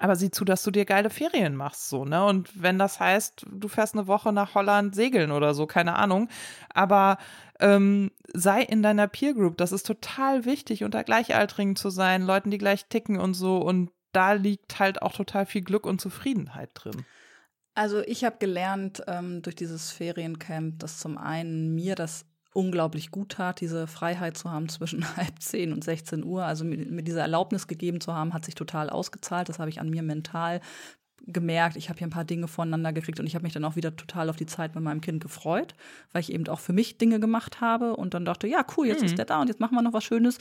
aber 0.03 0.16
sieh 0.16 0.32
zu, 0.32 0.44
dass 0.44 0.64
du 0.64 0.72
dir 0.72 0.84
geile 0.84 1.11
Ferien 1.11 1.55
machst, 1.55 1.88
so, 1.88 2.05
ne? 2.05 2.24
Und 2.24 2.61
wenn 2.61 2.76
das 2.76 2.98
heißt, 2.98 3.46
du 3.48 3.68
fährst 3.68 3.94
eine 3.94 4.09
Woche 4.09 4.32
nach 4.32 4.57
Holland 4.57 4.96
segeln 4.96 5.30
oder 5.30 5.55
so, 5.55 5.66
keine 5.66 5.94
Ahnung. 5.94 6.28
Aber 6.74 7.18
ähm, 7.61 8.11
sei 8.34 8.62
in 8.62 8.82
deiner 8.82 9.07
Peer 9.07 9.32
Group. 9.34 9.57
Das 9.59 9.70
ist 9.70 9.86
total 9.86 10.44
wichtig, 10.44 10.82
unter 10.82 11.05
Gleichaltrigen 11.05 11.76
zu 11.76 11.88
sein, 11.90 12.22
Leuten, 12.22 12.50
die 12.50 12.59
gleich 12.59 12.86
ticken 12.86 13.20
und 13.20 13.34
so. 13.34 13.59
Und 13.59 13.90
da 14.11 14.32
liegt 14.32 14.80
halt 14.80 15.00
auch 15.03 15.12
total 15.12 15.46
viel 15.46 15.62
Glück 15.62 15.86
und 15.86 16.00
Zufriedenheit 16.00 16.70
drin. 16.74 17.07
Also 17.74 18.00
ich 18.00 18.24
habe 18.24 18.36
gelernt 18.40 19.05
ähm, 19.07 19.40
durch 19.40 19.55
dieses 19.55 19.92
Feriencamp, 19.92 20.80
dass 20.80 20.98
zum 20.98 21.16
einen 21.16 21.76
mir 21.76 21.94
das 21.94 22.26
unglaublich 22.55 23.11
gut 23.11 23.30
tat, 23.30 23.61
diese 23.61 23.86
Freiheit 23.86 24.36
zu 24.36 24.50
haben 24.50 24.68
zwischen 24.68 25.05
halb 25.16 25.40
zehn 25.40 25.72
und 25.72 25.84
16 25.84 26.24
Uhr. 26.24 26.44
Also 26.44 26.64
mir 26.64 27.03
diese 27.03 27.20
Erlaubnis 27.20 27.66
gegeben 27.66 28.00
zu 28.00 28.14
haben, 28.14 28.34
hat 28.34 28.44
sich 28.44 28.55
total 28.55 28.90
ausgezahlt. 28.90 29.48
Das 29.48 29.59
habe 29.59 29.70
ich 29.70 29.80
an 29.80 29.90
mir 29.90 30.03
mental 30.03 30.61
gemerkt, 31.26 31.76
ich 31.76 31.88
habe 31.88 31.98
hier 31.98 32.09
ein 32.09 32.11
paar 32.11 32.24
Dinge 32.24 32.48
voneinander 32.48 32.92
gekriegt 32.92 33.20
und 33.20 33.26
ich 33.26 33.34
habe 33.34 33.44
mich 33.44 33.53
dann 33.53 33.64
auch 33.64 33.76
wieder 33.76 33.94
total 33.94 34.28
auf 34.28 34.36
die 34.36 34.46
Zeit 34.46 34.74
mit 34.74 34.82
meinem 34.82 35.00
Kind 35.00 35.22
gefreut, 35.22 35.74
weil 36.12 36.20
ich 36.20 36.32
eben 36.32 36.48
auch 36.48 36.59
für 36.59 36.72
mich 36.72 36.98
Dinge 36.98 37.20
gemacht 37.20 37.61
habe 37.61 37.94
und 37.96 38.14
dann 38.14 38.24
dachte, 38.24 38.48
ja, 38.48 38.64
cool, 38.76 38.88
jetzt 38.88 39.00
mhm. 39.00 39.07
ist 39.07 39.18
der 39.18 39.26
da 39.26 39.40
und 39.40 39.48
jetzt 39.48 39.61
machen 39.61 39.76
wir 39.76 39.82
noch 39.82 39.92
was 39.92 40.03
Schönes 40.03 40.38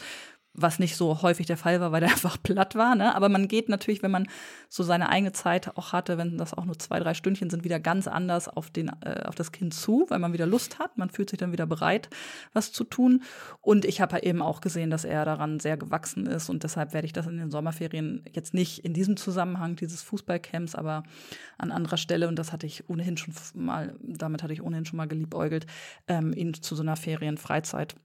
was 0.53 0.79
nicht 0.79 0.97
so 0.97 1.21
häufig 1.21 1.45
der 1.45 1.57
Fall 1.57 1.79
war, 1.79 1.91
weil 1.91 2.01
der 2.01 2.09
einfach 2.11 2.37
platt 2.41 2.75
war. 2.75 2.95
Ne? 2.95 3.15
Aber 3.15 3.29
man 3.29 3.47
geht 3.47 3.69
natürlich, 3.69 4.03
wenn 4.03 4.11
man 4.11 4.27
so 4.69 4.83
seine 4.83 5.09
eigene 5.09 5.31
Zeit 5.31 5.77
auch 5.77 5.93
hatte, 5.93 6.17
wenn 6.17 6.37
das 6.37 6.53
auch 6.53 6.65
nur 6.65 6.77
zwei, 6.77 6.99
drei 6.99 7.13
Stündchen 7.13 7.49
sind, 7.49 7.63
wieder 7.63 7.79
ganz 7.79 8.07
anders 8.07 8.47
auf, 8.47 8.69
den, 8.69 8.91
äh, 9.01 9.23
auf 9.25 9.35
das 9.35 9.51
Kind 9.51 9.73
zu, 9.73 10.05
weil 10.09 10.19
man 10.19 10.33
wieder 10.33 10.45
Lust 10.45 10.79
hat. 10.79 10.97
Man 10.97 11.09
fühlt 11.09 11.29
sich 11.29 11.39
dann 11.39 11.51
wieder 11.51 11.65
bereit, 11.65 12.09
was 12.53 12.71
zu 12.71 12.83
tun. 12.83 13.23
Und 13.61 13.85
ich 13.85 14.01
habe 14.01 14.21
eben 14.23 14.41
auch 14.41 14.61
gesehen, 14.61 14.89
dass 14.89 15.05
er 15.05 15.25
daran 15.25 15.59
sehr 15.59 15.77
gewachsen 15.77 16.25
ist. 16.25 16.49
Und 16.49 16.63
deshalb 16.63 16.93
werde 16.93 17.05
ich 17.05 17.13
das 17.13 17.27
in 17.27 17.37
den 17.37 17.51
Sommerferien 17.51 18.23
jetzt 18.31 18.53
nicht 18.53 18.79
in 18.79 18.93
diesem 18.93 19.17
Zusammenhang 19.17 19.75
dieses 19.75 20.01
Fußballcamps, 20.01 20.75
aber 20.75 21.03
an 21.57 21.71
anderer 21.71 21.97
Stelle, 21.97 22.27
und 22.27 22.37
das 22.37 22.51
hatte 22.51 22.67
ich 22.67 22.89
ohnehin 22.89 23.17
schon 23.17 23.33
mal, 23.53 23.95
damit 24.01 24.43
hatte 24.43 24.53
ich 24.53 24.61
ohnehin 24.61 24.85
schon 24.85 24.97
mal 24.97 25.07
geliebäugelt, 25.07 25.65
ähm, 26.07 26.33
ihn 26.33 26.53
zu 26.53 26.75
so 26.75 26.81
einer 26.81 26.95
Ferienfreizeit 26.95 27.95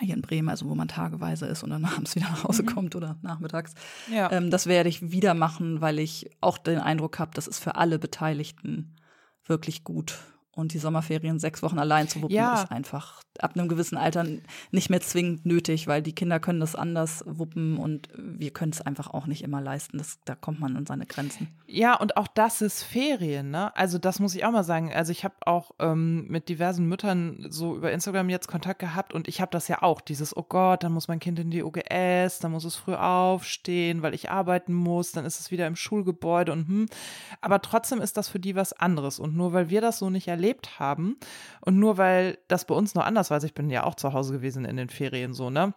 hier 0.00 0.14
in 0.14 0.22
Bremen, 0.22 0.48
also 0.48 0.68
wo 0.68 0.74
man 0.74 0.88
tageweise 0.88 1.46
ist 1.46 1.62
und 1.62 1.70
dann 1.70 1.84
abends 1.96 2.14
wieder 2.16 2.28
nach 2.28 2.44
Hause 2.44 2.62
mhm. 2.62 2.66
kommt 2.66 2.96
oder 2.96 3.16
nachmittags. 3.22 3.74
Ja. 4.12 4.30
Ähm, 4.32 4.50
das 4.50 4.66
werde 4.66 4.88
ich 4.88 5.10
wieder 5.10 5.34
machen, 5.34 5.80
weil 5.80 5.98
ich 5.98 6.30
auch 6.40 6.58
den 6.58 6.78
Eindruck 6.78 7.18
habe, 7.18 7.32
das 7.34 7.46
ist 7.46 7.58
für 7.58 7.76
alle 7.76 7.98
Beteiligten 7.98 8.96
wirklich 9.44 9.84
gut. 9.84 10.18
Und 10.52 10.72
die 10.72 10.78
Sommerferien 10.78 11.38
sechs 11.38 11.62
Wochen 11.62 11.78
allein 11.78 12.08
zu 12.08 12.22
wuppen, 12.22 12.34
ja. 12.34 12.62
ist 12.62 12.70
einfach 12.70 13.20
ab 13.42 13.52
einem 13.54 13.68
gewissen 13.68 13.96
Alter 13.96 14.24
nicht 14.70 14.90
mehr 14.90 15.00
zwingend 15.00 15.46
nötig, 15.46 15.86
weil 15.86 16.02
die 16.02 16.14
Kinder 16.14 16.40
können 16.40 16.60
das 16.60 16.74
anders 16.74 17.24
wuppen 17.26 17.78
und 17.78 18.08
wir 18.16 18.50
können 18.50 18.72
es 18.72 18.80
einfach 18.80 19.12
auch 19.12 19.26
nicht 19.26 19.42
immer 19.42 19.60
leisten. 19.60 19.98
Das, 19.98 20.18
da 20.24 20.34
kommt 20.34 20.60
man 20.60 20.76
an 20.76 20.86
seine 20.86 21.06
Grenzen. 21.06 21.48
Ja, 21.66 21.94
und 21.94 22.16
auch 22.16 22.28
das 22.28 22.62
ist 22.62 22.82
Ferien, 22.82 23.50
ne? 23.50 23.74
Also 23.76 23.98
das 23.98 24.18
muss 24.18 24.34
ich 24.34 24.44
auch 24.44 24.52
mal 24.52 24.64
sagen. 24.64 24.92
Also 24.92 25.12
ich 25.12 25.24
habe 25.24 25.34
auch 25.40 25.72
ähm, 25.78 26.26
mit 26.28 26.48
diversen 26.48 26.86
Müttern 26.86 27.46
so 27.50 27.76
über 27.76 27.92
Instagram 27.92 28.28
jetzt 28.28 28.48
Kontakt 28.48 28.80
gehabt 28.80 29.12
und 29.12 29.28
ich 29.28 29.40
habe 29.40 29.50
das 29.50 29.68
ja 29.68 29.82
auch, 29.82 30.00
dieses, 30.00 30.36
oh 30.36 30.44
Gott, 30.48 30.82
dann 30.82 30.92
muss 30.92 31.08
mein 31.08 31.20
Kind 31.20 31.38
in 31.38 31.50
die 31.50 31.62
OGS, 31.62 32.38
dann 32.40 32.52
muss 32.52 32.64
es 32.64 32.76
früh 32.76 32.94
aufstehen, 32.94 34.02
weil 34.02 34.14
ich 34.14 34.30
arbeiten 34.30 34.72
muss, 34.72 35.12
dann 35.12 35.24
ist 35.24 35.40
es 35.40 35.50
wieder 35.50 35.66
im 35.66 35.76
Schulgebäude 35.76 36.52
und 36.52 36.68
hm. 36.68 36.86
Aber 37.40 37.62
trotzdem 37.62 38.00
ist 38.00 38.16
das 38.16 38.28
für 38.28 38.40
die 38.40 38.56
was 38.56 38.72
anderes. 38.72 39.18
Und 39.18 39.36
nur 39.36 39.52
weil 39.52 39.70
wir 39.70 39.80
das 39.80 39.98
so 39.98 40.10
nicht 40.10 40.28
erlebt 40.28 40.78
haben 40.78 41.16
und 41.60 41.78
nur 41.78 41.98
weil 41.98 42.38
das 42.48 42.64
bei 42.64 42.74
uns 42.74 42.94
noch 42.94 43.04
anders 43.04 43.25
also 43.34 43.46
ich 43.46 43.54
bin 43.54 43.70
ja 43.70 43.84
auch 43.84 43.94
zu 43.94 44.12
Hause 44.12 44.32
gewesen 44.32 44.64
in 44.64 44.76
den 44.76 44.88
Ferien 44.88 45.34
so, 45.34 45.50
ne? 45.50 45.74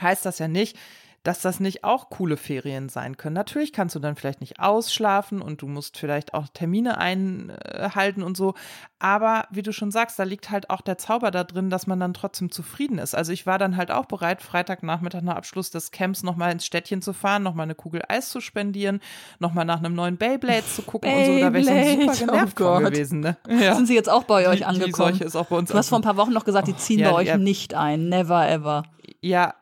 Heißt 0.00 0.24
das 0.24 0.38
ja 0.38 0.48
nicht, 0.48 0.78
dass 1.22 1.40
das 1.40 1.60
nicht 1.60 1.84
auch 1.84 2.10
coole 2.10 2.36
Ferien 2.36 2.88
sein 2.88 3.16
können. 3.16 3.34
Natürlich 3.34 3.72
kannst 3.72 3.94
du 3.94 4.00
dann 4.00 4.16
vielleicht 4.16 4.40
nicht 4.40 4.58
ausschlafen 4.58 5.40
und 5.40 5.62
du 5.62 5.68
musst 5.68 5.96
vielleicht 5.96 6.34
auch 6.34 6.48
Termine 6.48 6.98
einhalten 6.98 8.22
und 8.22 8.36
so. 8.36 8.54
Aber 8.98 9.46
wie 9.50 9.62
du 9.62 9.72
schon 9.72 9.90
sagst, 9.90 10.18
da 10.18 10.24
liegt 10.24 10.50
halt 10.50 10.70
auch 10.70 10.80
der 10.80 10.98
Zauber 10.98 11.30
da 11.30 11.44
drin, 11.44 11.70
dass 11.70 11.86
man 11.86 12.00
dann 12.00 12.14
trotzdem 12.14 12.50
zufrieden 12.50 12.98
ist. 12.98 13.14
Also 13.14 13.32
ich 13.32 13.46
war 13.46 13.58
dann 13.58 13.76
halt 13.76 13.90
auch 13.90 14.06
bereit, 14.06 14.42
Freitagnachmittag 14.42 15.22
nach 15.22 15.36
Abschluss 15.36 15.70
des 15.70 15.92
Camps 15.92 16.22
nochmal 16.22 16.52
ins 16.52 16.66
Städtchen 16.66 17.02
zu 17.02 17.12
fahren, 17.12 17.42
nochmal 17.42 17.64
eine 17.64 17.74
Kugel 17.74 18.02
Eis 18.08 18.30
zu 18.30 18.40
spendieren, 18.40 19.00
nochmal 19.38 19.64
nach 19.64 19.78
einem 19.78 19.94
neuen 19.94 20.16
Beyblade 20.16 20.66
zu 20.66 20.82
gucken 20.82 21.10
Beyblade. 21.10 21.32
und 21.32 21.64
so. 21.64 21.70
Da 21.70 21.74
wäre 21.74 21.84
ich 21.84 21.98
so 21.98 22.00
super 22.00 22.26
genervt 22.26 22.60
oh 22.60 22.78
gewesen. 22.78 23.20
Ne? 23.20 23.36
Ja. 23.62 23.74
Sind 23.76 23.86
sie 23.86 23.94
jetzt 23.94 24.08
auch 24.08 24.24
bei 24.24 24.48
euch 24.48 24.58
die, 24.58 24.64
angekommen? 24.64 25.18
Die 25.18 25.24
ist 25.24 25.36
auch 25.36 25.46
bei 25.46 25.56
uns 25.56 25.70
du 25.70 25.76
hast 25.76 25.88
vor 25.90 25.98
ein 25.98 26.02
paar 26.02 26.16
Wochen 26.16 26.32
noch 26.32 26.44
gesagt, 26.44 26.66
die 26.66 26.76
ziehen 26.76 27.00
oh, 27.00 27.02
ja, 27.02 27.10
bei 27.10 27.16
euch 27.16 27.28
ja. 27.28 27.36
nicht 27.36 27.74
ein. 27.74 28.08
Never 28.08 28.48
ever. 28.48 28.84
Ja, 29.20 29.54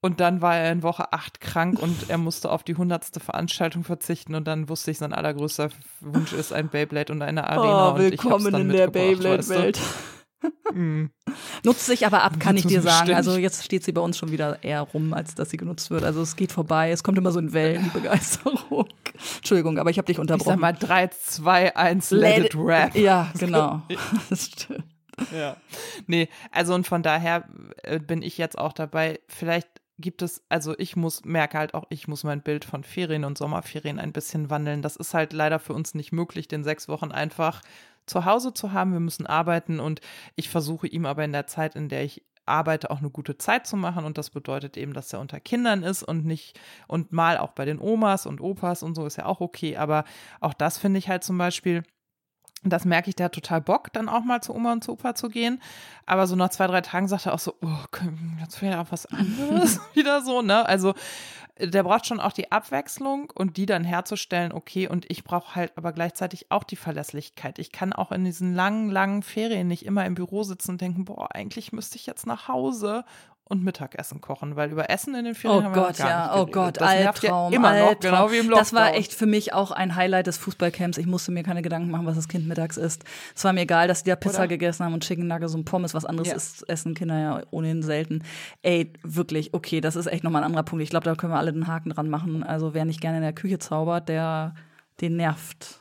und 0.00 0.20
dann 0.20 0.40
war 0.40 0.56
er 0.56 0.70
in 0.70 0.82
Woche 0.84 1.12
8 1.12 1.40
krank 1.40 1.80
und 1.80 2.08
er 2.08 2.18
musste 2.18 2.50
auf 2.50 2.62
die 2.62 2.76
hundertste 2.76 3.18
Veranstaltung 3.18 3.82
verzichten. 3.82 4.36
Und 4.36 4.46
dann 4.46 4.68
wusste 4.68 4.92
ich, 4.92 4.98
sein 4.98 5.12
allergrößter 5.12 5.70
Wunsch 6.00 6.32
ist 6.32 6.52
ein 6.52 6.68
Beyblade 6.68 7.12
und 7.12 7.20
eine 7.20 7.48
Arena. 7.50 7.94
Oh, 7.94 7.98
willkommen 7.98 8.54
in 8.54 8.68
der 8.68 8.88
Beyblade-Welt. 8.88 9.80
mm. 10.72 11.06
Nutzt 11.64 11.86
sich 11.86 12.06
aber 12.06 12.22
ab, 12.22 12.38
kann 12.38 12.56
ich 12.56 12.64
dir 12.64 12.80
sagen. 12.80 13.06
Stimmt. 13.06 13.16
Also 13.16 13.36
jetzt 13.38 13.64
steht 13.64 13.82
sie 13.82 13.90
bei 13.90 14.00
uns 14.00 14.16
schon 14.16 14.30
wieder 14.30 14.62
eher 14.62 14.82
rum, 14.82 15.12
als 15.12 15.34
dass 15.34 15.50
sie 15.50 15.56
genutzt 15.56 15.90
wird. 15.90 16.04
Also 16.04 16.22
es 16.22 16.36
geht 16.36 16.52
vorbei. 16.52 16.92
Es 16.92 17.02
kommt 17.02 17.18
immer 17.18 17.32
so 17.32 17.40
in 17.40 17.52
Wellen, 17.52 17.82
die 17.82 17.90
Begeisterung. 17.90 18.86
Entschuldigung, 19.38 19.78
aber 19.78 19.90
ich 19.90 19.98
habe 19.98 20.06
dich 20.06 20.20
unterbrochen. 20.20 20.48
Ich 20.48 20.54
sag 20.54 20.60
mal 20.60 20.72
3, 20.74 21.08
2, 21.08 21.76
1, 21.76 22.10
let, 22.12 22.20
let 22.20 22.46
it 22.46 22.54
rap. 22.56 22.94
Ja, 22.94 23.32
genau. 23.38 23.82
das 24.30 24.46
stimmt. 24.46 24.84
Ja. 25.36 25.56
Nee, 26.06 26.28
also 26.52 26.74
und 26.74 26.86
von 26.86 27.02
daher 27.02 27.48
äh, 27.82 27.98
bin 27.98 28.22
ich 28.22 28.38
jetzt 28.38 28.56
auch 28.56 28.72
dabei, 28.72 29.18
vielleicht 29.26 29.68
gibt 29.98 30.22
es, 30.22 30.42
also 30.48 30.74
ich 30.78 30.96
muss, 30.96 31.24
merke 31.24 31.58
halt 31.58 31.74
auch, 31.74 31.84
ich 31.90 32.08
muss 32.08 32.24
mein 32.24 32.42
Bild 32.42 32.64
von 32.64 32.84
Ferien 32.84 33.24
und 33.24 33.38
Sommerferien 33.38 33.98
ein 33.98 34.12
bisschen 34.12 34.50
wandeln. 34.50 34.82
Das 34.82 34.96
ist 34.96 35.14
halt 35.14 35.32
leider 35.32 35.58
für 35.58 35.74
uns 35.74 35.94
nicht 35.94 36.12
möglich, 36.12 36.48
den 36.48 36.64
sechs 36.64 36.88
Wochen 36.88 37.10
einfach 37.12 37.62
zu 38.06 38.24
Hause 38.24 38.54
zu 38.54 38.72
haben. 38.72 38.92
Wir 38.92 39.00
müssen 39.00 39.26
arbeiten 39.26 39.80
und 39.80 40.00
ich 40.36 40.48
versuche 40.48 40.86
ihm 40.86 41.04
aber 41.06 41.24
in 41.24 41.32
der 41.32 41.46
Zeit, 41.46 41.74
in 41.74 41.88
der 41.88 42.04
ich 42.04 42.24
arbeite, 42.46 42.90
auch 42.90 42.98
eine 42.98 43.10
gute 43.10 43.36
Zeit 43.38 43.66
zu 43.66 43.76
machen. 43.76 44.04
Und 44.04 44.18
das 44.18 44.30
bedeutet 44.30 44.76
eben, 44.76 44.94
dass 44.94 45.12
er 45.12 45.20
unter 45.20 45.40
Kindern 45.40 45.82
ist 45.82 46.02
und 46.02 46.24
nicht, 46.24 46.58
und 46.86 47.12
mal 47.12 47.38
auch 47.38 47.52
bei 47.52 47.64
den 47.64 47.78
Omas 47.78 48.26
und 48.26 48.40
Opas 48.40 48.82
und 48.82 48.94
so 48.94 49.06
ist 49.06 49.16
ja 49.16 49.26
auch 49.26 49.40
okay. 49.40 49.76
Aber 49.76 50.04
auch 50.40 50.54
das 50.54 50.78
finde 50.78 50.98
ich 50.98 51.08
halt 51.08 51.24
zum 51.24 51.38
Beispiel 51.38 51.82
das 52.64 52.84
merke 52.84 53.08
ich, 53.08 53.16
der 53.16 53.26
hat 53.26 53.34
total 53.34 53.60
Bock, 53.60 53.92
dann 53.92 54.08
auch 54.08 54.24
mal 54.24 54.42
zu 54.42 54.54
Oma 54.54 54.72
und 54.72 54.84
zu 54.84 54.92
Opa 54.92 55.14
zu 55.14 55.28
gehen. 55.28 55.60
Aber 56.06 56.26
so 56.26 56.36
nach 56.36 56.50
zwei, 56.50 56.66
drei 56.66 56.80
Tagen 56.80 57.08
sagt 57.08 57.26
er 57.26 57.34
auch 57.34 57.38
so, 57.38 57.54
oh, 57.62 58.00
jetzt 58.40 58.60
wäre 58.60 58.74
ja 58.74 58.82
auch 58.82 58.90
was 58.92 59.06
anderes 59.06 59.80
wieder 59.94 60.22
so, 60.22 60.42
ne? 60.42 60.66
Also 60.66 60.94
der 61.60 61.82
braucht 61.82 62.06
schon 62.06 62.20
auch 62.20 62.32
die 62.32 62.52
Abwechslung 62.52 63.32
und 63.34 63.56
die 63.56 63.66
dann 63.66 63.84
herzustellen, 63.84 64.52
okay, 64.52 64.88
und 64.88 65.10
ich 65.10 65.24
brauche 65.24 65.56
halt 65.56 65.72
aber 65.76 65.92
gleichzeitig 65.92 66.50
auch 66.50 66.64
die 66.64 66.76
Verlässlichkeit. 66.76 67.58
Ich 67.58 67.72
kann 67.72 67.92
auch 67.92 68.12
in 68.12 68.24
diesen 68.24 68.54
langen, 68.54 68.90
langen 68.90 69.22
Ferien 69.22 69.66
nicht 69.66 69.84
immer 69.84 70.06
im 70.06 70.14
Büro 70.14 70.44
sitzen 70.44 70.72
und 70.72 70.80
denken, 70.80 71.04
boah, 71.04 71.34
eigentlich 71.34 71.72
müsste 71.72 71.96
ich 71.96 72.06
jetzt 72.06 72.26
nach 72.26 72.48
Hause 72.48 73.04
und 73.48 73.64
Mittagessen 73.64 74.20
kochen, 74.20 74.56
weil 74.56 74.70
über 74.70 74.90
Essen 74.90 75.14
in 75.14 75.24
den 75.24 75.34
Ferien 75.34 75.60
oh 75.60 75.64
haben 75.64 75.74
wir 75.74 75.82
Gott, 75.82 75.96
gar 75.98 76.08
ja, 76.08 76.26
nicht 76.26 76.42
Oh 76.42 76.46
Gott, 76.46 76.80
das 76.80 76.88
Albtraum, 76.88 77.52
ja 77.52 77.58
immer 77.58 77.68
Albtraum. 77.68 77.92
noch, 77.92 78.00
genau 78.00 78.30
wie 78.30 78.38
im 78.38 78.46
Lockdown. 78.48 78.58
Das 78.58 78.72
war 78.72 78.94
echt 78.94 79.14
für 79.14 79.26
mich 79.26 79.52
auch 79.52 79.70
ein 79.70 79.96
Highlight 79.96 80.26
des 80.26 80.36
Fußballcamps. 80.38 80.98
Ich 80.98 81.06
musste 81.06 81.32
mir 81.32 81.42
keine 81.42 81.62
Gedanken 81.62 81.90
machen, 81.90 82.06
was 82.06 82.16
das 82.16 82.28
Kind 82.28 82.46
mittags 82.46 82.76
isst. 82.76 83.04
Es 83.34 83.44
war 83.44 83.52
mir 83.52 83.62
egal, 83.62 83.88
dass 83.88 84.02
die 84.02 84.10
da 84.10 84.16
Pizza 84.16 84.40
Oder? 84.40 84.48
gegessen 84.48 84.84
haben 84.84 84.94
und 84.94 85.04
Chicken 85.04 85.26
Nuggets 85.26 85.54
und 85.54 85.64
Pommes. 85.64 85.94
Was 85.94 86.04
anderes 86.04 86.28
ja. 86.28 86.36
ist, 86.36 86.68
essen 86.68 86.94
Kinder 86.94 87.18
ja 87.18 87.42
ohnehin 87.50 87.82
selten. 87.82 88.22
Ey, 88.62 88.92
wirklich, 89.02 89.54
okay, 89.54 89.80
das 89.80 89.96
ist 89.96 90.06
echt 90.06 90.24
nochmal 90.24 90.42
ein 90.42 90.46
anderer 90.46 90.64
Punkt. 90.64 90.82
Ich 90.82 90.90
glaube, 90.90 91.04
da 91.04 91.14
können 91.14 91.32
wir 91.32 91.38
alle 91.38 91.52
den 91.52 91.66
Haken 91.66 91.90
dran 91.90 92.08
machen. 92.08 92.42
Also 92.42 92.74
wer 92.74 92.84
nicht 92.84 93.00
gerne 93.00 93.18
in 93.18 93.22
der 93.22 93.32
Küche 93.32 93.58
zaubert, 93.58 94.08
der 94.08 94.54
den 95.00 95.16
nervt 95.16 95.80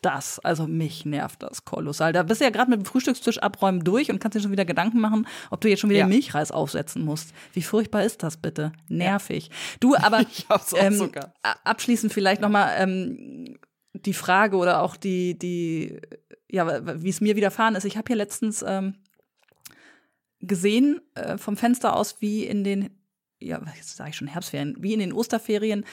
das, 0.00 0.38
also 0.40 0.66
mich 0.66 1.04
nervt 1.04 1.42
das 1.42 1.64
kolossal. 1.64 2.12
Da 2.12 2.22
bist 2.22 2.40
du 2.40 2.44
ja 2.44 2.50
gerade 2.50 2.70
mit 2.70 2.80
dem 2.80 2.84
Frühstückstisch 2.84 3.38
abräumen 3.38 3.82
durch 3.82 4.10
und 4.10 4.20
kannst 4.20 4.36
dir 4.36 4.40
schon 4.40 4.52
wieder 4.52 4.64
Gedanken 4.64 5.00
machen, 5.00 5.26
ob 5.50 5.60
du 5.60 5.68
jetzt 5.68 5.80
schon 5.80 5.90
wieder 5.90 6.00
ja. 6.00 6.06
Milchreis 6.06 6.52
aufsetzen 6.52 7.04
musst. 7.04 7.32
Wie 7.52 7.62
furchtbar 7.62 8.04
ist 8.04 8.22
das 8.22 8.36
bitte? 8.36 8.72
Nervig. 8.88 9.48
Ja. 9.48 9.54
Du, 9.80 9.96
aber 10.00 10.24
ähm, 10.76 11.10
abschließend 11.64 12.12
vielleicht 12.12 12.40
noch 12.40 12.48
mal 12.48 12.74
ähm, 12.78 13.58
die 13.92 14.14
Frage 14.14 14.56
oder 14.56 14.82
auch 14.82 14.96
die 14.96 15.36
die 15.38 16.00
ja, 16.50 17.02
wie 17.02 17.10
es 17.10 17.20
mir 17.20 17.36
widerfahren 17.36 17.74
ist. 17.74 17.84
Ich 17.84 17.96
habe 17.96 18.06
hier 18.06 18.16
letztens 18.16 18.64
ähm, 18.66 18.94
gesehen 20.40 21.00
äh, 21.14 21.36
vom 21.36 21.56
Fenster 21.56 21.94
aus, 21.94 22.20
wie 22.20 22.44
in 22.44 22.64
den 22.64 22.90
ja, 23.40 23.60
jetzt 23.76 23.96
sage 23.96 24.10
ich 24.10 24.16
schon 24.16 24.28
Herbstferien, 24.28 24.76
wie 24.80 24.94
in 24.94 25.00
den 25.00 25.12
Osterferien 25.12 25.84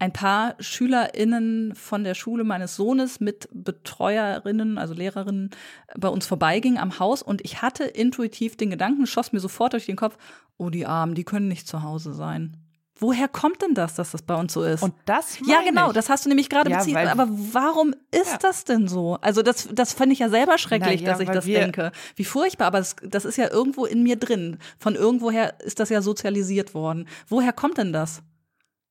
ein 0.00 0.12
paar 0.12 0.54
SchülerInnen 0.58 1.74
von 1.76 2.02
der 2.04 2.14
Schule 2.14 2.42
meines 2.42 2.74
Sohnes 2.74 3.20
mit 3.20 3.48
Betreuerinnen, 3.52 4.78
also 4.78 4.94
Lehrerinnen, 4.94 5.50
bei 5.96 6.08
uns 6.08 6.26
vorbeigingen 6.26 6.78
am 6.78 6.98
Haus 6.98 7.22
und 7.22 7.42
ich 7.44 7.62
hatte 7.62 7.84
intuitiv 7.84 8.56
den 8.56 8.70
Gedanken, 8.70 9.06
schoss 9.06 9.32
mir 9.32 9.40
sofort 9.40 9.74
durch 9.74 9.86
den 9.86 9.96
Kopf, 9.96 10.16
oh, 10.56 10.70
die 10.70 10.86
Armen, 10.86 11.14
die 11.14 11.24
können 11.24 11.48
nicht 11.48 11.68
zu 11.68 11.82
Hause 11.82 12.14
sein. 12.14 12.56
Woher 13.02 13.28
kommt 13.28 13.62
denn 13.62 13.72
das, 13.72 13.94
dass 13.94 14.10
das 14.10 14.20
bei 14.20 14.34
uns 14.34 14.52
so 14.52 14.62
ist? 14.62 14.82
Und 14.82 14.92
das 15.06 15.38
Ja, 15.46 15.62
genau, 15.62 15.88
ich. 15.88 15.94
das 15.94 16.10
hast 16.10 16.26
du 16.26 16.28
nämlich 16.28 16.50
gerade 16.50 16.70
Ja, 16.70 16.78
beziehen. 16.78 16.94
weil- 16.96 17.08
Aber 17.08 17.28
warum 17.30 17.94
ist 18.10 18.32
Ja. 18.32 18.38
das 18.42 18.64
denn 18.64 18.88
so? 18.88 19.16
Also 19.22 19.40
das, 19.40 19.68
das 19.72 19.94
finde 19.94 20.12
ich 20.12 20.18
ja 20.18 20.28
selber 20.28 20.58
schrecklich, 20.58 21.00
ja, 21.00 21.10
dass 21.12 21.20
ich 21.20 21.30
das 21.30 21.46
denke. 21.46 21.92
Wie 22.16 22.24
furchtbar, 22.24 22.66
aber 22.66 22.78
das, 22.78 22.96
das 23.02 23.24
ist 23.24 23.38
ja 23.38 23.50
irgendwo 23.50 23.86
in 23.86 24.02
mir 24.02 24.16
drin. 24.16 24.58
Von 24.78 24.96
irgendwoher 24.96 25.58
ist 25.60 25.80
das 25.80 25.88
ja 25.88 26.02
sozialisiert 26.02 26.74
worden. 26.74 27.06
Woher 27.26 27.54
kommt 27.54 27.78
denn 27.78 27.94
das? 27.94 28.22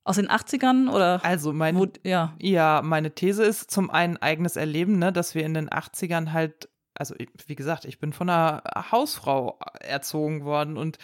Aus 0.10 0.16
den 0.16 0.28
80ern 0.28 0.90
oder? 0.90 1.24
Also 1.24 1.54
mein, 1.54 1.78
wo, 1.78 1.86
ja. 2.02 2.34
ja, 2.40 2.82
meine 2.84 3.14
These 3.14 3.44
ist 3.44 3.70
zum 3.70 3.92
einen 3.92 4.18
eigenes 4.18 4.56
Erleben, 4.56 4.98
ne, 4.98 5.14
dass 5.14 5.36
wir 5.36 5.46
in 5.46 5.54
den 5.54 5.70
80ern 5.70 6.32
halt, 6.32 6.68
also 6.96 7.14
wie 7.46 7.54
gesagt, 7.54 7.86
ich 7.86 8.00
bin 8.00 8.12
von 8.12 8.28
einer 8.28 8.64
Hausfrau 8.92 9.60
erzogen 9.82 10.46
worden 10.46 10.78
und 10.78 10.98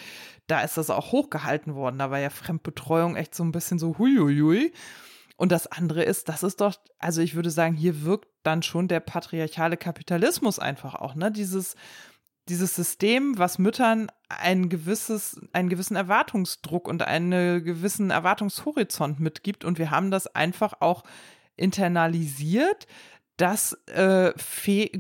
da 0.48 0.62
ist 0.62 0.78
das 0.78 0.90
auch 0.90 1.12
hochgehalten 1.12 1.76
worden. 1.76 2.00
Da 2.00 2.10
war 2.10 2.18
ja 2.18 2.32
Fremdbetreuung 2.32 3.16
echt 3.16 3.36
so 3.36 3.44
ein 3.44 3.52
bisschen 3.52 3.78
so 3.78 4.00
huiuiui. 4.00 4.74
Und 5.38 5.52
das 5.52 5.68
andere 5.68 6.02
ist, 6.02 6.28
das 6.28 6.42
ist 6.42 6.60
doch, 6.60 6.74
also 6.98 7.22
ich 7.22 7.36
würde 7.36 7.52
sagen, 7.52 7.76
hier 7.76 8.06
wirkt 8.06 8.30
dann 8.42 8.64
schon 8.64 8.88
der 8.88 9.02
patriarchale 9.02 9.78
Kapitalismus 9.78 10.58
einfach 10.58 10.96
auch, 10.96 11.14
ne? 11.14 11.32
Dieses, 11.32 11.76
dieses 12.48 12.76
System, 12.76 13.38
was 13.38 13.58
Müttern 13.58 14.12
ein 14.30 14.70
gewisses, 14.70 15.40
einen 15.54 15.70
gewissen 15.70 15.96
Erwartungsdruck 15.96 16.88
und 16.88 17.02
einen 17.04 17.64
gewissen 17.64 18.12
Erwartungshorizont 18.12 19.20
mitgibt. 19.20 19.66
Und 19.66 19.80
wir 19.80 19.92
haben 19.92 20.12
das 20.12 20.28
einfach 20.28 20.82
auch 20.82 21.04
internalisiert, 21.56 22.88
dass 23.38 23.74
äh, 23.88 24.32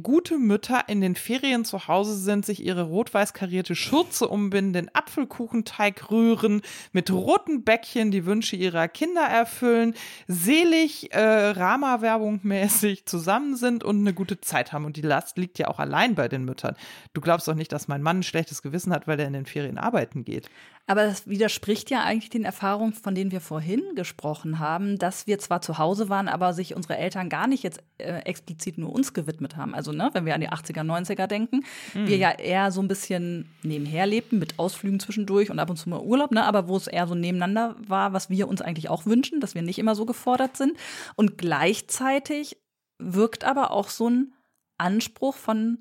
gute 0.01 0.38
Mütter 0.38 0.83
in 0.88 1.01
den 1.01 1.15
Ferien 1.15 1.63
zu 1.63 1.88
Hause 1.88 2.15
sind, 2.15 2.45
sich 2.45 2.63
ihre 2.63 2.83
rot-weiß 2.83 3.33
karierte 3.33 3.75
Schürze 3.75 4.27
umbinden, 4.27 4.73
den 4.73 4.93
Apfelkuchenteig 4.93 6.11
rühren, 6.11 6.61
mit 6.91 7.11
roten 7.11 7.63
Bäckchen 7.63 8.11
die 8.11 8.25
Wünsche 8.25 8.55
ihrer 8.55 8.88
Kinder 8.88 9.21
erfüllen, 9.21 9.95
selig 10.27 11.13
äh, 11.13 11.19
Rama-Werbung 11.19 12.41
mäßig 12.43 13.05
zusammen 13.05 13.55
sind 13.55 13.83
und 13.83 13.99
eine 13.99 14.13
gute 14.13 14.41
Zeit 14.41 14.73
haben. 14.73 14.86
Und 14.86 14.97
die 14.97 15.01
Last 15.01 15.38
liegt 15.38 15.57
ja 15.57 15.67
auch 15.67 15.79
allein 15.79 16.15
bei 16.15 16.27
den 16.27 16.43
Müttern. 16.43 16.75
Du 17.13 17.21
glaubst 17.21 17.47
doch 17.47 17.55
nicht, 17.55 17.71
dass 17.71 17.88
mein 17.88 18.01
Mann 18.01 18.19
ein 18.19 18.23
schlechtes 18.23 18.61
Gewissen 18.61 18.93
hat, 18.93 19.07
weil 19.07 19.19
er 19.19 19.27
in 19.27 19.33
den 19.33 19.45
Ferien 19.45 19.77
arbeiten 19.77 20.25
geht. 20.25 20.49
Aber 20.88 21.05
das 21.05 21.27
widerspricht 21.27 21.89
ja 21.89 22.03
eigentlich 22.03 22.29
den 22.29 22.45
Erfahrungen, 22.45 22.93
von 22.93 23.15
denen 23.15 23.31
wir 23.31 23.41
vorhin 23.41 23.95
gesprochen 23.95 24.59
haben, 24.59 24.99
dass 24.99 25.25
wir 25.25 25.39
zwar 25.39 25.61
zu 25.61 25.79
Hause 25.79 26.09
waren, 26.09 26.27
aber 26.27 26.53
sich 26.53 26.75
unsere 26.75 26.97
Eltern 26.97 27.27
gar 27.27 27.47
nicht 27.47 27.63
jetzt 27.63 27.81
äh, 27.97 28.19
explizit 28.19 28.77
nur 28.77 28.93
uns 28.93 29.13
gewidmet 29.13 29.57
haben. 29.57 29.73
Also, 29.73 29.91
ne, 29.91 30.11
wenn 30.13 30.25
wir 30.25 30.36
an 30.36 30.41
die 30.41 30.49
80er, 30.49 30.81
90er 30.81 31.25
denken, 31.25 31.65
wir 31.93 32.17
ja 32.17 32.31
eher 32.31 32.71
so 32.71 32.81
ein 32.81 32.88
bisschen 32.88 33.49
nebenher 33.63 34.05
lebten, 34.05 34.38
mit 34.38 34.59
Ausflügen 34.59 34.99
zwischendurch 34.99 35.49
und 35.49 35.57
ab 35.57 35.71
und 35.71 35.77
zu 35.77 35.89
mal 35.89 36.01
Urlaub, 36.01 36.31
ne, 36.31 36.45
aber 36.45 36.67
wo 36.67 36.77
es 36.77 36.88
eher 36.88 37.07
so 37.07 37.15
nebeneinander 37.15 37.75
war, 37.88 38.13
was 38.13 38.29
wir 38.29 38.47
uns 38.47 38.61
eigentlich 38.61 38.89
auch 38.89 39.07
wünschen, 39.07 39.39
dass 39.39 39.55
wir 39.55 39.63
nicht 39.63 39.79
immer 39.79 39.95
so 39.95 40.05
gefordert 40.05 40.55
sind. 40.55 40.77
Und 41.15 41.38
gleichzeitig 41.39 42.57
wirkt 42.99 43.43
aber 43.43 43.71
auch 43.71 43.89
so 43.89 44.09
ein 44.09 44.33
Anspruch 44.77 45.36
von, 45.36 45.79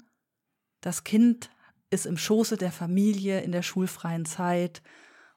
das 0.81 1.05
Kind 1.05 1.51
ist 1.95 2.07
im 2.07 2.17
Schoße 2.19 2.57
der 2.57 2.73
Familie 2.73 3.41
in 3.41 3.53
der 3.53 3.63
schulfreien 3.63 4.25
Zeit 4.27 4.83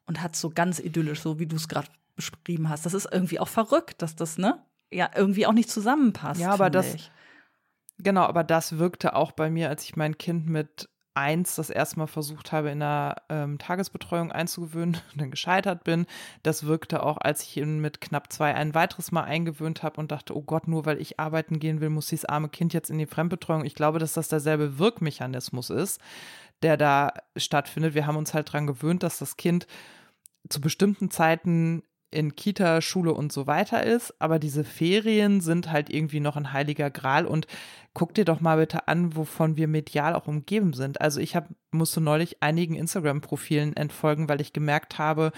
und 0.06 0.22
hat 0.22 0.36
so 0.36 0.50
ganz 0.50 0.80
idyllisch, 0.80 1.22
so 1.22 1.40
wie 1.40 1.46
du 1.46 1.56
es 1.56 1.68
gerade 1.68 1.88
beschrieben 2.16 2.70
hast. 2.70 2.86
Das 2.86 2.94
ist 2.94 3.08
irgendwie 3.12 3.40
auch 3.40 3.48
verrückt, 3.48 4.02
dass 4.02 4.16
das, 4.16 4.38
ne? 4.38 4.62
Ja, 4.92 5.10
irgendwie 5.16 5.46
auch 5.46 5.54
nicht 5.54 5.70
zusammenpasst. 5.70 6.40
Ja, 6.42 6.52
aber 6.52 6.70
das- 6.70 6.96
ich. 6.96 7.12
Genau, 8.00 8.24
aber 8.24 8.44
das 8.44 8.78
wirkte 8.78 9.16
auch 9.16 9.32
bei 9.32 9.50
mir, 9.50 9.70
als 9.70 9.84
ich 9.84 9.96
mein 9.96 10.18
Kind 10.20 10.48
mit 10.48 10.88
eins 11.16 11.56
das 11.56 11.72
erste 11.72 11.98
Mal 11.98 12.06
versucht 12.06 12.52
habe, 12.52 12.70
in 12.70 12.80
einer 12.82 13.16
ähm, 13.30 13.58
Tagesbetreuung 13.58 14.32
einzugewöhnen 14.32 14.98
und 15.14 15.22
dann 15.22 15.32
gescheitert 15.32 15.84
bin. 15.84 16.06
Das 16.44 16.68
wirkte 16.68 17.02
auch, 17.02 17.18
als 17.18 17.42
ich 17.42 17.58
ihn 17.58 17.80
mit 17.80 18.00
knapp 18.02 18.32
zwei 18.32 18.54
ein 18.54 18.76
weiteres 18.76 19.12
Mal 19.12 19.24
eingewöhnt 19.24 19.82
habe 19.82 20.00
und 20.00 20.12
dachte, 20.12 20.38
oh 20.38 20.44
Gott, 20.44 20.68
nur 20.68 20.86
weil 20.86 21.02
ich 21.02 21.20
arbeiten 21.20 21.60
gehen 21.60 21.82
will, 21.82 21.90
muss 21.90 22.06
dieses 22.08 22.26
arme 22.26 22.50
Kind 22.50 22.72
jetzt 22.74 22.92
in 22.92 23.00
die 23.00 23.08
Fremdbetreuung. 23.08 23.66
Ich 23.66 23.74
glaube, 23.74 23.98
dass 23.98 24.14
das 24.14 24.28
derselbe 24.28 24.78
Wirkmechanismus 24.78 25.72
ist, 25.72 26.00
der 26.64 26.78
da 26.78 27.14
stattfindet. 27.36 27.94
Wir 27.94 28.08
haben 28.08 28.18
uns 28.18 28.34
halt 28.34 28.52
dran 28.52 28.68
gewöhnt, 28.68 29.04
dass 29.04 29.20
das 29.20 29.38
Kind 29.38 29.68
zu 30.50 30.62
bestimmten 30.62 31.12
Zeiten 31.12 31.84
in 32.10 32.36
Kita, 32.36 32.82
Schule 32.82 33.14
und 33.14 33.34
so 33.34 33.48
weiter 33.48 33.84
ist, 33.84 34.14
aber 34.20 34.40
diese 34.40 34.64
Ferien 34.64 35.42
sind 35.42 35.72
halt 35.72 35.90
irgendwie 35.90 36.22
noch 36.22 36.38
ein 36.38 36.54
heiliger 36.54 36.90
Gral 36.90 37.26
und 37.26 37.48
guck 37.94 38.14
dir 38.14 38.24
doch 38.24 38.40
mal 38.40 38.58
bitte 38.58 38.88
an, 38.88 39.16
wovon 39.16 39.58
wir 39.58 39.68
medial 39.68 40.16
auch 40.16 40.28
umgeben 40.28 40.72
sind. 40.72 41.02
Also 41.02 41.20
ich 41.20 41.36
hab, 41.36 41.50
musste 41.72 42.00
neulich 42.00 42.42
einigen 42.42 42.76
Instagram-Profilen 42.76 43.76
entfolgen, 43.76 44.30
weil 44.30 44.40
ich 44.40 44.54
gemerkt 44.54 44.98
habe, 44.98 45.34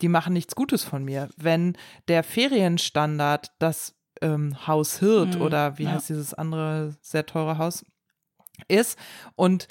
die 0.00 0.08
machen 0.08 0.32
nichts 0.32 0.54
Gutes 0.54 0.84
von 0.84 1.04
mir. 1.04 1.28
Wenn 1.36 1.76
der 2.06 2.22
Ferienstandard 2.22 3.52
das 3.58 3.96
ähm, 4.20 4.66
Haus 4.66 5.00
Hirt 5.00 5.36
Mhm, 5.36 5.42
oder 5.42 5.78
wie 5.78 5.84
ja. 5.84 5.92
heißt 5.92 6.08
dieses 6.08 6.34
andere 6.34 6.96
sehr 7.00 7.26
teure 7.26 7.58
Haus 7.58 7.84
ist 8.68 8.98
und 9.34 9.66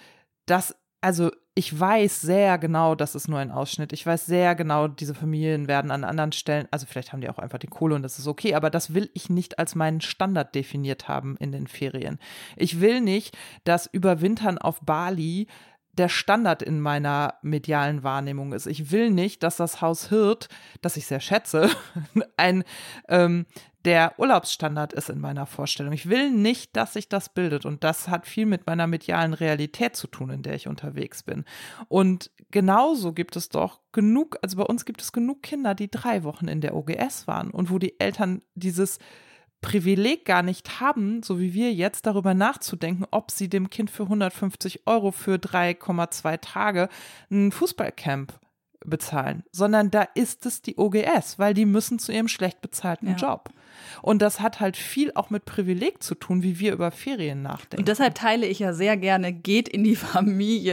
das, 0.45 0.75
also 1.01 1.31
ich 1.53 1.77
weiß 1.77 2.21
sehr 2.21 2.57
genau, 2.57 2.95
das 2.95 3.15
ist 3.15 3.27
nur 3.27 3.39
ein 3.39 3.51
Ausschnitt. 3.51 3.91
Ich 3.91 4.05
weiß 4.05 4.25
sehr 4.25 4.55
genau, 4.55 4.87
diese 4.87 5.13
Familien 5.13 5.67
werden 5.67 5.91
an 5.91 6.05
anderen 6.05 6.31
Stellen, 6.31 6.67
also 6.71 6.85
vielleicht 6.85 7.11
haben 7.11 7.21
die 7.21 7.29
auch 7.29 7.39
einfach 7.39 7.57
die 7.57 7.67
Kohle 7.67 7.95
und 7.95 8.03
das 8.03 8.19
ist 8.19 8.27
okay, 8.27 8.55
aber 8.55 8.69
das 8.69 8.93
will 8.93 9.09
ich 9.13 9.29
nicht 9.29 9.59
als 9.59 9.75
meinen 9.75 9.99
Standard 9.99 10.55
definiert 10.55 11.09
haben 11.09 11.35
in 11.37 11.51
den 11.51 11.67
Ferien. 11.67 12.19
Ich 12.55 12.79
will 12.79 13.01
nicht, 13.01 13.37
dass 13.65 13.87
Überwintern 13.87 14.59
auf 14.59 14.79
Bali 14.81 15.47
der 15.93 16.07
Standard 16.07 16.61
in 16.61 16.79
meiner 16.79 17.35
medialen 17.41 18.03
Wahrnehmung 18.03 18.53
ist. 18.53 18.65
Ich 18.65 18.91
will 18.91 19.09
nicht, 19.09 19.43
dass 19.43 19.57
das 19.57 19.81
Haus 19.81 20.07
Hirt, 20.07 20.47
das 20.81 20.95
ich 20.95 21.05
sehr 21.05 21.19
schätze, 21.19 21.69
ein 22.37 22.63
ähm, 23.09 23.45
der 23.85 24.19
Urlaubsstandard 24.19 24.93
ist 24.93 25.09
in 25.09 25.19
meiner 25.19 25.45
Vorstellung. 25.45 25.93
Ich 25.93 26.09
will 26.09 26.31
nicht, 26.31 26.75
dass 26.75 26.93
sich 26.93 27.09
das 27.09 27.29
bildet. 27.29 27.65
Und 27.65 27.83
das 27.83 28.07
hat 28.07 28.27
viel 28.27 28.45
mit 28.45 28.67
meiner 28.67 28.87
medialen 28.87 29.33
Realität 29.33 29.95
zu 29.95 30.07
tun, 30.07 30.29
in 30.29 30.43
der 30.43 30.55
ich 30.55 30.67
unterwegs 30.67 31.23
bin. 31.23 31.45
Und 31.87 32.31
genauso 32.51 33.13
gibt 33.13 33.35
es 33.35 33.49
doch 33.49 33.79
genug, 33.91 34.37
also 34.41 34.57
bei 34.57 34.63
uns 34.63 34.85
gibt 34.85 35.01
es 35.01 35.11
genug 35.11 35.41
Kinder, 35.41 35.75
die 35.75 35.89
drei 35.89 36.23
Wochen 36.23 36.47
in 36.47 36.61
der 36.61 36.75
OGS 36.75 37.27
waren 37.27 37.51
und 37.51 37.69
wo 37.69 37.79
die 37.79 37.99
Eltern 37.99 38.41
dieses 38.55 38.99
Privileg 39.61 40.25
gar 40.25 40.41
nicht 40.41 40.79
haben, 40.79 41.21
so 41.21 41.39
wie 41.39 41.53
wir 41.53 41.71
jetzt, 41.71 42.07
darüber 42.07 42.33
nachzudenken, 42.33 43.05
ob 43.11 43.29
sie 43.29 43.47
dem 43.47 43.69
Kind 43.69 43.91
für 43.91 44.03
150 44.03 44.87
Euro 44.87 45.11
für 45.11 45.35
3,2 45.35 46.37
Tage 46.41 46.89
ein 47.29 47.51
Fußballcamp 47.51 48.39
bezahlen, 48.83 49.43
sondern 49.51 49.91
da 49.91 50.01
ist 50.15 50.45
es 50.45 50.63
die 50.63 50.77
OGS, 50.77 51.37
weil 51.37 51.53
die 51.53 51.65
müssen 51.65 51.99
zu 51.99 52.11
ihrem 52.11 52.27
schlecht 52.27 52.61
bezahlten 52.61 53.09
Ja. 53.09 53.15
Job. 53.15 53.51
Und 54.01 54.21
das 54.21 54.39
hat 54.39 54.59
halt 54.59 54.77
viel 54.77 55.11
auch 55.15 55.29
mit 55.29 55.45
Privileg 55.45 56.01
zu 56.01 56.15
tun, 56.15 56.43
wie 56.43 56.59
wir 56.59 56.73
über 56.73 56.91
Ferien 56.91 57.41
nachdenken. 57.41 57.81
Und 57.81 57.87
deshalb 57.87 58.15
teile 58.15 58.45
ich 58.47 58.59
ja 58.59 58.73
sehr 58.73 58.97
gerne, 58.97 59.33
geht 59.33 59.67
in 59.69 59.83
die 59.83 59.95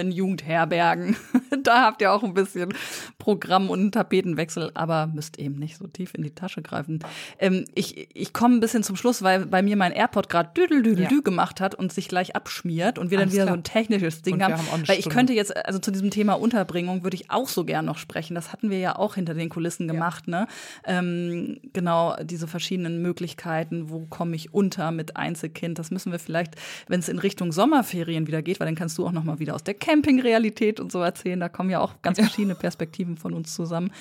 Familienjugendherbergen. 0.03 1.17
da 1.63 1.83
habt 1.83 2.01
ihr 2.03 2.13
auch 2.13 2.23
ein 2.23 2.35
bisschen 2.35 2.73
Programm 3.19 3.71
und 3.71 3.81
einen 3.81 3.93
Tapetenwechsel, 3.93 4.71
aber 4.75 5.07
müsst 5.07 5.39
eben 5.39 5.59
nicht 5.59 5.77
so 5.77 5.87
tief 5.87 6.15
in 6.15 6.23
die 6.23 6.31
Tasche 6.31 6.63
greifen. 6.63 7.01
Ähm, 7.39 7.65
ich 7.75 8.09
ich 8.15 8.33
komme 8.33 8.57
ein 8.57 8.61
bisschen 8.61 8.83
zum 8.83 8.97
Schluss, 8.97 9.23
weil 9.23 9.47
bei 9.47 9.63
mir 9.63 9.77
mein 9.77 9.93
AirPod 9.93 10.29
gerade 10.29 10.51
düdel 10.57 10.83
düdel 10.83 11.05
Ja. 11.05 11.09
dü 11.09 11.23
gemacht 11.23 11.61
hat 11.61 11.75
und 11.75 11.93
sich 11.93 12.09
gleich 12.09 12.35
abschmiert 12.37 12.99
und 12.99 13.11
wir 13.11 13.19
dann 13.19 13.25
Alles 13.25 13.35
wieder 13.35 13.45
klar. 13.45 13.55
so 13.55 13.61
ein 13.61 13.65
technisches 13.65 14.23
Ding 14.23 14.43
haben. 14.43 14.55
haben 14.55 14.89
weil 14.89 14.99
ich 14.99 15.09
könnte 15.09 15.33
jetzt, 15.33 15.57
also 15.67 15.79
zu 15.79 15.91
diesem 15.91 16.11
Thema 16.11 16.35
Unterbringung 16.35 17.03
würde 17.03 17.17
ich 17.17 17.31
auch 17.31 17.49
so 17.49 17.65
gern 17.65 17.85
noch 17.85 17.99
sprechen. 17.99 18.35
Das 18.35 18.53
hatten 18.53 18.71
wir 18.71 18.79
ja 18.79 18.97
auch 18.97 19.15
hinter 19.17 19.35
den 19.35 19.49
Kulissen 19.49 19.89
gemacht, 19.89 20.29
ne? 20.29 20.47
Ähm, 20.85 21.59
genau, 21.73 22.17
diese 22.23 22.47
verschiedenen 22.47 22.88
Möglichkeiten, 22.97 23.91
wo 23.91 24.07
komme 24.07 24.35
ich 24.35 24.55
unter 24.55 24.91
mit 24.91 25.17
Einzelkind. 25.17 25.79
Das 25.79 25.91
müssen 25.91 26.11
wir 26.11 26.19
vielleicht, 26.19 26.55
wenn 26.87 27.01
es 27.01 27.09
in 27.09 27.19
Richtung 27.19 27.53
Sommerferien 27.53 28.27
wieder 28.27 28.41
geht, 28.41 28.61
weil 28.61 28.67
dann 28.67 28.75
kannst 28.75 28.97
du 28.97 29.07
auch 29.07 29.13
noch 29.13 29.25
mal 29.25 29.39
wieder 29.39 29.55
aus 29.55 29.65
der 29.65 29.75
Campingrealität 29.75 30.81
und 30.81 30.91
so 30.91 31.01
erzählen. 31.01 31.39
Da 31.39 31.49
kommen 31.49 31.69
ja 31.71 31.81
auch 31.81 32.01
ganz 32.01 32.19
verschiedene 32.19 32.55
Perspektiven 32.55 33.17
von 33.19 33.35
uns 33.35 33.55
zusammen. 33.55 33.93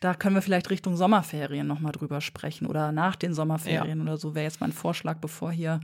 Da 0.00 0.12
können 0.12 0.34
wir 0.34 0.42
vielleicht 0.42 0.68
Richtung 0.70 0.96
Sommerferien 0.96 1.66
noch 1.66 1.80
mal 1.80 1.92
drüber 1.92 2.20
sprechen 2.20 2.66
oder 2.66 2.92
nach 2.92 3.16
den 3.16 3.32
Sommerferien 3.32 4.02
oder 4.02 4.18
so 4.18 4.34
wäre 4.34 4.44
jetzt 4.44 4.60
mein 4.60 4.72
Vorschlag, 4.72 5.18
bevor 5.18 5.50
hier 5.50 5.80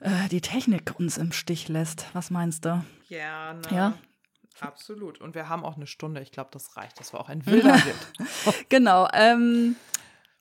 äh, 0.00 0.28
die 0.30 0.40
Technik 0.40 0.94
uns 0.98 1.18
im 1.18 1.32
Stich 1.32 1.68
lässt. 1.68 2.06
Was 2.12 2.30
meinst 2.30 2.64
du? 2.64 2.82
Gerne. 3.08 3.62
Ja. 3.70 3.94
Absolut. 4.60 5.20
Und 5.20 5.34
wir 5.34 5.48
haben 5.48 5.64
auch 5.64 5.76
eine 5.76 5.86
Stunde. 5.86 6.20
Ich 6.20 6.30
glaube, 6.30 6.50
das 6.52 6.76
reicht. 6.76 6.98
Das 7.00 7.12
war 7.12 7.20
auch 7.20 7.28
ein 7.28 7.44
wilder 7.46 7.74
Ritt. 7.74 8.68
Genau. 8.68 9.08
Ähm, 9.12 9.76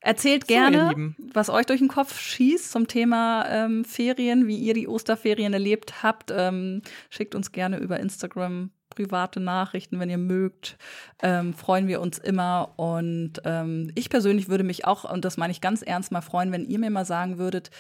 erzählt 0.04 0.44
So, 0.44 0.48
gerne, 0.48 0.90
Lieben. 0.90 1.16
was 1.34 1.50
euch 1.50 1.66
durch 1.66 1.80
den 1.80 1.88
Kopf 1.88 2.20
schießt 2.20 2.72
zum 2.72 2.88
Thema 2.88 3.46
ähm, 3.50 3.86
Ferien, 3.86 4.48
wie 4.48 4.58
ihr 4.58 4.74
die 4.74 4.88
Osterferien 4.88 5.54
erlebt 5.54 6.04
habt. 6.04 6.32
Ähm, 6.36 6.82
schickt 7.10 7.36
uns 7.36 7.52
gerne 7.52 7.78
über 7.78 8.00
Instagram 8.00 8.72
private 8.90 9.40
Nachrichten, 9.40 10.00
wenn 10.00 10.10
ihr 10.10 10.18
mögt. 10.18 10.78
Ähm, 11.22 11.54
freuen 11.54 11.88
wir 11.88 12.00
uns 12.02 12.20
immer. 12.20 12.74
Und 12.78 13.42
ähm, 13.44 13.92
ich 13.96 14.10
persönlich 14.10 14.50
würde 14.50 14.64
mich 14.64 14.86
auch, 14.86 15.10
und 15.12 15.26
das 15.26 15.38
meine 15.38 15.52
ich 15.52 15.62
ganz 15.62 15.82
ernst, 15.82 16.12
mal 16.12 16.22
freuen, 16.22 16.52
wenn 16.52 16.66
ihr 16.66 16.80
mir 16.80 16.92
mal 16.92 17.06
sagen 17.06 17.38
würdet, 17.38 17.72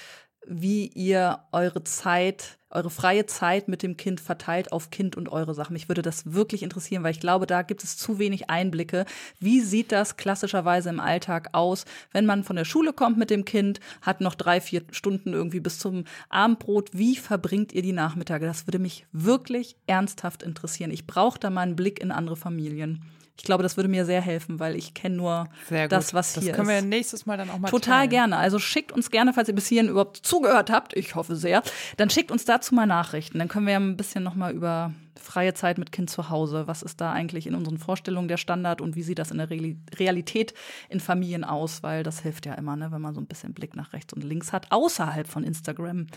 wie 0.47 0.87
ihr 0.87 1.39
eure 1.51 1.83
Zeit, 1.83 2.57
eure 2.69 2.89
freie 2.89 3.25
Zeit 3.25 3.67
mit 3.67 3.83
dem 3.83 3.97
Kind 3.97 4.19
verteilt 4.19 4.71
auf 4.71 4.89
Kind 4.89 5.15
und 5.15 5.29
eure 5.29 5.53
Sachen. 5.53 5.73
Mich 5.73 5.89
würde 5.89 6.01
das 6.01 6.33
wirklich 6.33 6.63
interessieren, 6.63 7.03
weil 7.03 7.11
ich 7.11 7.19
glaube, 7.19 7.45
da 7.45 7.61
gibt 7.61 7.83
es 7.83 7.97
zu 7.97 8.19
wenig 8.19 8.49
Einblicke. 8.49 9.05
Wie 9.39 9.61
sieht 9.61 9.91
das 9.91 10.17
klassischerweise 10.17 10.89
im 10.89 10.99
Alltag 10.99 11.49
aus, 11.53 11.85
wenn 12.11 12.25
man 12.25 12.43
von 12.43 12.55
der 12.55 12.65
Schule 12.65 12.93
kommt 12.93 13.17
mit 13.17 13.29
dem 13.29 13.45
Kind, 13.45 13.79
hat 14.01 14.21
noch 14.21 14.35
drei, 14.35 14.59
vier 14.59 14.83
Stunden 14.91 15.33
irgendwie 15.33 15.59
bis 15.59 15.79
zum 15.79 16.05
Abendbrot. 16.29 16.89
Wie 16.93 17.15
verbringt 17.15 17.73
ihr 17.73 17.81
die 17.81 17.93
Nachmittage? 17.93 18.45
Das 18.45 18.67
würde 18.67 18.79
mich 18.79 19.05
wirklich 19.11 19.75
ernsthaft 19.87 20.43
interessieren. 20.43 20.91
Ich 20.91 21.07
brauche 21.07 21.39
da 21.39 21.49
mal 21.49 21.61
einen 21.61 21.75
Blick 21.75 21.99
in 21.99 22.11
andere 22.11 22.35
Familien. 22.35 23.05
Ich 23.36 23.43
glaube, 23.43 23.63
das 23.63 23.77
würde 23.77 23.89
mir 23.89 24.05
sehr 24.05 24.21
helfen, 24.21 24.59
weil 24.59 24.75
ich 24.75 24.93
kenne 24.93 25.15
nur 25.15 25.47
das, 25.89 26.13
was 26.13 26.34
das 26.34 26.43
hier 26.43 26.51
ist. 26.53 26.59
Das 26.59 26.65
können 26.65 26.69
wir 26.69 26.88
nächstes 26.88 27.25
Mal 27.25 27.38
dann 27.38 27.49
auch 27.49 27.57
mal 27.57 27.69
Total 27.69 28.01
teilen. 28.01 28.09
gerne. 28.09 28.38
Also 28.38 28.59
schickt 28.59 28.91
uns 28.91 29.09
gerne, 29.09 29.34
falls 29.34 29.47
ihr 29.47 29.55
bis 29.55 29.67
hierhin 29.67 29.89
überhaupt 29.89 30.17
zugehört 30.17 30.69
habt, 30.69 30.95
ich 30.95 31.15
hoffe 31.15 31.36
sehr, 31.36 31.63
dann 31.97 32.09
schickt 32.09 32.31
uns 32.31 32.45
dazu 32.45 32.75
mal 32.75 32.86
Nachrichten. 32.86 33.39
Dann 33.39 33.47
können 33.47 33.65
wir 33.65 33.73
ja 33.73 33.79
ein 33.79 33.97
bisschen 33.97 34.23
noch 34.23 34.36
mal 34.36 34.53
über 34.53 34.93
freie 35.19 35.53
Zeit 35.53 35.77
mit 35.77 35.91
Kind 35.91 36.09
zu 36.09 36.29
Hause. 36.29 36.67
Was 36.67 36.84
ist 36.84 37.01
da 37.01 37.11
eigentlich 37.11 37.47
in 37.47 37.55
unseren 37.55 37.77
Vorstellungen 37.77 38.27
der 38.27 38.38
Standard 38.38 38.81
und 38.81 38.95
wie 38.95 39.03
sieht 39.03 39.19
das 39.19 39.31
in 39.31 39.38
der 39.38 39.49
Realität 39.49 40.53
in 40.89 40.99
Familien 40.99 41.43
aus? 41.43 41.81
Weil 41.81 42.03
das 42.03 42.19
hilft 42.19 42.45
ja 42.45 42.53
immer, 42.53 42.75
ne, 42.75 42.91
wenn 42.91 43.01
man 43.01 43.15
so 43.15 43.21
ein 43.21 43.27
bisschen 43.27 43.53
Blick 43.53 43.75
nach 43.75 43.93
rechts 43.93 44.13
und 44.13 44.23
links 44.23 44.53
hat, 44.53 44.71
außerhalb 44.71 45.27
von 45.27 45.43
Instagram 45.43 46.07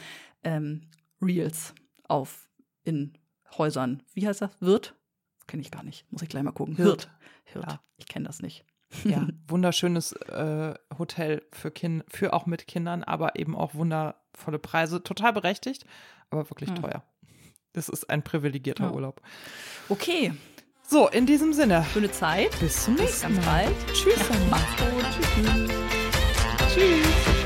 ähm, 0.45 0.83
Reels 1.23 1.75
auf 2.09 2.49
in 2.85 3.15
Häusern. 3.57 4.03
Wie 4.13 4.27
heißt 4.27 4.43
das? 4.43 4.51
Wirt? 4.61 4.95
Kenne 5.47 5.63
ich 5.63 5.71
gar 5.71 5.83
nicht. 5.83 6.11
Muss 6.11 6.23
ich 6.23 6.29
gleich 6.29 6.43
mal 6.43 6.53
gucken. 6.53 6.77
Hirt. 6.77 7.11
Hirt. 7.45 7.67
Ja. 7.71 7.81
Ich 7.97 8.07
kenne 8.07 8.27
das 8.27 8.41
nicht. 8.41 8.65
Ja, 9.05 9.27
wunderschönes 9.49 10.13
äh, 10.13 10.75
Hotel 10.99 11.43
für 11.53 11.71
Kind, 11.71 12.05
für 12.09 12.33
auch 12.33 12.47
mit 12.47 12.67
Kindern, 12.67 13.05
aber 13.05 13.37
eben 13.37 13.57
auch 13.57 13.75
wundervolle 13.75 14.59
Preise. 14.59 15.03
Total 15.03 15.33
berechtigt, 15.33 15.85
aber 16.31 16.49
wirklich 16.51 16.71
ja. 16.71 16.77
teuer. 16.77 17.03
Das 17.73 17.89
ist 17.89 18.09
ein 18.09 18.23
privilegierter 18.23 18.85
ja. 18.85 18.93
Urlaub. 18.93 19.21
Okay. 19.89 20.33
So, 20.89 21.09
in 21.09 21.27
diesem 21.27 21.53
Sinne. 21.53 21.85
Schöne 21.93 22.11
Zeit. 22.13 22.59
Bis 22.61 22.85
zum 22.85 22.95
nächsten 22.95 23.35
Mal. 23.35 23.45
bald. 23.45 23.75
Tschüss. 23.93 24.17
Ja, 24.17 24.37
macht's 24.51 24.83
gut. 24.83 25.05
Tschüss. 26.73 27.05
Tschüss. 27.05 27.37